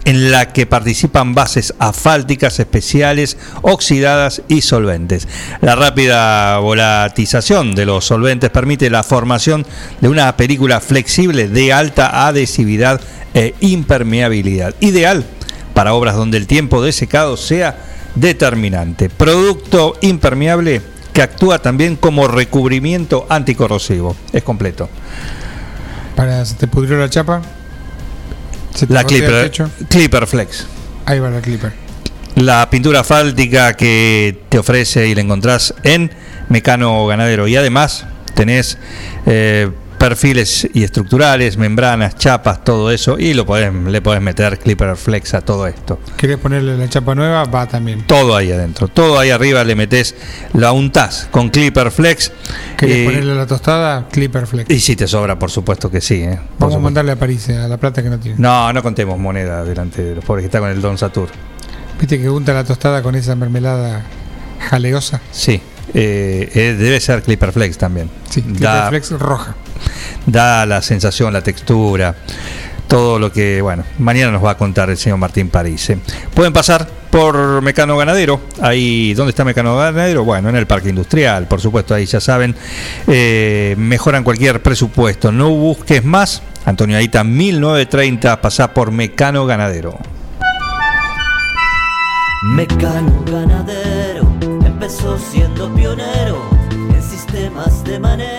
en 0.06 0.32
la 0.32 0.52
que 0.52 0.66
participan 0.66 1.36
bases 1.36 1.74
asfálticas 1.80 2.60
especiales, 2.60 3.38
oxidadas 3.62 4.42
y 4.48 4.62
solventes. 4.62 5.28
La 5.62 5.76
rápida 5.76 6.58
volatización 6.60 7.76
de 7.76 7.86
los 7.86 8.06
solventes 8.06 8.50
permite 8.50 8.90
la 8.90 9.04
formación 9.04 9.66
de 10.02 10.10
una 10.10 10.36
película 10.38 10.80
flexible 10.80 11.48
de 11.48 11.74
alta 11.74 12.28
adhesividad 12.28 13.02
e 13.34 13.54
impermeabilidad, 13.60 14.74
ideal 14.80 15.26
para 15.74 15.94
obras 15.94 16.16
donde 16.16 16.38
el 16.38 16.48
tiempo 16.48 16.82
de 16.84 16.92
secado 16.92 17.38
sea 17.38 17.78
determinante. 18.16 19.10
Producto 19.10 19.96
impermeable 20.02 20.82
que 21.14 21.22
actúa 21.22 21.60
también 21.60 21.96
como 21.96 22.28
recubrimiento 22.28 23.26
anticorrosivo. 23.30 24.16
Es 24.34 24.44
completo. 24.44 24.90
Para, 26.16 26.44
¿Se 26.46 26.56
te 26.56 26.68
pudrió 26.68 26.98
la 26.98 27.10
chapa? 27.10 27.42
¿Se 28.76 28.88
te 28.88 28.94
La 28.94 29.04
Clipper? 29.04 29.52
Clipper 29.90 30.28
Flex. 30.28 30.66
Ahí 31.06 31.20
va 31.20 31.30
la 31.30 31.42
Clipper. 31.42 31.74
La 32.36 32.70
pintura 32.70 33.02
asfáltica 33.02 33.74
que 33.74 34.38
te 34.50 34.60
ofrece 34.60 35.08
y 35.08 35.16
la 35.16 35.22
encontrás 35.22 35.74
en 35.84 36.12
Mecano 36.48 37.06
Ganadero. 37.08 37.48
Y 37.48 37.56
además 37.56 38.06
tenés 38.36 38.78
eh, 39.26 39.70
perfiles 40.00 40.68
y 40.74 40.84
estructurales, 40.84 41.58
membranas, 41.58 42.16
chapas, 42.16 42.64
todo 42.64 42.90
eso. 42.90 43.20
Y 43.20 43.34
lo 43.36 43.46
podés, 43.46 43.72
le 43.74 44.02
podés 44.02 44.22
meter 44.22 44.58
Clipper 44.58 44.96
Flex 44.96 45.36
a 45.36 45.42
todo 45.42 45.68
esto. 45.68 46.00
¿Querés 46.18 46.38
ponerle 46.38 46.76
la 46.78 46.90
chapa 46.90 47.14
nueva? 47.14 47.44
Va 47.44 47.68
también. 47.68 48.08
Todo 48.08 48.36
ahí 48.36 48.52
adentro. 48.52 48.88
Todo 48.88 49.20
ahí 49.20 49.30
arriba 49.30 49.64
le 49.64 49.76
metés, 49.76 50.16
la 50.54 50.72
untás 50.72 51.28
con 51.30 51.50
Clipper 51.50 51.92
Flex. 51.92 52.32
¿Querés 52.78 52.98
eh, 52.98 53.06
ponerle 53.06 53.36
la 53.36 53.46
tostada? 53.46 54.08
Clipper 54.12 54.48
Flex. 54.48 54.70
y 54.72 54.80
si 54.80 54.96
te 54.96 55.08
sobra, 55.08 55.38
por 55.38 55.52
supuesto 55.52 55.92
que 55.92 56.02
sí. 56.02 56.22
eh, 56.24 56.40
Vamos 56.58 56.76
a 56.76 56.80
mandarle 56.80 57.12
a 57.12 57.16
París, 57.18 57.48
eh, 57.50 57.58
a 57.58 57.68
la 57.68 57.78
plata 57.78 58.02
que 58.02 58.10
no 58.10 58.18
tiene. 58.20 58.38
No, 58.40 58.74
no 58.74 58.82
contemos 58.82 59.20
moneda 59.20 59.64
delante 59.64 60.02
de 60.02 60.16
los 60.16 60.26
pobres 60.26 60.44
que 60.44 60.48
está 60.48 60.60
con 60.60 60.70
el 60.70 60.82
Don 60.82 60.98
Satur. 60.98 61.30
¿Viste 62.00 62.20
que 62.20 62.30
unta 62.30 62.54
la 62.54 62.64
tostada 62.64 63.04
con 63.04 63.14
esa 63.16 63.36
mermelada 63.36 64.04
jaleosa? 64.70 65.20
Sí, 65.32 65.62
eh, 65.94 66.50
eh, 66.54 66.76
debe 66.80 67.00
ser 67.02 67.22
Clipper 67.24 67.52
Flex 67.52 67.78
también. 67.78 68.10
Sí, 68.30 68.42
Clipper 68.42 68.88
Flex 68.90 69.12
roja. 69.12 69.56
Da 70.26 70.66
la 70.66 70.82
sensación, 70.82 71.34
la 71.34 71.42
textura, 71.42 72.16
todo 72.88 73.20
lo 73.20 73.32
que, 73.32 73.62
bueno, 73.62 73.84
mañana 74.00 74.32
nos 74.32 74.44
va 74.44 74.52
a 74.52 74.58
contar 74.58 74.90
el 74.90 74.98
señor 74.98 75.20
Martín 75.20 75.50
París. 75.50 75.94
Pueden 76.34 76.54
pasar 76.54 76.88
por 77.10 77.62
Mecano 77.62 77.98
Ganadero, 77.98 78.42
ahí, 78.62 79.14
¿dónde 79.14 79.30
está 79.30 79.44
Mecano 79.44 79.78
Ganadero? 79.78 80.24
Bueno, 80.24 80.50
en 80.50 80.56
el 80.56 80.68
Parque 80.68 80.90
Industrial, 80.90 81.48
por 81.48 81.62
supuesto, 81.62 81.94
ahí 81.94 82.06
ya 82.06 82.20
saben, 82.20 82.56
eh, 83.08 83.76
mejoran 83.78 84.24
cualquier 84.24 84.62
presupuesto, 84.62 85.32
no 85.32 85.50
busques 85.50 86.04
más, 86.04 86.42
Antonio 86.66 86.98
Aita 86.98 87.24
1930, 87.24 88.42
pasá 88.42 88.74
por 88.74 88.92
Mecano 88.92 89.46
Ganadero. 89.46 89.98
Mecano 92.42 93.22
ganadero 93.26 94.22
empezó 94.66 95.20
siendo 95.20 95.74
pionero 95.76 96.42
en 96.72 97.04
sistemas 97.04 97.84
de 97.84 98.00
manejo 98.00 98.39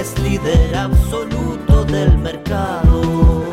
es 0.00 0.18
líder 0.20 0.74
absoluto 0.74 1.84
del 1.84 2.16
mercado. 2.16 3.44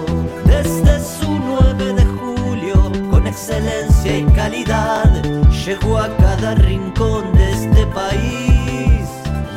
Desde 0.45 0.99
su 0.99 1.30
9 1.30 1.94
de 1.94 2.06
julio, 2.06 2.91
con 3.11 3.28
excelencia 3.28 4.18
y 4.18 4.24
calidad, 4.28 5.11
llegó 5.65 5.98
a 5.98 6.07
cada 6.15 6.56
rincón 6.56 7.34
de 7.34 7.52
este 7.52 7.86
país 7.88 9.10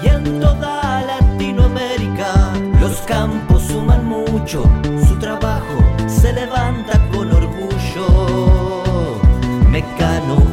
y 0.02 0.08
en 0.08 0.40
toda 0.40 1.02
Latinoamérica. 1.02 2.32
Los 2.80 2.96
campos 3.02 3.62
suman 3.62 4.06
mucho, 4.06 4.64
su 5.06 5.16
trabajo 5.20 5.78
se 6.08 6.32
levanta 6.32 6.98
con 7.12 7.30
orgullo. 7.30 8.82
Mecano 9.68 10.49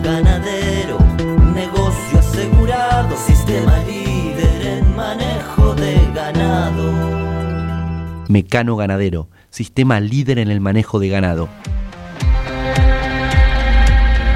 Mecano 8.28 8.76
Ganadero, 8.76 9.30
sistema 9.50 10.00
líder 10.00 10.40
en 10.40 10.50
el 10.50 10.60
manejo 10.60 11.00
de 11.00 11.10
ganado. 11.10 11.50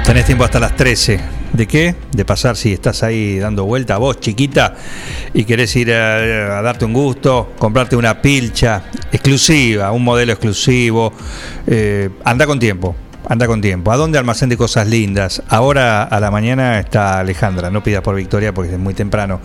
Tenés 0.04 0.26
tiempo 0.26 0.44
hasta 0.44 0.60
las 0.60 0.76
13. 0.76 1.20
¿De 1.52 1.66
qué? 1.66 1.94
De 2.12 2.24
pasar 2.24 2.56
si 2.56 2.72
estás 2.72 3.02
ahí 3.02 3.38
dando 3.38 3.64
vuelta, 3.64 3.98
vos 3.98 4.18
chiquita, 4.18 4.74
y 5.34 5.44
querés 5.44 5.76
ir 5.76 5.92
a, 5.92 6.62
darte 6.62 6.86
un 6.86 6.94
gusto, 6.94 7.52
comprarte 7.58 7.94
una 7.94 8.22
pilcha 8.22 8.84
exclusiva, 9.12 9.92
un 9.92 10.02
modelo 10.02 10.32
exclusivo. 10.32 11.12
eh, 11.66 12.08
anda 12.24 12.46
con 12.46 12.58
tiempo, 12.58 12.96
anda 13.32 13.46
con 13.46 13.62
tiempo. 13.62 13.90
¿A 13.90 13.96
dónde 13.96 14.18
almacén 14.18 14.50
de 14.50 14.58
cosas 14.58 14.86
lindas? 14.86 15.42
Ahora 15.48 16.02
a 16.02 16.20
la 16.20 16.30
mañana 16.30 16.78
está 16.78 17.18
Alejandra, 17.18 17.70
no 17.70 17.82
pidas 17.82 18.02
por 18.02 18.14
Victoria 18.14 18.52
porque 18.52 18.72
es 18.74 18.78
muy 18.78 18.92
temprano 18.92 19.40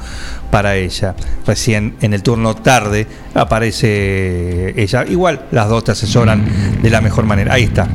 para 0.51 0.75
ella. 0.75 1.15
Recién 1.45 1.95
en 2.01 2.13
el 2.13 2.21
turno 2.21 2.53
tarde 2.53 3.07
aparece 3.33 4.73
ella. 4.75 5.05
Igual 5.07 5.45
las 5.51 5.69
dos 5.69 5.85
te 5.85 5.93
asesoran 5.93 6.81
de 6.81 6.89
la 6.89 6.99
mejor 6.99 7.25
manera. 7.25 7.53
Ahí 7.53 7.63
está. 7.63 7.87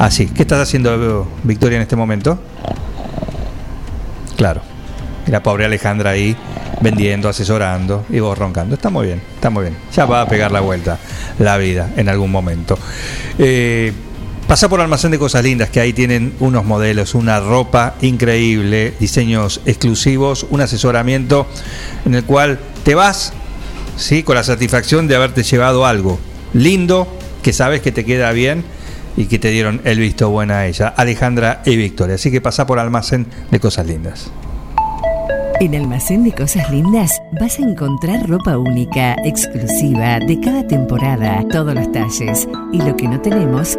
Así, 0.00 0.26
¿qué 0.26 0.42
estás 0.42 0.60
haciendo, 0.60 1.28
Victoria, 1.44 1.76
en 1.76 1.82
este 1.82 1.94
momento? 1.94 2.36
Claro. 4.36 4.62
La 5.28 5.44
pobre 5.44 5.64
Alejandra 5.64 6.10
ahí 6.10 6.36
vendiendo, 6.80 7.28
asesorando 7.28 8.04
y 8.10 8.18
vos 8.18 8.36
roncando. 8.36 8.74
Está 8.74 8.90
muy 8.90 9.06
bien, 9.06 9.22
está 9.36 9.48
muy 9.48 9.62
bien. 9.62 9.76
Ya 9.94 10.06
va 10.06 10.22
a 10.22 10.26
pegar 10.26 10.50
la 10.50 10.58
vuelta 10.58 10.98
la 11.38 11.56
vida 11.56 11.90
en 11.96 12.08
algún 12.08 12.32
momento. 12.32 12.76
Eh, 13.38 13.92
Pasa 14.46 14.68
por 14.68 14.80
Almacén 14.80 15.10
de 15.10 15.18
Cosas 15.18 15.42
Lindas, 15.42 15.70
que 15.70 15.80
ahí 15.80 15.94
tienen 15.94 16.34
unos 16.38 16.66
modelos, 16.66 17.14
una 17.14 17.40
ropa 17.40 17.94
increíble, 18.02 18.92
diseños 19.00 19.62
exclusivos, 19.64 20.46
un 20.50 20.60
asesoramiento 20.60 21.46
en 22.04 22.14
el 22.14 22.24
cual 22.24 22.58
te 22.84 22.94
vas 22.94 23.32
¿sí? 23.96 24.22
con 24.22 24.34
la 24.34 24.44
satisfacción 24.44 25.08
de 25.08 25.16
haberte 25.16 25.42
llevado 25.42 25.86
algo 25.86 26.18
lindo, 26.52 27.08
que 27.42 27.54
sabes 27.54 27.80
que 27.80 27.90
te 27.90 28.04
queda 28.04 28.32
bien 28.32 28.64
y 29.16 29.26
que 29.26 29.38
te 29.38 29.48
dieron 29.48 29.80
el 29.84 29.98
visto 29.98 30.28
bueno 30.28 30.54
a 30.54 30.66
ella, 30.66 30.88
Alejandra 30.88 31.62
y 31.64 31.76
Victoria. 31.76 32.16
Así 32.16 32.30
que 32.30 32.42
pasa 32.42 32.66
por 32.66 32.78
Almacén 32.78 33.26
de 33.50 33.60
Cosas 33.60 33.86
Lindas. 33.86 34.30
En 35.60 35.74
Almacén 35.74 36.24
de 36.24 36.32
Cosas 36.32 36.68
Lindas 36.70 37.22
vas 37.40 37.58
a 37.58 37.62
encontrar 37.62 38.28
ropa 38.28 38.58
única, 38.58 39.16
exclusiva, 39.24 40.18
de 40.18 40.38
cada 40.40 40.66
temporada, 40.66 41.44
todos 41.50 41.74
los 41.74 41.90
talles. 41.92 42.48
Y 42.72 42.78
lo 42.78 42.96
que 42.96 43.06
no 43.06 43.20
tenemos, 43.20 43.78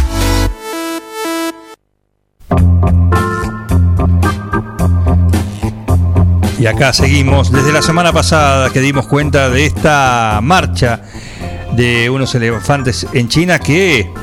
Y 6.61 6.67
acá 6.67 6.93
seguimos 6.93 7.51
desde 7.51 7.71
la 7.71 7.81
semana 7.81 8.13
pasada 8.13 8.69
que 8.69 8.81
dimos 8.81 9.07
cuenta 9.07 9.49
de 9.49 9.65
esta 9.65 10.37
marcha 10.43 11.01
de 11.75 12.07
unos 12.07 12.35
elefantes 12.35 13.07
en 13.13 13.29
China 13.29 13.57
que 13.57 14.13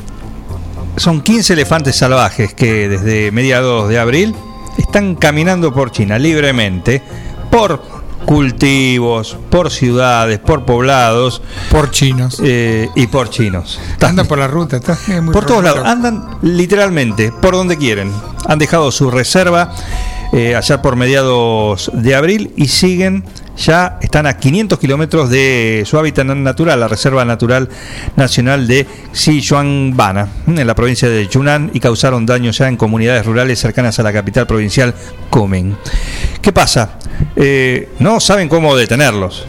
son 0.95 1.19
15 1.19 1.51
elefantes 1.51 1.97
salvajes 1.97 2.53
que 2.53 2.87
desde 2.87 3.33
mediados 3.33 3.89
de 3.89 3.99
abril 3.99 4.33
están 4.77 5.15
caminando 5.15 5.73
por 5.73 5.91
China 5.91 6.17
libremente, 6.17 7.03
por 7.51 7.83
cultivos, 8.25 9.35
por 9.49 9.69
ciudades, 9.69 10.39
por 10.39 10.63
poblados. 10.63 11.41
Por 11.69 11.91
chinos. 11.91 12.39
eh, 12.41 12.87
y 12.95 13.07
por 13.07 13.29
chinos. 13.29 13.81
Andan 13.99 14.27
por 14.27 14.39
la 14.39 14.47
ruta, 14.47 14.77
está 14.77 14.93
es 14.93 15.21
muy 15.21 15.33
Por 15.33 15.45
todos 15.45 15.61
lados, 15.61 15.85
andan 15.85 16.37
literalmente 16.41 17.33
por 17.33 17.55
donde 17.55 17.77
quieren. 17.77 18.13
Han 18.47 18.59
dejado 18.59 18.93
su 18.93 19.11
reserva 19.11 19.73
eh, 20.31 20.55
allá 20.55 20.81
por 20.81 20.95
mediados 20.95 21.91
de 21.93 22.15
abril 22.15 22.51
y 22.55 22.67
siguen, 22.67 23.23
ya 23.57 23.97
están 24.01 24.25
a 24.27 24.37
500 24.37 24.79
kilómetros 24.79 25.29
de 25.29 25.83
su 25.85 25.97
hábitat 25.97 26.25
natural, 26.25 26.79
la 26.79 26.87
Reserva 26.87 27.25
Natural 27.25 27.67
Nacional 28.15 28.67
de 28.67 28.85
Sichuanbana, 29.11 30.27
en 30.47 30.67
la 30.67 30.75
provincia 30.75 31.09
de 31.09 31.27
Yunnan, 31.27 31.71
y 31.73 31.79
causaron 31.79 32.25
daños 32.25 32.57
ya 32.57 32.67
en 32.67 32.77
comunidades 32.77 33.25
rurales 33.25 33.59
cercanas 33.59 33.99
a 33.99 34.03
la 34.03 34.13
capital 34.13 34.45
provincial, 34.47 34.93
Kunming. 35.29 35.75
¿Qué 36.41 36.53
pasa? 36.53 36.99
Eh, 37.35 37.89
no 37.99 38.19
saben 38.19 38.47
cómo 38.47 38.75
detenerlos. 38.75 39.45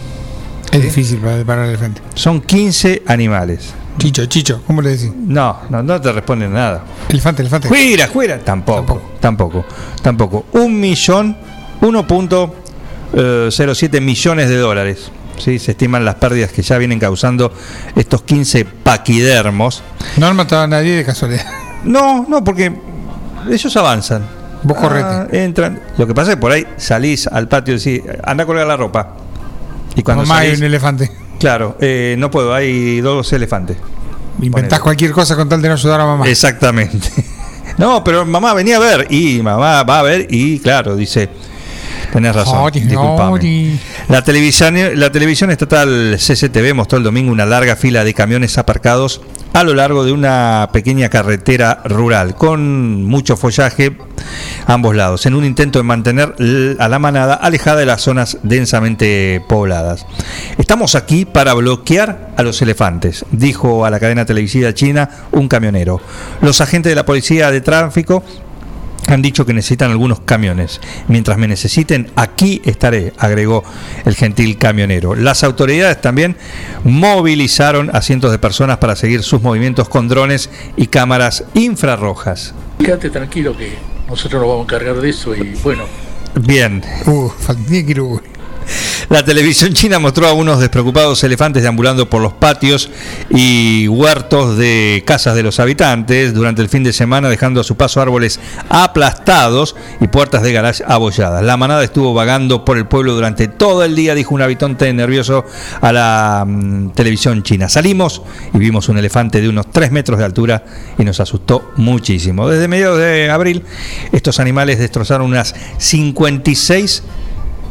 Es 0.73 0.83
difícil 0.83 1.19
para, 1.19 1.45
para 1.45 1.65
el 1.65 1.71
elefante. 1.71 2.01
Son 2.15 2.41
15 2.41 3.03
animales. 3.07 3.75
Chicho, 4.01 4.25
Chicho, 4.27 4.63
¿cómo 4.67 4.81
le 4.83 4.91
decís? 4.97 5.13
No, 5.15 5.59
no, 5.69 5.83
no 5.83 6.01
te 6.01 6.11
responden 6.11 6.53
nada. 6.55 6.83
Elefante, 7.11 7.43
elefante. 7.43 7.69
Fuera, 7.69 8.09
fuera. 8.09 8.39
Tampoco, 8.39 9.01
tampoco, 9.21 9.65
tampoco. 10.03 10.47
Un 10.53 10.81
millón, 10.81 11.37
1.07 11.83 14.01
millones 14.01 14.49
de 14.49 14.57
dólares. 14.57 15.11
¿sí? 15.39 15.59
Se 15.59 15.73
estiman 15.73 16.03
las 16.05 16.15
pérdidas 16.17 16.51
que 16.51 16.63
ya 16.63 16.79
vienen 16.79 16.99
causando 16.99 17.53
estos 17.95 18.23
15 18.23 18.65
paquidermos. 18.65 19.83
No 20.17 20.27
han 20.29 20.37
matado 20.37 20.63
a 20.63 20.67
nadie 20.67 20.97
de 20.97 21.05
casualidad. 21.05 21.45
No, 21.83 22.27
no, 22.29 22.45
porque 22.45 22.71
ellos 23.51 23.75
avanzan. 23.79 24.23
Vos 24.65 24.77
correte. 24.77 25.07
Ah, 25.09 25.27
entran. 25.33 25.81
Lo 25.97 26.07
que 26.07 26.13
pasa 26.15 26.33
es 26.33 26.37
que 26.37 26.41
por 26.43 26.53
ahí 26.53 26.67
salís 26.77 27.27
al 27.27 27.49
patio 27.49 27.73
y 27.75 27.79
decís, 27.79 28.03
anda 28.23 28.45
a 28.45 28.47
colgar 28.47 28.67
la 28.67 28.77
ropa. 28.77 29.15
Y 29.97 30.03
cuando 30.03 30.25
Mamá 30.25 30.41
hay 30.41 30.51
salís- 30.53 30.59
un 30.59 30.65
elefante. 30.65 31.11
Claro, 31.41 31.77
eh, 31.81 32.15
no 32.19 32.31
puedo, 32.31 32.55
hay 32.55 33.01
dos 33.01 33.33
elefantes. 33.33 33.79
Inventás 34.43 34.81
cualquier 34.81 35.11
cosa 35.13 35.35
con 35.35 35.49
tal 35.49 35.61
de 35.61 35.69
no 35.69 35.75
ayudar 35.75 36.01
a 36.01 36.07
mamá. 36.07 36.29
Exactamente. 36.29 37.11
No, 37.79 38.05
pero 38.05 38.27
mamá 38.27 38.53
venía 38.53 38.77
a 38.77 38.81
ver 38.81 39.07
y 39.09 39.41
mamá 39.41 39.83
va 39.85 40.01
a 40.01 40.03
ver 40.03 40.27
y 40.29 40.59
claro, 40.59 40.97
dice, 40.97 41.31
tenés 42.13 42.35
razón, 42.35 42.71
disculpame. 42.73 43.79
La 44.09 44.23
televisión, 44.23 44.77
la 45.01 45.11
televisión 45.11 45.51
estatal 45.51 46.19
CCTV 46.19 46.75
mostró 46.75 46.99
el 46.99 47.05
domingo 47.05 47.33
una 47.33 47.47
larga 47.47 47.77
fila 47.77 48.05
de 48.05 48.13
camiones 48.13 48.59
aparcados 48.59 49.23
a 49.53 49.65
lo 49.65 49.75
largo 49.75 50.05
de 50.05 50.13
una 50.13 50.69
pequeña 50.73 51.09
carretera 51.09 51.83
rural 51.85 52.35
con 52.35 53.05
mucho 53.05 53.37
follaje 53.37 53.97
a 54.67 54.75
ambos 54.75 54.95
lados, 54.95 55.27
en 55.27 55.35
un 55.35 55.45
intento 55.45 55.79
de 55.79 55.83
mantener 55.83 56.35
a 56.79 56.89
la 56.89 56.99
manada 56.99 57.35
alejada 57.35 57.81
de 57.81 57.87
las 57.87 58.03
zonas 58.03 58.39
densamente 58.43 59.43
pobladas. 59.49 60.07
Estamos 60.59 60.95
aquí 60.95 61.25
para 61.25 61.55
bloquear 61.55 62.31
a 62.37 62.43
los 62.43 62.61
elefantes, 62.63 63.25
dijo 63.33 63.85
a 63.85 63.91
la 63.91 63.99
cadena 63.99 64.25
televisiva 64.25 64.75
china 64.75 65.11
un 65.33 65.49
camionero. 65.49 66.01
Los 66.41 66.61
agentes 66.61 66.91
de 66.91 66.97
la 66.97 67.07
policía 67.07 67.51
de 67.51 67.61
tráfico 67.61 68.23
han 69.07 69.23
dicho 69.23 69.47
que 69.47 69.53
necesitan 69.53 69.91
algunos 69.91 70.21
camiones. 70.21 70.81
Mientras 71.09 71.39
me 71.39 71.49
necesiten, 71.49 72.11
aquí 72.17 72.61
estaré, 72.65 73.13
agregó 73.19 73.65
el 74.05 74.15
gentil 74.15 74.57
camionero. 74.59 75.15
Las 75.15 75.45
autoridades 75.45 76.01
también 76.01 76.37
movilizaron 76.85 77.91
a 77.95 78.03
cientos 78.03 78.31
de 78.31 78.39
personas 78.39 78.79
para 78.79 78.97
seguir 78.97 79.23
sus 79.23 79.43
movimientos 79.43 79.89
con 79.89 80.09
drones 80.09 80.51
y 80.77 80.87
cámaras 80.87 81.45
infrarrojas. 81.55 82.55
Quédate 82.79 83.11
tranquilo 83.11 83.57
que 83.57 83.75
nosotros 84.09 84.41
nos 84.41 84.49
vamos 84.49 84.63
a 84.63 84.75
encargar 84.75 85.01
de 85.01 85.11
eso 85.11 85.35
y 85.35 85.55
bueno, 85.63 85.85
Bien. 86.35 86.83
Uh, 87.07 87.31
La 89.09 89.25
televisión 89.25 89.73
china 89.73 89.99
mostró 89.99 90.29
a 90.29 90.33
unos 90.33 90.61
despreocupados 90.61 91.23
elefantes 91.25 91.63
deambulando 91.63 92.09
por 92.09 92.23
los 92.23 92.33
patios 92.33 92.91
y 93.31 93.89
huertos 93.89 94.57
de 94.57 95.03
casas 95.07 95.35
de 95.35 95.43
los 95.43 95.61
habitantes 95.61 96.35
durante 96.35 96.63
el 96.63 96.69
fin 96.69 96.85
de 96.85 96.93
semana, 96.93 97.29
dejando 97.29 97.61
a 97.61 97.65
su 97.65 97.77
paso 97.77 98.01
árboles 98.01 98.41
aplastados 98.69 99.77
y 100.01 100.09
puertas 100.09 100.43
de 100.43 100.53
garage 100.53 100.85
abolladas. 100.87 101.43
La 101.43 101.57
manada 101.57 101.85
estuvo 101.85 102.15
vagando 102.15 102.65
por 102.65 102.77
el 102.79 102.87
pueblo 102.87 103.15
durante 103.15 103.49
todo 103.49 103.85
el 103.85 103.97
día, 103.97 104.15
dijo 104.15 104.35
un 104.35 104.43
habitante 104.43 104.93
nervioso 104.93 105.45
a 105.81 105.93
la 105.93 106.45
mm, 106.47 106.91
televisión 106.91 107.43
china. 107.43 107.69
Salimos 107.69 108.23
y 108.55 108.59
vimos 108.59 108.89
un 108.89 108.99
elefante 108.99 109.41
de 109.41 109.49
unos 109.49 109.71
3 109.71 109.91
metros 109.91 110.19
de 110.19 110.25
altura 110.25 110.65
y 110.99 111.05
nos 111.05 111.21
asustó 111.21 111.73
muchísimo. 111.77 112.49
Desde 112.49 112.69
mediados 112.69 112.99
de 112.99 113.31
abril, 113.31 113.65
estos 114.13 114.41
animales 114.41 114.79
destrozaron 114.79 115.27
unas 115.27 115.55
56 115.79 117.03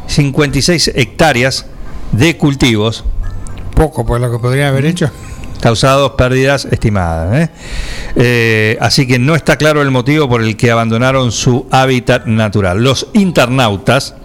56 0.10 0.91
hectáreas 0.95 1.65
de 2.11 2.36
cultivos. 2.38 3.03
Poco, 3.76 4.06
pues 4.06 4.19
lo 4.22 4.31
que 4.31 4.40
podrían 4.40 4.69
haber 4.69 4.86
hecho. 4.86 5.10
Causados 5.61 6.11
pérdidas 6.14 6.65
estimadas. 6.72 7.38
¿eh? 7.38 7.49
Eh, 8.15 8.77
así 8.81 9.06
que 9.07 9.19
no 9.19 9.36
está 9.36 9.57
claro 9.57 9.81
el 9.81 9.91
motivo 9.91 10.27
por 10.27 10.41
el 10.41 10.57
que 10.57 10.72
abandonaron 10.72 11.31
su 11.31 11.68
hábitat 11.72 12.26
natural. 12.26 12.84
Los 12.84 13.07
internautas, 13.14 14.15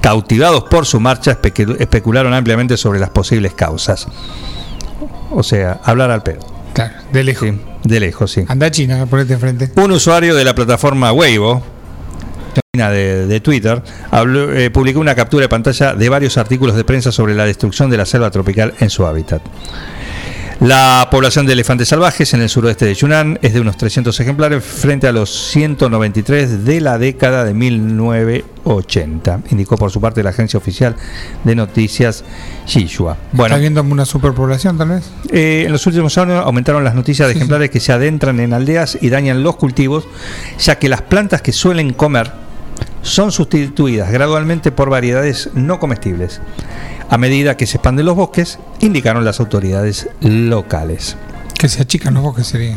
cautivados 0.00 0.64
por 0.64 0.86
su 0.86 1.00
marcha, 1.00 1.40
especu- 1.40 1.76
especularon 1.80 2.32
ampliamente 2.34 2.76
sobre 2.76 3.00
las 3.00 3.10
posibles 3.10 3.54
causas. 3.54 4.06
O 5.30 5.42
sea, 5.42 5.80
hablar 5.84 6.10
al 6.10 6.22
pedo. 6.22 6.40
Claro, 6.74 6.94
de 7.12 7.24
lejos. 7.24 7.48
Sí, 7.48 7.60
de 7.84 8.00
lejos, 8.00 8.30
sí. 8.30 8.44
Anda 8.46 8.66
a 8.66 8.70
China, 8.70 9.06
ponete 9.06 9.32
enfrente. 9.34 9.70
Un 9.76 9.90
usuario 9.92 10.34
de 10.34 10.44
la 10.44 10.54
plataforma 10.54 11.12
Weibo, 11.12 11.62
de, 12.84 13.26
de 13.26 13.40
Twitter, 13.40 13.80
habló- 14.10 14.52
eh, 14.52 14.70
publicó 14.70 14.98
una 15.00 15.14
captura 15.14 15.42
de 15.42 15.48
pantalla 15.48 15.94
de 15.94 16.08
varios 16.08 16.36
artículos 16.38 16.74
de 16.76 16.84
prensa 16.84 17.12
sobre 17.12 17.34
la 17.34 17.44
destrucción 17.46 17.88
de 17.90 17.96
la 17.98 18.04
selva 18.06 18.30
tropical 18.30 18.74
en 18.80 18.90
su 18.90 19.06
hábitat. 19.06 19.42
La 20.60 21.08
población 21.10 21.46
de 21.46 21.52
elefantes 21.52 21.88
salvajes 21.88 22.32
en 22.32 22.40
el 22.40 22.48
suroeste 22.48 22.86
de 22.86 22.94
Yunnan 22.94 23.38
es 23.42 23.52
de 23.54 23.60
unos 23.60 23.76
300 23.76 24.18
ejemplares 24.20 24.62
frente 24.64 25.06
a 25.08 25.12
los 25.12 25.28
193 25.50 26.64
de 26.64 26.80
la 26.80 26.96
década 26.96 27.44
de 27.44 27.52
1980, 27.52 29.40
indicó 29.50 29.76
por 29.76 29.90
su 29.90 30.00
parte 30.00 30.22
la 30.22 30.30
agencia 30.30 30.56
oficial 30.56 30.94
de 31.42 31.54
noticias 31.56 32.24
Xinhua. 32.66 33.16
Bueno, 33.32 33.56
¿Está 33.56 33.60
viendo 33.60 33.82
una 33.82 34.04
superpoblación 34.06 34.78
tal 34.78 34.90
vez? 34.90 35.10
eh, 35.30 35.64
en 35.66 35.72
los 35.72 35.86
últimos 35.86 36.16
años 36.18 36.44
aumentaron 36.44 36.84
las 36.84 36.94
noticias 36.94 37.28
de 37.28 37.34
ejemplares 37.34 37.68
que 37.70 37.80
se 37.80 37.92
adentran 37.92 38.38
en 38.40 38.52
aldeas 38.54 38.96
y 39.00 39.10
dañan 39.10 39.42
los 39.42 39.56
cultivos, 39.56 40.06
ya 40.60 40.78
que 40.78 40.88
las 40.88 41.02
plantas 41.02 41.42
que 41.42 41.52
suelen 41.52 41.92
comer 41.92 42.30
son 43.04 43.30
sustituidas 43.30 44.10
gradualmente 44.10 44.72
por 44.72 44.90
variedades 44.90 45.50
no 45.54 45.78
comestibles. 45.78 46.40
A 47.08 47.18
medida 47.18 47.56
que 47.56 47.66
se 47.66 47.76
expanden 47.76 48.06
los 48.06 48.16
bosques, 48.16 48.58
indicaron 48.80 49.24
las 49.24 49.38
autoridades 49.38 50.08
locales. 50.20 51.16
Que 51.56 51.68
se 51.68 51.82
achican 51.82 52.14
los 52.14 52.22
bosques 52.24 52.46
sería. 52.48 52.76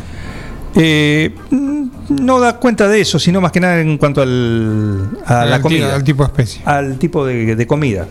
Eh, 0.76 1.34
mm, 1.50 1.86
no 2.10 2.38
da 2.38 2.58
cuenta 2.58 2.86
de 2.88 3.00
eso, 3.00 3.18
sino 3.18 3.40
más 3.40 3.50
que 3.52 3.58
nada 3.60 3.80
en 3.80 3.96
cuanto 3.98 4.20
al, 4.22 5.18
a 5.26 5.44
la 5.46 5.56
Al 5.56 5.62
comida. 5.62 5.94
al 5.94 6.04
tipo 6.04 6.22
de 6.22 6.26
especie. 6.28 6.62
Al 6.64 6.98
tipo 6.98 7.26
de, 7.26 7.56
de 7.56 7.66
comida. 7.66 8.06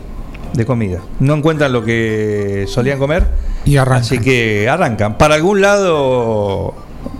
De 0.54 0.66
comida. 0.66 1.00
No 1.20 1.36
encuentran 1.36 1.72
lo 1.72 1.84
que 1.86 2.66
solían 2.68 2.98
comer. 3.00 3.28
Y 3.64 3.78
arrancan. 3.78 4.02
Así 4.02 4.18
que 4.20 4.68
arrancan. 4.68 5.18
Para 5.18 5.36
algún 5.36 5.62
lado. 5.62 6.74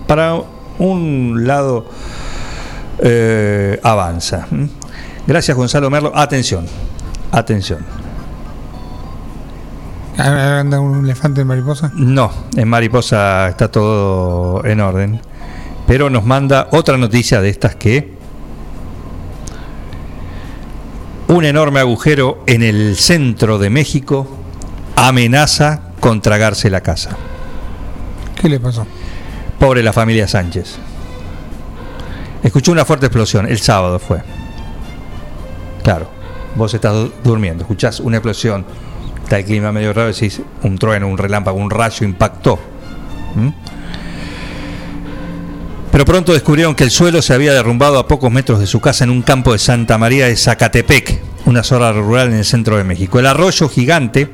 Para 0.08 0.40
un 0.80 1.44
lado. 1.46 1.86
eh, 3.00 3.78
avanza. 3.84 4.48
Gracias, 5.28 5.54
Gonzalo 5.54 5.90
Merlo. 5.90 6.10
Atención. 6.14 6.64
Atención. 7.30 7.84
Anda 10.16 10.80
un 10.80 11.04
elefante 11.04 11.42
en 11.42 11.46
mariposa. 11.46 11.92
No, 11.94 12.32
en 12.56 12.66
Mariposa 12.66 13.46
está 13.48 13.70
todo 13.70 14.64
en 14.64 14.80
orden. 14.80 15.20
Pero 15.86 16.08
nos 16.08 16.24
manda 16.24 16.68
otra 16.72 16.96
noticia 16.96 17.42
de 17.42 17.50
estas 17.50 17.76
que 17.76 18.16
un 21.28 21.44
enorme 21.44 21.80
agujero 21.80 22.42
en 22.46 22.62
el 22.62 22.96
centro 22.96 23.58
de 23.58 23.68
México 23.68 24.26
amenaza 24.96 25.82
con 26.00 26.22
tragarse 26.22 26.70
la 26.70 26.80
casa. 26.80 27.10
¿Qué 28.40 28.48
le 28.48 28.58
pasó? 28.58 28.86
Pobre 29.58 29.82
la 29.82 29.92
familia 29.92 30.26
Sánchez. 30.26 30.76
Escuchó 32.42 32.72
una 32.72 32.86
fuerte 32.86 33.06
explosión, 33.06 33.46
el 33.46 33.58
sábado 33.58 33.98
fue. 33.98 34.37
Claro, 35.88 36.06
vos 36.54 36.74
estás 36.74 36.92
du- 36.92 37.10
durmiendo, 37.24 37.62
escuchás 37.62 37.98
una 38.00 38.18
explosión, 38.18 38.66
está 39.22 39.38
el 39.38 39.46
clima 39.46 39.72
medio 39.72 39.94
raro, 39.94 40.08
decís 40.08 40.38
un 40.62 40.76
trueno, 40.76 41.08
un 41.08 41.16
relámpago, 41.16 41.56
un 41.56 41.70
rayo 41.70 42.04
impactó. 42.04 42.58
Pero 45.90 46.04
pronto 46.04 46.34
descubrieron 46.34 46.74
que 46.74 46.84
el 46.84 46.90
suelo 46.90 47.22
se 47.22 47.32
había 47.32 47.54
derrumbado 47.54 47.98
a 47.98 48.06
pocos 48.06 48.30
metros 48.30 48.60
de 48.60 48.66
su 48.66 48.80
casa 48.82 49.04
en 49.04 49.08
un 49.10 49.22
campo 49.22 49.54
de 49.54 49.58
Santa 49.58 49.96
María 49.96 50.26
de 50.26 50.36
Zacatepec, 50.36 51.22
una 51.46 51.62
zona 51.62 51.90
rural 51.90 52.28
en 52.28 52.34
el 52.34 52.44
centro 52.44 52.76
de 52.76 52.84
México. 52.84 53.18
El 53.18 53.24
arroyo 53.24 53.66
gigante, 53.70 54.28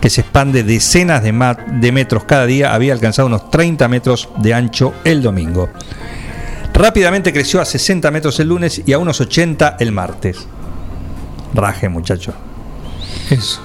que 0.00 0.08
se 0.08 0.22
expande 0.22 0.62
decenas 0.62 1.22
de 1.22 1.92
metros 1.92 2.24
cada 2.24 2.46
día, 2.46 2.72
había 2.72 2.94
alcanzado 2.94 3.26
unos 3.28 3.50
30 3.50 3.88
metros 3.88 4.30
de 4.38 4.54
ancho 4.54 4.94
el 5.04 5.22
domingo. 5.22 5.68
Rápidamente 6.72 7.30
creció 7.30 7.60
a 7.60 7.66
60 7.66 8.10
metros 8.10 8.40
el 8.40 8.48
lunes 8.48 8.80
y 8.86 8.94
a 8.94 8.98
unos 8.98 9.20
80 9.20 9.76
el 9.80 9.92
martes. 9.92 10.46
Raje, 11.54 11.88
muchacho. 11.88 12.34
Eso. 13.30 13.60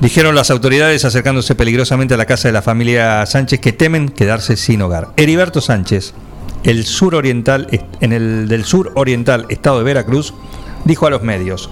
Dijeron 0.00 0.34
las 0.34 0.50
autoridades 0.50 1.04
acercándose 1.04 1.54
peligrosamente 1.54 2.14
a 2.14 2.16
la 2.16 2.24
casa 2.24 2.48
de 2.48 2.52
la 2.52 2.62
familia 2.62 3.26
Sánchez 3.26 3.60
que 3.60 3.72
temen 3.72 4.08
quedarse 4.08 4.56
sin 4.56 4.80
hogar. 4.80 5.08
Heriberto 5.16 5.60
Sánchez, 5.60 6.14
el 6.64 6.84
sur 6.84 7.14
oriental, 7.14 7.68
en 8.00 8.12
el 8.12 8.48
del 8.48 8.64
sur 8.64 8.92
oriental 8.94 9.46
estado 9.50 9.78
de 9.78 9.84
Veracruz, 9.84 10.32
dijo 10.84 11.06
a 11.06 11.10
los 11.10 11.22
medios: 11.22 11.70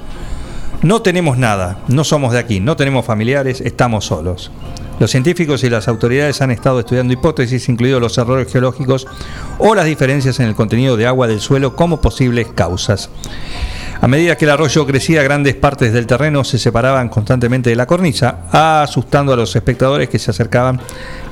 No 0.83 1.01
tenemos 1.01 1.39
nada, 1.39 1.79
no 1.89 2.05
somos 2.05 2.33
de 2.33 2.39
aquí, 2.39 2.61
no 2.61 2.77
tenemos 2.77 3.07
familiares, 3.07 3.63
estamos 3.63 4.05
solos. 4.07 4.51
Los 4.99 5.11
científicos 5.11 5.63
y 5.65 5.71
las 5.71 5.87
autoridades 5.87 6.43
han 6.43 6.51
estado 6.51 6.81
estudiando 6.81 7.15
hipótesis, 7.15 7.69
incluidos 7.69 8.01
los 8.01 8.19
errores 8.19 8.53
geológicos 8.53 9.07
o 9.59 9.75
las 9.75 9.87
diferencias 9.87 10.41
en 10.41 10.49
el 10.49 10.55
contenido 10.55 10.97
de 10.97 11.07
agua 11.07 11.29
del 11.29 11.41
suelo 11.41 11.77
como 11.77 12.01
posibles 12.01 12.49
causas. 12.55 13.09
A 14.01 14.07
medida 14.07 14.37
que 14.37 14.45
el 14.45 14.53
arroyo 14.53 14.87
crecía, 14.87 15.25
grandes 15.25 15.57
partes 15.57 15.93
del 15.93 16.07
terreno 16.07 16.45
se 16.45 16.59
separaban 16.59 17.09
constantemente 17.09 17.71
de 17.71 17.77
la 17.77 17.87
cornisa, 17.87 18.43
asustando 18.53 19.33
a 19.33 19.37
los 19.37 19.57
espectadores 19.57 20.09
que 20.09 20.21
se 20.21 20.31
acercaban 20.31 20.81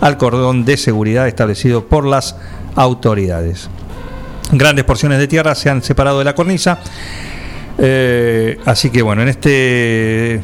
al 0.01 0.17
cordón 0.17 0.65
de 0.65 0.77
seguridad 0.77 1.29
establecido 1.29 1.87
por 1.87 2.05
las 2.05 2.35
autoridades. 2.75 3.71
Grandes 4.51 4.85
porciones 4.85 5.19
de 5.19 5.29
tierra 5.29 5.55
se 5.55 5.71
han 5.71 5.83
separado 5.83 6.19
de 6.19 6.25
la 6.25 6.35
cornisa, 6.35 6.81
eh, 7.79 8.59
así 8.65 8.91
que 8.91 9.03
bueno, 9.03 9.23
en 9.23 9.29
este... 9.29 10.35
eh, 10.35 10.41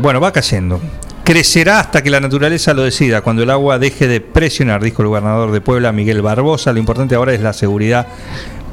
bueno, 0.00 0.20
va 0.20 0.32
cayendo. 0.32 0.80
Crecerá 1.22 1.78
hasta 1.80 2.02
que 2.02 2.10
la 2.10 2.20
naturaleza 2.20 2.74
lo 2.74 2.82
decida, 2.82 3.22
cuando 3.22 3.44
el 3.44 3.50
agua 3.50 3.78
deje 3.78 4.08
de 4.08 4.20
presionar, 4.20 4.82
dijo 4.82 5.02
el 5.02 5.08
gobernador 5.08 5.52
de 5.52 5.60
Puebla, 5.60 5.90
Miguel 5.90 6.22
Barbosa. 6.22 6.72
Lo 6.72 6.80
importante 6.80 7.14
ahora 7.14 7.32
es 7.32 7.40
la 7.40 7.54
seguridad 7.54 8.08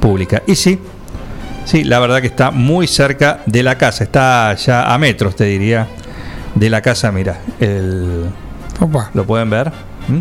pública. 0.02 0.42
Y 0.46 0.56
sí, 0.56 0.78
sí, 1.64 1.84
la 1.84 2.00
verdad 2.00 2.20
que 2.20 2.26
está 2.26 2.50
muy 2.50 2.86
cerca 2.86 3.40
de 3.46 3.62
la 3.62 3.78
casa, 3.78 4.04
está 4.04 4.52
ya 4.54 4.92
a 4.92 4.98
metros, 4.98 5.36
te 5.36 5.44
diría, 5.44 5.86
de 6.54 6.68
la 6.68 6.82
casa. 6.82 7.10
Mira, 7.12 7.40
el, 7.60 8.26
lo 9.14 9.24
pueden 9.24 9.48
ver. 9.48 9.72
¿Mm? 10.08 10.18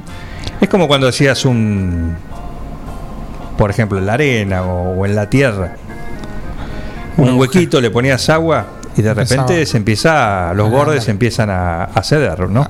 Es 0.62 0.70
como 0.70 0.88
cuando 0.88 1.08
hacías 1.08 1.44
un, 1.44 2.16
por 3.58 3.72
ejemplo, 3.72 3.98
en 3.98 4.06
la 4.06 4.14
arena 4.14 4.64
o, 4.64 5.02
o 5.02 5.06
en 5.06 5.16
la 5.16 5.30
tierra, 5.30 5.76
un 7.18 7.38
huequito, 7.38 7.82
le 7.82 7.90
ponías 7.90 8.30
agua 8.30 8.66
y 8.95 9.02
de 9.02 9.14
repente 9.14 9.66
se 9.66 9.78
empieza, 9.78 10.53
los 10.53 10.70
bordes 10.70 11.03
se 11.03 11.12
empiezan 11.12 11.49
a, 11.49 11.86
a 11.86 12.03
ceder, 12.03 12.49
¿no? 12.49 12.68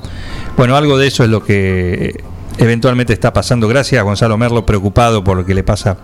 Bueno, 0.56 0.76
algo 0.76 0.98
de 0.98 1.08
eso 1.08 1.24
es 1.24 1.30
lo 1.30 1.44
que 1.44 2.24
eventualmente 2.58 3.14
está 3.14 3.34
pasando. 3.34 3.68
Gracias 3.68 4.00
a 4.00 4.04
Gonzalo 4.04 4.38
Merlo, 4.38 4.66
preocupado 4.66 5.24
por 5.24 5.38
lo 5.38 5.46
que 5.46 5.54
le 5.54 5.64
pasa 5.64 5.98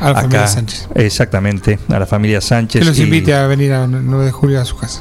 A 0.00 0.10
la 0.10 0.14
familia 0.16 0.40
acá. 0.40 0.48
Sánchez. 0.48 0.88
Exactamente, 0.94 1.78
a 1.88 1.98
la 1.98 2.06
familia 2.06 2.40
Sánchez. 2.40 2.80
Que 2.82 2.86
los 2.86 2.98
invite 2.98 3.34
a 3.34 3.46
venir 3.46 3.72
a 3.72 3.86
9 3.86 4.24
de 4.24 4.32
julio 4.32 4.60
a 4.60 4.64
su 4.64 4.76
casa. 4.76 5.00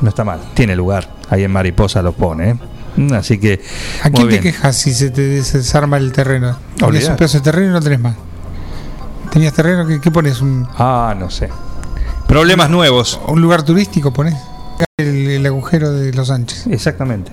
No 0.00 0.08
está 0.08 0.24
mal, 0.24 0.40
tiene 0.54 0.76
lugar. 0.76 1.08
Ahí 1.30 1.44
en 1.44 1.50
Mariposa 1.50 2.02
lo 2.02 2.12
pone, 2.12 2.50
¿eh? 2.50 2.56
Mm, 2.96 3.12
Así 3.14 3.38
que. 3.38 3.60
¿A 4.02 4.10
quién 4.10 4.28
te 4.28 4.40
quejas 4.40 4.76
si 4.76 4.92
se 4.92 5.10
te 5.10 5.22
desarma 5.22 5.96
el 5.96 6.12
terreno? 6.12 6.56
Tenías 6.76 7.08
un 7.08 7.16
pedazo 7.16 7.38
de 7.38 7.44
terreno 7.44 7.70
y 7.70 7.72
no 7.72 7.80
tenés 7.80 8.00
más. 8.00 8.14
¿Tenías 9.32 9.52
terreno? 9.52 9.86
¿Qué, 9.86 10.00
qué 10.00 10.10
pones? 10.10 10.40
Un, 10.40 10.68
Ah, 10.78 11.14
no 11.18 11.28
sé. 11.30 11.48
Problemas 12.28 12.70
nuevos. 12.70 13.18
¿Un 13.26 13.40
lugar 13.40 13.62
turístico 13.62 14.12
pones? 14.12 14.34
El, 14.98 15.28
el 15.30 15.46
agujero 15.46 15.92
de 15.92 16.12
los 16.12 16.28
Sánchez. 16.28 16.66
Exactamente. 16.68 17.32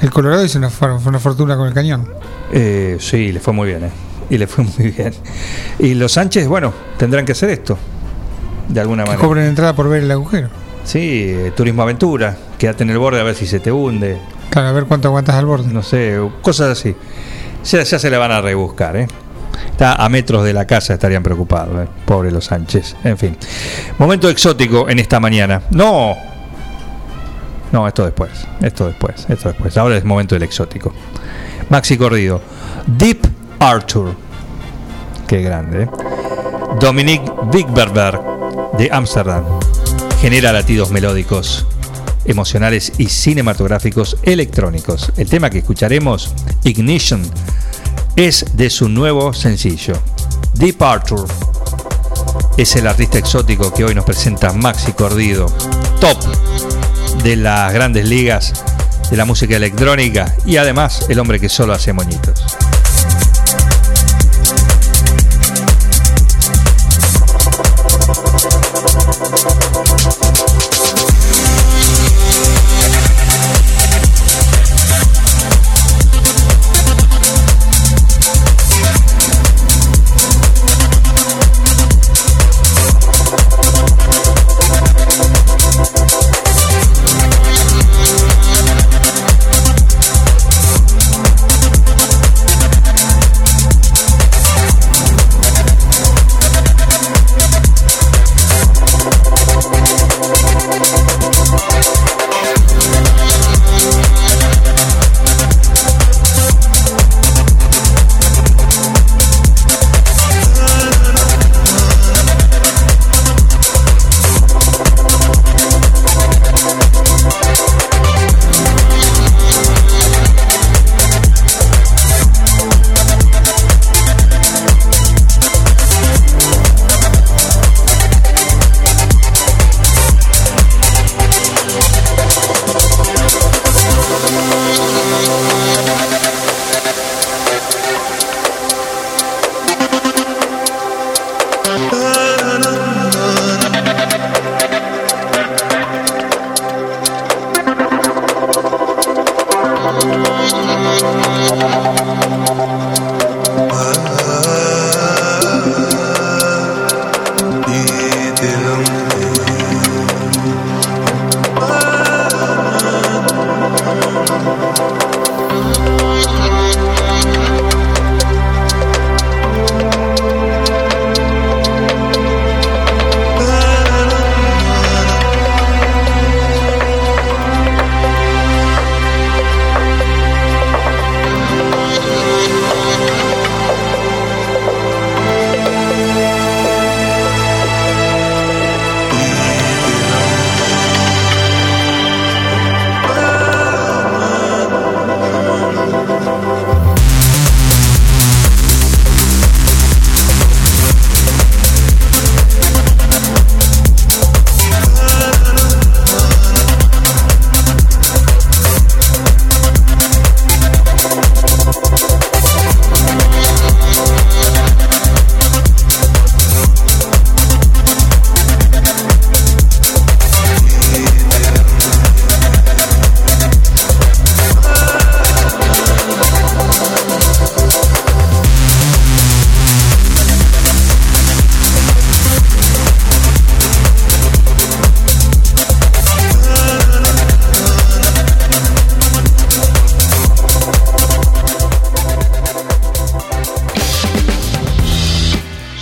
El 0.00 0.10
Colorado 0.10 0.44
hizo 0.44 0.58
una, 0.58 0.70
for- 0.70 0.98
una 1.06 1.18
fortuna 1.18 1.56
con 1.56 1.66
el 1.68 1.74
cañón. 1.74 2.08
Eh, 2.52 2.96
sí, 3.00 3.32
le 3.32 3.40
fue 3.40 3.52
muy 3.52 3.68
bien, 3.68 3.84
¿eh? 3.84 3.90
Y 4.30 4.38
le 4.38 4.46
fue 4.46 4.64
muy 4.78 4.90
bien. 4.90 5.12
Y 5.78 5.94
los 5.94 6.12
Sánchez, 6.12 6.46
bueno, 6.46 6.72
tendrán 6.96 7.24
que 7.24 7.32
hacer 7.32 7.50
esto. 7.50 7.76
De 8.68 8.80
alguna 8.80 9.04
Que 9.04 9.10
manera. 9.10 9.26
cobren 9.26 9.44
entrada 9.46 9.74
por 9.74 9.88
ver 9.88 10.02
el 10.02 10.10
agujero. 10.10 10.48
Sí, 10.84 11.24
eh, 11.28 11.52
turismo 11.56 11.82
aventura. 11.82 12.36
Quédate 12.58 12.82
en 12.84 12.90
el 12.90 12.98
borde 12.98 13.20
a 13.20 13.24
ver 13.24 13.34
si 13.34 13.46
se 13.46 13.60
te 13.60 13.72
hunde. 13.72 14.18
Claro, 14.50 14.68
a 14.68 14.72
ver 14.72 14.84
cuánto 14.84 15.08
aguantas 15.08 15.34
al 15.36 15.46
borde. 15.46 15.72
No 15.72 15.82
sé, 15.82 16.18
cosas 16.42 16.78
así. 16.78 16.94
Ya, 17.64 17.82
ya 17.82 17.98
se 17.98 18.10
le 18.10 18.16
van 18.16 18.30
a 18.32 18.40
rebuscar, 18.40 18.96
¿eh? 18.96 19.08
Está 19.70 19.94
a 19.94 20.08
metros 20.08 20.44
de 20.44 20.52
la 20.52 20.66
casa, 20.66 20.94
estarían 20.94 21.22
preocupados, 21.22 21.84
¿eh? 21.84 21.88
Pobre 22.04 22.30
los 22.30 22.44
Sánchez. 22.46 22.94
En 23.04 23.16
fin. 23.18 23.36
Momento 23.98 24.28
exótico 24.28 24.88
en 24.88 24.98
esta 24.98 25.18
mañana. 25.20 25.62
No. 25.70 26.14
No, 27.72 27.86
esto 27.86 28.04
después. 28.04 28.30
Esto 28.60 28.86
después. 28.86 29.26
Esto 29.28 29.48
después. 29.48 29.76
Ahora 29.76 29.96
es 29.96 30.04
momento 30.04 30.34
del 30.34 30.42
exótico. 30.42 30.92
Maxi 31.70 31.96
Cordido. 31.96 32.40
Deep 32.86 33.20
Arthur. 33.58 34.14
Qué 35.26 35.42
grande, 35.42 35.82
¿eh? 35.82 35.88
Dominique 36.80 37.30
Wigberberg 37.52 38.20
de 38.78 38.88
Ámsterdam. 38.90 39.44
Genera 40.20 40.52
latidos 40.52 40.90
melódicos, 40.90 41.66
emocionales 42.24 42.92
y 42.98 43.06
cinematográficos 43.06 44.16
electrónicos. 44.22 45.12
El 45.16 45.28
tema 45.28 45.50
que 45.50 45.58
escucharemos, 45.58 46.32
Ignition, 46.64 47.22
es 48.16 48.44
de 48.54 48.70
su 48.70 48.88
nuevo 48.88 49.32
sencillo, 49.32 49.94
Deep 50.54 50.82
Arthur. 50.82 51.26
Es 52.56 52.74
el 52.76 52.86
artista 52.86 53.18
exótico 53.18 53.72
que 53.72 53.84
hoy 53.84 53.94
nos 53.94 54.04
presenta 54.04 54.52
Maxi 54.52 54.92
Cordido, 54.92 55.46
top 56.00 56.18
de 57.22 57.36
las 57.36 57.72
grandes 57.72 58.08
ligas 58.08 58.52
de 59.10 59.16
la 59.16 59.24
música 59.24 59.56
electrónica 59.56 60.34
y 60.44 60.56
además 60.56 61.06
el 61.08 61.18
hombre 61.18 61.40
que 61.40 61.48
solo 61.48 61.72
hace 61.72 61.92
moñitos. 61.92 62.44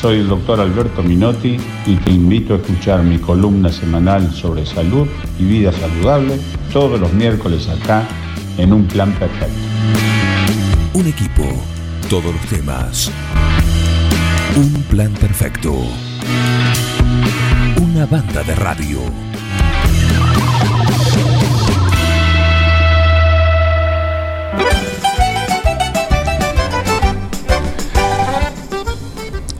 Soy 0.07 0.21
el 0.21 0.29
doctor 0.29 0.61
Alberto 0.61 1.03
Minotti 1.03 1.57
y 1.85 1.97
te 1.97 2.13
invito 2.13 2.55
a 2.55 2.59
escuchar 2.59 3.03
mi 3.03 3.19
columna 3.19 3.73
semanal 3.73 4.33
sobre 4.33 4.65
salud 4.65 5.09
y 5.37 5.45
vida 5.45 5.73
saludable 5.73 6.39
todos 6.73 7.01
los 7.01 7.13
miércoles 7.13 7.69
acá 7.69 8.07
en 8.57 8.73
Un 8.73 8.87
Plan 8.87 9.11
Perfecto. 9.15 9.59
Un 10.95 11.09
equipo, 11.09 11.43
todos 12.09 12.33
los 12.33 12.41
temas. 12.43 13.11
Un 14.55 14.73
plan 14.85 15.13
perfecto. 15.15 15.75
Una 17.83 18.07
banda 18.07 18.45
de 18.45 18.55
radio. 18.55 19.26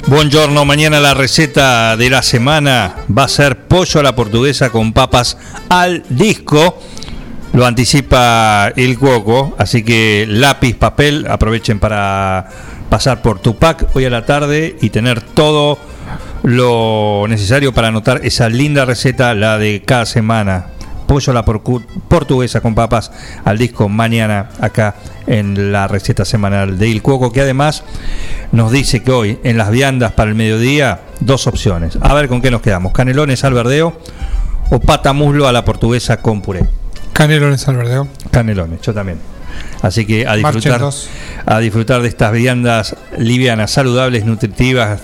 Buongiorno, 0.09 0.65
mañana 0.65 1.01
la 1.01 1.15
receta 1.15 1.97
de 1.97 2.09
la 2.11 2.23
semana 2.23 2.95
va 3.11 3.25
a 3.25 3.29
ser 3.29 3.67
pollo 3.67 3.99
a 3.99 4.05
la 4.05 4.15
portuguesa 4.15 4.71
con 4.71 4.93
papas 4.93 5.37
al 5.69 6.05
disco. 6.09 6.81
Lo 7.53 7.67
anticipa 7.67 8.73
el 8.77 9.01
Cuoco, 9.01 9.57
así 9.59 9.83
que 9.83 10.25
lápiz, 10.29 10.77
papel, 10.77 11.27
aprovechen 11.29 11.81
para 11.81 12.49
pasar 12.89 13.21
por 13.21 13.41
Tupac 13.41 13.97
hoy 13.97 14.05
a 14.05 14.11
la 14.11 14.25
tarde 14.25 14.77
y 14.81 14.91
tener 14.91 15.23
todo 15.23 15.77
lo 16.45 17.25
necesario 17.29 17.75
para 17.75 17.89
anotar 17.89 18.21
esa 18.23 18.49
linda 18.49 18.85
receta, 18.85 19.35
la 19.35 19.59
de 19.59 19.83
cada 19.85 20.07
semana. 20.07 20.67
Pollo 21.07 21.31
a 21.31 21.35
la 21.35 21.45
portuguesa 21.45 22.61
con 22.61 22.75
papas 22.75 23.13
al 23.45 23.59
disco 23.59 23.89
mañana 23.89 24.51
acá 24.61 24.97
en 25.27 25.73
la 25.73 25.89
receta 25.89 26.25
semanal 26.25 26.79
de 26.79 26.89
Il 26.89 27.03
Cuoco, 27.03 27.33
que 27.33 27.41
además 27.41 27.85
nos 28.53 28.73
dice 28.73 29.03
que 29.03 29.13
hoy 29.13 29.39
en 29.45 29.57
las 29.57 29.71
viandas 29.71 30.13
para 30.13 30.31
el 30.31 30.37
mediodía, 30.37 31.01
dos 31.21 31.47
opciones. 31.47 31.99
A 32.01 32.15
ver 32.15 32.29
con 32.29 32.43
qué 32.43 32.51
nos 32.51 32.61
quedamos, 32.61 32.93
canelones 32.93 33.45
al 33.45 33.55
verdeo 33.55 33.99
o 34.71 34.81
pata 34.81 35.13
muslo 35.13 35.47
a 35.49 35.53
la 35.53 35.65
portuguesa 35.65 36.19
con 36.19 36.43
puré. 36.43 36.65
Canelones 37.13 37.67
al 37.69 37.77
verdeo. 37.77 38.09
Canelones, 38.31 38.81
yo 38.83 38.93
también. 38.93 39.19
Así 39.83 40.05
que 40.05 40.27
a 40.27 40.35
disfrutar, 40.37 40.83
a 41.47 41.59
disfrutar 41.61 42.03
de 42.03 42.09
estas 42.09 42.33
viandas 42.33 42.97
livianas, 43.17 43.71
saludables, 43.71 44.25
nutritivas. 44.25 45.01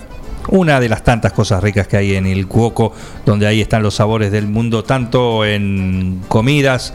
Una 0.49 0.81
de 0.81 0.89
las 0.89 1.05
tantas 1.05 1.33
cosas 1.33 1.63
ricas 1.63 1.87
que 1.87 1.97
hay 1.97 2.15
en 2.17 2.27
el 2.27 2.47
Cuoco, 2.47 2.93
donde 3.25 3.47
ahí 3.47 3.61
están 3.61 3.83
los 3.83 3.95
sabores 3.95 4.33
del 4.33 4.49
mundo, 4.49 4.83
tanto 4.85 5.45
en 5.45 6.21
comidas 6.29 6.95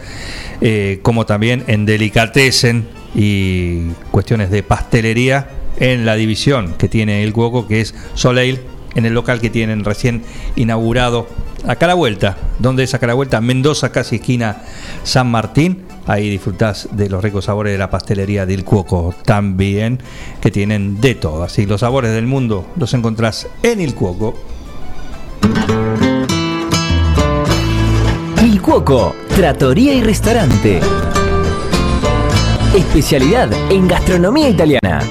eh, 0.61 0.99
como 1.01 1.25
también 1.25 1.63
en 1.67 1.85
delicatessen 1.85 2.87
y 3.15 3.89
cuestiones 4.11 4.51
de 4.51 4.63
pastelería 4.63 5.47
en 5.79 6.05
la 6.05 6.15
división 6.15 6.73
que 6.77 6.89
tiene 6.89 7.23
el 7.23 7.33
Cuoco, 7.33 7.67
que 7.67 7.81
es 7.81 7.95
Soleil, 8.15 8.59
en 8.95 9.05
el 9.05 9.13
local 9.13 9.39
que 9.39 9.49
tienen 9.49 9.85
recién 9.85 10.23
inaugurado 10.55 11.27
acá 11.67 11.85
a 11.85 11.89
la 11.89 11.93
vuelta. 11.93 12.37
¿Dónde 12.59 12.83
es 12.83 12.93
acá 12.93 13.05
a 13.05 13.09
la 13.09 13.13
vuelta? 13.13 13.39
Mendoza, 13.41 13.91
casi 13.91 14.17
esquina 14.17 14.63
San 15.03 15.29
Martín. 15.29 15.86
Ahí 16.07 16.29
disfrutás 16.29 16.87
de 16.93 17.09
los 17.09 17.21
ricos 17.21 17.45
sabores 17.45 17.73
de 17.73 17.77
la 17.77 17.89
pastelería 17.89 18.45
del 18.45 18.63
Cuoco 18.63 19.13
también, 19.25 19.99
que 20.39 20.51
tienen 20.51 21.01
de 21.01 21.15
todo. 21.15 21.43
Así 21.43 21.65
los 21.65 21.81
sabores 21.81 22.13
del 22.13 22.25
mundo 22.25 22.65
los 22.77 22.93
encontrás 22.93 23.47
en 23.61 23.81
el 23.81 23.93
Cuoco. 23.93 24.33
Il 28.41 28.61
Cuoco, 28.61 29.15
trattoria 29.35 29.93
y 29.93 30.01
restaurante. 30.01 30.79
Especialidad 32.73 33.49
en 33.69 33.87
gastronomía 33.87 34.49
italiana. 34.49 35.01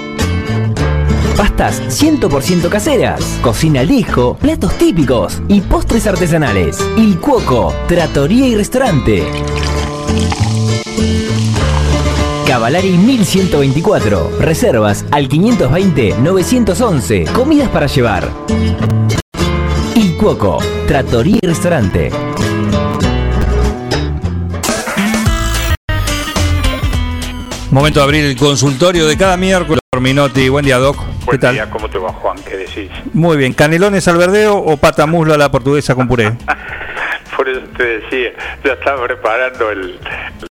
Pastas 1.37 1.83
100% 2.03 2.71
caseras, 2.71 3.21
cocina 3.43 3.81
al 3.81 4.37
platos 4.41 4.79
típicos 4.79 5.43
y 5.49 5.61
postres 5.61 6.07
artesanales. 6.07 6.79
Il 6.97 7.19
Cuoco, 7.21 7.75
trattoria 7.87 8.49
y 8.49 8.57
restaurante. 8.57 9.23
Cavalari 12.47 12.97
1124. 12.97 14.39
Reservas 14.41 15.05
al 15.11 15.29
520-911. 15.29 17.31
Comidas 17.33 17.69
para 17.71 17.87
llevar. 17.87 18.29
Il 19.95 20.17
Cuoco, 20.17 20.59
trattoria 20.87 21.39
y 21.43 21.47
restaurante. 21.47 22.11
Momento 27.71 28.01
de 28.01 28.05
abrir 28.05 28.25
el 28.25 28.37
consultorio 28.37 29.07
de 29.07 29.17
cada 29.17 29.37
miércoles. 29.37 29.81
Minotti, 30.01 30.49
buen 30.49 30.65
día, 30.65 30.79
Doc. 30.79 30.97
¿Qué 30.99 31.25
Buen 31.27 31.41
tal? 31.41 31.55
día, 31.55 31.71
¿cómo 31.71 31.89
te 31.89 31.99
va, 31.99 32.13
Juan? 32.13 32.37
¿Qué 32.47 32.57
decís? 32.57 32.91
Muy 33.13 33.37
bien, 33.37 33.53
canelones 33.55 34.07
al 34.09 34.19
verdeo 34.19 34.57
o 34.57 34.77
pata 34.77 35.07
muslo 35.07 35.35
a 35.35 35.39
la 35.39 35.51
portuguesa 35.51 35.95
con 35.95 36.07
puré. 36.07 36.37
Por 37.37 37.49
eso 37.49 37.61
te 37.77 37.85
decía, 38.01 38.31
ya 38.65 38.73
estaba 38.73 39.05
preparando 39.07 39.71
el, 39.71 39.99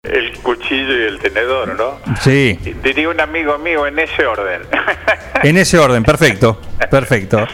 el 0.03 0.31
cuchillo 0.39 0.97
y 0.97 1.03
el 1.07 1.19
tenedor, 1.19 1.76
¿no? 1.76 1.99
Sí, 2.22 2.57
Diría 2.81 3.10
un 3.10 3.19
amigo 3.19 3.57
mío 3.57 3.85
en 3.85 3.99
ese 3.99 4.26
orden. 4.26 4.61
en 5.43 5.57
ese 5.57 5.77
orden, 5.77 6.03
perfecto, 6.03 6.60
perfecto. 6.89 7.45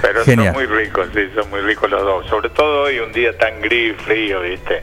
Pero 0.00 0.24
Genial. 0.24 0.54
son 0.54 0.64
muy 0.64 0.74
ricos, 0.74 1.08
sí, 1.14 1.20
son 1.34 1.50
muy 1.50 1.60
ricos 1.60 1.90
los 1.90 2.02
dos. 2.02 2.26
Sobre 2.28 2.48
todo 2.50 2.84
hoy, 2.84 2.98
un 2.98 3.12
día 3.12 3.36
tan 3.36 3.60
gris, 3.60 3.94
frío, 4.04 4.40
¿viste? 4.40 4.82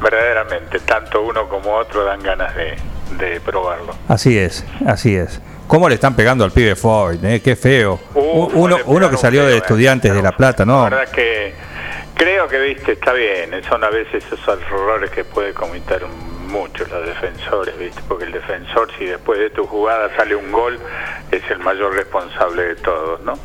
Verdaderamente, 0.00 0.80
tanto 0.80 1.22
uno 1.22 1.48
como 1.48 1.74
otro 1.76 2.04
dan 2.04 2.22
ganas 2.22 2.54
de, 2.56 2.76
de 3.18 3.40
probarlo. 3.40 3.94
Así 4.08 4.36
es, 4.36 4.64
así 4.86 5.14
es. 5.14 5.40
¿Cómo 5.68 5.88
le 5.88 5.94
están 5.94 6.14
pegando 6.16 6.44
al 6.44 6.50
pibe 6.50 6.74
Foyt? 6.76 7.22
eh? 7.24 7.40
Qué 7.40 7.56
feo. 7.56 7.98
Uh, 8.14 8.50
uno, 8.54 8.78
uno 8.86 9.08
que 9.08 9.16
salió 9.16 9.46
de 9.46 9.54
eh. 9.54 9.58
estudiantes 9.58 10.12
de 10.12 10.20
La 10.20 10.32
Plata, 10.32 10.66
¿no? 10.66 10.82
La 10.88 10.96
verdad 10.96 11.12
que 11.14 11.54
creo 12.14 12.48
que, 12.48 12.58
viste, 12.58 12.92
está 12.92 13.12
bien. 13.12 13.62
Son 13.68 13.82
a 13.84 13.90
veces 13.90 14.24
esos 14.24 14.60
errores 14.62 15.10
que 15.10 15.24
puede 15.24 15.52
cometer 15.52 16.06
muchos 16.52 16.90
los 16.90 17.06
defensores, 17.06 17.76
viste, 17.78 18.02
porque 18.06 18.24
el 18.24 18.32
defensor, 18.32 18.90
si 18.98 19.06
después 19.06 19.38
de 19.38 19.48
tu 19.50 19.66
jugada 19.66 20.14
sale 20.16 20.36
un 20.36 20.52
gol, 20.52 20.78
es 21.30 21.42
el 21.50 21.58
mayor 21.60 21.94
responsable 21.94 22.62
de 22.64 22.76
todos, 22.76 23.22
¿no? 23.22 23.38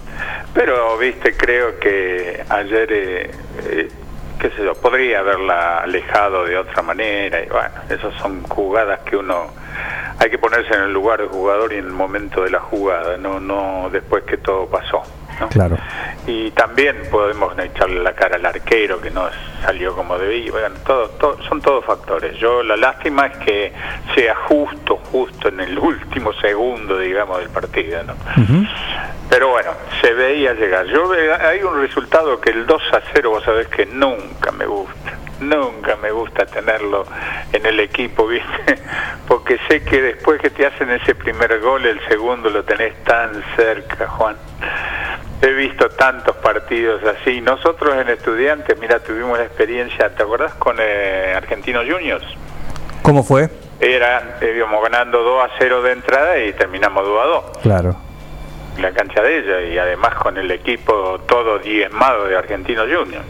Pero, 0.53 0.97
viste, 0.97 1.35
creo 1.35 1.79
que 1.79 2.43
ayer, 2.49 2.91
eh, 2.91 3.31
eh, 3.63 3.87
qué 4.39 4.49
sé 4.49 4.63
yo, 4.63 4.75
podría 4.75 5.19
haberla 5.19 5.79
alejado 5.79 6.43
de 6.43 6.57
otra 6.57 6.81
manera, 6.81 7.41
y 7.41 7.47
bueno, 7.47 7.75
esas 7.89 8.13
son 8.15 8.43
jugadas 8.43 8.99
que 9.01 9.15
uno 9.15 9.47
hay 10.19 10.29
que 10.29 10.37
ponerse 10.37 10.73
en 10.73 10.81
el 10.81 10.93
lugar 10.93 11.19
del 11.19 11.29
jugador 11.29 11.71
y 11.73 11.77
en 11.77 11.85
el 11.85 11.91
momento 11.91 12.43
de 12.43 12.49
la 12.49 12.59
jugada, 12.59 13.17
no, 13.17 13.39
no 13.39 13.89
después 13.91 14.23
que 14.23 14.37
todo 14.37 14.67
pasó. 14.67 15.03
¿No? 15.39 15.49
Claro. 15.49 15.77
Y 16.25 16.51
también 16.51 17.03
podemos 17.11 17.57
echarle 17.57 18.01
la 18.01 18.13
cara 18.13 18.35
al 18.35 18.45
arquero 18.45 18.99
que 18.99 19.09
no 19.11 19.29
salió 19.63 19.95
como 19.95 20.17
debía. 20.17 20.51
Bueno, 20.51 20.75
todo, 20.85 21.09
todo- 21.11 21.41
son 21.43 21.61
todos 21.61 21.85
factores. 21.85 22.37
Yo 22.37 22.63
la 22.63 22.75
lástima 22.75 23.27
es 23.27 23.37
que 23.37 23.73
sea 24.15 24.35
justo, 24.47 24.97
justo 25.11 25.47
en 25.49 25.59
el 25.61 25.77
último 25.79 26.33
segundo, 26.33 26.97
digamos, 26.99 27.39
del 27.39 27.49
partido. 27.49 28.03
¿no? 28.03 28.13
Pero 29.29 29.49
bueno, 29.49 29.71
se 30.01 30.13
veía 30.13 30.53
llegar. 30.53 30.85
Yo 30.87 31.11
hay 31.41 31.61
un 31.63 31.79
resultado 31.81 32.39
que 32.41 32.49
el 32.51 32.65
2 32.65 32.81
a 32.93 33.01
0, 33.13 33.29
vos 33.29 33.43
sabés 33.43 33.67
que 33.67 33.85
nunca 33.85 34.51
me 34.51 34.65
gusta. 34.65 35.13
Nunca 35.39 35.95
me 35.97 36.09
gusta 36.11 36.47
tenerlo 36.47 37.05
en 37.53 37.63
el 37.65 37.79
equipo, 37.79 38.25
¿viste? 38.27 38.79
Porque 39.27 39.59
sé 39.67 39.83
que 39.83 40.01
después 40.01 40.41
que 40.41 40.49
te 40.49 40.65
hacen 40.65 40.89
ese 40.89 41.13
primer 41.13 41.59
gol, 41.59 41.85
el 41.85 41.99
segundo 42.07 42.49
lo 42.49 42.63
tenés 42.63 42.95
tan 43.03 43.43
cerca, 43.55 44.07
Juan. 44.07 44.35
He 45.41 45.53
visto 45.53 45.87
tantos 45.89 46.35
partidos 46.37 47.01
así. 47.03 47.41
Nosotros 47.41 47.95
en 47.95 48.09
Estudiantes, 48.09 48.77
mira, 48.79 48.99
tuvimos 48.99 49.37
la 49.37 49.45
experiencia, 49.45 50.09
¿te 50.15 50.23
acordás 50.23 50.53
con 50.55 50.77
eh, 50.79 51.33
Argentinos 51.35 51.85
Juniors? 51.87 52.25
¿Cómo 53.03 53.23
fue? 53.23 53.49
Era, 53.79 54.37
eh, 54.41 54.53
íbamos 54.57 54.81
ganando 54.81 55.21
2 55.21 55.43
a 55.43 55.49
0 55.59 55.81
de 55.83 55.91
entrada 55.91 56.39
y 56.39 56.53
terminamos 56.53 57.05
2 57.05 57.19
a 57.21 57.27
2 57.27 57.43
Claro. 57.61 57.95
en 58.75 58.81
la 58.81 58.91
cancha 58.91 59.21
de 59.21 59.37
ella 59.39 59.61
y 59.61 59.77
además 59.77 60.15
con 60.15 60.37
el 60.37 60.49
equipo 60.49 61.19
todo 61.27 61.59
diezmado 61.59 62.25
de 62.25 62.35
Argentinos 62.35 62.87
Juniors. 62.91 63.25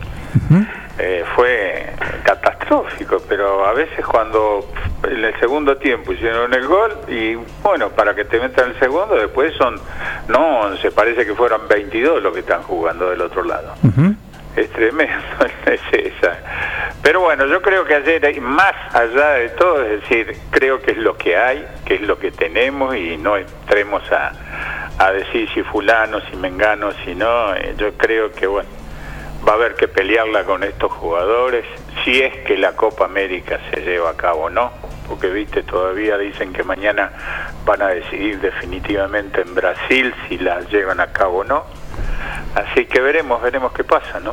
Eh, 0.99 1.24
fue 1.36 1.86
catastrófico, 2.24 3.22
pero 3.30 3.66
a 3.68 3.74
veces 3.74 4.04
cuando 4.06 4.68
en 5.04 5.24
el 5.26 5.40
segundo 5.40 5.78
tiempo 5.78 6.12
hicieron 6.12 6.52
el 6.54 6.66
gol 6.66 6.91
y 7.08 7.36
bueno, 7.62 7.90
para 7.90 8.16
que 8.16 8.26
te 8.26 8.40
metan 8.40 8.72
el 8.72 8.80
segundo, 8.80 9.16
después 9.16 9.54
son, 9.58 9.80
no 10.28 10.62
11, 10.62 10.90
parece 10.91 11.26
que 11.26 11.36
fueron 11.36 11.68
22 11.68 12.24
los 12.24 12.34
que 12.34 12.40
están 12.40 12.64
jugando 12.64 13.10
del 13.12 13.22
otro 13.22 13.44
lado. 13.44 13.74
Es 14.56 14.72
tremendo, 14.72 15.14
es 15.68 15.82
esa. 15.91 16.36
Pero 17.04 17.20
bueno, 17.22 17.45
yo 17.45 17.62
creo 17.62 17.86
que 17.86 17.94
ayer, 17.94 18.41
más 18.41 18.74
allá 18.91 19.30
de 19.34 19.49
todo, 19.49 19.84
es 19.84 20.02
decir, 20.02 20.36
creo 20.49 20.82
que 20.82 20.91
es 20.91 20.98
lo 20.98 21.16
que 21.16 21.38
hay, 21.38 21.64
que 21.86 21.94
es 21.95 22.02
lo 22.02 22.18
que 22.18 22.32
tenemos 22.32 22.95
y 22.95 23.18
no 23.18 23.38
entremos 23.38 24.02
a, 24.12 24.32
a 24.98 25.12
decir 25.12 25.48
si 25.54 25.62
fulano, 25.62 26.20
si 26.22 26.36
mengano, 26.38 26.91
si 27.06 27.14
no. 27.14 27.54
eh, 27.56 27.76
Yo 27.78 27.94
creo 27.94 28.32
que, 28.32 28.48
bueno, 28.48 28.68
va 29.48 29.53
a 29.53 29.56
haber 29.56 29.76
que 29.76 29.88
pelearla 29.88 30.44
con 30.44 30.64
estos 30.64 30.91
jugadores, 30.91 31.65
si 32.03 32.22
es 32.22 32.36
que 32.45 32.57
la 32.57 32.76
Copa 32.76 33.06
América 33.06 33.60
se 33.72 33.82
lleva 33.82 34.10
a 34.10 34.18
cabo 34.18 34.45
o 34.45 34.49
no, 34.49 34.72
porque, 35.07 35.30
viste, 35.30 35.64
todavía 35.64 36.18
dicen 36.18 36.52
que 36.52 36.64
mañana 36.64 37.11
van 37.65 37.82
a 37.82 37.88
decidir 37.88 38.41
definitivamente 38.41 39.41
en 39.41 39.56
Brasil 39.56 40.14
si 40.28 40.38
la 40.38 40.60
llevan 40.61 40.99
a 40.99 41.14
cabo 41.14 41.40
o 41.40 41.44
no. 41.45 41.64
Así 42.56 42.86
que 42.86 42.99
veremos, 42.99 43.41
veremos 43.41 43.72
qué 43.72 43.86
pasa, 43.86 44.19
¿no? 44.19 44.32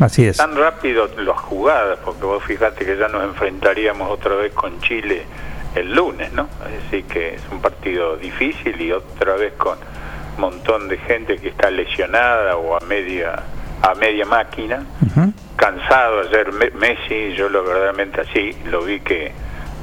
Así 0.00 0.26
es. 0.26 0.36
Tan 0.36 0.56
rápido 0.56 1.08
las 1.16 1.38
jugadas, 1.38 1.98
porque 2.04 2.24
vos 2.24 2.42
fijate 2.44 2.84
que 2.84 2.96
ya 2.96 3.08
nos 3.08 3.24
enfrentaríamos 3.24 4.10
otra 4.10 4.34
vez 4.34 4.52
con 4.52 4.80
Chile 4.80 5.22
el 5.74 5.94
lunes, 5.94 6.30
¿no? 6.32 6.48
Así 6.86 7.04
que 7.04 7.36
es 7.36 7.42
un 7.50 7.62
partido 7.62 8.16
difícil 8.16 8.78
y 8.80 8.92
otra 8.92 9.34
vez 9.36 9.54
con 9.54 9.78
un 10.34 10.40
montón 10.40 10.88
de 10.88 10.98
gente 10.98 11.38
que 11.38 11.48
está 11.48 11.70
lesionada 11.70 12.56
o 12.56 12.76
a 12.76 12.80
media 12.80 13.42
a 13.82 13.94
media 13.94 14.24
máquina. 14.24 14.84
Cansado 15.56 16.20
ayer 16.20 16.52
Me- 16.52 16.70
Messi, 16.70 17.34
yo 17.36 17.48
lo 17.48 17.62
verdaderamente 17.64 18.20
así, 18.22 18.56
lo 18.66 18.82
vi 18.82 19.00
que 19.00 19.32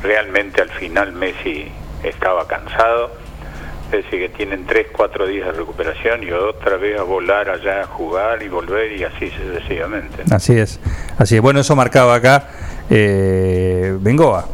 realmente 0.04 0.62
al 0.62 0.70
final 0.70 1.12
Messi 1.14 1.72
estaba 2.04 2.48
cansado. 2.48 3.12
Es 3.92 4.04
decir, 4.04 4.20
que 4.20 4.30
tienen 4.30 4.66
3, 4.68 4.88
4 4.92 5.26
días 5.26 5.48
de 5.48 5.52
recuperación 5.54 6.22
y 6.24 6.32
otra 6.32 6.78
vez 6.78 7.00
a 7.00 7.04
volar 7.04 7.50
allá 7.50 7.82
a 7.82 7.86
jugar 7.88 8.44
y 8.44 8.48
volver 8.48 8.92
y 8.92 9.04
así 9.04 9.32
sucesivamente. 9.32 10.24
Así 10.32 10.58
es. 10.60 10.80
Así 11.18 11.36
es. 11.38 11.42
Bueno, 11.42 11.60
eso 11.62 11.76
marcaba 11.76 12.14
acá 12.16 12.48
eh, 12.90 13.96
Bengoa. 14.00 14.46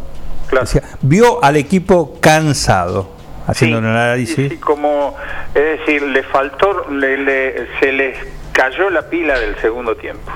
Decía, 0.61 0.83
vio 1.01 1.43
al 1.43 1.57
equipo 1.57 2.17
cansado, 2.21 3.09
haciendo 3.45 3.79
un 3.79 3.85
análisis. 3.85 4.57
Como, 4.59 5.15
es 5.53 5.79
decir, 5.79 6.01
le 6.03 6.23
faltó, 6.23 6.89
le, 6.89 7.17
le- 7.17 7.67
se 7.81 7.91
les 7.91 8.15
cayó 8.55 8.89
la 8.89 9.03
pila 9.09 9.37
del 9.37 9.55
segundo 9.57 9.95
tiempo. 9.97 10.31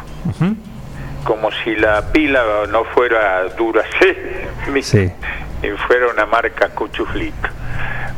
Como 1.23 1.51
si 1.63 1.75
la 1.75 2.11
pila 2.11 2.43
no 2.69 2.83
fuera 2.85 3.43
Duracell 3.57 4.17
Sí. 4.81 5.11
y 5.63 5.67
fuera 5.87 6.07
una 6.07 6.25
marca 6.25 6.69
Cuchuflito. 6.69 7.49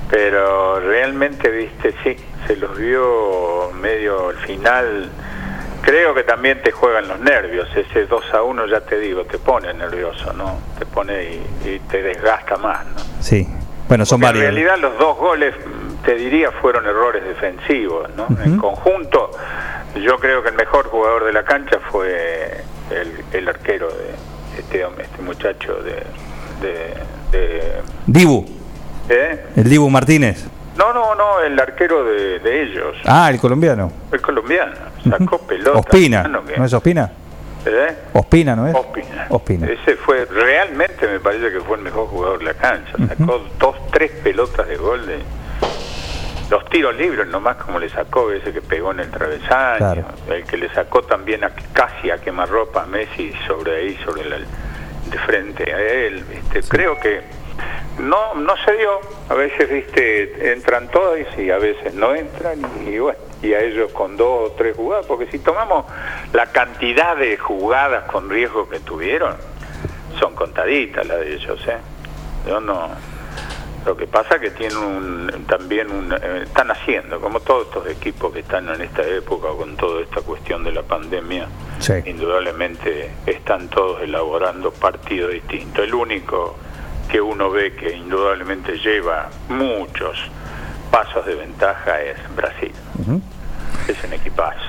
Pero 0.09 0.79
realmente, 0.79 1.49
viste, 1.49 1.93
sí, 2.03 2.17
se 2.47 2.55
los 2.57 2.77
vio 2.77 3.71
medio 3.79 4.29
al 4.29 4.37
final. 4.37 5.09
Creo 5.83 6.13
que 6.13 6.23
también 6.23 6.61
te 6.61 6.71
juegan 6.71 7.07
los 7.07 7.19
nervios. 7.19 7.67
Ese 7.75 8.05
2 8.05 8.33
a 8.33 8.43
1, 8.43 8.65
ya 8.67 8.81
te 8.81 8.99
digo, 8.99 9.23
te 9.25 9.37
pone 9.37 9.73
nervioso, 9.73 10.33
¿no? 10.33 10.59
Te 10.77 10.85
pone 10.85 11.23
y, 11.23 11.67
y 11.69 11.79
te 11.89 12.01
desgasta 12.01 12.57
más, 12.57 12.85
¿no? 12.87 12.99
Sí. 13.21 13.47
Bueno, 13.87 14.05
son 14.05 14.19
Porque 14.21 14.39
varios. 14.39 14.49
En 14.49 14.55
realidad 14.55 14.77
los 14.79 14.97
dos 14.99 15.17
goles, 15.17 15.55
te 16.05 16.15
diría, 16.15 16.51
fueron 16.51 16.85
errores 16.85 17.23
defensivos, 17.23 18.09
¿no? 18.15 18.27
En 18.43 18.57
conjunto, 18.57 19.31
yo 19.95 20.17
creo 20.19 20.41
que 20.43 20.49
el 20.49 20.55
mejor 20.55 20.87
jugador 20.87 21.25
de 21.25 21.33
la 21.33 21.43
cancha 21.43 21.79
fue 21.91 22.61
el, 22.91 23.23
el 23.33 23.47
arquero 23.49 23.87
de 23.89 24.59
este 24.59 24.85
hombre, 24.85 25.05
este 25.05 25.21
muchacho 25.21 25.73
de... 25.83 26.03
de, 26.61 26.93
de- 27.31 27.81
Dibu, 28.05 28.45
¿eh? 29.09 29.45
el 29.55 29.63
Dibu 29.69 29.89
Martínez. 29.89 30.45
No, 30.77 30.93
no, 30.93 31.15
no, 31.15 31.41
el 31.41 31.59
arquero 31.59 32.03
de, 32.05 32.39
de 32.39 32.63
ellos, 32.63 32.95
Ah, 33.05 33.29
el 33.29 33.39
colombiano. 33.39 33.91
el 34.11 34.21
colombiano, 34.21 34.73
sacó 35.09 35.37
pelota. 35.39 35.79
Ospina. 35.79 36.23
¿No 36.23 36.65
es 36.65 36.73
Ospina? 36.73 37.11
¿eh? 37.65 37.95
Ospina, 38.13 38.55
¿no 38.55 38.67
es? 38.67 38.75
Ospina. 38.75 39.25
Ospina. 39.29 39.67
Ese 39.67 39.95
fue, 39.97 40.25
realmente 40.25 41.07
me 41.07 41.19
parece 41.19 41.51
que 41.51 41.59
fue 41.59 41.77
el 41.77 41.83
mejor 41.83 42.07
jugador 42.07 42.39
de 42.39 42.45
la 42.45 42.53
cancha. 42.53 42.93
Sacó 43.07 43.41
dos, 43.59 43.75
tres 43.91 44.11
pelotas 44.23 44.67
de 44.67 44.77
gol 44.77 45.05
de 45.05 45.19
los 46.51 46.65
tiros 46.65 46.93
libres 46.95 47.25
nomás 47.27 47.55
como 47.55 47.79
le 47.79 47.89
sacó 47.89 48.29
ese 48.31 48.51
que 48.51 48.61
pegó 48.61 48.91
en 48.91 48.99
el 48.99 49.09
travesaño, 49.09 49.77
Claro. 49.77 50.05
el 50.29 50.43
que 50.43 50.57
le 50.57 50.69
sacó 50.73 51.01
también 51.01 51.43
a, 51.45 51.51
casi 51.73 52.11
a 52.11 52.17
quemarropa 52.17 52.83
a 52.83 52.85
Messi 52.85 53.33
sobre 53.47 53.77
ahí, 53.77 53.97
sobre 54.03 54.25
la, 54.25 54.37
de 54.37 55.17
frente 55.25 55.73
a 55.73 55.79
él. 55.79 56.23
¿viste? 56.25 56.61
Creo 56.67 56.99
que 56.99 57.21
no 57.99 58.35
no 58.35 58.53
se 58.65 58.73
dio. 58.73 58.99
A 59.29 59.33
veces, 59.33 59.69
viste, 59.69 60.51
entran 60.51 60.89
todas 60.89 61.19
y 61.37 61.49
a 61.51 61.57
veces 61.57 61.93
no 61.93 62.13
entran 62.13 62.59
y, 62.85 62.99
bueno, 62.99 63.17
y 63.41 63.53
a 63.53 63.61
ellos 63.61 63.89
con 63.93 64.17
dos 64.17 64.49
o 64.49 64.51
tres 64.57 64.75
jugadas, 64.75 65.05
porque 65.05 65.27
si 65.27 65.39
tomamos 65.39 65.85
la 66.33 66.47
cantidad 66.47 67.15
de 67.15 67.37
jugadas 67.37 68.03
con 68.11 68.29
riesgo 68.29 68.67
que 68.67 68.79
tuvieron, 68.81 69.35
son 70.19 70.35
contaditas 70.35 71.07
las 71.07 71.21
de 71.21 71.33
ellos, 71.33 71.65
¿eh? 71.67 71.77
Yo 72.45 72.59
no... 72.59 72.89
Lo 73.85 73.97
que 73.97 74.05
pasa 74.05 74.39
que 74.39 74.51
tienen 74.51 74.77
un, 74.77 75.45
también 75.47 75.89
un, 75.89 76.13
eh, 76.13 76.41
están 76.43 76.69
haciendo, 76.69 77.19
como 77.19 77.39
todos 77.39 77.65
estos 77.67 77.87
equipos 77.87 78.31
que 78.31 78.39
están 78.41 78.69
en 78.69 78.81
esta 78.81 79.01
época 79.03 79.47
con 79.57 79.75
toda 79.75 80.01
esta 80.03 80.21
cuestión 80.21 80.63
de 80.63 80.71
la 80.71 80.83
pandemia, 80.83 81.47
Sí. 81.79 81.93
indudablemente 82.05 83.09
están 83.25 83.69
todos 83.69 84.03
elaborando 84.03 84.71
partidos 84.71 85.31
distintos. 85.33 85.83
El 85.83 85.95
único 85.95 86.55
que 87.09 87.19
uno 87.19 87.49
ve 87.49 87.73
que 87.73 87.91
indudablemente 87.95 88.77
lleva 88.77 89.29
muchos 89.49 90.15
pasos 90.91 91.25
de 91.25 91.33
ventaja 91.35 92.01
es 92.01 92.17
Brasil. 92.35 92.71
Es 93.87 94.03
un 94.03 94.13
equipazo. 94.13 94.59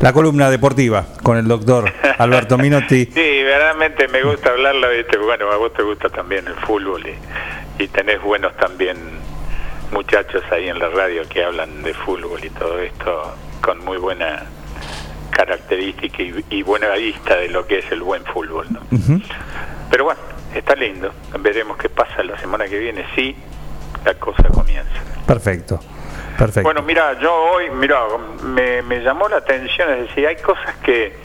La 0.00 0.12
columna 0.12 0.50
deportiva 0.50 1.06
con 1.22 1.36
el 1.36 1.46
doctor 1.46 1.92
Alberto 2.18 2.58
Minotti. 2.58 3.06
Sí, 3.06 3.42
verdaderamente 3.44 4.08
me 4.08 4.22
gusta 4.24 4.50
hablarla, 4.50 4.88
¿viste? 4.88 5.16
bueno, 5.18 5.50
a 5.52 5.56
vos 5.56 5.72
te 5.74 5.82
gusta 5.84 6.08
también 6.08 6.46
el 6.48 6.54
fútbol 6.54 7.06
y, 7.06 7.14
y 7.78 7.88
tenés 7.88 8.20
buenos 8.22 8.56
también 8.56 8.96
muchachos 9.92 10.42
ahí 10.50 10.68
en 10.68 10.78
la 10.78 10.88
radio 10.88 11.26
que 11.28 11.44
hablan 11.44 11.82
de 11.82 11.94
fútbol 11.94 12.44
y 12.44 12.50
todo 12.50 12.78
esto 12.80 13.34
con 13.62 13.84
muy 13.84 13.96
buena 13.96 14.44
característica 15.30 16.22
y, 16.22 16.44
y 16.50 16.62
buena 16.62 16.90
vista 16.94 17.36
de 17.36 17.48
lo 17.48 17.66
que 17.66 17.78
es 17.78 17.92
el 17.92 18.02
buen 18.02 18.24
fútbol, 18.24 18.66
¿no? 18.70 18.80
Pero 19.90 20.04
bueno, 20.04 20.20
está 20.54 20.74
lindo, 20.74 21.12
veremos 21.38 21.76
qué 21.78 21.88
pasa 21.88 22.22
la 22.22 22.38
semana 22.38 22.66
que 22.66 22.78
viene, 22.78 23.06
sí, 23.14 23.36
la 24.04 24.14
cosa 24.14 24.42
comienza. 24.48 24.90
Perfecto. 25.26 25.80
Perfecto. 26.36 26.62
Bueno, 26.62 26.82
mira, 26.82 27.18
yo 27.20 27.34
hoy, 27.34 27.68
mira, 27.70 28.00
me, 28.44 28.82
me 28.82 29.00
llamó 29.00 29.28
la 29.28 29.38
atención, 29.38 29.90
es 29.90 30.08
decir, 30.08 30.26
hay 30.26 30.36
cosas 30.36 30.76
que, 30.84 31.16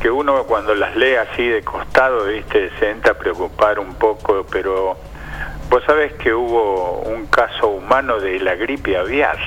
que 0.00 0.10
uno 0.10 0.44
cuando 0.44 0.74
las 0.74 0.96
lee 0.96 1.16
así 1.16 1.46
de 1.46 1.62
costado, 1.62 2.24
viste, 2.24 2.70
se 2.78 2.90
entra 2.90 3.12
a 3.12 3.14
preocupar 3.18 3.78
un 3.78 3.94
poco, 3.96 4.46
pero 4.50 4.96
vos 5.70 5.82
sabés 5.84 6.12
que 6.14 6.32
hubo 6.32 7.00
un 7.00 7.26
caso 7.26 7.68
humano 7.68 8.18
de 8.20 8.40
la 8.40 8.54
gripe 8.54 8.96
aviar. 8.96 9.38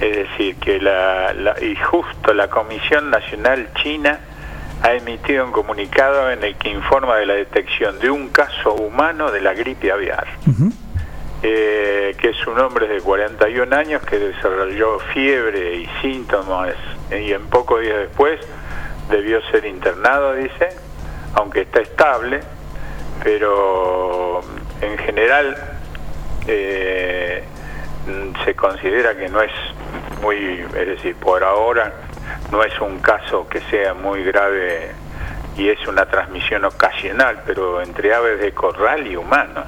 Es 0.00 0.14
decir, 0.16 0.56
que 0.56 0.78
la, 0.80 1.32
la- 1.32 1.62
y 1.62 1.74
justo 1.76 2.34
la 2.34 2.48
Comisión 2.48 3.10
Nacional 3.10 3.68
China 3.82 4.20
ha 4.82 4.92
emitido 4.92 5.44
un 5.46 5.52
comunicado 5.52 6.30
en 6.30 6.44
el 6.44 6.54
que 6.56 6.68
informa 6.68 7.16
de 7.16 7.24
la 7.24 7.32
detección 7.34 7.98
de 7.98 8.10
un 8.10 8.28
caso 8.28 8.74
humano 8.74 9.30
de 9.30 9.40
la 9.40 9.54
gripe 9.54 9.90
aviar 9.90 10.26
eh, 11.42 12.14
que 12.20 12.28
es 12.28 12.46
un 12.46 12.58
hombre 12.60 12.86
de 12.86 13.00
41 13.00 13.74
años 13.74 14.02
que 14.02 14.18
desarrolló 14.18 14.98
fiebre 15.14 15.76
y 15.76 15.88
síntomas 16.02 16.74
y 17.10 17.32
en 17.32 17.46
pocos 17.46 17.80
días 17.80 17.96
después 18.00 18.38
debió 19.08 19.40
ser 19.50 19.64
internado, 19.64 20.34
dice, 20.34 20.68
aunque 21.34 21.62
está 21.62 21.80
estable, 21.80 22.40
pero 23.24 24.42
en 24.80 24.98
general 24.98 25.56
eh, 26.46 27.44
se 28.44 28.54
considera 28.54 29.16
que 29.16 29.28
no 29.28 29.40
es 29.42 29.52
muy, 30.22 30.64
es 30.76 30.86
decir, 30.86 31.16
por 31.16 31.42
ahora 31.42 31.92
no 32.50 32.62
es 32.62 32.78
un 32.80 32.98
caso 33.00 33.48
que 33.48 33.60
sea 33.62 33.94
muy 33.94 34.22
grave 34.22 34.90
y 35.56 35.68
es 35.68 35.86
una 35.86 36.06
transmisión 36.06 36.64
ocasional, 36.64 37.42
pero 37.46 37.80
entre 37.80 38.14
aves 38.14 38.40
de 38.40 38.52
corral 38.52 39.06
y 39.06 39.16
humanos. 39.16 39.66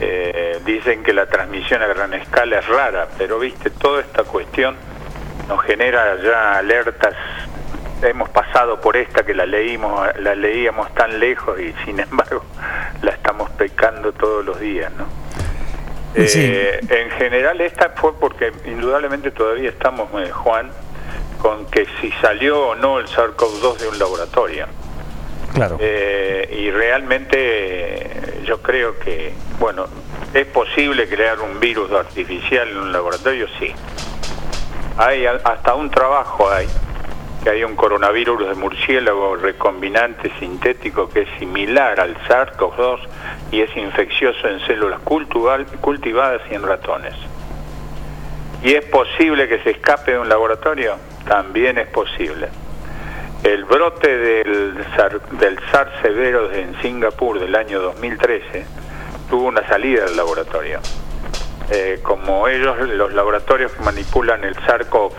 Eh, 0.00 0.60
dicen 0.64 1.04
que 1.04 1.12
la 1.12 1.26
transmisión 1.26 1.80
a 1.82 1.86
gran 1.86 2.12
escala 2.14 2.58
es 2.58 2.66
rara, 2.66 3.06
pero 3.16 3.38
viste, 3.38 3.70
toda 3.70 4.00
esta 4.00 4.24
cuestión 4.24 4.74
nos 5.48 5.62
genera 5.62 6.16
ya 6.20 6.58
alertas. 6.58 7.14
Hemos 8.02 8.28
pasado 8.30 8.80
por 8.80 8.96
esta 8.96 9.24
que 9.24 9.34
la 9.34 9.46
leímos, 9.46 10.08
la 10.18 10.34
leíamos 10.34 10.92
tan 10.94 11.20
lejos 11.20 11.58
y 11.60 11.72
sin 11.84 12.00
embargo 12.00 12.44
la 13.02 13.12
estamos 13.12 13.48
pecando 13.50 14.12
todos 14.12 14.44
los 14.44 14.58
días, 14.58 14.92
¿no? 14.92 15.06
Sí. 16.26 16.40
Eh, 16.42 16.80
en 16.88 17.10
general 17.12 17.60
esta 17.60 17.90
fue 17.90 18.18
porque 18.18 18.52
indudablemente 18.66 19.30
todavía 19.30 19.70
estamos, 19.70 20.08
eh, 20.20 20.30
Juan, 20.30 20.70
con 21.40 21.66
que 21.66 21.86
si 22.00 22.10
salió 22.20 22.68
o 22.68 22.74
no 22.74 22.98
el 22.98 23.06
SARS-CoV-2 23.06 23.78
de 23.78 23.88
un 23.88 23.98
laboratorio. 23.98 24.66
Claro. 25.54 25.76
Eh, 25.80 26.54
y 26.58 26.70
realmente 26.70 28.42
yo 28.44 28.60
creo 28.62 28.98
que, 28.98 29.32
bueno, 29.58 29.86
¿es 30.32 30.46
posible 30.46 31.08
crear 31.08 31.40
un 31.40 31.60
virus 31.60 31.90
artificial 31.92 32.68
en 32.68 32.78
un 32.78 32.92
laboratorio? 32.92 33.46
Sí. 33.58 33.74
Hay 34.98 35.26
hasta 35.26 35.74
un 35.74 35.90
trabajo 35.90 36.50
hay, 36.50 36.68
que 37.42 37.50
hay 37.50 37.64
un 37.64 37.74
coronavirus 37.74 38.48
de 38.48 38.54
murciélago 38.54 39.36
recombinante 39.36 40.30
sintético 40.38 41.08
que 41.08 41.22
es 41.22 41.28
similar 41.38 41.98
al 41.98 42.16
SARS-CoV-2 42.28 43.00
y 43.50 43.60
es 43.62 43.76
infeccioso 43.76 44.48
en 44.48 44.60
células 44.60 45.00
cultivadas 45.00 46.40
y 46.50 46.54
en 46.54 46.62
ratones. 46.62 47.14
¿Y 48.62 48.74
es 48.74 48.84
posible 48.84 49.48
que 49.48 49.58
se 49.60 49.70
escape 49.70 50.12
de 50.12 50.18
un 50.20 50.28
laboratorio? 50.28 50.96
También 51.26 51.78
es 51.78 51.88
posible. 51.88 52.48
El 53.42 53.64
brote 53.64 54.16
del 54.16 54.74
del 55.32 55.58
SARS 55.72 55.90
severo 56.00 56.52
en 56.52 56.80
Singapur 56.80 57.40
del 57.40 57.56
año 57.56 57.80
2013 57.80 58.64
tuvo 59.28 59.48
una 59.48 59.66
salida 59.66 60.04
del 60.04 60.16
laboratorio. 60.16 60.78
Eh, 61.70 61.98
como 62.02 62.46
ellos, 62.46 62.78
los 62.88 63.12
laboratorios 63.12 63.72
que 63.72 63.82
manipulan 63.82 64.44
el 64.44 64.54
SARS-CoV, 64.54 65.12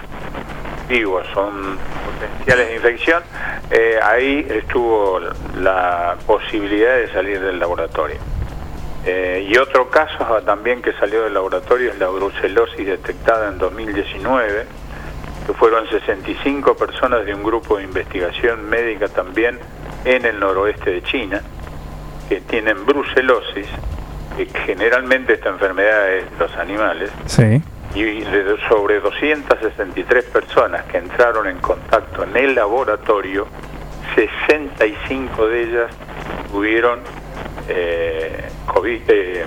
vivos 0.88 1.26
son 1.34 1.78
potenciales 2.06 2.68
de 2.68 2.76
infección, 2.76 3.24
eh, 3.72 4.00
ahí 4.02 4.46
estuvo 4.50 5.20
la 5.60 6.16
posibilidad 6.26 6.96
de 6.96 7.12
salir 7.12 7.40
del 7.40 7.60
laboratorio. 7.60 8.18
Eh, 9.06 9.48
y 9.50 9.58
otro 9.58 9.90
caso 9.90 10.24
también 10.46 10.82
que 10.82 10.94
salió 10.94 11.24
del 11.24 11.34
laboratorio 11.34 11.92
es 11.92 12.00
la 12.00 12.08
brucelosis 12.08 12.86
detectada 12.86 13.50
en 13.50 13.58
2019, 13.58 14.66
que 15.46 15.54
fueron 15.54 15.90
65 15.90 16.76
personas 16.78 17.26
de 17.26 17.34
un 17.34 17.44
grupo 17.44 17.78
de 17.78 17.84
investigación 17.84 18.70
médica 18.70 19.10
también 19.10 19.60
en 20.06 20.26
el 20.26 20.40
noroeste 20.40 20.92
de 20.92 21.04
China, 21.04 21.42
que 22.30 22.40
tienen 22.42 22.86
brucelosis, 22.86 23.68
que 24.38 24.46
generalmente 24.66 25.34
esta 25.34 25.50
enfermedad 25.50 26.14
es 26.14 26.26
los 26.40 26.56
animales, 26.56 27.12
Sí. 27.26 27.62
Y 27.96 28.22
de 28.22 28.58
sobre 28.68 29.00
263 29.00 30.26
personas 30.26 30.84
que 30.86 30.98
entraron 30.98 31.48
en 31.48 31.60
contacto 31.60 32.24
en 32.24 32.36
el 32.36 32.56
laboratorio, 32.56 33.48
65 34.16 35.48
de 35.48 35.64
ellas 35.64 35.92
tuvieron 36.52 37.02
eh, 37.68 38.50
COVID, 38.68 39.02
eh, 39.08 39.46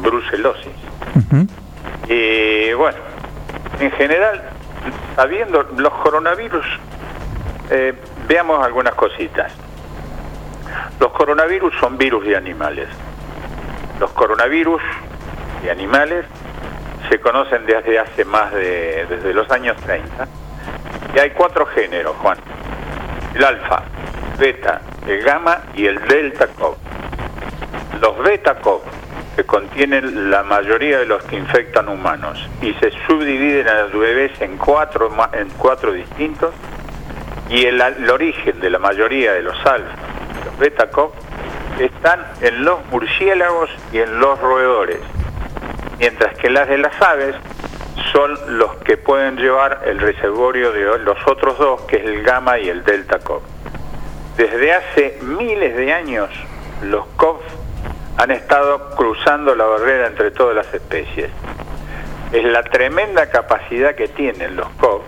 brucelosis. 0.00 0.72
Y 2.08 2.72
bueno, 2.72 2.98
en 3.78 3.90
general, 3.92 4.42
sabiendo 5.16 5.62
los 5.76 5.92
coronavirus, 5.94 6.66
eh, 7.70 7.94
veamos 8.26 8.64
algunas 8.64 8.94
cositas. 8.94 9.52
Los 10.98 11.12
coronavirus 11.12 11.74
son 11.80 11.98
virus 11.98 12.24
de 12.26 12.36
animales. 12.36 12.88
Los 13.98 14.10
coronavirus 14.12 14.82
de 15.62 15.70
animales 15.70 16.24
se 17.10 17.18
conocen 17.18 17.66
desde 17.66 17.98
hace 17.98 18.24
más 18.24 18.52
de, 18.52 19.04
desde 19.10 19.34
los 19.34 19.50
años 19.50 19.76
30. 19.78 20.28
Y 21.14 21.18
hay 21.18 21.30
cuatro 21.30 21.66
géneros, 21.66 22.14
Juan. 22.18 22.38
El 23.34 23.44
alfa, 23.44 23.82
beta, 24.38 24.80
el 25.08 25.20
gamma 25.22 25.64
y 25.74 25.86
el 25.86 26.00
delta 26.06 26.46
COV. 26.46 26.76
Los 28.00 28.16
beta 28.18 28.54
COV, 28.60 28.82
que 29.34 29.42
contienen 29.44 30.30
la 30.30 30.44
mayoría 30.44 31.00
de 31.00 31.06
los 31.06 31.22
que 31.24 31.36
infectan 31.36 31.88
humanos 31.88 32.48
y 32.62 32.74
se 32.74 32.92
subdividen 33.06 33.66
a 33.66 33.82
los 33.82 33.92
bebés 33.92 34.40
en 34.40 34.56
cuatro, 34.56 35.10
en 35.32 35.48
cuatro 35.58 35.92
distintos, 35.92 36.54
y 37.48 37.66
el, 37.66 37.80
el 37.80 38.08
origen 38.08 38.60
de 38.60 38.70
la 38.70 38.78
mayoría 38.78 39.32
de 39.32 39.42
los 39.42 39.56
alfa, 39.66 39.96
los 40.44 40.58
beta 40.58 40.88
COV, 40.90 41.10
están 41.80 42.24
en 42.40 42.64
los 42.64 42.84
murciélagos 42.86 43.68
y 43.92 43.98
en 43.98 44.20
los 44.20 44.38
roedores 44.38 45.00
mientras 46.00 46.34
que 46.38 46.48
las 46.50 46.66
de 46.66 46.78
las 46.78 47.00
aves 47.00 47.36
son 48.12 48.58
los 48.58 48.74
que 48.76 48.96
pueden 48.96 49.36
llevar 49.36 49.82
el 49.84 50.00
reservorio 50.00 50.72
de 50.72 50.98
los 50.98 51.18
otros 51.26 51.58
dos, 51.58 51.82
que 51.82 51.96
es 51.98 52.04
el 52.04 52.22
gamma 52.22 52.58
y 52.58 52.68
el 52.68 52.82
delta 52.82 53.18
COV. 53.18 53.42
Desde 54.36 54.72
hace 54.72 55.18
miles 55.20 55.76
de 55.76 55.92
años, 55.92 56.30
los 56.82 57.06
COV 57.16 57.40
han 58.16 58.30
estado 58.30 58.90
cruzando 58.96 59.54
la 59.54 59.64
barrera 59.64 60.06
entre 60.06 60.30
todas 60.30 60.56
las 60.56 60.72
especies. 60.72 61.30
Es 62.32 62.44
la 62.44 62.62
tremenda 62.62 63.28
capacidad 63.28 63.94
que 63.94 64.08
tienen 64.08 64.56
los 64.56 64.68
COV 64.70 65.02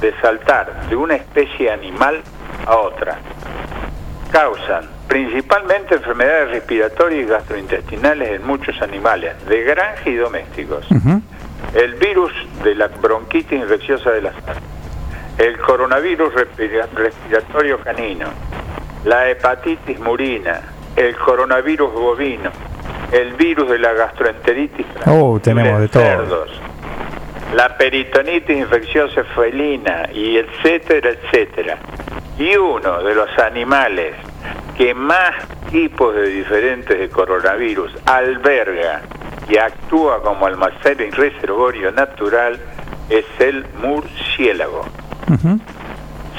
de 0.00 0.14
saltar 0.20 0.88
de 0.88 0.96
una 0.96 1.16
especie 1.16 1.70
animal 1.70 2.22
a 2.66 2.76
otra. 2.76 3.18
Causan 4.32 4.97
principalmente 5.08 5.94
enfermedades 5.94 6.50
respiratorias 6.50 7.24
y 7.24 7.28
gastrointestinales 7.28 8.30
en 8.30 8.46
muchos 8.46 8.80
animales, 8.82 9.32
de 9.46 9.62
granja 9.64 10.08
y 10.08 10.14
domésticos. 10.16 10.86
El 11.74 11.94
virus 11.94 12.32
de 12.62 12.74
la 12.74 12.88
bronquitis 12.88 13.60
infecciosa 13.60 14.10
de 14.10 14.22
las 14.22 14.34
el 15.38 15.56
coronavirus 15.58 16.34
respira- 16.34 16.88
respiratorio 16.94 17.78
canino, 17.78 18.26
la 19.04 19.28
hepatitis 19.30 19.98
murina, 20.00 20.60
el 20.96 21.16
coronavirus 21.16 21.92
bovino, 21.92 22.50
el 23.12 23.34
virus 23.34 23.70
de 23.70 23.78
la 23.78 23.92
gastroenteritis. 23.92 24.86
Oh, 25.06 25.38
tenemos 25.40 25.80
de 25.80 25.88
todo. 25.88 26.02
cerdos, 26.02 26.50
la 27.54 27.76
peritonitis 27.76 28.56
infecciosa 28.58 29.22
felina 29.36 30.08
y 30.12 30.38
etcétera, 30.38 31.10
etcétera. 31.10 31.78
Y 32.36 32.56
uno 32.56 33.02
de 33.02 33.14
los 33.14 33.38
animales 33.38 34.14
que 34.76 34.94
más 34.94 35.34
tipos 35.70 36.14
de 36.14 36.28
diferentes 36.28 36.98
de 36.98 37.08
coronavirus 37.08 37.92
alberga 38.06 39.02
y 39.48 39.56
actúa 39.56 40.22
como 40.22 40.46
almacén 40.46 40.98
y 41.00 41.10
reservorio 41.10 41.90
natural 41.92 42.58
es 43.08 43.24
el 43.38 43.66
murciélago. 43.82 44.84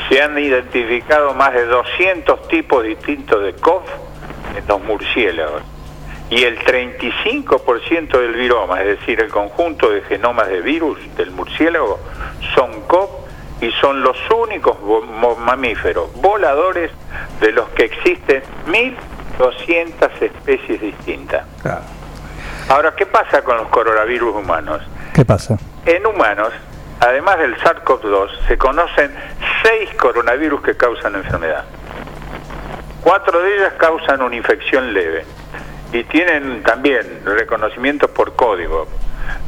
Se 0.09 0.21
han 0.21 0.37
identificado 0.39 1.33
más 1.33 1.53
de 1.53 1.65
200 1.65 2.47
tipos 2.47 2.83
distintos 2.83 3.43
de 3.43 3.53
COV 3.53 3.83
en 4.57 4.67
los 4.67 4.81
murciélagos 4.83 5.61
y 6.29 6.43
el 6.43 6.59
35% 6.59 8.19
del 8.19 8.33
viroma, 8.33 8.81
es 8.81 8.99
decir, 8.99 9.19
el 9.19 9.29
conjunto 9.29 9.89
de 9.89 10.01
genomas 10.03 10.47
de 10.47 10.61
virus 10.61 10.99
del 11.17 11.31
murciélago, 11.31 11.99
son 12.55 12.81
COV 12.81 13.28
y 13.61 13.71
son 13.81 14.01
los 14.01 14.17
únicos 14.31 14.77
mamíferos 15.39 16.13
voladores 16.21 16.91
de 17.41 17.51
los 17.51 17.69
que 17.69 17.85
existen 17.85 18.41
1.200 18.67 20.21
especies 20.21 20.81
distintas. 20.81 21.45
Ahora, 22.69 22.93
¿qué 22.95 23.05
pasa 23.05 23.41
con 23.41 23.57
los 23.57 23.67
coronavirus 23.67 24.35
humanos? 24.35 24.81
¿Qué 25.13 25.25
pasa? 25.25 25.57
En 25.85 26.05
humanos, 26.05 26.53
además 26.99 27.39
del 27.39 27.57
SARS-CoV-2, 27.57 28.29
se 28.47 28.57
conocen 28.57 29.11
seis 29.63 29.89
coronavirus 29.99 30.61
que 30.61 30.77
causan 30.77 31.15
enfermedad. 31.15 31.65
Cuatro 33.01 33.41
de 33.41 33.55
ellas 33.55 33.73
causan 33.77 34.21
una 34.21 34.35
infección 34.35 34.93
leve 34.93 35.25
y 35.91 36.03
tienen 36.03 36.61
también 36.63 37.21
reconocimientos 37.25 38.09
por 38.11 38.35
código. 38.35 38.87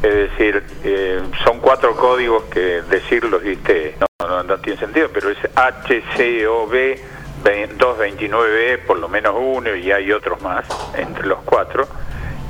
Es 0.02 0.14
decir, 0.14 0.62
eh, 0.84 1.22
son 1.44 1.60
cuatro 1.60 1.94
códigos 1.96 2.44
que 2.44 2.82
decirlos, 2.82 3.42
viste, 3.42 3.96
no, 4.00 4.28
no, 4.28 4.42
no 4.42 4.58
tiene 4.58 4.78
sentido, 4.78 5.08
pero 5.12 5.30
es 5.30 5.38
HCOV 5.54 6.96
229E, 7.44 8.78
por 8.86 8.98
lo 8.98 9.08
menos 9.08 9.34
uno, 9.38 9.74
y 9.74 9.90
hay 9.90 10.12
otros 10.12 10.40
más 10.42 10.66
entre 10.94 11.26
los 11.26 11.40
cuatro. 11.40 11.86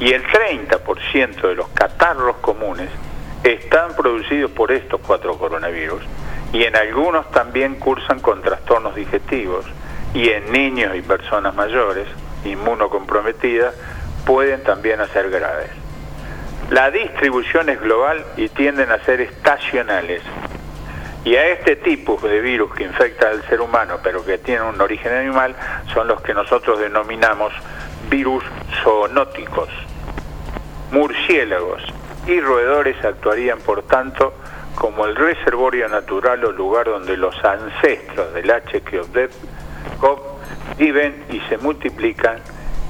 Y 0.00 0.12
el 0.12 0.24
30% 0.24 1.48
de 1.48 1.54
los 1.54 1.68
catarros 1.68 2.36
comunes 2.36 2.88
están 3.44 3.94
producidos 3.94 4.50
por 4.50 4.72
estos 4.72 5.00
cuatro 5.00 5.36
coronavirus 5.36 6.02
y 6.52 6.64
en 6.64 6.76
algunos 6.76 7.30
también 7.30 7.76
cursan 7.76 8.20
con 8.20 8.42
trastornos 8.42 8.94
digestivos 8.94 9.64
y 10.14 10.28
en 10.28 10.52
niños 10.52 10.94
y 10.94 11.02
personas 11.02 11.54
mayores 11.54 12.06
inmunocomprometidas 12.44 13.74
pueden 14.26 14.62
también 14.62 15.00
hacer 15.00 15.30
graves. 15.30 15.81
La 16.72 16.90
distribución 16.90 17.68
es 17.68 17.78
global 17.78 18.24
y 18.38 18.48
tienden 18.48 18.90
a 18.92 19.04
ser 19.04 19.20
estacionales. 19.20 20.22
Y 21.22 21.36
a 21.36 21.48
este 21.48 21.76
tipo 21.76 22.16
de 22.16 22.40
virus 22.40 22.72
que 22.72 22.84
infecta 22.84 23.28
al 23.28 23.46
ser 23.46 23.60
humano, 23.60 23.98
pero 24.02 24.24
que 24.24 24.38
tiene 24.38 24.62
un 24.62 24.80
origen 24.80 25.12
animal, 25.12 25.54
son 25.92 26.08
los 26.08 26.22
que 26.22 26.32
nosotros 26.32 26.80
denominamos 26.80 27.52
virus 28.08 28.42
zoonóticos. 28.82 29.68
Murciélagos 30.92 31.82
y 32.26 32.40
roedores 32.40 33.04
actuarían, 33.04 33.58
por 33.58 33.82
tanto, 33.82 34.32
como 34.74 35.04
el 35.04 35.14
reservorio 35.14 35.90
natural 35.90 36.42
o 36.42 36.52
lugar 36.52 36.86
donde 36.86 37.18
los 37.18 37.34
ancestros 37.44 38.32
del 38.32 38.50
HCOV 38.50 39.28
viven 40.78 41.22
y 41.28 41.38
se 41.50 41.58
multiplican 41.58 42.38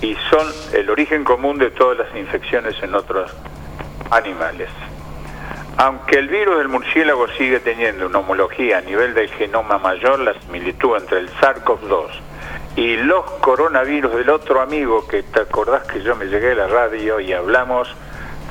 y 0.00 0.14
son 0.30 0.46
el 0.72 0.88
origen 0.88 1.24
común 1.24 1.59
de 1.59 1.72
todas 1.72 1.98
las 1.98 2.16
infecciones 2.16 2.80
en 2.80 2.94
otros 2.94 3.34
animales. 4.10 4.69
Aunque 5.78 6.19
el 6.19 6.28
virus 6.28 6.59
del 6.59 6.69
murciélago 6.69 7.27
sigue 7.39 7.60
teniendo 7.60 8.06
una 8.06 8.19
homología 8.19 8.78
a 8.78 8.81
nivel 8.82 9.14
del 9.14 9.28
genoma 9.31 9.78
mayor, 9.78 10.20
la 10.20 10.35
similitud 10.40 10.97
entre 10.97 11.19
el 11.19 11.31
SARS-CoV-2 11.31 12.09
y 12.77 12.97
los 12.97 13.24
coronavirus 13.40 14.14
del 14.14 14.31
otro 14.31 14.60
amigo 14.60 15.06
que 15.06 15.23
te 15.23 15.40
acordás 15.40 15.82
que 15.85 16.02
yo 16.02 16.14
me 16.16 16.27
llegué 16.27 16.52
a 16.52 16.55
la 16.55 16.66
radio 16.69 17.20
y 17.20 17.32
hablamos 17.32 17.89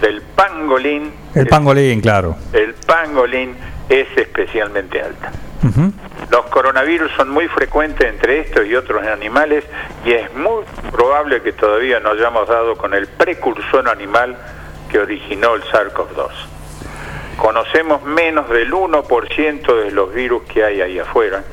del 0.01 0.22
pangolín, 0.22 1.13
El 1.35 1.47
pangolín, 1.47 2.01
claro. 2.01 2.35
el 2.53 2.73
pangolín 2.73 3.55
es 3.88 4.07
especialmente 4.18 5.01
alta. 5.01 5.31
Los 6.31 6.45
coronavirus 6.47 7.11
son 7.15 7.30
muy 7.30 7.47
frecuentes 7.47 8.07
entre 8.07 8.39
estos 8.39 8.65
y 8.65 8.73
otros 8.76 9.05
animales 9.05 9.63
y 10.03 10.13
es 10.13 10.34
muy 10.34 10.63
probable 10.91 11.41
que 11.41 11.53
todavía 11.53 11.99
no 11.99 12.11
hayamos 12.11 12.47
dado 12.47 12.76
con 12.77 12.93
el 12.95 13.05
precursor 13.07 13.88
animal 13.88 14.38
que 14.91 14.99
originó 14.99 15.55
el 15.55 15.63
SARS-CoV-2. 15.63 16.30
Conocemos 17.38 18.03
menos 18.03 18.49
del 18.49 18.72
1% 18.72 19.84
de 19.84 19.91
los 19.91 20.13
virus 20.13 20.43
que 20.43 20.63
hay 20.63 20.81
ahí 20.81 20.99
afuera 20.99 21.43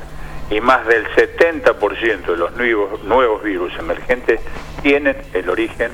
y 0.51 0.59
más 0.61 0.85
del 0.87 1.07
70% 1.09 2.25
de 2.25 2.37
los 2.37 2.55
nuevos, 2.55 3.03
nuevos 3.03 3.41
virus 3.43 3.71
emergentes 3.79 4.39
tienen 4.81 5.15
el 5.33 5.49
origen 5.49 5.91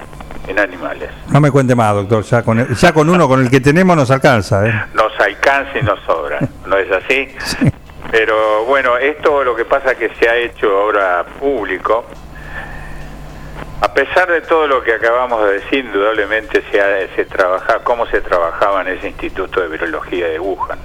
en 0.48 0.60
animales. 0.60 1.10
No 1.30 1.40
me 1.42 1.52
cuente 1.52 1.76
más, 1.76 1.94
doctor. 1.96 2.24
Ya 2.24 2.42
con, 2.44 2.60
el- 2.60 2.76
ya 2.76 2.94
con 2.94 3.10
uno, 3.10 3.28
con 3.28 3.42
el 3.42 3.50
que 3.50 3.60
tenemos, 3.62 3.96
nos 3.96 4.12
alcanza. 4.12 4.68
¿eh? 4.68 4.74
Nos 4.94 5.18
alcanza 5.20 5.78
y 5.80 5.84
nos 5.84 6.00
sobra. 6.02 6.40
no 6.66 6.78
es 6.78 6.92
así. 6.92 7.30
Pero 8.12 8.64
bueno, 8.66 8.98
esto 8.98 9.44
lo 9.44 9.56
que 9.56 9.66
pasa 9.66 9.92
es 9.94 9.98
que 9.98 10.10
se 10.20 10.30
ha 10.30 10.36
hecho 10.38 10.68
ahora 10.78 11.26
público. 11.40 12.06
A 13.82 13.94
pesar 13.94 14.32
de 14.32 14.42
todo 14.42 14.68
lo 14.68 14.84
que 14.84 14.94
acabamos 14.94 15.46
de 15.46 15.54
decir, 15.60 15.86
indudablemente 15.86 16.64
se, 16.72 16.82
ha, 16.82 17.16
se 17.16 17.26
trabaja, 17.26 17.80
cómo 17.84 18.06
se 18.08 18.22
trabajaba 18.22 18.82
en 18.82 18.88
ese 18.98 19.10
Instituto 19.10 19.62
de 19.62 19.68
Virología 19.68 20.28
de 20.28 20.40
Wuhan. 20.40 20.80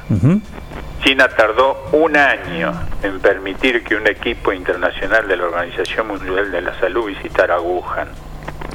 China 1.03 1.29
tardó 1.29 1.89
un 1.93 2.17
año 2.17 2.73
en 3.03 3.21
permitir 3.21 3.83
que 3.85 3.95
un 3.95 4.07
equipo 4.07 4.53
internacional 4.53 5.27
de 5.27 5.37
la 5.37 5.45
Organización 5.45 6.09
Mundial 6.09 6.51
de 6.51 6.61
la 6.61 6.79
Salud 6.79 7.07
visitara 7.07 7.61
Wuhan. 7.61 8.09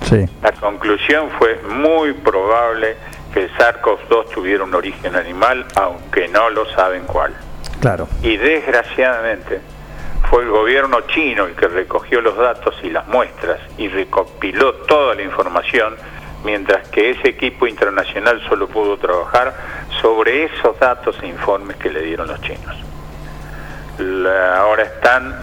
Sí. 0.09 0.25
La 0.41 0.51
conclusión 0.53 1.29
fue 1.37 1.61
muy 1.69 2.13
probable 2.13 2.95
que 3.33 3.43
el 3.43 3.51
SARS-CoV-2 3.53 4.29
tuviera 4.33 4.63
un 4.63 4.73
origen 4.73 5.15
animal, 5.15 5.65
aunque 5.75 6.27
no 6.27 6.49
lo 6.49 6.65
saben 6.71 7.03
cuál. 7.03 7.33
Claro. 7.79 8.07
Y 8.23 8.37
desgraciadamente 8.37 9.61
fue 10.29 10.43
el 10.43 10.49
gobierno 10.49 11.01
chino 11.01 11.45
el 11.45 11.55
que 11.55 11.67
recogió 11.67 12.21
los 12.21 12.37
datos 12.37 12.75
y 12.83 12.89
las 12.89 13.07
muestras 13.07 13.59
y 13.77 13.87
recopiló 13.87 14.73
toda 14.73 15.15
la 15.15 15.23
información, 15.23 15.95
mientras 16.43 16.87
que 16.89 17.11
ese 17.11 17.29
equipo 17.29 17.67
internacional 17.67 18.41
solo 18.47 18.67
pudo 18.67 18.97
trabajar 18.97 19.55
sobre 20.01 20.45
esos 20.45 20.77
datos 20.79 21.17
e 21.21 21.27
informes 21.27 21.77
que 21.77 21.89
le 21.89 22.01
dieron 22.01 22.27
los 22.27 22.41
chinos. 22.41 22.75
Ahora 24.57 24.83
están, 24.83 25.33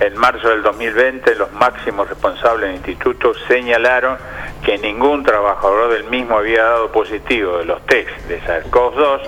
en 0.00 0.16
marzo 0.16 0.48
del 0.48 0.62
2020, 0.62 1.34
los 1.36 1.52
máximos 1.52 2.08
responsables 2.08 2.68
del 2.68 2.76
instituto 2.76 3.32
señalaron 3.48 4.18
que 4.64 4.76
ningún 4.78 5.22
trabajador 5.22 5.92
del 5.92 6.04
mismo 6.04 6.38
había 6.38 6.64
dado 6.64 6.92
positivo 6.92 7.58
de 7.58 7.64
los 7.64 7.84
test 7.86 8.10
de 8.28 8.40
SARS-CoV-2 8.42 9.20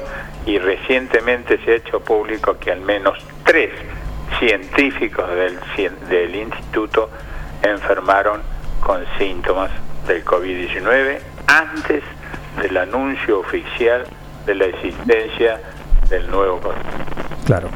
y 0.47 0.59
recientemente 0.59 1.59
se 1.65 1.73
ha 1.73 1.75
hecho 1.77 2.01
público 2.01 2.59
que 2.59 2.71
al 2.71 2.81
menos 2.81 3.19
tres 3.45 3.73
científicos 4.39 5.29
del, 5.31 5.59
del 6.09 6.35
instituto 6.35 7.11
enfermaron 7.63 8.43
con 8.81 9.05
síntomas 9.19 9.71
del 10.07 10.25
COVID-19 10.25 11.19
antes 11.47 12.03
del 12.61 12.77
anuncio 12.77 13.41
oficial 13.41 14.05
de 14.47 14.55
la 14.55 14.67
existencia 14.67 15.61
del 16.09 16.31
nuevo 16.31 16.61
coronavirus. 16.61 17.45
Claro. 17.47 17.69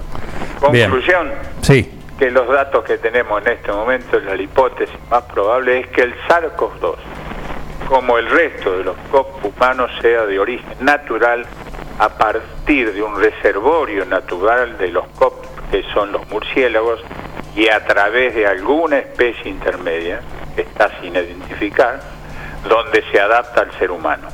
Bien. 0.70 0.91
Conclusión, 0.91 1.31
Sí. 1.62 1.91
que 2.19 2.31
los 2.31 2.49
datos 2.49 2.85
que 2.85 2.99
tenemos 2.99 3.41
en 3.47 3.53
este 3.53 3.73
momento, 3.73 4.19
la 4.20 4.35
hipótesis 4.37 4.95
más 5.11 5.23
probable 5.25 5.81
es 5.81 5.87
que 5.89 6.03
el 6.03 6.15
SARS-CoV-2, 6.28 6.97
como 7.89 8.19
el 8.19 8.28
resto 8.28 8.77
de 8.77 8.85
los 8.85 8.97
COP 9.11 9.45
humanos, 9.45 9.91
sea 10.01 10.27
de 10.27 10.39
origen 10.39 10.75
natural 10.81 11.47
a 11.99 12.09
partir 12.11 12.93
de 12.93 13.03
un 13.03 13.19
reservorio 13.20 14.05
natural 14.05 14.77
de 14.78 14.89
los 14.89 15.07
COP, 15.19 15.45
que 15.71 15.83
son 15.95 16.13
los 16.13 16.29
murciélagos, 16.29 17.01
y 17.55 17.69
a 17.69 17.85
través 17.85 18.35
de 18.35 18.47
alguna 18.47 18.99
especie 18.99 19.51
intermedia, 19.51 20.21
que 20.55 20.63
está 20.63 20.91
sin 21.01 21.15
identificar, 21.17 22.01
donde 22.69 23.03
se 23.11 23.21
adapta 23.21 23.63
al 23.63 23.73
ser 23.79 23.91
humano. 23.91 24.29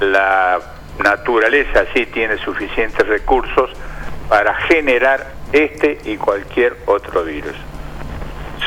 La 0.00 0.58
naturaleza 0.98 1.84
sí 1.94 2.06
tiene 2.06 2.38
suficientes 2.38 3.06
recursos 3.06 3.70
para 4.28 4.54
generar 4.54 5.26
este 5.52 5.98
y 6.04 6.16
cualquier 6.16 6.76
otro 6.86 7.24
virus. 7.24 7.54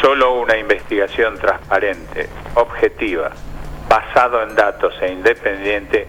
Solo 0.01 0.39
una 0.39 0.57
investigación 0.57 1.37
transparente, 1.37 2.29
objetiva, 2.55 3.31
basado 3.89 4.43
en 4.43 4.55
datos 4.55 4.93
e 5.01 5.11
independiente 5.11 6.07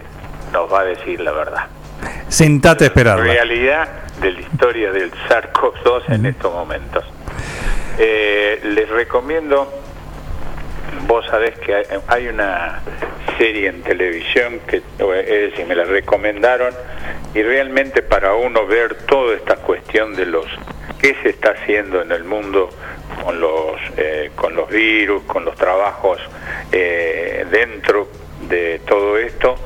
nos 0.52 0.72
va 0.72 0.80
a 0.80 0.84
decir 0.84 1.20
la 1.20 1.32
verdad. 1.32 1.66
Sentate 2.28 2.84
a 2.84 2.86
esperarla. 2.88 3.24
Realidad 3.24 3.88
de 4.20 4.32
la 4.32 4.40
historia 4.40 4.92
del 4.92 5.10
SARS-CoV-2 5.12 6.14
en 6.14 6.26
estos 6.26 6.52
momentos. 6.52 7.04
Eh, 7.98 8.60
les 8.62 8.88
recomiendo, 8.88 9.72
vos 11.06 11.26
sabés 11.26 11.58
que 11.58 11.74
hay, 12.06 12.28
una 12.28 12.80
serie 13.38 13.68
en 13.68 13.82
televisión 13.82 14.60
que, 14.66 14.76
es 14.78 15.50
decir, 15.50 15.66
me 15.66 15.74
la 15.74 15.84
recomendaron 15.84 16.74
y 17.34 17.42
realmente 17.42 18.02
para 18.02 18.34
uno 18.34 18.66
ver 18.66 18.94
toda 19.06 19.34
esta 19.34 19.56
cuestión 19.56 20.14
de 20.16 20.26
los 20.26 20.46
qué 21.00 21.16
se 21.22 21.30
está 21.30 21.50
haciendo 21.52 22.02
en 22.02 22.12
el 22.12 22.24
mundo 22.24 22.70
con 23.24 23.40
los 23.40 23.80
eh, 23.96 24.30
con 24.34 24.54
los 24.54 24.68
virus, 24.68 25.22
con 25.24 25.44
los 25.44 25.56
trabajos 25.56 26.18
eh, 26.72 27.46
dentro 27.50 28.08
de 28.48 28.80
todo 28.86 29.18
esto, 29.18 29.56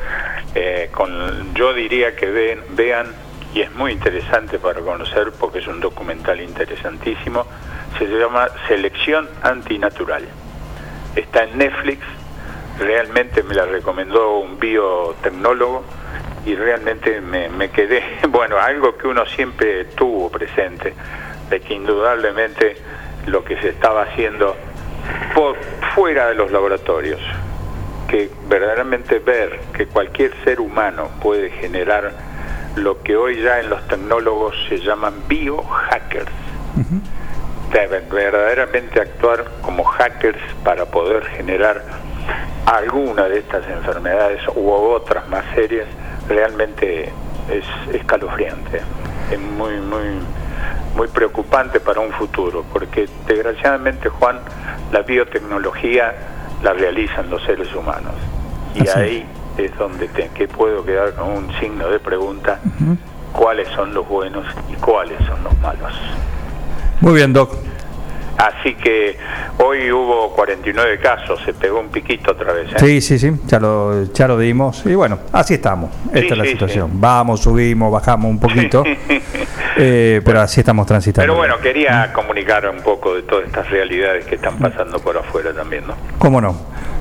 eh, 0.55 0.89
con, 0.93 1.55
yo 1.55 1.73
diría 1.73 2.17
que 2.17 2.27
ven, 2.27 2.61
vean 2.71 3.07
y 3.55 3.61
es 3.61 3.73
muy 3.77 3.93
interesante 3.93 4.59
para 4.59 4.81
conocer 4.81 5.33
porque 5.39 5.61
es 5.61 5.69
un 5.69 5.81
documental 5.81 6.41
interesantísimo. 6.41 7.47
Se 7.99 8.07
llama 8.07 8.49
Selección 8.67 9.29
Antinatural. 9.43 10.25
Está 11.15 11.45
en 11.45 11.59
Netflix. 11.59 12.05
Realmente 12.81 13.45
me 13.45 13.55
la 13.55 13.65
recomendó 13.65 14.39
un 14.39 14.59
biotecnólogo 14.59 15.85
y 16.45 16.57
realmente 16.57 17.21
me, 17.21 17.49
me 17.49 17.71
quedé, 17.71 18.03
bueno, 18.29 18.59
algo 18.59 18.99
que 18.99 19.07
uno 19.07 19.25
siempre 19.25 19.85
tuvo 19.85 20.31
presente, 20.31 20.93
de 21.49 21.61
que 21.61 21.75
indudablemente 21.75 22.77
lo 23.27 23.45
que 23.45 23.57
se 23.61 23.69
estaba 23.69 24.03
haciendo 24.03 24.57
por 25.33 25.57
fuera 25.95 26.27
de 26.27 26.35
los 26.35 26.51
laboratorios, 26.51 27.21
que 28.09 28.31
verdaderamente 28.49 29.21
ver 29.21 29.61
que 29.73 29.87
cualquier 29.87 30.33
ser 30.43 30.61
humano 30.61 31.09
puede 31.23 31.51
generar 31.51 32.34
lo 32.77 33.03
que 33.03 33.17
hoy 33.17 33.41
ya 33.43 33.61
en 33.61 33.71
los 33.71 33.87
tecnólogos 33.89 34.55
se 34.69 34.79
llaman 34.79 35.15
biohackers. 35.29 36.31
De 37.73 37.87
ver- 37.89 38.05
verdaderamente 38.11 39.01
actuar 39.01 39.45
como 39.63 39.85
hackers 39.85 40.39
para 40.65 40.85
poder 40.87 41.25
generar 41.27 41.83
alguna 42.67 43.25
de 43.25 43.39
estas 43.41 43.67
enfermedades 43.69 44.41
u 44.55 44.71
otras 44.71 45.29
más 45.29 45.45
serias, 45.55 45.87
realmente 46.29 47.13
es 47.51 47.65
escalofriante. 47.95 48.81
Es 49.31 49.39
muy, 49.41 49.75
muy, 49.81 50.19
muy 50.97 51.09
preocupante 51.09 51.81
para 51.81 52.01
un 52.01 52.13
futuro, 52.13 52.65
porque 52.73 53.09
desgraciadamente, 53.27 54.09
Juan, 54.09 54.39
la 54.93 55.03
biotecnología 55.03 56.15
la 56.63 56.73
realizan 56.73 57.29
los 57.31 57.43
seres 57.45 57.75
humanos. 57.75 58.15
Y 58.75 58.83
Así. 58.89 58.99
ahí 58.99 59.27
es 59.59 59.77
donde 59.77 60.09
te, 60.09 60.29
que 60.29 60.49
puedo 60.49 60.85
quedar 60.85 61.15
con 61.15 61.29
un 61.31 61.53
signo 61.61 61.89
de 61.89 61.99
pregunta, 62.01 62.61
cuáles 63.33 63.69
son 63.69 63.95
los 63.95 64.09
buenos 64.09 64.45
y 64.71 64.75
cuáles 64.75 65.19
son 65.27 65.43
los 65.45 65.59
malos. 65.59 65.93
Muy 67.01 67.15
bien, 67.15 67.33
Doc. 67.33 67.55
Así 68.37 68.75
que 68.75 69.17
hoy 69.59 69.93
hubo 69.93 70.35
49 70.35 70.99
casos, 70.99 71.41
se 71.45 71.55
pegó 71.55 71.79
un 71.79 71.89
piquito 71.89 72.33
otra 72.33 72.53
vez. 72.53 72.73
¿eh? 72.73 72.77
Sí, 72.79 73.01
sí, 73.01 73.19
sí, 73.19 73.33
ya 73.47 73.61
lo, 73.61 74.05
ya 74.13 74.27
lo 74.27 74.39
dimos. 74.39 74.85
Y 74.87 74.95
bueno, 74.95 75.21
así 75.33 75.55
estamos. 75.55 75.91
Esta 76.07 76.21
Sí, 76.21 76.27
es 76.27 76.39
la 76.39 76.45
sí, 76.45 76.51
situación. 76.51 76.91
Vamos, 77.01 77.41
subimos, 77.41 77.93
bajamos 77.93 78.31
un 78.31 78.41
poquito. 78.41 78.83
eh, 79.77 80.21
pero 80.25 80.41
así 80.41 80.61
estamos 80.61 80.87
transitando. 80.87 81.33
Pero 81.33 81.37
bueno, 81.37 81.59
quería 81.59 82.13
comunicar 82.13 82.69
un 82.69 82.83
poco 82.83 83.15
de 83.15 83.23
todas 83.23 83.47
estas 83.47 83.71
realidades 83.71 84.27
que 84.27 84.35
están 84.35 84.59
pasando 84.59 84.99
por 84.99 85.17
afuera 85.17 85.53
también, 85.53 85.87
¿no? 85.87 85.95
¿Cómo 86.19 86.41
no? 86.41 86.57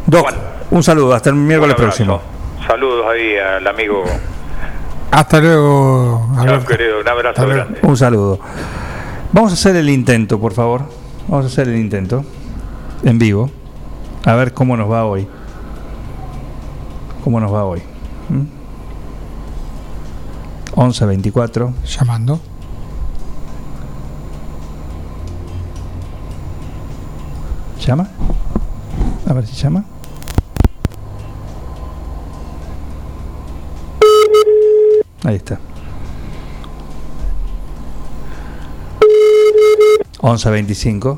Doc, 0.05 0.31
un 0.69 0.83
saludo. 0.83 1.15
Hasta 1.15 1.31
el 1.31 1.35
miércoles 1.35 1.75
próximo. 1.75 2.21
Saludos 2.67 3.05
ahí 3.11 3.35
al 3.37 3.67
amigo, 3.67 4.03
Hasta 5.11 5.39
luego, 5.39 6.27
chao, 6.43 6.65
querido, 6.65 7.01
un 7.01 7.07
abrazo 7.07 7.47
grande. 7.47 7.79
Un 7.83 7.97
saludo. 7.97 8.39
Vamos 9.31 9.51
a 9.51 9.55
hacer 9.55 9.75
el 9.75 9.89
intento, 9.89 10.39
por 10.39 10.53
favor. 10.53 10.83
Vamos 11.27 11.45
a 11.45 11.47
hacer 11.47 11.67
el 11.67 11.75
intento. 11.75 12.23
En 13.03 13.19
vivo. 13.19 13.49
A 14.25 14.35
ver 14.35 14.53
cómo 14.53 14.77
nos 14.77 14.89
va 14.89 15.05
hoy. 15.05 15.27
¿Cómo 17.23 17.39
nos 17.39 17.53
va 17.53 17.65
hoy? 17.65 17.81
¿Mm? 18.29 18.43
11 20.75 21.05
24. 21.05 21.73
Llamando. 21.85 22.39
¿Llama? 27.79 28.07
A 29.29 29.33
ver 29.33 29.45
si 29.45 29.55
llama. 29.55 29.83
Ahí 35.23 35.35
está. 35.35 35.59
11.25. 40.19 41.17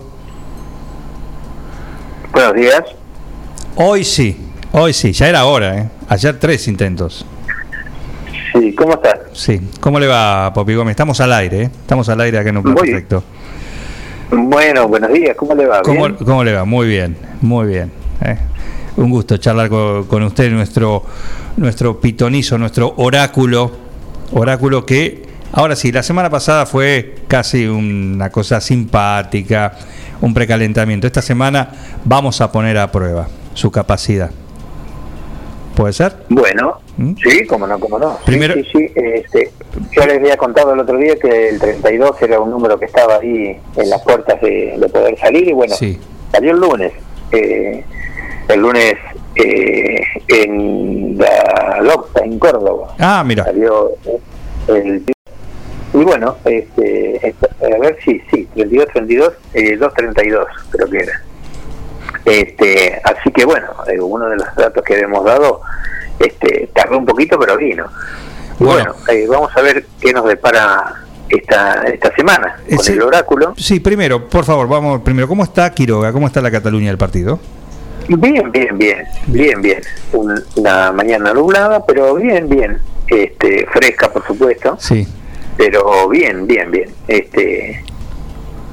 Buenos 2.31 2.53
días. 2.53 2.83
Hoy 3.75 4.03
sí, 4.03 4.37
hoy 4.71 4.93
sí, 4.93 5.11
ya 5.11 5.29
era 5.29 5.45
hora, 5.45 5.77
¿eh? 5.77 5.89
Ayer 6.07 6.39
tres 6.39 6.67
intentos. 6.67 7.25
Sí, 8.53 8.73
¿cómo 8.73 8.93
estás? 8.93 9.19
Sí, 9.33 9.61
¿cómo 9.79 9.99
le 9.99 10.07
va, 10.07 10.51
Popi 10.53 10.73
Gómez? 10.75 10.91
Estamos 10.91 11.19
al 11.21 11.33
aire, 11.33 11.63
¿eh? 11.63 11.65
Estamos 11.65 12.07
al 12.09 12.21
aire 12.21 12.39
acá 12.39 12.49
en 12.49 12.57
un 12.57 12.63
plan 12.63 12.75
perfecto. 12.75 13.23
Bueno, 14.31 14.87
buenos 14.87 15.13
días, 15.13 15.35
¿cómo 15.35 15.53
le 15.53 15.65
va? 15.65 15.81
¿Cómo, 15.81 16.05
¿Bien? 16.05 16.15
cómo 16.15 16.43
le 16.43 16.53
va? 16.53 16.65
Muy 16.65 16.87
bien, 16.87 17.17
muy 17.41 17.67
bien. 17.67 17.91
¿eh? 18.21 18.37
Un 18.97 19.09
gusto 19.11 19.37
charlar 19.37 19.69
con, 19.69 20.05
con 20.05 20.23
usted, 20.23 20.51
nuestro, 20.51 21.03
nuestro 21.57 21.99
pitonizo, 21.99 22.57
nuestro 22.57 22.93
oráculo, 22.97 23.84
oráculo 24.31 24.85
que 24.85 25.23
Ahora 25.57 25.77
sí, 25.77 25.89
la 25.93 26.03
semana 26.03 26.29
pasada 26.29 26.65
fue 26.65 27.15
casi 27.29 27.65
una 27.65 28.29
cosa 28.29 28.59
simpática, 28.59 29.71
un 30.19 30.33
precalentamiento. 30.33 31.07
Esta 31.07 31.21
semana 31.21 31.69
vamos 32.03 32.41
a 32.41 32.51
poner 32.51 32.77
a 32.77 32.91
prueba 32.91 33.27
su 33.53 33.71
capacidad. 33.71 34.31
¿Puede 35.77 35.93
ser? 35.93 36.13
Bueno, 36.27 36.79
¿Mm? 36.97 37.13
sí, 37.23 37.45
cómo 37.45 37.67
no, 37.67 37.79
cómo 37.79 37.97
no. 37.99 38.15
Sí, 38.17 38.23
Primero- 38.25 38.53
Sí, 38.55 38.63
sí, 38.73 38.91
este, 38.95 39.51
yo 39.95 40.05
les 40.05 40.17
había 40.17 40.35
contado 40.35 40.73
el 40.73 40.79
otro 40.81 40.97
día 40.97 41.15
que 41.15 41.49
el 41.49 41.59
32 41.59 42.21
era 42.21 42.39
un 42.41 42.49
número 42.49 42.77
que 42.77 42.85
estaba 42.85 43.15
ahí 43.15 43.57
en 43.77 43.89
las 43.89 44.01
puertas 44.01 44.41
de, 44.41 44.75
de 44.77 44.89
poder 44.89 45.17
salir 45.19 45.47
y 45.47 45.53
bueno, 45.53 45.73
salió 46.33 46.51
el 46.51 46.59
lunes. 46.59 46.91
Eh, 47.31 47.81
el 48.49 48.59
lunes 48.59 48.95
eh, 49.35 50.01
en 50.27 51.17
la 51.17 51.81
Locta, 51.81 52.23
en 52.23 52.39
Córdoba. 52.39 52.95
Ah, 52.99 53.23
mira. 53.25 53.43
Salió 53.43 53.91
eh, 54.05 54.19
el... 54.67 55.03
Y 55.93 56.03
bueno, 56.03 56.35
este, 56.43 57.35
a 57.61 57.79
ver, 57.79 57.97
sí, 58.03 58.21
sí, 58.31 58.47
32, 58.53 58.87
32, 58.91 59.33
eh, 59.53 59.77
232 59.77 60.47
creo 60.69 60.89
que 60.89 60.97
era. 60.97 61.21
Este, 62.25 63.01
así 63.03 63.31
que 63.31 63.45
bueno, 63.45 63.67
eh, 63.87 63.99
uno 63.99 64.27
de 64.27 64.35
los 64.37 64.55
datos 64.55 64.83
que 64.83 64.95
habíamos 64.95 65.23
dado 65.23 65.61
este, 66.19 66.69
tardó 66.73 66.97
un 66.97 67.05
poquito, 67.05 67.39
pero 67.39 67.55
vino. 67.57 67.85
Y 68.59 68.63
bueno, 68.63 68.93
eh, 69.09 69.25
vamos 69.29 69.55
a 69.55 69.61
ver 69.61 69.85
qué 70.01 70.11
nos 70.11 70.25
depara 70.25 71.03
esta, 71.29 71.83
esta 71.83 72.13
semana 72.15 72.57
con 72.75 72.93
el 72.93 73.01
oráculo. 73.01 73.53
Sí, 73.57 73.79
primero, 73.79 74.27
por 74.27 74.43
favor, 74.43 74.67
vamos 74.67 75.01
primero. 75.01 75.27
¿Cómo 75.27 75.43
está 75.43 75.69
Quiroga? 75.71 76.11
¿Cómo 76.11 76.27
está 76.27 76.41
la 76.41 76.51
Cataluña 76.51 76.87
del 76.87 76.97
partido? 76.97 77.39
Bien, 78.07 78.51
bien, 78.51 78.77
bien, 78.77 78.97
bien, 79.27 79.61
bien. 79.61 79.81
Un- 80.13 80.43
una 80.55 80.91
mañana 80.91 81.33
nublada, 81.33 81.85
pero 81.85 82.15
bien, 82.15 82.47
bien. 82.49 82.79
Este, 83.07 83.65
fresca, 83.67 84.11
por 84.11 84.25
supuesto, 84.25 84.77
Sí. 84.79 85.07
pero 85.57 86.07
bien, 86.09 86.47
bien, 86.47 86.71
bien. 86.71 86.89
Este, 87.07 87.83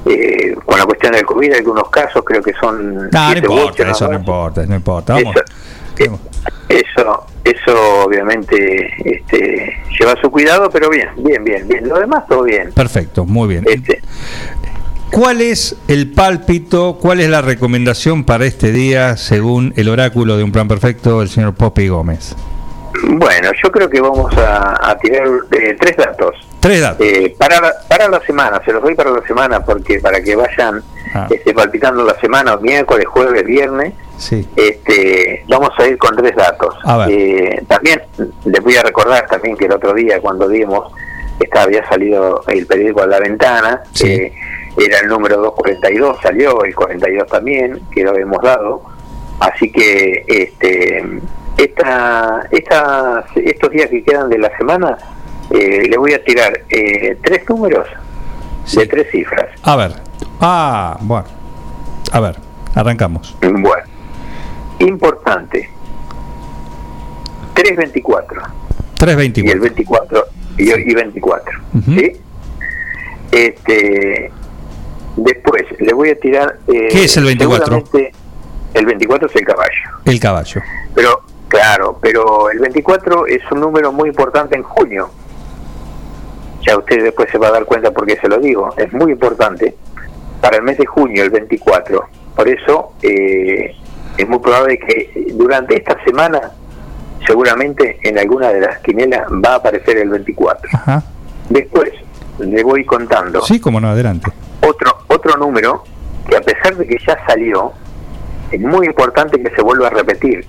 eh, 0.06 0.54
con 0.64 0.78
la 0.78 0.84
cuestión 0.84 1.12
del 1.12 1.24
COVID, 1.24 1.52
algunos 1.54 1.88
casos 1.90 2.22
creo 2.24 2.42
que 2.42 2.52
son. 2.54 3.08
No, 3.10 3.10
no 3.10 3.32
u 3.32 3.36
importa, 3.36 3.90
eso 3.90 4.08
no 4.08 4.14
importa, 4.18 4.66
no 4.66 4.74
importa. 4.74 5.14
Vamos. 5.14 5.34
Eso, 6.68 7.26
eso 7.44 8.04
obviamente 8.04 8.90
este, 9.04 9.72
lleva 9.98 10.16
su 10.20 10.30
cuidado, 10.30 10.70
pero 10.70 10.88
bien, 10.88 11.08
bien, 11.18 11.44
bien, 11.44 11.68
bien. 11.68 11.86
Lo 11.88 11.98
demás 12.00 12.26
todo 12.26 12.42
bien. 12.44 12.72
Perfecto, 12.72 13.24
muy 13.26 13.48
bien. 13.48 13.64
Este, 13.68 14.00
¿Cuál 15.12 15.42
es 15.42 15.76
el 15.88 16.10
pálpito, 16.10 16.98
cuál 17.00 17.20
es 17.20 17.28
la 17.28 17.42
recomendación 17.42 18.24
para 18.24 18.46
este 18.46 18.72
día 18.72 19.16
según 19.18 19.74
el 19.76 19.88
oráculo 19.88 20.36
de 20.38 20.42
un 20.42 20.52
plan 20.52 20.66
perfecto 20.68 21.20
del 21.20 21.28
señor 21.28 21.54
Popi 21.54 21.88
Gómez? 21.88 22.34
Bueno, 23.04 23.50
yo 23.62 23.70
creo 23.70 23.90
que 23.90 24.00
vamos 24.00 24.32
a, 24.38 24.90
a 24.90 24.96
tirar 24.98 25.26
eh, 25.52 25.76
tres 25.78 25.96
datos. 25.98 26.34
Tres 26.60 26.80
datos. 26.80 27.06
Eh, 27.06 27.34
para, 27.38 27.60
la, 27.60 27.72
para 27.88 28.08
la 28.08 28.20
semana, 28.20 28.60
se 28.64 28.72
los 28.72 28.82
doy 28.82 28.94
para 28.94 29.10
la 29.10 29.22
semana 29.26 29.64
porque 29.64 29.98
para 30.00 30.22
que 30.22 30.34
vayan 30.34 30.82
Ah. 31.14 31.26
este, 31.28 31.52
palpitando 31.52 32.04
la 32.04 32.18
semana, 32.20 32.56
miércoles, 32.56 33.04
jueves, 33.06 33.44
viernes, 33.44 33.92
Sí. 34.16 34.48
este, 34.56 35.44
vamos 35.46 35.68
a 35.76 35.86
ir 35.86 35.98
con 35.98 36.16
tres 36.16 36.34
datos. 36.34 36.74
A 36.84 36.96
ver. 36.96 37.10
Eh, 37.10 37.62
también 37.68 38.00
les 38.46 38.62
voy 38.62 38.76
a 38.76 38.82
recordar 38.82 39.26
también 39.26 39.54
que 39.58 39.66
el 39.66 39.72
otro 39.72 39.92
día 39.92 40.18
cuando 40.22 40.48
dimos, 40.48 40.90
esta 41.38 41.64
había 41.64 41.86
salido 41.86 42.42
el 42.48 42.64
periódico 42.66 43.02
a 43.02 43.06
la 43.08 43.20
ventana, 43.20 43.82
eh, 44.02 44.32
era 44.76 45.00
el 45.00 45.08
número 45.08 45.36
242, 45.36 46.18
salió 46.22 46.64
el 46.64 46.74
42 46.74 47.26
también, 47.28 47.80
que 47.90 48.04
lo 48.04 48.16
hemos 48.16 48.42
dado. 48.42 48.82
Así 49.40 49.70
que 49.70 50.24
este, 50.26 51.04
esta, 51.56 52.46
esta, 52.50 53.24
estos 53.34 53.70
días 53.70 53.88
que 53.90 54.02
quedan 54.02 54.30
de 54.30 54.38
la 54.38 54.56
semana, 54.56 54.96
eh, 55.50 55.86
le 55.88 55.96
voy 55.98 56.14
a 56.14 56.22
tirar 56.24 56.52
eh, 56.70 57.18
tres 57.22 57.48
números 57.48 57.86
de 58.74 58.86
tres 58.86 59.10
cifras. 59.10 59.48
A 59.62 59.76
ver. 59.76 59.92
Ah, 60.40 60.96
bueno. 61.00 61.26
A 62.12 62.20
ver, 62.20 62.36
arrancamos. 62.74 63.36
Bueno, 63.40 63.84
importante. 64.78 65.68
324 67.54 68.42
y 68.92 68.98
324. 68.98 69.52
el 69.52 69.60
24 69.60 70.24
y, 70.58 70.90
y 70.90 70.94
24. 70.94 71.60
¿sí? 71.84 72.12
Este, 73.30 74.30
después 75.16 75.64
le 75.78 75.92
voy 75.92 76.10
a 76.10 76.16
tirar. 76.18 76.58
eh, 76.68 76.88
¿Qué 76.90 77.04
es 77.04 77.16
el 77.16 77.24
24? 77.24 77.64
seguramente 77.64 78.12
El 78.74 78.86
24 78.86 79.28
es 79.28 79.36
el 79.36 79.44
caballo. 79.44 79.82
El 80.04 80.20
caballo. 80.20 80.60
Pero, 80.94 81.22
claro, 81.48 81.98
pero 82.00 82.50
el 82.50 82.58
24 82.58 83.26
es 83.26 83.42
un 83.50 83.60
número 83.60 83.92
muy 83.92 84.08
importante 84.08 84.56
en 84.56 84.62
junio. 84.62 85.10
Ya 86.66 86.78
usted 86.78 87.02
después 87.02 87.28
se 87.30 87.38
va 87.38 87.48
a 87.48 87.52
dar 87.52 87.64
cuenta 87.64 87.90
por 87.90 88.06
qué 88.06 88.16
se 88.16 88.28
lo 88.28 88.38
digo. 88.38 88.72
Es 88.76 88.92
muy 88.92 89.12
importante 89.12 89.74
para 90.40 90.56
el 90.58 90.62
mes 90.62 90.78
de 90.78 90.86
junio, 90.86 91.22
el 91.24 91.30
24. 91.30 92.08
Por 92.36 92.48
eso 92.48 92.92
eh, 93.02 93.74
es 94.16 94.28
muy 94.28 94.38
probable 94.38 94.78
que 94.78 95.32
durante 95.34 95.76
esta 95.76 96.02
semana, 96.04 96.52
seguramente 97.26 97.98
en 98.02 98.18
alguna 98.18 98.48
de 98.50 98.60
las 98.60 98.78
quinielas 98.78 99.26
va 99.44 99.54
a 99.54 99.54
aparecer 99.56 99.98
el 99.98 100.08
24. 100.08 100.70
Ajá. 100.72 101.02
Después 101.50 101.90
le 102.42 102.62
voy 102.62 102.84
contando 102.84 103.40
Sí, 103.42 103.60
como 103.60 103.80
no, 103.80 103.88
adelante. 103.88 104.30
otro 104.60 104.98
otro 105.08 105.36
número 105.36 105.84
que 106.28 106.36
a 106.36 106.40
pesar 106.40 106.76
de 106.76 106.86
que 106.86 106.96
ya 107.06 107.16
salió, 107.26 107.72
es 108.50 108.60
muy 108.60 108.86
importante 108.86 109.40
que 109.42 109.50
se 109.54 109.62
vuelva 109.62 109.88
a 109.88 109.90
repetir, 109.90 110.44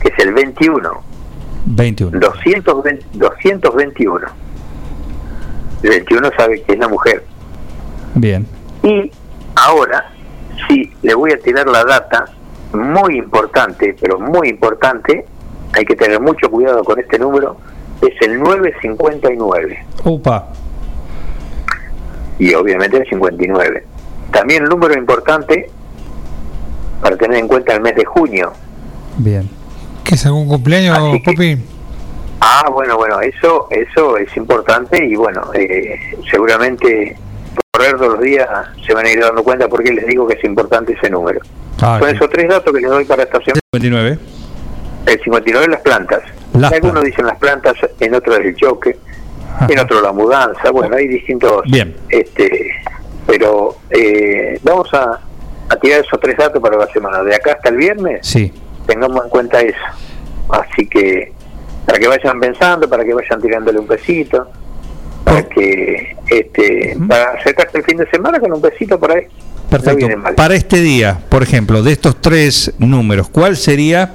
que 0.00 0.08
es 0.08 0.18
el 0.24 0.32
21, 0.34 0.90
21. 1.66 2.18
220, 2.18 3.06
221. 3.14 4.26
El 5.82 5.88
21 5.90 6.30
sabe 6.36 6.62
que 6.62 6.72
es 6.72 6.78
la 6.78 6.88
mujer. 6.88 7.24
Bien. 8.14 8.46
Y 8.82 9.10
ahora, 9.56 10.10
sí, 10.68 10.92
le 11.02 11.14
voy 11.14 11.32
a 11.32 11.38
tirar 11.38 11.66
la 11.66 11.84
data, 11.84 12.24
muy 12.72 13.16
importante, 13.18 13.96
pero 14.00 14.18
muy 14.18 14.48
importante, 14.48 15.24
hay 15.74 15.84
que 15.84 15.96
tener 15.96 16.20
mucho 16.20 16.50
cuidado 16.50 16.84
con 16.84 16.98
este 17.00 17.18
número, 17.18 17.56
es 18.02 18.12
el 18.26 18.38
959 18.40 19.86
Upa. 20.04 20.48
Y 22.42 22.54
obviamente 22.54 22.96
el 22.96 23.06
59. 23.08 23.84
También 24.32 24.64
el 24.64 24.68
número 24.68 24.98
importante 24.98 25.70
para 27.00 27.16
tener 27.16 27.38
en 27.38 27.46
cuenta 27.46 27.74
el 27.74 27.80
mes 27.80 27.94
de 27.94 28.04
junio. 28.04 28.52
Bien. 29.18 29.48
¿Qué 30.02 30.16
es 30.16 30.26
algún 30.26 30.48
cumpleaños, 30.48 30.98
Popi? 31.24 31.56
Ah, 32.40 32.68
bueno, 32.72 32.96
bueno, 32.96 33.20
eso 33.20 33.68
eso 33.70 34.16
es 34.16 34.36
importante 34.36 35.06
y 35.06 35.14
bueno, 35.14 35.52
eh, 35.54 35.96
seguramente 36.28 37.16
por 37.70 37.82
ver 37.82 37.96
todos 37.96 38.14
los 38.14 38.22
días 38.22 38.48
se 38.84 38.92
van 38.92 39.06
a 39.06 39.10
ir 39.12 39.20
dando 39.20 39.44
cuenta 39.44 39.68
porque 39.68 39.92
les 39.92 40.04
digo 40.08 40.26
que 40.26 40.34
es 40.34 40.42
importante 40.42 40.94
ese 40.94 41.10
número. 41.10 41.38
Ah, 41.80 41.98
Son 42.00 42.08
sí. 42.10 42.16
esos 42.16 42.28
tres 42.28 42.48
datos 42.48 42.74
que 42.74 42.80
les 42.80 42.90
doy 42.90 43.04
para 43.04 43.22
esta 43.22 43.38
semana. 43.38 43.60
59. 43.72 44.18
El 45.06 45.22
59 45.22 45.68
las 45.68 45.80
plantas. 45.82 46.22
Las 46.58 46.72
Algunos 46.72 47.04
dicen 47.04 47.24
las 47.24 47.38
plantas, 47.38 47.74
en 48.00 48.14
otros 48.16 48.36
el 48.38 48.56
choque, 48.56 48.98
en 49.68 49.78
otro 49.78 50.00
la 50.00 50.12
mudanza. 50.12 50.70
Bueno, 50.70 50.96
hay 50.96 51.08
distintos. 51.08 51.62
Bien. 51.66 51.94
Este, 52.08 52.70
pero 53.26 53.76
eh, 53.90 54.58
vamos 54.62 54.92
a, 54.94 55.20
a 55.68 55.76
tirar 55.76 56.00
esos 56.04 56.20
tres 56.20 56.36
datos 56.36 56.60
para 56.60 56.76
la 56.76 56.86
semana. 56.88 57.22
De 57.22 57.34
acá 57.34 57.52
hasta 57.52 57.68
el 57.68 57.76
viernes, 57.76 58.26
Sí. 58.26 58.52
tengamos 58.86 59.24
en 59.24 59.30
cuenta 59.30 59.60
eso. 59.60 59.76
Así 60.50 60.86
que 60.86 61.32
para 61.86 61.98
que 61.98 62.08
vayan 62.08 62.38
pensando, 62.40 62.88
para 62.88 63.04
que 63.04 63.14
vayan 63.14 63.40
tirándole 63.40 63.78
un 63.78 63.86
pesito, 63.86 64.48
para 65.24 65.42
que 65.48 66.16
este, 66.28 66.96
para 67.08 67.30
acercarse 67.32 67.78
el 67.78 67.84
fin 67.84 67.96
de 67.98 68.06
semana 68.10 68.38
con 68.40 68.52
un 68.52 68.60
pesito 68.60 68.98
por 68.98 69.12
ahí. 69.12 69.26
Perfecto. 69.70 70.06
Para 70.36 70.54
este 70.54 70.80
día, 70.80 71.18
por 71.28 71.42
ejemplo, 71.42 71.82
de 71.82 71.92
estos 71.92 72.20
tres 72.20 72.74
números, 72.78 73.28
¿cuál 73.30 73.56
sería 73.56 74.10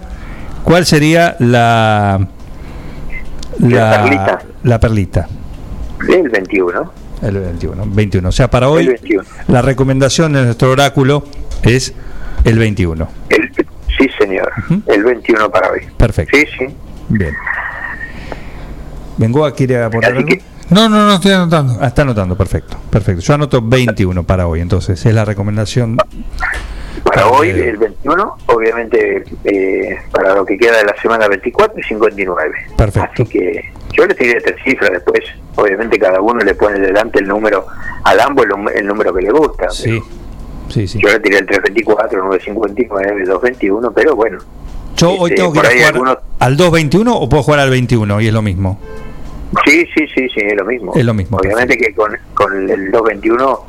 cuál 0.63 0.85
sería 0.85 1.35
la 1.39 2.27
La 3.59 4.03
perlita. 4.03 4.39
la 4.63 4.79
perlita? 4.79 5.27
El 6.07 6.29
21. 6.29 6.91
El 7.21 7.39
21, 7.39 7.83
21. 7.87 8.29
O 8.29 8.31
sea, 8.31 8.49
para 8.49 8.67
El 8.67 8.71
hoy 8.71 8.87
21. 8.87 9.23
la 9.47 9.61
recomendación 9.61 10.33
de 10.33 10.43
nuestro 10.45 10.71
oráculo 10.71 11.23
es 11.63 11.93
el 12.43 12.59
21. 12.59 13.07
El, 13.29 13.51
sí, 13.97 14.07
señor. 14.19 14.51
El 14.85 15.03
21 15.03 15.49
para 15.49 15.71
hoy. 15.71 15.81
Perfecto. 15.97 16.37
Sí, 16.37 16.45
sí. 16.57 16.65
Bien. 17.09 17.33
¿Vengo 19.17 19.45
a 19.45 19.53
quiere 19.53 19.81
aportar 19.83 20.15
algo? 20.15 20.29
No, 20.69 20.89
no, 20.89 21.07
no 21.07 21.13
estoy 21.15 21.31
anotando. 21.31 21.77
Ah, 21.81 21.87
está 21.87 22.01
anotando, 22.03 22.37
perfecto. 22.37 22.77
Perfecto. 22.89 23.21
Yo 23.21 23.33
anoto 23.33 23.61
21 23.61 24.23
para 24.25 24.47
hoy, 24.47 24.61
entonces 24.61 25.03
es 25.03 25.13
la 25.13 25.25
recomendación. 25.25 25.97
Para 27.07 27.27
hoy, 27.27 27.49
el 27.49 27.77
21, 27.77 28.37
obviamente 28.47 29.23
eh, 29.43 29.97
para 30.11 30.35
lo 30.35 30.45
que 30.45 30.57
queda 30.57 30.77
de 30.77 30.85
la 30.85 30.95
semana 31.01 31.27
24 31.27 31.79
y 31.79 31.83
59. 31.83 32.55
Perfecto. 32.77 33.23
Así 33.23 33.25
que 33.25 33.71
yo 33.93 34.05
le 34.05 34.13
tiré 34.13 34.41
tres 34.41 34.57
cifras 34.63 34.91
después. 34.91 35.21
Obviamente 35.55 35.97
cada 35.97 36.21
uno 36.21 36.39
le 36.43 36.53
pone 36.55 36.79
delante 36.79 37.19
el 37.19 37.27
número, 37.27 37.65
al 38.03 38.19
ambos 38.19 38.45
el, 38.75 38.85
número 38.85 39.13
que 39.13 39.21
le 39.21 39.31
gusta. 39.31 39.69
Sí. 39.69 40.01
Sí, 40.69 40.87
sí. 40.87 40.99
Yo 41.01 41.09
le 41.09 41.19
tiré 41.19 41.37
el 41.37 41.45
324, 41.45 42.23
959, 42.25 43.25
221, 43.25 43.91
pero 43.91 44.15
bueno. 44.15 44.37
Yo 44.97 45.11
hoy 45.11 45.31
Este, 45.31 45.35
tengo 45.35 45.53
que 45.53 45.59
ir 45.59 45.65
a 45.65 45.69
jugar 45.69 45.93
algunos- 45.93 46.17
al 46.39 46.57
221 46.57 47.15
o 47.15 47.29
puedo 47.29 47.43
jugar 47.43 47.59
al 47.61 47.69
21 47.69 48.19
y 48.21 48.27
es 48.27 48.33
lo 48.33 48.41
mismo. 48.41 48.79
Sí, 49.65 49.87
sí, 49.95 50.05
sí, 50.13 50.27
sí, 50.29 50.41
es 50.41 50.55
lo 50.57 50.65
mismo. 50.65 50.93
Es 50.95 51.05
lo 51.05 51.13
mismo, 51.13 51.37
Obviamente 51.37 51.77
que 51.77 51.93
con, 51.93 52.11
con 52.33 52.53
el 52.69 52.91
221 52.91 53.59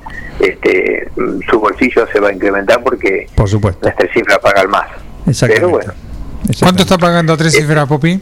este, 0.40 1.08
su 1.50 1.60
bolsillo 1.60 2.06
se 2.12 2.20
va 2.20 2.28
a 2.28 2.32
incrementar 2.32 2.82
porque 2.82 3.26
Por 3.34 3.48
supuesto. 3.48 3.86
las 3.86 3.96
tres 3.96 4.10
cifras 4.12 4.38
pagan 4.38 4.70
más. 4.70 4.86
Pero 5.40 5.68
bueno, 5.68 5.92
¿Cuánto 6.60 6.82
está 6.82 6.96
pagando 6.98 7.32
a 7.32 7.36
tres 7.36 7.54
cifras, 7.54 7.86
Popi? 7.86 8.20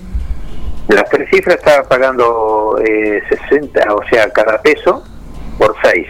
las 0.88 1.08
tres 1.10 1.28
cifras 1.30 1.56
está 1.56 1.82
pagando 1.84 2.78
eh, 2.84 3.20
60, 3.48 3.94
o 3.94 4.00
sea, 4.10 4.30
cada 4.30 4.60
peso 4.62 5.02
por 5.58 5.74
6. 5.82 6.06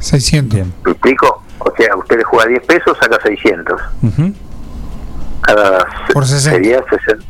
600. 0.00 0.60
¿Me 0.84 0.92
explico? 0.92 1.42
O 1.58 1.72
sea, 1.76 1.96
usted 1.96 2.18
le 2.18 2.24
juega 2.24 2.46
10 2.50 2.66
pesos, 2.66 2.96
saca 3.00 3.18
600. 3.22 3.80
Ujú. 4.02 4.32
Cada 5.42 5.86
Por 6.12 6.26
60. 6.26 6.50
sería 6.56 6.78
60, 6.88 7.24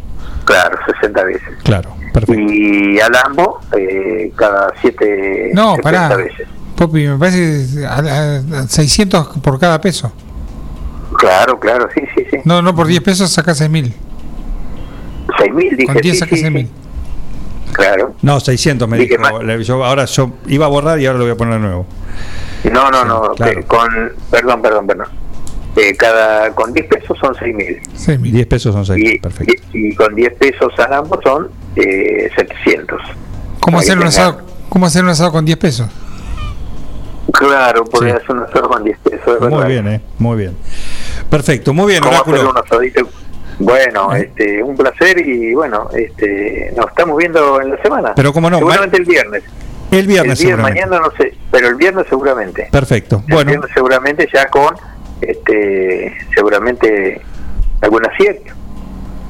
claro, 0.48 0.78
60 1.00 1.24
veces. 1.24 1.42
Claro, 1.62 1.94
Y 2.28 2.98
al 2.98 3.14
AMBO, 3.26 3.60
eh, 3.76 4.32
cada 4.34 4.72
7 4.80 5.50
No, 5.54 5.76
pará. 5.76 6.08
veces. 6.16 6.48
Popi, 6.76 7.06
me 7.06 7.18
parece 7.18 7.84
a- 7.86 7.94
a- 7.98 8.60
a 8.60 8.66
600 8.68 9.38
por 9.42 9.58
cada 9.60 9.80
peso. 9.80 10.12
Claro, 11.18 11.58
claro, 11.60 11.88
sí, 11.94 12.00
sí, 12.16 12.24
sí. 12.30 12.36
No, 12.44 12.62
no, 12.62 12.74
por 12.74 12.86
10 12.86 13.00
pesos 13.02 13.30
saca 13.30 13.54
6.000. 13.54 13.92
6.000, 15.38 15.76
dije. 15.76 15.86
Con 15.86 15.96
10 15.96 16.14
sí, 16.14 16.20
saca 16.20 16.36
sí, 16.36 16.42
6.000. 16.42 16.66
sí. 16.66 16.72
Claro. 17.72 18.14
No, 18.22 18.40
600 18.40 18.88
me 18.88 18.96
Dije 18.98 19.16
dijo. 19.18 19.58
Yo, 19.62 19.84
ahora 19.84 20.06
yo 20.06 20.30
iba 20.46 20.66
a 20.66 20.68
borrar 20.68 20.98
y 21.00 21.06
ahora 21.06 21.18
lo 21.18 21.24
voy 21.26 21.32
a 21.32 21.36
poner 21.36 21.54
de 21.54 21.60
nuevo. 21.60 21.86
No, 22.72 22.90
no, 22.90 23.04
no, 23.04 23.34
claro. 23.34 23.52
que 23.54 23.62
con, 23.64 23.88
perdón, 24.30 24.62
perdón, 24.62 24.86
perdón. 24.86 25.06
Eh, 25.80 25.94
cada, 25.96 26.52
con 26.54 26.72
10 26.72 26.86
pesos 26.88 27.16
son 27.20 27.34
6.000. 27.34 28.20
10 28.22 28.46
pesos 28.46 28.74
son 28.74 28.84
6. 28.84 28.98
Y, 29.14 29.18
Perfecto. 29.20 29.52
y, 29.72 29.88
y 29.88 29.94
con 29.94 30.14
10 30.14 30.34
pesos 30.34 30.72
al 30.78 30.92
ambos 30.92 31.20
son 31.22 31.48
eh, 31.76 32.28
700. 32.36 33.00
¿Cómo 33.60 33.78
hacer, 33.78 33.96
un 33.98 34.04
asado, 34.04 34.40
¿Cómo 34.68 34.86
hacer 34.86 35.04
un 35.04 35.10
asado 35.10 35.30
con 35.30 35.44
10 35.44 35.56
pesos? 35.58 35.88
Claro, 37.32 37.84
podría 37.84 38.16
hacer 38.16 38.30
un 38.30 38.42
asado 38.42 38.68
con 38.68 38.82
10 38.84 38.98
pesos. 38.98 39.20
es 39.34 39.40
Muy 39.40 39.50
verdad. 39.50 39.68
bien, 39.68 39.88
¿eh? 39.88 40.00
Muy 40.18 40.36
bien. 40.38 40.56
Perfecto, 41.30 41.72
muy 41.74 41.86
bien, 41.92 42.00
¿Cómo 42.02 42.14
hacer 42.16 42.34
Oráculo. 42.34 42.50
un 42.50 42.58
asadito? 42.58 43.08
Bueno, 43.60 44.12
este, 44.14 44.62
un 44.62 44.76
placer 44.76 45.18
y 45.26 45.52
bueno, 45.54 45.88
este, 45.92 46.72
nos 46.76 46.86
estamos 46.88 47.16
viendo 47.18 47.60
en 47.60 47.70
la 47.70 47.82
semana. 47.82 48.12
Pero 48.14 48.32
cómo 48.32 48.48
no, 48.50 48.58
Seguramente 48.58 48.96
el 48.96 49.04
viernes. 49.04 49.42
El 49.90 50.06
viernes, 50.06 50.38
el 50.40 50.46
viernes 50.46 50.70
seguramente. 50.72 50.80
mañana 50.86 51.00
no 51.00 51.10
sé, 51.16 51.34
pero 51.50 51.68
el 51.68 51.74
viernes 51.74 52.06
seguramente. 52.08 52.68
Perfecto. 52.70 53.22
El 53.26 53.34
Bueno, 53.34 53.50
viernes 53.50 53.70
seguramente 53.74 54.28
ya 54.32 54.46
con, 54.48 54.74
este, 55.20 56.14
seguramente 56.34 57.20
algún 57.80 58.06
acierto. 58.06 58.52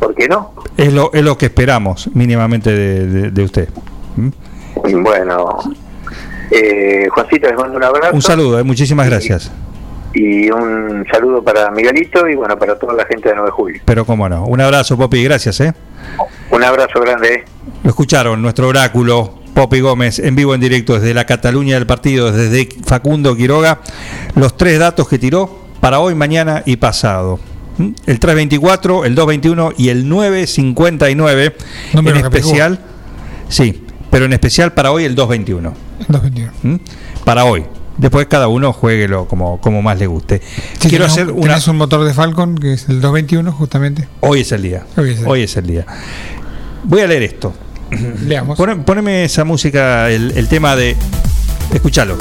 ¿Por 0.01 0.15
qué 0.15 0.29
no? 0.29 0.53
es 0.77 0.93
lo, 0.93 1.13
es 1.13 1.23
lo 1.25 1.37
que 1.37 1.47
esperamos 1.47 2.09
mínimamente 2.15 2.71
de, 2.73 3.07
de- 3.07 3.31
de 3.33 3.43
usted. 3.43 3.69
¿Mm? 4.17 4.29
Bueno, 5.03 5.59
eh, 6.51 7.09
Juancito, 7.11 7.49
les 7.49 7.59
mando 7.59 7.77
un 7.77 7.85
abrazo. 7.85 8.15
Un 8.15 8.23
saludo, 8.23 8.59
eh, 8.59 8.63
muchísimas 8.63 9.07
gracias. 9.09 9.51
Y 10.15 10.51
un 10.51 11.05
saludo 11.13 11.43
para 11.43 11.71
Miguelito 11.71 12.29
y 12.29 12.35
bueno, 12.35 12.57
para 12.59 12.79
toda 12.79 12.95
la 12.95 13.05
gente 13.07 13.29
de 13.29 13.35
9 13.35 13.47
de 13.49 13.53
julio. 13.53 13.81
Pero 13.85 14.05
cómo 14.07 14.29
no. 14.29 14.45
Un 14.47 14.61
abrazo, 14.61 14.97
Popi, 14.97 15.23
gracias, 15.25 15.61
¿eh? 15.61 15.75
Un 16.51 16.65
abrazo 16.65 17.01
grande. 17.01 17.35
¿eh? 17.35 17.45
Lo 17.85 17.91
escucharon, 17.91 18.41
nuestro 18.41 18.69
oráculo, 18.69 19.35
Popi 19.53 19.81
Gómez, 19.81 20.19
en 20.21 20.35
vivo 20.35 20.55
en 20.55 20.61
directo 20.61 20.95
desde 20.95 21.13
la 21.13 21.27
Cataluña 21.27 21.75
del 21.75 21.87
partido, 21.87 22.33
desde 22.33 22.69
Facundo 22.87 23.37
Quiroga, 23.37 23.81
los 24.35 24.57
tres 24.57 24.79
datos 24.79 25.09
que 25.09 25.19
tiró 25.19 25.68
para 25.81 26.01
hoy, 26.01 26.15
mañana 26.15 26.63
y 26.67 26.77
pasado. 26.77 27.39
¿Mm? 27.79 27.91
El 28.07 28.19
324, 28.21 29.05
el 29.05 29.15
221 29.15 29.73
y 29.77 29.89
el 29.91 30.09
959. 30.09 31.57
Número 31.95 32.17
en 32.19 32.25
especial, 32.25 32.81
sí, 33.49 33.85
pero 34.11 34.25
en 34.25 34.33
especial 34.33 34.73
para 34.73 34.91
hoy 34.93 35.05
el 35.05 35.15
221. 35.15 35.73
221. 36.09 36.53
¿Mm? 36.63 36.81
Para 37.25 37.45
hoy. 37.45 37.65
Después 37.99 38.27
cada 38.27 38.47
uno 38.47 38.73
jueguelo 38.73 39.27
como, 39.27 39.61
como 39.61 39.83
más 39.83 39.99
le 39.99 40.07
guste. 40.07 40.41
Sí, 40.79 40.89
Quiero 40.89 41.05
hacer 41.07 41.33
un, 41.33 41.43
una. 41.45 41.59
un 41.67 41.77
motor 41.77 42.05
de 42.05 42.15
Falcon 42.15 42.57
que 42.57 42.75
es 42.75 42.89
el 42.89 43.01
221 43.01 43.51
justamente. 43.53 44.07
Hoy 44.21 44.43
es 44.43 44.53
el 44.53 44.63
día. 44.63 44.85
Hoy 44.97 45.11
es 45.11 45.19
el 45.21 45.27
Hoy 45.27 45.43
es 45.43 45.57
el 45.57 45.67
día. 45.67 45.85
Voy 46.85 47.01
a 47.01 47.09
leer 47.09 47.25
esto. 47.25 47.53
Leamos. 48.25 48.57
Pone- 48.57 48.77
poneme 48.77 49.25
esa 49.25 49.43
música, 49.45 50.11
el, 50.11 50.33
el 50.37 50.47
tema 50.47 50.77
de. 50.77 50.95
Escúchalo. 51.75 52.17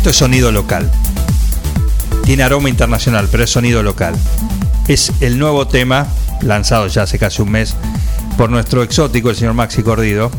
Esto 0.00 0.08
es 0.08 0.16
sonido 0.16 0.50
local. 0.50 0.90
Tiene 2.24 2.42
aroma 2.42 2.70
internacional, 2.70 3.28
pero 3.30 3.44
es 3.44 3.50
sonido 3.50 3.82
local. 3.82 4.14
Es 4.88 5.12
el 5.20 5.38
nuevo 5.38 5.68
tema, 5.68 6.06
lanzado 6.40 6.86
ya 6.86 7.02
hace 7.02 7.18
casi 7.18 7.42
un 7.42 7.50
mes, 7.50 7.76
por 8.38 8.48
nuestro 8.48 8.82
exótico, 8.82 9.28
el 9.28 9.36
señor 9.36 9.52
Maxi 9.52 9.82
Cordido. 9.82 10.30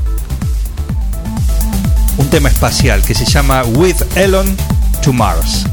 Un 2.18 2.28
tema 2.32 2.50
espacial 2.50 3.04
que 3.04 3.14
se 3.14 3.24
llama 3.24 3.64
With 3.64 3.98
Elon 4.16 4.48
to 5.04 5.14
Mars. 5.14 5.68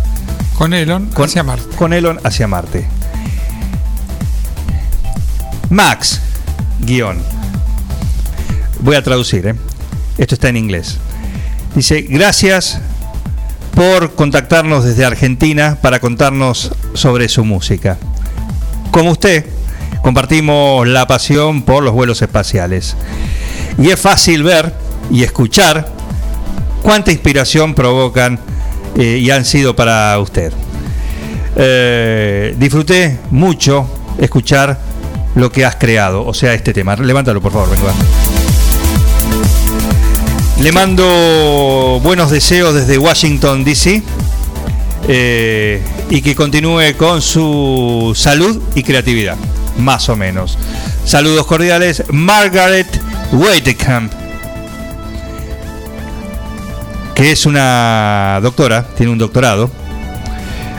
Con 0.58 0.74
Elon 0.74 1.10
hacia 1.16 1.42
Marte. 1.42 1.76
Con 1.76 1.94
Elon 1.94 2.20
hacia 2.24 2.46
Marte. 2.46 2.86
Max, 5.70 6.20
guion. 6.80 7.22
Voy 8.80 8.96
a 8.96 9.02
traducir, 9.02 9.46
¿eh? 9.46 9.54
Esto 10.18 10.34
está 10.34 10.50
en 10.50 10.58
inglés. 10.58 10.98
Dice, 11.74 12.02
gracias 12.02 12.82
por 13.78 14.16
contactarnos 14.16 14.84
desde 14.84 15.04
Argentina 15.04 15.78
para 15.80 16.00
contarnos 16.00 16.72
sobre 16.94 17.28
su 17.28 17.44
música. 17.44 17.96
Como 18.90 19.12
usted, 19.12 19.46
compartimos 20.02 20.84
la 20.88 21.06
pasión 21.06 21.62
por 21.62 21.84
los 21.84 21.94
vuelos 21.94 22.20
espaciales. 22.20 22.96
Y 23.78 23.90
es 23.90 24.00
fácil 24.00 24.42
ver 24.42 24.74
y 25.12 25.22
escuchar 25.22 25.92
cuánta 26.82 27.12
inspiración 27.12 27.74
provocan 27.74 28.40
eh, 28.96 29.20
y 29.22 29.30
han 29.30 29.44
sido 29.44 29.76
para 29.76 30.18
usted. 30.18 30.52
Eh, 31.54 32.56
disfruté 32.58 33.20
mucho 33.30 33.88
escuchar 34.18 34.76
lo 35.36 35.52
que 35.52 35.64
has 35.64 35.76
creado, 35.76 36.26
o 36.26 36.34
sea, 36.34 36.52
este 36.52 36.72
tema. 36.72 36.96
Levántalo, 36.96 37.40
por 37.40 37.52
favor, 37.52 37.70
venga. 37.70 37.92
Le 40.60 40.72
mando 40.72 42.00
buenos 42.02 42.32
deseos 42.32 42.74
desde 42.74 42.98
Washington, 42.98 43.62
D.C. 43.62 44.02
eh, 45.06 45.80
y 46.10 46.20
que 46.20 46.34
continúe 46.34 46.96
con 46.96 47.22
su 47.22 48.12
salud 48.16 48.60
y 48.74 48.82
creatividad, 48.82 49.36
más 49.78 50.08
o 50.08 50.16
menos. 50.16 50.58
Saludos 51.04 51.46
cordiales, 51.46 52.02
Margaret 52.10 52.88
Waitekamp, 53.30 54.12
que 57.14 57.30
es 57.30 57.46
una 57.46 58.40
doctora, 58.42 58.84
tiene 58.96 59.12
un 59.12 59.18
doctorado, 59.18 59.70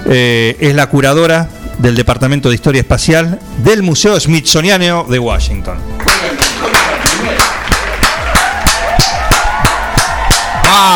eh, 0.08 0.58
es 0.60 0.76
la 0.76 0.88
curadora 0.88 1.48
del 1.78 1.96
Departamento 1.96 2.50
de 2.50 2.56
Historia 2.56 2.82
Espacial 2.82 3.40
del 3.64 3.82
Museo 3.82 4.20
Smithsoniano 4.20 5.06
de 5.06 5.20
Washington. 5.20 5.78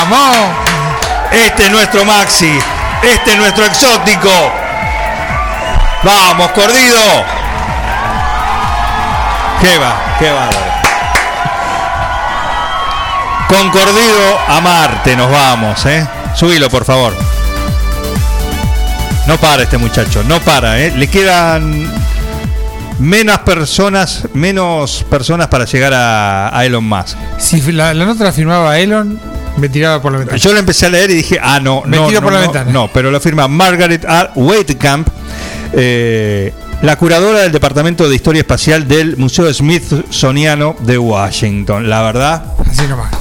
¡Vamos! 0.10 0.56
Este 1.32 1.66
es 1.66 1.72
nuestro 1.72 2.04
Maxi, 2.04 2.60
este 3.02 3.32
es 3.32 3.38
nuestro 3.38 3.66
exótico. 3.66 4.30
Vamos, 6.04 6.52
Cordido. 6.52 7.00
Qué 9.62 9.78
va, 9.78 9.96
qué 10.20 10.30
bárbaro. 10.32 10.74
Con 13.48 13.70
Cordido 13.72 14.40
a 14.48 14.60
Marte 14.60 15.16
nos 15.16 15.32
vamos, 15.32 15.86
¿eh? 15.86 16.06
Subilo, 16.36 16.70
por 16.70 16.84
favor. 16.84 17.14
No 19.26 19.38
para 19.38 19.64
este 19.64 19.78
muchacho, 19.78 20.24
no 20.24 20.42
para, 20.42 20.80
¿eh? 20.82 20.92
Le 20.92 21.08
quedan 21.08 21.90
menos 23.00 23.40
personas, 23.40 24.28
menos 24.34 25.06
personas 25.10 25.48
para 25.48 25.64
llegar 25.66 25.94
a, 25.96 26.66
Elon 26.66 26.84
Musk. 26.84 27.18
Si 27.38 27.62
la, 27.72 27.94
la 27.94 28.06
nota 28.06 28.26
la 28.26 28.34
firmaba 28.34 28.78
Elon, 28.78 29.20
me 29.58 29.70
tiraba 29.70 30.02
por 30.02 30.12
la 30.12 30.20
ventana. 30.20 30.38
Yo 30.38 30.54
la 30.54 30.60
empecé 30.60 30.86
a 30.86 30.90
leer 30.90 31.12
y 31.12 31.16
dije, 31.16 31.40
ah, 31.42 31.60
no, 31.60 31.84
Me 31.86 31.98
no, 31.98 32.08
tiro 32.08 32.22
no, 32.22 32.26
por 32.26 32.34
la 32.34 32.40
no, 32.40 32.46
ventana. 32.46 32.72
No, 32.72 32.90
pero 32.92 33.12
lo 33.12 33.20
firma 33.20 33.48
Margaret 33.48 34.04
R. 34.04 34.30
Waitkamp, 34.36 35.08
eh, 35.74 36.54
la 36.82 36.96
curadora 36.98 37.40
del 37.40 37.52
Departamento 37.52 38.10
de 38.10 38.16
Historia 38.16 38.42
Espacial 38.42 38.88
del 38.88 39.18
Museo 39.18 39.52
Smithsoniano 39.54 40.76
de 40.80 40.98
Washington. 40.98 41.90
La 41.90 42.02
verdad, 42.02 42.44
Así 42.70 42.88
nomás. 42.88 43.12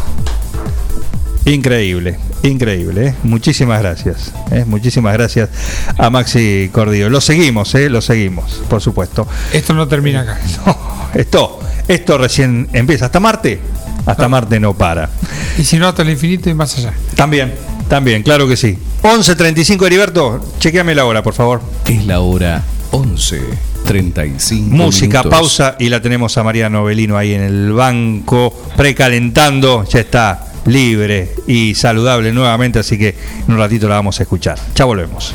increíble, 1.45 2.19
increíble. 2.43 3.09
¿eh? 3.09 3.15
Muchísimas 3.23 3.81
gracias. 3.81 4.33
¿eh? 4.51 4.65
Muchísimas 4.67 5.13
gracias 5.13 5.51
a 5.99 6.11
Maxi 6.11 6.71
Cordillo. 6.73 7.09
Lo 7.11 7.21
seguimos, 7.21 7.75
¿eh? 7.75 7.89
lo 7.89 8.01
seguimos, 8.01 8.63
por 8.69 8.81
supuesto. 8.81 9.29
Esto 9.53 9.75
no 9.75 9.87
termina 9.87 10.23
acá. 10.23 10.41
Esto, 11.15 11.61
esto 11.89 12.17
recién 12.17 12.69
empieza. 12.73 13.05
Hasta 13.05 13.21
Marte, 13.21 13.61
hasta 14.07 14.29
Marte 14.29 14.59
no 14.61 14.75
para. 14.75 15.11
Y 15.59 15.65
si 15.65 15.79
no, 15.79 15.89
hasta 15.89 16.03
el 16.03 16.11
infinito 16.11 16.51
y 16.51 16.55
más 16.55 16.77
allá. 16.79 16.93
También, 17.15 17.55
también, 17.89 18.23
claro 18.23 18.49
que 18.49 18.57
sí. 18.57 18.79
11.35 19.03 19.87
Heriberto, 19.87 20.41
chequeame 20.59 20.95
la 20.95 21.05
hora, 21.05 21.23
por 21.23 21.35
favor. 21.35 21.61
Es 21.87 22.07
la 22.07 22.21
hora 22.21 22.63
11 22.93 23.43
35 23.85 24.75
Música, 24.75 25.21
minutos. 25.23 25.31
pausa 25.39 25.77
y 25.79 25.89
la 25.89 26.01
tenemos 26.01 26.37
a 26.39 26.45
Mariano 26.45 26.81
Novelino 26.81 27.17
ahí 27.17 27.35
en 27.35 27.43
el 27.43 27.73
banco, 27.73 28.55
precalentando, 28.77 29.85
ya 29.85 30.01
está 30.01 30.47
libre 30.67 31.35
y 31.49 31.75
saludable 31.75 32.33
nuevamente, 32.33 32.79
así 32.79 32.97
que 32.97 33.17
en 33.47 33.53
un 33.53 33.59
ratito 33.59 33.89
la 33.89 33.97
vamos 33.97 34.21
a 34.21 34.23
escuchar. 34.23 34.59
Ya 34.77 34.85
volvemos. 34.85 35.35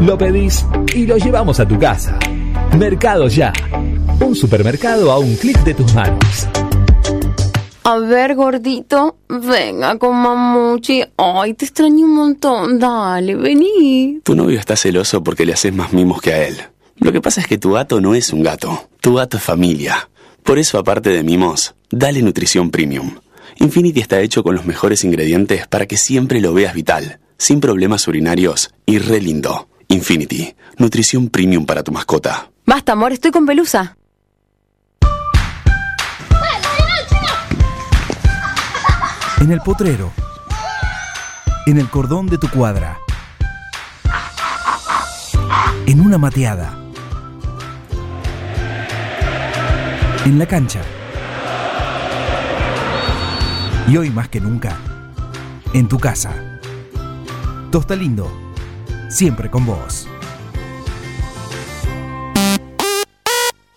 Lo 0.00 0.18
pedís 0.18 0.64
y 0.94 1.06
lo 1.06 1.16
llevamos 1.16 1.58
a 1.58 1.66
tu 1.66 1.78
casa. 1.78 2.18
Mercado 2.78 3.28
Ya. 3.28 3.52
Un 4.20 4.34
supermercado 4.34 5.10
a 5.10 5.18
un 5.18 5.34
clic 5.36 5.58
de 5.64 5.74
tus 5.74 5.94
manos. 5.94 6.46
A 7.84 7.98
ver, 7.98 8.34
gordito, 8.34 9.16
venga 9.28 9.96
con 9.96 10.16
mamuchi. 10.16 11.02
Ay, 11.16 11.54
te 11.54 11.64
extraño 11.64 12.04
un 12.04 12.14
montón. 12.14 12.78
Dale, 12.78 13.36
vení. 13.36 14.20
Tu 14.22 14.34
novio 14.34 14.58
está 14.58 14.76
celoso 14.76 15.22
porque 15.22 15.46
le 15.46 15.54
haces 15.54 15.72
más 15.72 15.92
mimos 15.92 16.20
que 16.20 16.32
a 16.32 16.46
él. 16.46 16.56
Lo 16.98 17.12
que 17.12 17.20
pasa 17.20 17.40
es 17.40 17.46
que 17.46 17.58
tu 17.58 17.72
gato 17.72 18.00
no 18.00 18.14
es 18.14 18.32
un 18.32 18.42
gato. 18.42 18.88
Tu 19.00 19.14
gato 19.14 19.36
es 19.36 19.42
familia. 19.42 20.08
Por 20.42 20.58
eso, 20.58 20.78
aparte 20.78 21.10
de 21.10 21.22
mimos, 21.22 21.74
dale 21.90 22.22
nutrición 22.22 22.70
premium. 22.70 23.18
Infinity 23.58 24.00
está 24.00 24.20
hecho 24.20 24.42
con 24.42 24.54
los 24.54 24.66
mejores 24.66 25.04
ingredientes 25.04 25.66
para 25.66 25.86
que 25.86 25.96
siempre 25.96 26.40
lo 26.40 26.52
veas 26.52 26.74
vital, 26.74 27.20
sin 27.38 27.60
problemas 27.60 28.06
urinarios 28.08 28.70
y 28.84 28.98
re 28.98 29.20
lindo. 29.20 29.68
Infinity, 29.88 30.54
nutrición 30.78 31.28
premium 31.28 31.64
para 31.64 31.82
tu 31.82 31.92
mascota. 31.92 32.50
Basta, 32.64 32.92
amor, 32.92 33.12
estoy 33.12 33.30
con 33.30 33.46
pelusa. 33.46 33.96
En 39.40 39.52
el 39.52 39.60
potrero. 39.60 40.12
En 41.66 41.78
el 41.78 41.88
cordón 41.88 42.26
de 42.26 42.38
tu 42.38 42.48
cuadra. 42.50 42.98
En 45.86 46.00
una 46.00 46.18
mateada. 46.18 46.76
En 50.24 50.38
la 50.38 50.46
cancha. 50.46 50.80
Y 53.88 53.96
hoy 53.96 54.10
más 54.10 54.28
que 54.28 54.40
nunca, 54.40 54.76
en 55.72 55.86
tu 55.86 55.96
casa. 56.00 56.32
Tosta 57.70 57.94
Lindo, 57.94 58.45
siempre 59.08 59.50
con 59.50 59.64
vos. 59.66 60.08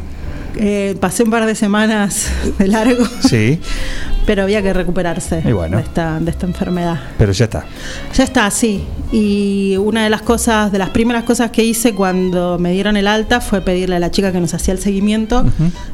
eh, 0.58 0.96
pasé 1.00 1.22
un 1.22 1.30
par 1.30 1.46
de 1.46 1.54
semanas 1.54 2.28
de 2.58 2.68
largo, 2.68 3.06
Sí, 3.30 3.60
pero 4.26 4.44
había 4.44 4.62
que 4.62 4.74
recuperarse 4.74 5.42
Y 5.46 5.52
bueno. 5.52 5.78
de, 5.78 5.84
esta, 5.84 6.20
de 6.20 6.30
esta 6.32 6.46
enfermedad. 6.46 7.00
pero 7.18 7.32
ya 7.32 7.46
está. 7.46 7.66
Ya 8.14 8.24
está, 8.24 8.50
sí. 8.52 8.84
Y 9.12 9.76
una 9.78 10.04
de 10.04 10.10
las 10.10 10.22
cosas, 10.22 10.72
de 10.72 10.78
las 10.80 10.90
primeras 10.90 11.24
cosas 11.24 11.52
que 11.52 11.64
hice 11.64 11.94
cuando 11.94 12.58
me 12.60 12.72
dieron 12.72 12.96
el 12.98 13.08
alta 13.08 13.42
fue 13.42 13.60
pedirle 13.62 13.98
a 13.98 14.00
la 14.00 14.10
chica 14.12 14.32
que 14.32 14.40
nos 14.40 14.54
hacía 14.54 14.74
el 14.74 14.80
seguimiento 14.80 15.44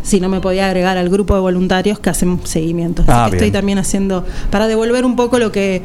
si 0.03 0.19
no 0.19 0.29
me 0.29 0.39
podía 0.39 0.67
agregar 0.67 0.97
al 0.97 1.09
grupo 1.09 1.33
de 1.33 1.41
voluntarios 1.41 1.99
que 1.99 2.09
hacen 2.11 2.39
seguimiento. 2.43 3.01
Así 3.03 3.11
Ah, 3.11 3.27
que 3.29 3.37
estoy 3.37 3.51
también 3.51 3.77
haciendo, 3.79 4.23
para 4.51 4.67
devolver 4.67 5.03
un 5.05 5.15
poco 5.15 5.39
lo 5.39 5.51
que, 5.51 5.81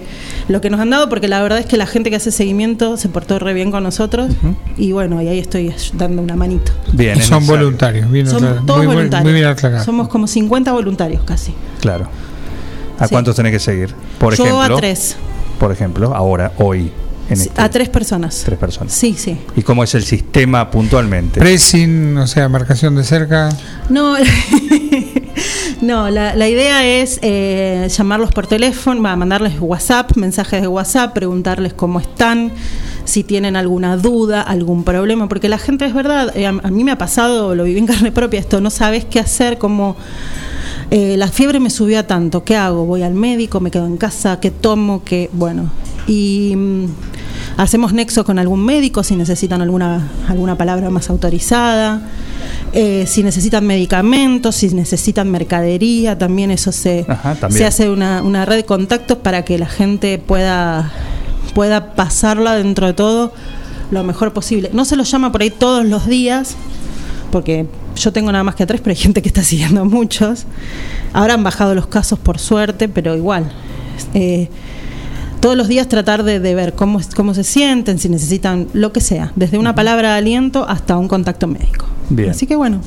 lo 0.48 0.60
que 0.60 0.68
nos 0.68 0.78
han 0.80 0.90
dado, 0.90 1.08
porque 1.08 1.26
la 1.28 1.42
verdad 1.42 1.58
es 1.58 1.66
que 1.66 1.76
la 1.78 1.86
gente 1.86 2.10
que 2.10 2.16
hace 2.16 2.30
seguimiento 2.32 2.96
se 2.98 3.08
portó 3.08 3.38
re 3.38 3.54
bien 3.54 3.70
con 3.70 3.82
nosotros. 3.82 4.30
Y 4.76 4.92
bueno, 4.92 5.22
y 5.22 5.28
ahí 5.28 5.38
estoy 5.38 5.72
dando 5.94 6.20
una 6.22 6.36
manito. 6.36 6.72
Bien, 6.92 7.14
Son 7.22 7.38
necesario. 7.38 7.46
voluntarios, 7.62 8.10
bien 8.10 8.26
Somos 8.26 8.66
todos 8.66 8.78
muy, 8.84 8.86
voluntarios. 8.94 9.24
muy 9.24 9.32
bien 9.32 9.46
aclarado. 9.46 9.84
Somos 9.84 10.08
como 10.08 10.26
50 10.26 10.70
voluntarios 10.72 11.22
casi. 11.24 11.54
Claro. 11.80 12.08
¿A 13.02 13.08
Sí. 13.08 13.12
cuántos 13.14 13.36
tenés 13.36 13.52
que 13.52 13.58
seguir? 13.58 13.94
Por 14.18 14.36
Yo 14.36 14.44
ejemplo. 14.44 14.76
a 14.76 14.78
tres. 14.78 15.16
Por 15.58 15.72
ejemplo, 15.72 16.14
ahora, 16.14 16.52
hoy. 16.58 16.90
En 17.28 17.36
Sí, 17.36 17.44
este- 17.48 17.60
A 17.62 17.70
tres 17.70 17.88
personas. 17.88 18.42
tres 18.44 18.58
personas. 18.58 18.92
Sí, 18.92 19.14
sí. 19.16 19.38
¿Y 19.56 19.62
cómo 19.62 19.84
es 19.84 19.94
el 19.94 20.04
sistema 20.04 20.70
puntualmente? 20.70 21.40
Pressing, 21.40 22.18
o 22.18 22.26
sea, 22.26 22.48
marcación 22.48 22.94
de 22.96 23.04
cerca. 23.04 23.48
No, 23.88 24.16
no 25.80 26.10
la, 26.10 26.34
la 26.34 26.48
idea 26.48 26.84
es 26.86 27.18
eh, 27.22 27.88
llamarlos 27.90 28.32
por 28.32 28.46
teléfono, 28.46 29.02
va, 29.02 29.16
mandarles 29.16 29.54
WhatsApp, 29.60 30.16
mensajes 30.16 30.60
de 30.60 30.68
WhatsApp, 30.68 31.12
preguntarles 31.14 31.72
cómo 31.74 32.00
están, 32.00 32.52
si 33.04 33.24
tienen 33.24 33.56
alguna 33.56 33.96
duda, 33.96 34.42
algún 34.42 34.84
problema, 34.84 35.28
porque 35.28 35.48
la 35.48 35.58
gente 35.58 35.84
es 35.86 35.94
verdad, 35.94 36.36
eh, 36.36 36.46
a, 36.46 36.50
a 36.50 36.70
mí 36.70 36.84
me 36.84 36.92
ha 36.92 36.98
pasado, 36.98 37.54
lo 37.54 37.64
viví 37.64 37.78
en 37.78 37.86
carne 37.86 38.12
propia 38.12 38.40
esto, 38.40 38.60
no 38.60 38.70
sabes 38.70 39.04
qué 39.04 39.20
hacer, 39.20 39.58
cómo... 39.58 39.96
eh, 40.94 41.16
la 41.16 41.28
fiebre 41.28 41.58
me 41.58 41.70
subió 41.70 41.98
a 42.00 42.02
tanto, 42.02 42.44
¿qué 42.44 42.54
hago? 42.54 42.84
¿Voy 42.84 43.02
al 43.02 43.14
médico? 43.14 43.60
¿Me 43.60 43.70
quedo 43.70 43.86
en 43.86 43.96
casa? 43.96 44.40
¿Qué 44.40 44.50
tomo? 44.50 45.02
¿Qué? 45.02 45.30
Bueno, 45.32 45.70
y 46.06 46.52
mm, 46.54 46.84
hacemos 47.56 47.94
nexo 47.94 48.26
con 48.26 48.38
algún 48.38 48.62
médico 48.62 49.02
si 49.02 49.16
necesitan 49.16 49.62
alguna, 49.62 50.06
alguna 50.28 50.58
palabra 50.58 50.90
más 50.90 51.08
autorizada, 51.08 52.02
eh, 52.74 53.06
si 53.06 53.22
necesitan 53.22 53.66
medicamentos, 53.66 54.56
si 54.56 54.68
necesitan 54.74 55.30
mercadería, 55.30 56.18
también 56.18 56.50
eso 56.50 56.72
se, 56.72 57.06
Ajá, 57.08 57.36
también. 57.36 57.58
se 57.58 57.64
hace 57.64 57.88
una, 57.88 58.20
una 58.20 58.44
red 58.44 58.56
de 58.56 58.64
contactos 58.66 59.16
para 59.16 59.46
que 59.46 59.56
la 59.58 59.68
gente 59.68 60.18
pueda, 60.18 60.92
pueda 61.54 61.94
pasarla 61.94 62.54
dentro 62.56 62.86
de 62.86 62.92
todo 62.92 63.32
lo 63.90 64.04
mejor 64.04 64.34
posible. 64.34 64.68
No 64.74 64.84
se 64.84 64.96
los 64.96 65.10
llama 65.10 65.32
por 65.32 65.40
ahí 65.40 65.48
todos 65.48 65.86
los 65.86 66.06
días, 66.06 66.54
porque 67.30 67.66
yo 67.96 68.12
tengo 68.12 68.30
nada 68.32 68.44
más 68.44 68.54
que 68.54 68.62
a 68.62 68.66
tres, 68.66 68.80
pero 68.80 68.92
hay 68.92 68.96
gente 69.00 69.22
que 69.22 69.28
está 69.28 69.42
siguiendo 69.42 69.80
a 69.82 69.84
muchos. 69.84 70.46
Ahora 71.12 71.34
han 71.34 71.42
bajado 71.44 71.74
los 71.74 71.86
casos 71.86 72.18
por 72.18 72.38
suerte, 72.38 72.88
pero 72.88 73.16
igual. 73.16 73.50
eh, 74.14 74.48
todos 75.40 75.56
los 75.56 75.66
días 75.66 75.88
tratar 75.88 76.22
de, 76.22 76.38
de 76.38 76.54
ver 76.54 76.74
cómo, 76.74 77.00
cómo 77.16 77.34
se 77.34 77.42
sienten, 77.42 77.98
si 77.98 78.08
necesitan 78.08 78.68
lo 78.74 78.92
que 78.92 79.00
sea, 79.00 79.32
desde 79.34 79.58
una 79.58 79.74
palabra 79.74 80.12
de 80.12 80.18
aliento 80.18 80.64
hasta 80.68 80.96
un 80.96 81.08
contacto 81.08 81.48
médico. 81.48 81.86
Bien. 82.10 82.30
Así 82.30 82.46
que 82.46 82.54
bueno, 82.54 82.80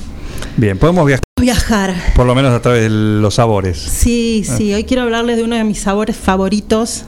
Bien, 0.55 0.77
podemos 0.77 1.05
viajar 1.05 1.21
viajar. 1.41 1.93
por 2.15 2.25
lo 2.25 2.33
menos 2.33 2.53
a 2.53 2.61
través 2.61 2.83
de 2.83 2.89
los 2.89 3.35
sabores. 3.35 3.77
Sí, 3.77 4.45
sí, 4.45 4.73
hoy 4.73 4.85
quiero 4.85 5.03
hablarles 5.03 5.35
de 5.35 5.43
uno 5.43 5.57
de 5.57 5.65
mis 5.65 5.79
sabores 5.79 6.15
favoritos, 6.15 7.03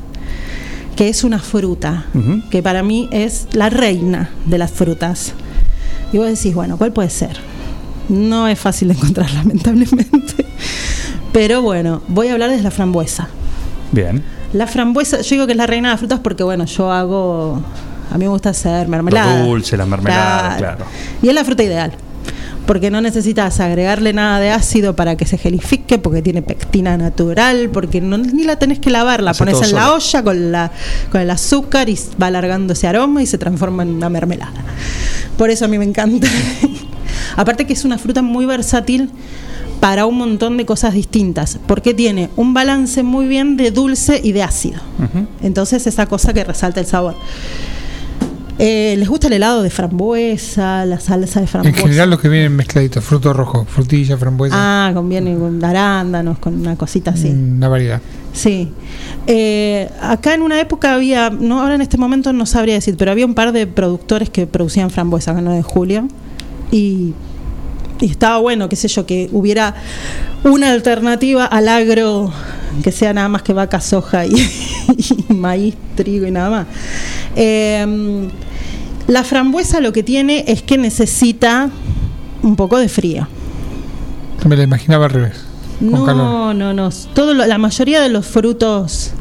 que 0.97 1.07
es 1.07 1.23
una 1.23 1.39
fruta, 1.39 2.05
que 2.51 2.61
para 2.61 2.83
mí 2.83 3.07
es 3.13 3.47
la 3.53 3.69
reina 3.69 4.29
de 4.45 4.57
las 4.57 4.71
frutas. 4.71 5.31
Y 6.11 6.17
vos 6.17 6.27
decís, 6.27 6.53
bueno, 6.55 6.77
¿cuál 6.77 6.91
puede 6.91 7.09
ser? 7.09 7.37
No 8.09 8.47
es 8.47 8.59
fácil 8.59 8.89
de 8.89 8.93
encontrar, 8.95 9.31
lamentablemente. 9.33 10.45
Pero 11.31 11.61
bueno, 11.61 12.01
voy 12.07 12.27
a 12.27 12.33
hablar 12.33 12.49
de 12.49 12.61
la 12.61 12.71
frambuesa. 12.71 13.27
Bien. 13.91 14.23
La 14.53 14.67
frambuesa, 14.67 15.21
yo 15.21 15.29
digo 15.35 15.45
que 15.45 15.51
es 15.51 15.57
la 15.57 15.67
reina 15.67 15.89
de 15.89 15.93
las 15.93 15.99
frutas 15.99 16.19
porque, 16.19 16.43
bueno, 16.43 16.65
yo 16.65 16.91
hago. 16.91 17.61
A 18.09 18.17
mí 18.17 18.23
me 18.23 18.29
gusta 18.29 18.49
hacer 18.49 18.87
mermelada. 18.87 19.39
Los 19.39 19.47
dulces, 19.47 19.77
las 19.77 19.87
mermeladas, 19.87 20.57
claro. 20.57 20.85
Y 21.21 21.27
es 21.27 21.35
la 21.35 21.43
fruta 21.43 21.63
ideal. 21.63 21.93
Porque 22.67 22.91
no 22.91 23.01
necesitas 23.01 23.59
agregarle 23.59 24.13
nada 24.13 24.39
de 24.39 24.51
ácido 24.51 24.95
para 24.95 25.15
que 25.15 25.25
se 25.25 25.37
gelifique, 25.37 25.97
porque 25.97 26.21
tiene 26.21 26.43
pectina 26.43 26.97
natural, 26.97 27.69
porque 27.71 28.01
no, 28.01 28.17
ni 28.17 28.43
la 28.43 28.59
tenés 28.59 28.79
que 28.79 28.91
lavar, 28.91 29.23
la 29.23 29.31
Hace 29.31 29.39
pones 29.39 29.61
en 29.61 29.73
la 29.73 29.93
olla 29.93 30.23
con, 30.23 30.51
la, 30.51 30.71
con 31.11 31.21
el 31.21 31.29
azúcar 31.31 31.89
y 31.89 31.97
va 32.21 32.27
alargando 32.27 32.73
ese 32.73 32.87
aroma 32.87 33.23
y 33.23 33.25
se 33.25 33.39
transforma 33.39 33.83
en 33.83 33.89
una 33.95 34.09
mermelada. 34.09 34.63
Por 35.37 35.49
eso 35.49 35.65
a 35.65 35.67
mí 35.67 35.79
me 35.79 35.85
encanta. 35.85 36.27
Aparte 37.35 37.65
que 37.65 37.73
es 37.73 37.85
una 37.85 37.97
fruta 37.97 38.21
muy 38.21 38.45
versátil 38.45 39.09
para 39.79 40.05
un 40.05 40.17
montón 40.17 40.57
de 40.57 40.65
cosas 40.65 40.93
distintas, 40.93 41.59
porque 41.67 41.93
tiene 41.93 42.29
un 42.35 42.53
balance 42.53 43.03
muy 43.03 43.27
bien 43.27 43.57
de 43.57 43.71
dulce 43.71 44.19
y 44.23 44.31
de 44.31 44.43
ácido. 44.43 44.81
Entonces 45.41 45.87
esa 45.87 46.07
cosa 46.07 46.33
que 46.33 46.43
resalta 46.43 46.79
el 46.79 46.85
sabor. 46.85 47.15
Eh, 48.59 48.95
¿Les 48.97 49.07
gusta 49.07 49.27
el 49.27 49.33
helado 49.33 49.61
de 49.61 49.69
frambuesa, 49.69 50.83
la 50.85 50.99
salsa 50.99 51.39
de 51.39 51.43
En 51.45 51.47
frambuesa? 51.47 51.77
general 51.81 52.09
los 52.09 52.19
que 52.19 52.27
vienen 52.29 52.55
mezcladitos, 52.55 53.03
fruto 53.03 53.31
rojo, 53.33 53.65
frutilla, 53.65 54.17
frambuesa, 54.17 54.55
Ah, 54.57 54.91
conviene 54.93 55.35
con 55.37 55.63
arándanos, 55.63 56.39
con 56.39 56.59
una 56.59 56.75
cosita 56.75 57.11
así. 57.11 57.27
una 57.29 57.67
variedad. 57.67 58.01
Sí. 58.33 58.71
Eh, 59.27 59.89
acá 60.01 60.33
en 60.33 60.41
una 60.41 60.59
época 60.59 60.93
había, 60.95 61.29
no 61.29 61.61
ahora 61.61 61.75
en 61.75 61.81
este 61.81 61.97
momento 61.97 62.33
no 62.33 62.45
sabría 62.45 62.73
decir, 62.75 62.95
pero 62.97 63.11
había 63.11 63.25
un 63.25 63.35
par 63.35 63.51
de 63.51 63.67
productores 63.67 64.29
que 64.29 64.47
producían 64.47 64.89
frambuesa 64.89 65.31
acá 65.31 65.39
en 65.39 65.45
9 65.45 65.57
de 65.57 65.63
julio. 65.63 66.07
Y, 66.71 67.13
y 67.99 68.05
estaba 68.09 68.37
bueno, 68.39 68.69
qué 68.69 68.75
sé 68.75 68.87
yo, 68.87 69.05
que 69.05 69.29
hubiera 69.31 69.75
una 70.43 70.71
alternativa 70.71 71.45
al 71.45 71.67
agro 71.67 72.31
que 72.83 72.91
sea 72.91 73.11
nada 73.13 73.27
más 73.29 73.41
que 73.41 73.53
vaca, 73.53 73.81
soja 73.81 74.25
y, 74.25 74.31
y 75.29 75.33
maíz, 75.33 75.75
trigo 75.95 76.27
y 76.27 76.31
nada 76.31 76.49
más. 76.49 76.67
Eh, 77.39 78.27
la 79.07 79.23
frambuesa 79.23 79.79
lo 79.79 79.93
que 79.93 80.03
tiene 80.03 80.43
es 80.47 80.61
que 80.63 80.77
necesita 80.77 81.69
un 82.43 82.55
poco 82.57 82.77
de 82.77 82.89
frío. 82.89 83.27
Me 84.45 84.55
la 84.57 84.63
imaginaba 84.63 85.05
al 85.05 85.11
revés. 85.11 85.45
Calor. 85.79 86.15
No, 86.15 86.53
no, 86.53 86.73
no. 86.73 86.89
Todo 87.13 87.33
lo- 87.33 87.45
la 87.45 87.57
mayoría 87.57 88.01
de 88.01 88.09
los 88.09 88.25
frutos, 88.25 89.11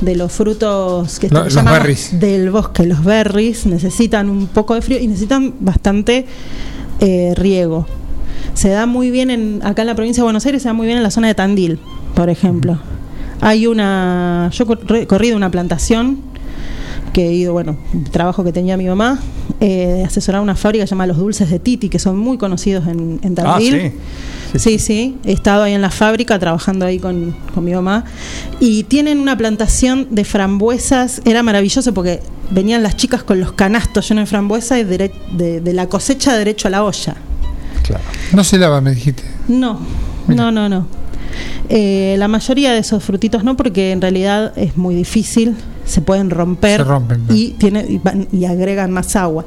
de 0.00 0.16
los 0.16 0.32
frutos 0.32 1.18
que 1.20 1.28
Lo- 1.28 1.44
los 1.44 1.64
berries. 1.64 2.18
del 2.18 2.50
bosque, 2.50 2.84
los 2.86 3.02
berries, 3.04 3.64
necesitan 3.66 4.28
un 4.28 4.48
poco 4.48 4.74
de 4.74 4.82
frío 4.82 4.98
y 4.98 5.06
necesitan 5.06 5.54
bastante 5.60 6.26
eh, 7.00 7.32
riego. 7.36 7.86
Se 8.54 8.68
da 8.68 8.86
muy 8.86 9.10
bien 9.10 9.30
en, 9.30 9.60
acá 9.64 9.82
en 9.82 9.86
la 9.88 9.94
provincia 9.94 10.22
de 10.22 10.24
Buenos 10.24 10.44
Aires, 10.46 10.62
se 10.62 10.68
da 10.68 10.72
muy 10.74 10.86
bien 10.86 10.96
en 10.98 11.02
la 11.02 11.10
zona 11.10 11.28
de 11.28 11.34
Tandil, 11.34 11.78
por 12.14 12.28
ejemplo. 12.30 12.78
Hay 13.40 13.66
una, 13.66 14.50
yo 14.52 14.64
he 14.94 15.06
corrido 15.06 15.36
una 15.36 15.50
plantación 15.50 16.18
que 17.14 17.28
he 17.28 17.32
ido, 17.32 17.54
bueno, 17.54 17.76
un 17.94 18.04
trabajo 18.04 18.44
que 18.44 18.52
tenía 18.52 18.76
mi 18.76 18.84
mamá, 18.84 19.18
eh, 19.60 19.94
de 19.98 20.04
asesorar 20.04 20.42
una 20.42 20.54
fábrica 20.56 20.84
llamada 20.84 21.06
Los 21.06 21.16
Dulces 21.16 21.48
de 21.48 21.58
Titi, 21.58 21.88
que 21.88 21.98
son 21.98 22.18
muy 22.18 22.36
conocidos 22.36 22.86
en, 22.86 23.20
en 23.22 23.34
Ah, 23.38 23.58
sí. 23.58 23.92
Sí, 24.56 24.78
sí, 24.78 25.16
he 25.24 25.32
estado 25.32 25.62
ahí 25.62 25.72
en 25.72 25.80
la 25.80 25.90
fábrica 25.90 26.38
trabajando 26.38 26.84
ahí 26.84 26.98
con, 26.98 27.34
con 27.54 27.64
mi 27.64 27.72
mamá. 27.72 28.04
Y 28.60 28.84
tienen 28.84 29.18
una 29.18 29.36
plantación 29.36 30.08
de 30.10 30.24
frambuesas, 30.24 31.22
era 31.24 31.42
maravilloso 31.42 31.94
porque 31.94 32.20
venían 32.50 32.82
las 32.82 32.96
chicas 32.96 33.22
con 33.22 33.40
los 33.40 33.52
canastos 33.52 34.08
llenos 34.08 34.24
de 34.24 34.26
frambuesa 34.26 34.78
y 34.78 34.84
de, 34.84 35.10
de 35.38 35.72
la 35.72 35.88
cosecha 35.88 36.36
derecho 36.36 36.68
a 36.68 36.70
la 36.72 36.84
olla. 36.84 37.16
No 38.32 38.44
se 38.44 38.58
lava, 38.58 38.80
me 38.80 38.92
dijiste. 38.92 39.22
No, 39.48 39.78
no, 40.28 40.50
no, 40.50 40.68
no. 40.68 40.86
Eh, 41.68 42.16
la 42.18 42.28
mayoría 42.28 42.72
de 42.72 42.78
esos 42.78 43.02
frutitos 43.02 43.44
no, 43.44 43.56
porque 43.56 43.92
en 43.92 44.00
realidad 44.00 44.52
es 44.56 44.76
muy 44.76 44.94
difícil, 44.94 45.56
se 45.84 46.00
pueden 46.00 46.30
romper 46.30 46.78
Se 46.80 46.84
rompen, 46.84 47.24
y, 47.30 47.50
tiene, 47.52 47.84
y, 47.88 47.98
van- 47.98 48.26
y 48.32 48.44
agregan 48.46 48.90
más 48.90 49.14
agua. 49.16 49.44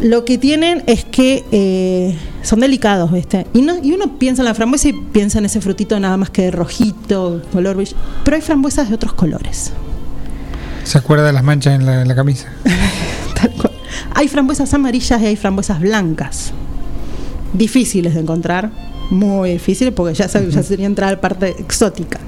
Lo 0.00 0.24
que 0.26 0.36
tienen 0.36 0.82
es 0.86 1.04
que 1.06 1.44
eh, 1.52 2.14
son 2.42 2.60
delicados, 2.60 3.10
¿viste? 3.12 3.46
Y, 3.54 3.62
no, 3.62 3.82
y 3.82 3.92
uno 3.92 4.18
piensa 4.18 4.42
en 4.42 4.46
la 4.46 4.54
frambuesa 4.54 4.88
y 4.88 4.92
piensa 4.92 5.38
en 5.38 5.46
ese 5.46 5.60
frutito 5.62 5.98
nada 5.98 6.16
más 6.18 6.28
que 6.30 6.42
de 6.42 6.50
rojito, 6.50 7.40
color 7.52 7.76
brillo. 7.76 7.96
Pero 8.24 8.36
hay 8.36 8.42
frambuesas 8.42 8.88
de 8.90 8.94
otros 8.94 9.14
colores. 9.14 9.72
¿Se 10.84 10.98
acuerda 10.98 11.24
de 11.26 11.32
las 11.32 11.42
manchas 11.42 11.74
en 11.74 11.86
la, 11.86 12.02
en 12.02 12.08
la 12.08 12.14
camisa? 12.14 12.48
Hay 14.14 14.28
frambuesas 14.28 14.72
amarillas 14.74 15.20
y 15.20 15.26
hay 15.26 15.36
frambuesas 15.36 15.80
blancas. 15.80 16.52
Difíciles 17.52 18.14
de 18.14 18.20
encontrar, 18.20 18.70
muy 19.10 19.50
difíciles 19.52 19.92
porque 19.94 20.14
ya, 20.14 20.28
se- 20.28 20.50
ya 20.50 20.62
sería 20.62 20.86
entrar 20.86 21.08
a 21.08 21.12
la 21.12 21.20
parte 21.20 21.50
exótica. 21.58 22.18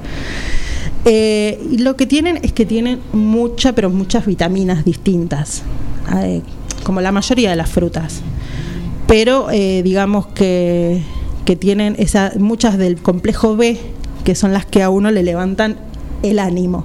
Eh, 1.04 1.60
y 1.70 1.78
lo 1.78 1.96
que 1.96 2.06
tienen 2.06 2.38
es 2.42 2.52
que 2.52 2.66
tienen 2.66 3.00
mucha, 3.12 3.74
pero 3.74 3.90
muchas 3.90 4.26
vitaminas 4.26 4.84
distintas, 4.84 5.62
eh, 6.22 6.42
como 6.82 7.00
la 7.00 7.12
mayoría 7.12 7.50
de 7.50 7.56
las 7.56 7.70
frutas. 7.70 8.20
pero 9.06 9.50
eh, 9.50 9.82
digamos 9.82 10.26
que, 10.26 11.02
que 11.46 11.56
tienen 11.56 11.96
esa, 11.98 12.32
muchas 12.38 12.76
del 12.76 13.00
complejo 13.00 13.56
B, 13.56 13.78
que 14.24 14.34
son 14.34 14.52
las 14.52 14.66
que 14.66 14.82
a 14.82 14.90
uno 14.90 15.10
le 15.10 15.22
levantan 15.22 15.78
el 16.22 16.38
ánimo, 16.38 16.84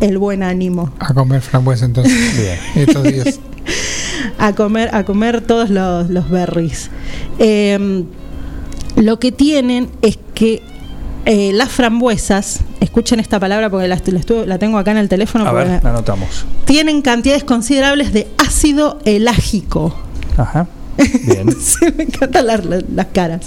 el 0.00 0.18
buen 0.18 0.42
ánimo. 0.42 0.92
A 0.98 1.14
comer 1.14 1.40
frambuesa 1.40 1.86
entonces. 1.86 2.58
Estos 2.74 3.04
días. 3.04 3.40
a 4.38 4.54
comer, 4.54 4.94
a 4.94 5.04
comer 5.04 5.40
todos 5.40 5.70
los, 5.70 6.10
los 6.10 6.28
berries. 6.28 6.90
Eh, 7.38 8.04
lo 8.96 9.18
que 9.18 9.32
tienen 9.32 9.88
es 10.02 10.18
que 10.34 10.62
eh, 11.24 11.52
las 11.54 11.70
frambuesas, 11.70 12.60
escuchen 12.82 13.20
esta 13.20 13.38
palabra 13.40 13.70
porque 13.70 13.88
la, 13.88 13.96
la 14.04 14.18
estuve- 14.20 14.46
la 14.46 14.58
tengo 14.58 14.78
acá 14.78 14.90
en 14.90 14.98
el 14.98 15.08
teléfono, 15.08 15.46
A 15.46 15.52
ver, 15.52 15.82
la 15.82 15.90
anotamos. 15.90 16.44
tienen 16.64 17.02
cantidades 17.02 17.44
considerables 17.44 18.12
de 18.12 18.28
ácido 18.38 18.98
elágico. 19.04 19.94
Ajá. 20.36 20.66
Bien. 21.24 21.50
Sí, 21.58 21.86
me 21.96 22.04
encantan 22.04 22.46
las- 22.46 22.64
las 22.94 23.06
caras. 23.12 23.46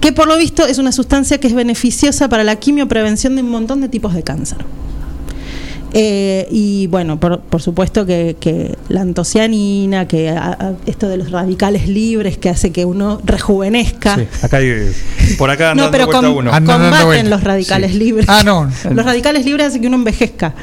Que 0.00 0.12
por 0.12 0.26
lo 0.28 0.36
visto 0.38 0.64
es 0.66 0.78
una 0.78 0.92
sustancia 0.92 1.38
que 1.38 1.46
es 1.46 1.54
beneficiosa 1.54 2.28
para 2.28 2.42
la 2.44 2.56
quimioprevención 2.56 3.36
de 3.36 3.42
un 3.42 3.50
montón 3.50 3.80
de 3.82 3.88
tipos 3.88 4.14
de 4.14 4.22
cáncer. 4.22 4.58
Eh, 5.92 6.46
y 6.50 6.86
bueno, 6.86 7.18
por, 7.18 7.40
por 7.40 7.60
supuesto 7.60 8.06
que, 8.06 8.36
que 8.38 8.76
la 8.88 9.00
antocianina, 9.00 10.06
que 10.06 10.28
a- 10.30 10.50
a- 10.52 10.72
esto 10.86 11.08
de 11.08 11.16
los 11.16 11.30
radicales 11.30 11.88
libres 11.88 12.38
que 12.38 12.48
hace 12.48 12.70
que 12.70 12.84
uno 12.84 13.20
rejuvenezca. 13.24 14.16
Sí, 14.16 14.26
acá 14.42 14.58
hay, 14.58 14.92
por 15.38 15.50
acá 15.50 15.74
No, 15.74 15.90
pero 15.90 16.08
com- 16.08 16.24
uno. 16.36 16.50
combaten 16.52 17.28
los 17.30 17.42
radicales 17.42 17.94
libres. 17.94 18.26
Ah, 18.28 18.42
no. 18.44 18.70
Los 18.90 19.04
radicales 19.04 19.44
libres 19.44 19.66
hacen 19.68 19.80
que 19.80 19.88
uno 19.88 19.96
envejezca. 19.96 20.54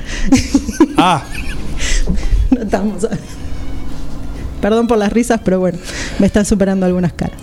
Ah, 0.97 1.23
No 2.51 2.61
estamos. 2.61 3.05
Perdón 4.61 4.87
por 4.87 4.97
las 4.97 5.13
risas, 5.13 5.39
pero 5.43 5.59
bueno, 5.59 5.77
me 6.19 6.25
están 6.25 6.45
superando 6.45 6.85
algunas 6.85 7.13
caras. 7.13 7.39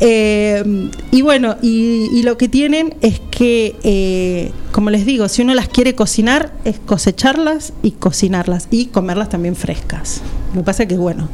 Eh, 0.00 0.90
y 1.10 1.22
bueno, 1.22 1.56
y, 1.62 2.08
y 2.12 2.22
lo 2.22 2.38
que 2.38 2.48
tienen 2.48 2.94
es 3.00 3.20
que, 3.30 3.76
eh, 3.82 4.52
como 4.70 4.90
les 4.90 5.04
digo, 5.04 5.28
si 5.28 5.42
uno 5.42 5.54
las 5.54 5.68
quiere 5.68 5.94
cocinar, 5.94 6.52
es 6.64 6.78
cosecharlas 6.78 7.72
y 7.82 7.92
cocinarlas 7.92 8.68
y 8.70 8.86
comerlas 8.86 9.28
también 9.28 9.56
frescas. 9.56 10.20
Lo 10.54 10.60
que 10.60 10.64
pasa 10.64 10.84
es 10.84 10.88
que, 10.88 10.96
bueno, 10.96 11.28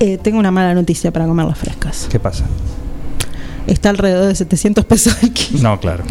eh, 0.00 0.18
tengo 0.22 0.38
una 0.38 0.50
mala 0.50 0.74
noticia 0.74 1.10
para 1.10 1.26
comerlas 1.26 1.58
frescas. 1.58 2.06
¿qué 2.10 2.20
pasa? 2.20 2.44
Está 3.66 3.90
alrededor 3.90 4.28
de 4.28 4.34
700 4.34 4.84
pesos 4.84 5.16
el 5.22 5.32
kilo. 5.32 5.60
No, 5.62 5.80
claro. 5.80 6.04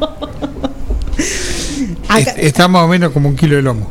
Acá- 2.08 2.18
Es- 2.32 2.34
Está 2.38 2.68
más 2.68 2.84
o 2.84 2.88
menos 2.88 3.12
como 3.12 3.28
un 3.28 3.36
kilo 3.36 3.56
de 3.56 3.62
lomo. 3.62 3.88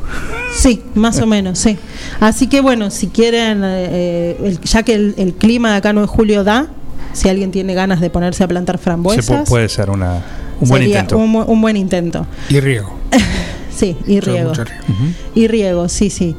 Sí, 0.57 0.81
más 0.95 1.19
o 1.19 1.25
menos, 1.25 1.59
sí. 1.59 1.77
Así 2.19 2.47
que 2.47 2.61
bueno, 2.61 2.89
si 2.89 3.07
quieren, 3.07 3.61
eh, 3.63 4.37
el- 4.43 4.59
ya 4.61 4.83
que 4.83 4.93
el, 4.93 5.13
el 5.17 5.33
clima 5.33 5.71
de 5.71 5.77
acá 5.77 5.91
no 5.93 6.01
en 6.01 6.07
julio 6.07 6.43
da, 6.43 6.67
si 7.13 7.27
alguien 7.29 7.51
tiene 7.51 7.73
ganas 7.73 7.99
de 8.01 8.09
ponerse 8.09 8.43
a 8.43 8.47
plantar 8.47 8.77
Se 8.77 8.83
frambuesas, 8.83 9.49
puede 9.49 9.67
ser 9.69 9.89
una, 9.89 10.21
un 10.61 10.69
buen 10.69 10.83
intento. 10.83 11.17
Un, 11.17 11.35
un 11.35 11.61
buen 11.61 11.75
intento. 11.77 12.25
Y 12.49 12.59
riego. 12.59 12.93
Sí, 13.75 13.97
y 14.07 14.21
riego. 14.21 14.53
Y 15.33 15.47
riego, 15.49 15.89
sí, 15.89 16.09
sí. 16.09 16.33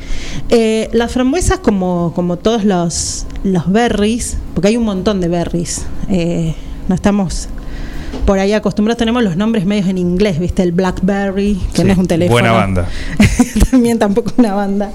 Eh, 0.49 0.89
las 0.95 1.13
frambuesas, 1.13 1.59
como, 1.59 2.13
como 2.17 2.39
todos 2.39 2.65
los, 2.65 3.27
los 3.45 3.71
berries, 3.71 4.39
porque 4.55 4.69
hay 4.69 4.79
un 4.79 4.85
montón 4.85 5.21
de 5.21 5.29
berries, 5.29 5.83
eh, 6.09 6.55
no 6.89 6.95
estamos 6.95 7.49
por 8.25 8.39
ahí 8.39 8.53
acostumbrados, 8.53 8.99
tenemos 8.99 9.23
los 9.23 9.37
nombres 9.37 9.67
medios 9.67 9.89
en 9.89 9.99
inglés, 9.99 10.39
¿viste? 10.39 10.63
El 10.63 10.73
Blackberry, 10.73 11.61
que 11.75 11.85
no 11.85 11.93
es 11.93 11.99
un 11.99 12.07
teléfono. 12.07 12.35
Buena 12.35 12.53
banda. 12.53 12.89
también 13.71 13.99
tampoco 13.99 14.33
una 14.37 14.55
banda, 14.55 14.91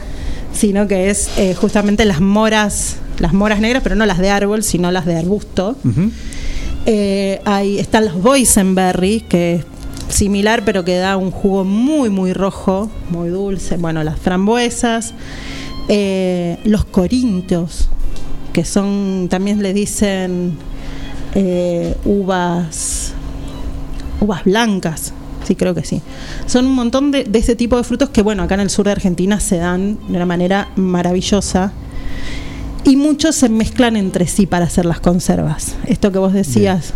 sino 0.54 0.88
que 0.88 1.10
es 1.10 1.30
eh, 1.38 1.54
justamente 1.54 2.06
las 2.06 2.20
moras, 2.20 2.98
las 3.20 3.34
moras 3.34 3.62
negras, 3.62 3.84
pero 3.84 3.96
no 3.96 4.06
las 4.06 4.18
de 4.18 4.30
árbol, 4.30 4.64
sino 4.64 4.92
las 4.92 5.06
de 5.06 5.18
arbusto. 5.18 5.78
Eh, 6.86 7.42
ahí 7.46 7.80
están 7.80 8.06
los 8.06 8.22
boysenberry, 8.22 9.22
que 9.22 9.56
es 9.56 9.66
similar, 10.10 10.64
pero 10.66 10.84
que 10.84 10.98
da 10.98 11.18
un 11.18 11.32
jugo 11.32 11.64
muy, 11.64 12.10
muy 12.10 12.34
rojo, 12.34 12.90
muy 13.10 13.30
dulce. 13.30 13.78
Bueno, 13.78 14.04
las 14.04 14.20
frambuesas, 14.20 15.14
eh, 15.88 16.58
los 16.64 16.86
corintios, 16.86 17.90
que 18.54 18.66
son, 18.66 19.28
también 19.30 19.62
le 19.62 19.74
dicen 19.74 20.58
eh, 21.36 21.96
uvas, 22.06 23.14
uvas 24.20 24.44
blancas. 24.44 25.14
Sí, 25.46 25.56
creo 25.56 25.74
que 25.74 25.84
sí. 25.84 26.02
Son 26.46 26.66
un 26.68 26.76
montón 26.76 27.12
de, 27.12 27.24
de 27.24 27.40
ese 27.40 27.56
tipo 27.56 27.76
de 27.78 27.84
frutos 27.84 28.10
que, 28.10 28.22
bueno, 28.22 28.44
acá 28.44 28.54
en 28.56 28.62
el 28.62 28.70
sur 28.70 28.86
de 28.86 28.92
Argentina 28.92 29.40
se 29.40 29.58
dan 29.58 29.98
de 30.08 30.16
una 30.18 30.26
manera 30.26 30.70
maravillosa. 30.76 31.72
Y 32.84 32.96
muchos 32.96 33.36
se 33.36 33.50
mezclan 33.50 33.96
entre 33.96 34.28
sí 34.28 34.46
para 34.46 34.66
hacer 34.66 34.86
las 34.86 35.00
conservas. 35.00 35.76
Esto 35.86 36.12
que 36.12 36.20
vos 36.20 36.34
decías, 36.34 36.94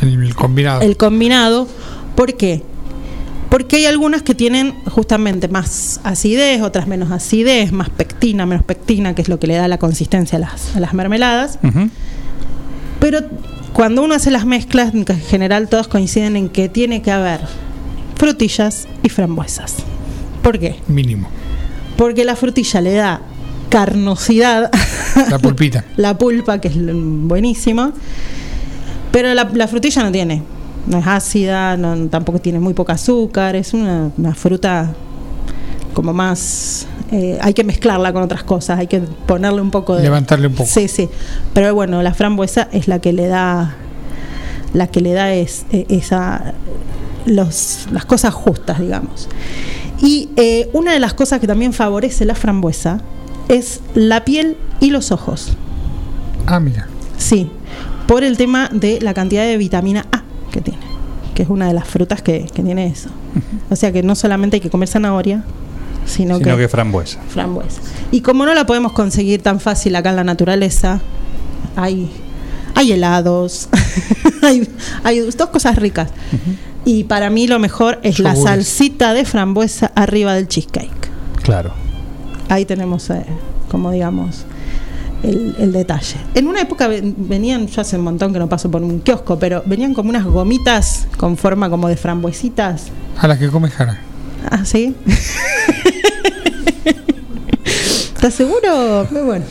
El, 0.00 0.22
el 0.22 0.34
combinado. 0.34 0.80
el 0.82 0.96
combinado. 0.96 1.66
¿Por 2.14 2.34
qué? 2.36 2.62
Porque 3.50 3.76
hay 3.76 3.86
algunas 3.86 4.22
que 4.22 4.34
tienen 4.34 4.74
justamente 4.90 5.48
más 5.48 6.00
acidez, 6.04 6.60
otras 6.60 6.86
menos 6.86 7.10
acidez, 7.10 7.72
más 7.72 7.88
pectina, 7.88 8.44
menos 8.44 8.64
pectina, 8.64 9.14
que 9.14 9.22
es 9.22 9.28
lo 9.30 9.38
que 9.38 9.46
le 9.46 9.54
da 9.54 9.68
la 9.68 9.78
consistencia 9.78 10.36
a 10.36 10.40
las, 10.40 10.76
a 10.76 10.80
las 10.80 10.92
mermeladas. 10.92 11.58
Pero 13.00 13.20
cuando 13.72 14.02
uno 14.02 14.14
hace 14.14 14.30
las 14.30 14.44
mezclas, 14.44 14.92
en 14.94 15.04
general 15.06 15.68
todos 15.68 15.88
coinciden 15.88 16.36
en 16.36 16.48
que 16.48 16.68
tiene 16.68 17.02
que 17.02 17.10
haber 17.12 17.40
frutillas 18.16 18.88
y 19.02 19.08
frambuesas. 19.08 19.76
¿Por 20.42 20.58
qué? 20.58 20.76
Mínimo. 20.88 21.28
Porque 21.96 22.24
la 22.24 22.34
frutilla 22.36 22.80
le 22.80 22.92
da 22.94 23.20
carnosidad, 23.70 24.70
La 25.30 25.38
pulpita. 25.38 25.84
la 25.96 26.16
pulpa, 26.16 26.60
que 26.60 26.68
es 26.68 26.74
buenísimo, 26.76 27.92
pero 29.12 29.34
la, 29.34 29.48
la 29.52 29.68
frutilla 29.68 30.02
no 30.02 30.10
tiene, 30.10 30.42
no 30.86 30.98
es 30.98 31.06
ácida, 31.06 31.76
no- 31.76 32.08
tampoco 32.08 32.38
tiene 32.40 32.60
muy 32.60 32.72
poco 32.74 32.92
azúcar, 32.92 33.56
es 33.56 33.74
una, 33.74 34.10
una 34.16 34.34
fruta 34.34 34.94
como 35.92 36.12
más... 36.12 36.86
eh, 37.10 37.38
hay 37.40 37.54
que 37.54 37.64
mezclarla 37.64 38.12
con 38.12 38.22
otras 38.22 38.42
cosas, 38.42 38.78
hay 38.78 38.86
que 38.86 39.00
ponerle 39.00 39.62
un 39.62 39.70
poco 39.70 39.96
de... 39.96 40.02
Levantarle 40.02 40.48
un 40.48 40.54
poco. 40.54 40.68
Sí, 40.68 40.88
sí, 40.88 41.08
pero 41.54 41.74
bueno, 41.74 42.02
la 42.02 42.12
frambuesa 42.12 42.68
es 42.72 42.86
la 42.86 42.98
que 42.98 43.12
le 43.12 43.28
da, 43.28 43.76
la 44.74 44.88
que 44.88 45.00
le 45.00 45.12
da 45.12 45.32
es, 45.32 45.64
eh, 45.72 45.86
esa, 45.88 46.54
los, 47.24 47.88
las 47.92 48.04
cosas 48.04 48.34
justas, 48.34 48.78
digamos. 48.78 49.28
Y 50.00 50.28
eh, 50.36 50.68
una 50.74 50.92
de 50.92 51.00
las 51.00 51.14
cosas 51.14 51.40
que 51.40 51.46
también 51.46 51.72
favorece 51.72 52.24
la 52.24 52.34
frambuesa 52.34 53.00
es 53.48 53.80
la 53.94 54.24
piel 54.24 54.56
y 54.80 54.90
los 54.90 55.10
ojos. 55.10 55.56
Ah, 56.46 56.60
mira. 56.60 56.88
Sí, 57.16 57.50
por 58.06 58.22
el 58.22 58.36
tema 58.36 58.68
de 58.72 59.00
la 59.00 59.14
cantidad 59.14 59.44
de 59.44 59.56
vitamina 59.56 60.06
A 60.12 60.22
que 60.52 60.60
tiene, 60.60 60.80
que 61.34 61.42
es 61.42 61.48
una 61.48 61.68
de 61.68 61.74
las 61.74 61.88
frutas 61.88 62.22
que, 62.22 62.46
que 62.54 62.62
tiene 62.62 62.86
eso. 62.86 63.08
O 63.70 63.76
sea 63.76 63.92
que 63.92 64.02
no 64.02 64.14
solamente 64.14 64.56
hay 64.56 64.60
que 64.60 64.70
comer 64.70 64.88
zanahoria, 64.88 65.44
sino, 66.08 66.38
Sino 66.38 66.56
que, 66.56 66.62
que 66.62 66.68
frambuesa. 66.68 67.20
frambuesa. 67.28 67.80
Y 68.10 68.20
como 68.22 68.44
no 68.46 68.54
la 68.54 68.66
podemos 68.66 68.92
conseguir 68.92 69.42
tan 69.42 69.60
fácil 69.60 69.94
acá 69.96 70.10
en 70.10 70.16
la 70.16 70.24
naturaleza, 70.24 71.00
hay, 71.76 72.10
hay 72.74 72.92
helados, 72.92 73.68
hay, 74.42 74.68
hay 75.04 75.20
dos 75.20 75.48
cosas 75.50 75.76
ricas. 75.76 76.10
Y 76.84 77.04
para 77.04 77.28
mí 77.30 77.46
lo 77.46 77.58
mejor 77.58 77.98
es 78.02 78.18
la 78.18 78.34
salsita 78.34 79.12
de 79.12 79.24
frambuesa 79.24 79.92
arriba 79.94 80.32
del 80.34 80.48
cheesecake. 80.48 81.10
Claro. 81.42 81.72
Ahí 82.48 82.64
tenemos, 82.64 83.10
eh, 83.10 83.26
como 83.70 83.90
digamos, 83.90 84.44
el, 85.22 85.54
el 85.58 85.72
detalle. 85.72 86.16
En 86.34 86.46
una 86.46 86.62
época 86.62 86.88
ven- 86.88 87.14
venían, 87.18 87.66
yo 87.66 87.82
hace 87.82 87.96
un 87.98 88.04
montón 88.04 88.32
que 88.32 88.38
no 88.38 88.48
paso 88.48 88.70
por 88.70 88.82
un 88.82 89.00
kiosco, 89.00 89.38
pero 89.38 89.62
venían 89.66 89.92
como 89.92 90.08
unas 90.08 90.24
gomitas 90.24 91.06
con 91.18 91.36
forma 91.36 91.68
como 91.68 91.88
de 91.88 91.96
frambuesitas. 91.96 92.84
A 93.18 93.26
las 93.28 93.38
que 93.38 93.48
come 93.50 93.68
Jara. 93.68 94.00
¿Ah, 94.50 94.64
sí? 94.64 94.94
¿Estás 98.18 98.34
seguro? 98.34 99.06
Muy 99.12 99.20
bueno. 99.22 99.44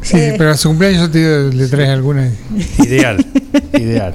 Sí, 0.00 0.16
Eh, 0.16 0.34
pero 0.38 0.50
a 0.52 0.56
su 0.56 0.68
cumpleaños 0.68 1.02
yo 1.02 1.10
te 1.10 1.18
digo, 1.18 1.50
le 1.54 1.68
traes 1.68 1.90
alguna. 1.90 2.30
Ideal. 2.78 3.22
Ideal. 3.74 4.14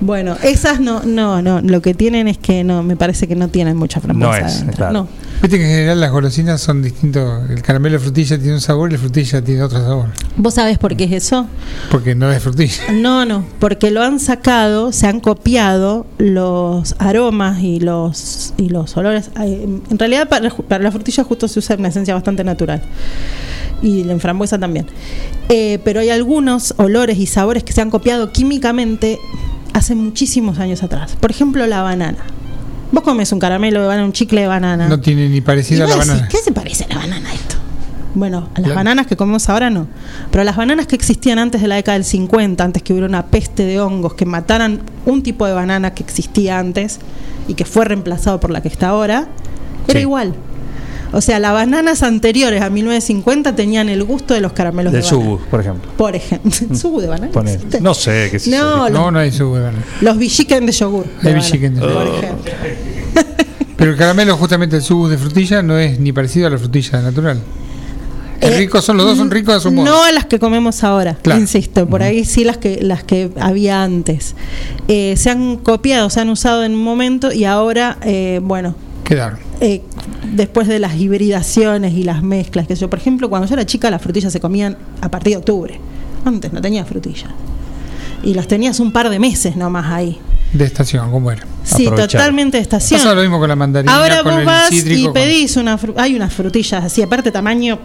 Bueno, 0.00 0.36
esas 0.44 0.78
no, 0.78 1.02
no, 1.02 1.42
no. 1.42 1.60
Lo 1.62 1.82
que 1.82 1.94
tienen 1.94 2.28
es 2.28 2.38
que 2.38 2.62
no, 2.62 2.84
me 2.84 2.94
parece 2.94 3.26
que 3.26 3.34
no 3.34 3.48
tienen 3.48 3.76
mucha 3.76 4.00
frambuesa. 4.00 4.40
No 4.42 4.46
es, 4.46 4.54
adentro. 4.54 4.76
claro. 4.76 4.92
No. 4.92 5.08
Viste 5.42 5.58
que 5.58 5.64
en 5.64 5.70
general 5.70 6.00
las 6.00 6.12
golosinas 6.12 6.60
son 6.60 6.82
distintos. 6.82 7.50
El 7.50 7.62
caramelo 7.62 7.94
de 7.94 7.98
frutilla 7.98 8.38
tiene 8.38 8.54
un 8.54 8.60
sabor 8.60 8.90
y 8.90 8.92
la 8.92 8.98
frutilla 9.00 9.42
tiene 9.42 9.64
otro 9.64 9.80
sabor. 9.80 10.06
¿Vos 10.36 10.54
sabés 10.54 10.78
por 10.78 10.96
qué 10.96 11.02
es 11.02 11.12
eso? 11.12 11.48
Porque 11.90 12.14
no 12.14 12.30
es 12.30 12.40
frutilla. 12.40 12.92
No, 12.92 13.24
no, 13.24 13.44
porque 13.58 13.90
lo 13.90 14.02
han 14.02 14.20
sacado, 14.20 14.92
se 14.92 15.08
han 15.08 15.18
copiado 15.18 16.06
los 16.18 16.94
aromas 17.00 17.60
y 17.60 17.80
los 17.80 18.54
y 18.56 18.68
los 18.68 18.96
olores. 18.96 19.30
En 19.34 19.98
realidad 19.98 20.28
para, 20.28 20.48
para 20.50 20.84
la 20.84 20.92
frutilla 20.92 21.24
justo 21.24 21.48
se 21.48 21.58
usa 21.58 21.74
una 21.74 21.88
esencia 21.88 22.14
bastante 22.14 22.44
natural 22.44 22.80
y 23.82 24.04
la 24.04 24.16
frambuesa 24.20 24.60
también. 24.60 24.86
Eh, 25.48 25.80
pero 25.84 25.98
hay 25.98 26.10
algunos 26.10 26.74
olores 26.76 27.18
y 27.18 27.26
sabores 27.26 27.64
que 27.64 27.72
se 27.72 27.80
han 27.80 27.90
copiado 27.90 28.30
químicamente 28.30 29.18
hace 29.72 29.96
muchísimos 29.96 30.60
años 30.60 30.84
atrás. 30.84 31.16
Por 31.18 31.32
ejemplo, 31.32 31.66
la 31.66 31.82
banana. 31.82 32.18
Vos 32.92 33.02
comes 33.02 33.32
un 33.32 33.38
caramelo 33.40 33.80
de 33.80 33.86
banana, 33.88 34.04
un 34.06 34.12
chicle 34.12 34.42
de 34.42 34.46
banana. 34.46 34.86
No 34.88 35.00
tiene 35.00 35.28
ni 35.28 35.40
parecida 35.40 35.84
a 35.84 35.88
la 35.88 35.94
decís, 35.96 36.08
banana. 36.08 36.28
¿Qué 36.28 36.36
se 36.38 36.52
parece 36.52 36.84
a 36.84 36.88
la 36.88 36.96
banana 36.96 37.32
esto? 37.34 37.56
Bueno, 38.14 38.50
las 38.58 38.68
La- 38.68 38.74
bananas 38.74 39.06
que 39.06 39.16
comemos 39.16 39.48
ahora 39.48 39.70
no. 39.70 39.86
Pero 40.30 40.44
las 40.44 40.54
bananas 40.56 40.86
que 40.86 40.94
existían 40.96 41.38
antes 41.38 41.62
de 41.62 41.68
la 41.68 41.76
década 41.76 41.94
del 41.94 42.04
50, 42.04 42.62
antes 42.62 42.82
que 42.82 42.92
hubiera 42.92 43.08
una 43.08 43.26
peste 43.26 43.64
de 43.64 43.80
hongos 43.80 44.12
que 44.14 44.26
mataran 44.26 44.80
un 45.06 45.22
tipo 45.22 45.46
de 45.46 45.54
banana 45.54 45.94
que 45.94 46.02
existía 46.02 46.58
antes 46.58 46.98
y 47.48 47.54
que 47.54 47.64
fue 47.64 47.86
reemplazado 47.86 48.38
por 48.38 48.50
la 48.50 48.60
que 48.60 48.68
está 48.68 48.88
ahora, 48.90 49.28
era 49.88 49.98
igual. 50.00 50.34
O 51.12 51.20
sea, 51.20 51.38
las 51.38 51.52
bananas 51.52 52.02
anteriores 52.02 52.62
a 52.62 52.70
1950 52.70 53.54
tenían 53.54 53.88
el 53.88 54.02
gusto 54.04 54.32
de 54.34 54.40
los 54.40 54.52
caramelos 54.52 54.92
Del 54.92 55.02
de 55.02 55.08
banana. 55.10 55.24
Subu, 55.24 55.38
por 55.50 55.60
ejemplo. 55.60 55.90
Por 55.96 56.16
ejemplo, 56.16 56.50
¿subu 56.76 57.00
de 57.00 57.08
banana? 57.08 57.32
Poner. 57.32 57.54
existe? 57.56 57.80
No 57.80 57.94
sé 57.94 58.28
qué 58.30 58.38
sé 58.38 58.50
No, 58.50 58.84
los- 58.88 58.90
No, 58.92 59.10
no 59.10 59.18
hay 59.18 59.30
su 59.30 59.50
banana. 59.50 59.78
Los 60.00 60.16
villiquen 60.18 60.66
de 60.66 60.72
yogur. 60.72 61.04
de 61.04 61.10
Hay 61.10 61.34
banana, 61.34 61.42
villiquen 61.44 61.74
de 61.74 61.80
Por 61.80 61.90
yogur. 61.90 62.24
ejemplo. 62.24 62.52
Pero 63.76 63.90
el 63.90 63.96
caramelo, 63.98 64.36
justamente 64.36 64.76
el 64.76 64.82
subo 64.82 65.08
de 65.08 65.18
frutilla, 65.18 65.62
no 65.62 65.78
es 65.78 65.98
ni 66.00 66.12
parecido 66.12 66.46
a 66.46 66.50
la 66.50 66.58
frutilla 66.58 67.00
natural. 67.02 67.40
Es 68.40 68.50
Eh, 68.50 68.58
rico, 68.58 68.82
son 68.82 68.96
los 68.96 69.06
dos 69.06 69.18
son 69.18 69.30
ricos 69.30 69.54
a 69.54 69.60
su 69.60 69.70
modo. 69.70 69.84
No 69.84 70.02
a 70.02 70.10
las 70.10 70.24
que 70.26 70.38
comemos 70.40 70.82
ahora, 70.82 71.16
Claro. 71.22 71.40
insisto, 71.40 71.86
por 71.86 72.02
ahí 72.02 72.24
sí 72.24 72.42
las 72.42 72.56
que 72.56 72.80
las 72.82 73.04
que 73.04 73.30
había 73.38 73.84
antes. 73.84 74.34
Eh, 74.88 75.14
se 75.16 75.30
han 75.30 75.58
copiado, 75.58 76.10
se 76.10 76.20
han 76.20 76.28
usado 76.28 76.64
en 76.64 76.72
un 76.72 76.82
momento 76.82 77.32
y 77.32 77.44
ahora, 77.44 77.98
eh, 78.02 78.40
bueno, 78.42 78.74
Quedaron. 79.04 79.38
eh, 79.60 79.82
después 80.32 80.68
de 80.68 80.78
las 80.78 80.96
hibridaciones 80.96 81.92
y 81.94 82.04
las 82.04 82.22
mezclas, 82.22 82.66
que 82.66 82.74
yo, 82.74 82.88
por 82.88 82.98
ejemplo, 82.98 83.28
cuando 83.28 83.46
yo 83.48 83.54
era 83.54 83.66
chica 83.66 83.90
las 83.90 84.00
frutillas 84.02 84.32
se 84.32 84.40
comían 84.40 84.76
a 85.00 85.10
partir 85.10 85.32
de 85.32 85.36
octubre. 85.38 85.80
Antes 86.24 86.52
no 86.52 86.60
tenía 86.60 86.84
frutillas. 86.84 87.30
Y 88.22 88.34
las 88.34 88.46
tenías 88.46 88.78
un 88.80 88.92
par 88.92 89.10
de 89.10 89.18
meses 89.18 89.56
nomás 89.56 89.86
ahí. 89.92 90.18
De 90.52 90.64
estación, 90.64 91.10
¿cómo 91.10 91.30
era? 91.32 91.44
Sí, 91.64 91.84
totalmente 91.86 92.58
de 92.58 92.62
estación. 92.62 93.00
Pasa 93.00 93.14
lo 93.14 93.22
mismo 93.22 93.38
con 93.40 93.48
la 93.48 93.56
mandarina. 93.56 93.96
Ahora 93.96 94.22
con 94.22 94.32
vos 94.32 94.40
el 94.40 94.46
vas 94.46 94.68
cítrico, 94.68 95.00
y 95.00 95.04
con- 95.04 95.12
pedís 95.14 95.56
una 95.56 95.78
fru- 95.78 95.94
hay 95.96 96.14
unas 96.14 96.32
frutillas 96.32 96.84
así, 96.84 97.02
aparte 97.02 97.32
tamaño 97.32 97.78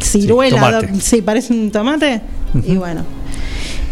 ciruela, 0.00 0.80
sí, 1.00 1.22
parece 1.22 1.52
un 1.52 1.70
tomate. 1.70 2.20
Y 2.66 2.76
bueno. 2.76 3.04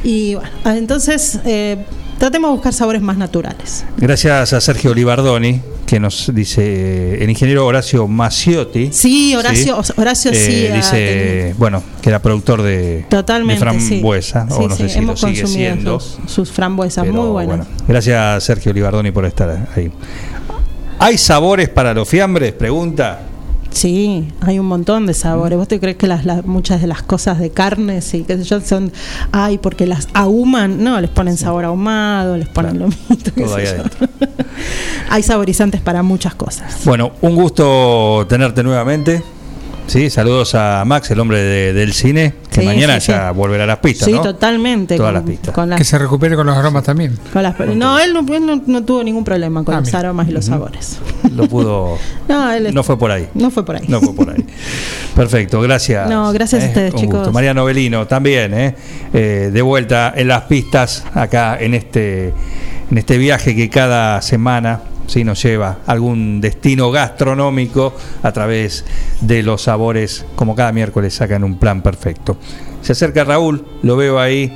Y 0.05 0.34
bueno, 0.34 0.50
ah, 0.65 0.76
entonces 0.76 1.39
eh, 1.44 1.84
tratemos 2.18 2.50
de 2.50 2.52
buscar 2.55 2.73
sabores 2.73 3.02
más 3.02 3.16
naturales. 3.16 3.84
Gracias 3.97 4.52
a 4.52 4.60
Sergio 4.60 4.91
Olivardoni, 4.91 5.60
que 5.92 6.00
nos 6.00 6.34
dice 6.34 7.22
el 7.22 7.28
ingeniero 7.28 7.66
Horacio 7.66 8.08
Maciotti. 8.08 8.88
Sí, 8.92 9.34
Horacio- 9.34 9.78
Horacio 9.98 10.32
sí 10.32 10.66
ha 10.66 10.74
Dice, 10.76 11.54
bueno, 11.58 11.82
que 12.00 12.08
era 12.08 12.18
productor 12.22 12.62
de, 12.62 13.04
Totalmente, 13.10 13.62
de 13.62 13.72
sí. 13.78 13.86
frambuesa, 13.88 14.46
Sí, 14.48 14.54
o 14.58 14.68
no 14.68 14.74
sí, 14.74 14.84
sé 14.84 14.88
si 14.88 14.94
lo 14.96 15.02
hemos 15.02 15.20
sigue 15.20 15.46
siendo. 15.46 16.00
sus, 16.00 16.18
sus 16.32 16.50
frambuesas, 16.50 17.06
muy 17.06 17.28
buenas. 17.28 17.66
bueno, 17.68 17.84
gracias 17.86 18.42
Sergio 18.42 18.72
Olivardoni 18.72 19.10
por 19.10 19.26
estar 19.26 19.68
ahí. 19.76 19.90
¿Hay 20.98 21.18
sabores 21.18 21.68
para 21.68 21.92
los 21.92 22.08
fiambres? 22.08 22.52
Pregunta. 22.54 23.20
Sí, 23.73 24.28
hay 24.41 24.59
un 24.59 24.67
montón 24.67 25.07
de 25.07 25.15
sabores. 25.15 25.57
¿Vos 25.59 25.67
te 25.67 25.81
crees 25.81 25.97
que 25.97 26.07
las, 26.07 26.25
las- 26.26 26.44
muchas 26.44 26.81
de 26.81 26.86
las 26.86 27.02
cosas 27.02 27.39
de 27.39 27.51
carnes 27.51 28.12
y 28.15 28.23
qué 28.23 28.36
sé 28.36 28.44
yo 28.44 28.60
son, 28.60 28.92
ay, 29.33 29.59
porque 29.59 29.86
las 29.86 30.09
ahuman? 30.15 30.83
No, 30.84 31.01
les 31.01 31.10
ponen 31.10 31.36
sabor 31.36 31.65
ahumado, 31.65 32.36
les 32.36 32.49
ponen 32.49 32.78
lo 32.78 32.86
mismo. 32.89 33.17
qué 33.34 33.42
Todo 33.42 33.57
ahí 33.57 33.67
adentro. 33.67 34.09
hay 35.10 35.23
saborizantes 35.23 35.81
para 35.81 36.02
muchas 36.02 36.34
cosas. 36.34 36.83
Bueno, 36.84 37.12
un 37.23 37.34
gusto 37.34 38.26
tenerte 38.28 38.62
nuevamente. 38.62 39.23
Sí, 39.86 40.10
saludos 40.10 40.55
a 40.55 40.84
Max, 40.86 41.10
el 41.10 41.18
hombre 41.20 41.39
de- 41.42 41.73
del 41.73 41.92
cine, 41.92 42.34
que 42.52 42.60
Sí, 42.60 42.66
mañana 42.66 43.00
sí, 43.00 43.10
ya 43.12 43.31
sí. 43.31 43.36
volverá 43.36 43.64
a 43.64 43.66
las 43.66 43.78
pistas, 43.78 44.06
sí, 44.06 44.12
¿no? 44.12 44.22
totalmente. 44.22 44.97
Todas 44.97 45.08
con- 45.08 45.14
las 45.14 45.22
pistas. 45.24 45.55
con 45.55 45.70
las- 45.70 45.78
Que 45.78 45.84
se 45.84 45.98
recupere 45.98 46.36
con 46.36 46.47
los 46.47 46.56
aromas 46.56 46.84
también. 46.84 47.18
con 47.32 47.42
las- 47.42 47.58
no, 47.58 47.98
él, 47.98 48.12
no, 48.14 48.20
él 48.34 48.47
no- 48.47 48.56
no- 48.56 48.62
no 48.66 48.84
tuvo 48.84 49.02
ningún 49.02 49.24
problema 49.24 49.64
con 49.64 49.74
Ah, 49.74 49.78
los 49.81 49.86
mira. 49.89 49.98
aromas 50.00 50.28
y 50.28 50.32
los 50.32 50.44
sabores. 50.44 50.98
Lo 51.34 51.48
pudo. 51.48 51.97
No, 52.28 52.52
él 52.52 52.66
es- 52.66 52.74
No 52.74 52.82
fue 52.82 52.98
por 52.98 53.10
ahí. 53.10 53.28
no 53.34 53.50
fue 53.50 53.64
por 53.64 53.76
ahí. 53.76 53.84
No 53.89 54.00
fue 54.00 54.14
por 54.14 54.31
ahí. 54.31 54.44
Perfecto, 55.16 55.60
gracias. 55.60 56.08
No, 56.08 56.32
gracias 56.32 56.62
a 56.62 56.66
Eh, 56.66 56.68
ustedes, 56.68 56.94
un 56.94 57.00
chicos. 57.00 57.18
gusto. 57.18 57.32
María 57.32 57.52
Novelino 57.55 58.06
también, 58.06 58.55
eh, 58.55 58.74
eh, 59.12 59.50
de 59.52 59.62
vuelta 59.62 60.12
en 60.16 60.28
las 60.28 60.42
pistas 60.44 61.05
acá 61.14 61.56
en 61.60 61.74
este, 61.74 62.32
en 62.90 62.98
este 62.98 63.18
viaje 63.18 63.55
que 63.56 63.68
cada 63.68 64.20
semana 64.22 64.81
sí, 65.12 65.24
nos 65.24 65.42
lleva 65.42 65.78
a 65.86 65.92
algún 65.92 66.41
destino 66.41 66.91
gastronómico 66.91 67.94
a 68.23 68.32
través 68.32 68.84
de 69.20 69.42
los 69.42 69.62
sabores, 69.62 70.24
como 70.34 70.57
cada 70.57 70.73
miércoles 70.73 71.15
sacan 71.15 71.44
un 71.44 71.58
plan 71.58 71.82
perfecto. 71.82 72.36
Se 72.81 72.92
acerca 72.92 73.24
Raúl, 73.24 73.65
lo 73.82 73.97
veo 73.97 74.18
ahí 74.18 74.52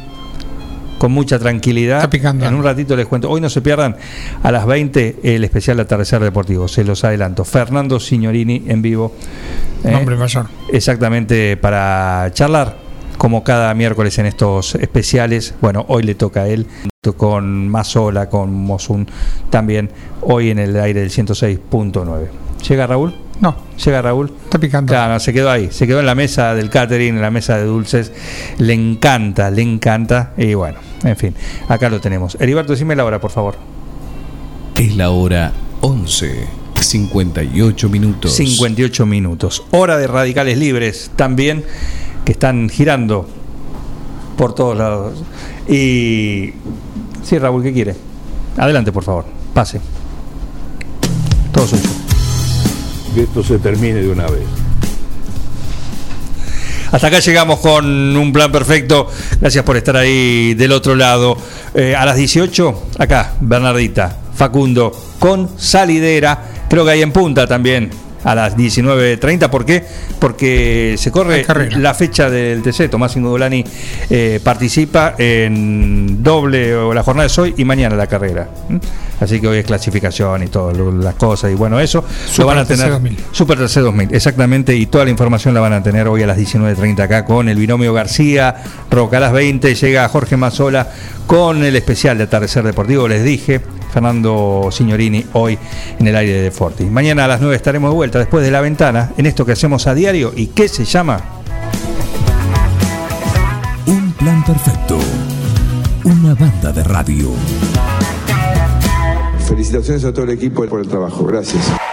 con 0.98 1.12
mucha 1.12 1.38
tranquilidad. 1.38 2.12
En 2.14 2.54
un 2.54 2.64
ratito 2.64 2.96
les 2.96 3.06
cuento. 3.06 3.30
Hoy 3.30 3.40
no 3.40 3.50
se 3.50 3.60
pierdan 3.60 3.96
a 4.42 4.50
las 4.50 4.66
20 4.66 5.20
el 5.22 5.44
especial 5.44 5.78
Atardecer 5.78 6.22
Deportivo. 6.22 6.68
Se 6.68 6.84
los 6.84 7.04
adelanto. 7.04 7.44
Fernando 7.44 8.00
Signorini 8.00 8.64
en 8.66 8.80
vivo. 8.80 9.12
¿eh? 9.84 9.92
Nombre 9.92 10.16
mayor. 10.16 10.46
Exactamente 10.72 11.56
para 11.58 12.30
charlar 12.32 12.85
como 13.18 13.44
cada 13.44 13.72
miércoles 13.74 14.18
en 14.18 14.26
estos 14.26 14.74
especiales. 14.76 15.54
Bueno, 15.60 15.84
hoy 15.88 16.02
le 16.02 16.14
toca 16.14 16.42
a 16.42 16.48
él 16.48 16.66
con 17.16 17.68
Mazola, 17.68 18.28
con 18.28 18.52
Mosun 18.52 19.06
también 19.50 19.90
hoy 20.22 20.50
en 20.50 20.58
el 20.58 20.78
aire 20.78 21.00
del 21.00 21.10
106.9. 21.10 22.26
¿Llega 22.68 22.86
Raúl? 22.86 23.14
No. 23.40 23.56
¿Llega 23.84 24.02
Raúl? 24.02 24.32
Está 24.44 24.58
picando. 24.58 24.90
Claro, 24.90 25.14
no, 25.14 25.20
se 25.20 25.32
quedó 25.32 25.50
ahí, 25.50 25.68
se 25.70 25.86
quedó 25.86 26.00
en 26.00 26.06
la 26.06 26.14
mesa 26.14 26.54
del 26.54 26.70
catering, 26.70 27.16
en 27.16 27.22
la 27.22 27.30
mesa 27.30 27.58
de 27.58 27.64
dulces. 27.64 28.12
Le 28.58 28.72
encanta, 28.72 29.50
le 29.50 29.62
encanta. 29.62 30.32
Y 30.36 30.54
bueno, 30.54 30.78
en 31.04 31.16
fin, 31.16 31.34
acá 31.68 31.88
lo 31.88 32.00
tenemos. 32.00 32.36
Heriberto, 32.40 32.72
decime 32.72 32.96
la 32.96 33.04
hora, 33.04 33.20
por 33.20 33.30
favor. 33.30 33.56
Es 34.74 34.96
la 34.96 35.10
hora 35.10 35.52
11, 35.82 36.46
58 36.80 37.88
minutos. 37.88 38.34
58 38.34 39.06
minutos. 39.06 39.62
Hora 39.70 39.98
de 39.98 40.06
radicales 40.06 40.58
libres 40.58 41.10
también, 41.14 41.64
que 42.26 42.32
están 42.32 42.68
girando 42.68 43.26
por 44.36 44.54
todos 44.54 44.76
lados. 44.76 45.22
Y. 45.68 46.52
Sí, 47.22 47.38
Raúl, 47.38 47.62
¿qué 47.62 47.72
quiere? 47.72 47.94
Adelante, 48.58 48.92
por 48.92 49.04
favor. 49.04 49.24
Pase. 49.54 49.80
Todo 51.52 51.66
suyo. 51.66 51.88
Que 53.14 53.22
esto 53.22 53.42
se 53.42 53.58
termine 53.58 54.02
de 54.02 54.10
una 54.10 54.26
vez. 54.26 54.42
Hasta 56.90 57.06
acá 57.06 57.20
llegamos 57.20 57.60
con 57.60 58.16
un 58.16 58.32
plan 58.32 58.50
perfecto. 58.50 59.08
Gracias 59.40 59.64
por 59.64 59.76
estar 59.76 59.96
ahí 59.96 60.54
del 60.54 60.72
otro 60.72 60.94
lado. 60.96 61.36
Eh, 61.74 61.94
a 61.94 62.04
las 62.04 62.16
18, 62.16 62.88
acá, 62.98 63.34
Bernardita, 63.40 64.16
Facundo, 64.34 64.92
con 65.18 65.48
salidera. 65.58 66.42
Creo 66.68 66.84
que 66.84 66.90
hay 66.90 67.02
en 67.02 67.12
punta 67.12 67.46
también. 67.46 68.05
A 68.24 68.34
las 68.34 68.56
19.30, 68.56 69.48
¿por 69.50 69.64
qué? 69.64 69.84
Porque 70.18 70.96
se 70.98 71.12
corre 71.12 71.44
la 71.78 71.94
fecha 71.94 72.28
del 72.28 72.62
TC. 72.62 72.88
Tomás 72.90 73.14
Ingolani 73.16 73.64
eh, 74.10 74.40
participa 74.42 75.14
en 75.18 76.22
doble 76.22 76.74
o 76.74 76.92
la 76.92 77.02
jornada 77.04 77.26
es 77.26 77.38
hoy 77.38 77.54
y 77.56 77.64
mañana 77.64 77.94
la 77.94 78.06
carrera. 78.08 78.48
Así 79.20 79.40
que 79.40 79.46
hoy 79.48 79.58
es 79.58 79.64
clasificación 79.66 80.42
y 80.42 80.46
todas 80.48 80.76
lo- 80.76 80.90
las 80.90 81.14
cosas. 81.14 81.52
Y 81.52 81.54
bueno, 81.54 81.78
eso 81.78 82.02
lo 82.02 82.28
Super 82.32 82.46
van 82.46 82.58
a 82.58 82.64
tener. 82.64 82.90
2000. 82.90 83.16
Super 83.30 83.58
TC 83.58 83.80
2000, 83.80 84.14
exactamente. 84.14 84.74
Y 84.74 84.86
toda 84.86 85.04
la 85.04 85.10
información 85.10 85.54
la 85.54 85.60
van 85.60 85.72
a 85.74 85.82
tener 85.82 86.08
hoy 86.08 86.22
a 86.22 86.26
las 86.26 86.36
19.30 86.36 87.00
acá 87.00 87.24
con 87.24 87.48
el 87.48 87.56
binomio 87.58 87.92
García. 87.94 88.56
Roca 88.90 89.18
a 89.18 89.20
las 89.20 89.32
20 89.32 89.74
llega 89.74 90.08
Jorge 90.08 90.36
Mazola 90.36 90.88
con 91.26 91.62
el 91.64 91.76
especial 91.76 92.18
de 92.18 92.24
Atardecer 92.24 92.64
Deportivo. 92.64 93.06
Les 93.08 93.22
dije, 93.24 93.60
Fernando 93.92 94.68
Signorini 94.70 95.24
hoy 95.32 95.58
en 95.98 96.06
el 96.06 96.14
aire 96.16 96.42
de 96.42 96.50
Forti. 96.50 96.84
Mañana 96.84 97.24
a 97.24 97.28
las 97.28 97.40
9 97.40 97.56
estaremos 97.56 97.90
de 97.90 97.96
vuelta 98.16 98.18
después 98.18 98.44
de 98.44 98.50
la 98.50 98.60
ventana 98.60 99.12
en 99.16 99.26
esto 99.26 99.44
que 99.44 99.52
hacemos 99.52 99.86
a 99.86 99.94
diario 99.94 100.32
y 100.34 100.48
que 100.48 100.68
se 100.68 100.84
llama 100.84 101.20
Un 103.86 104.12
plan 104.12 104.44
perfecto. 104.44 104.98
Una 106.04 106.34
banda 106.34 106.72
de 106.72 106.84
radio. 106.84 107.30
Felicitaciones 109.46 110.04
a 110.04 110.12
todo 110.12 110.24
el 110.24 110.30
equipo 110.30 110.64
por 110.66 110.80
el 110.80 110.88
trabajo. 110.88 111.24
Gracias. 111.24 111.85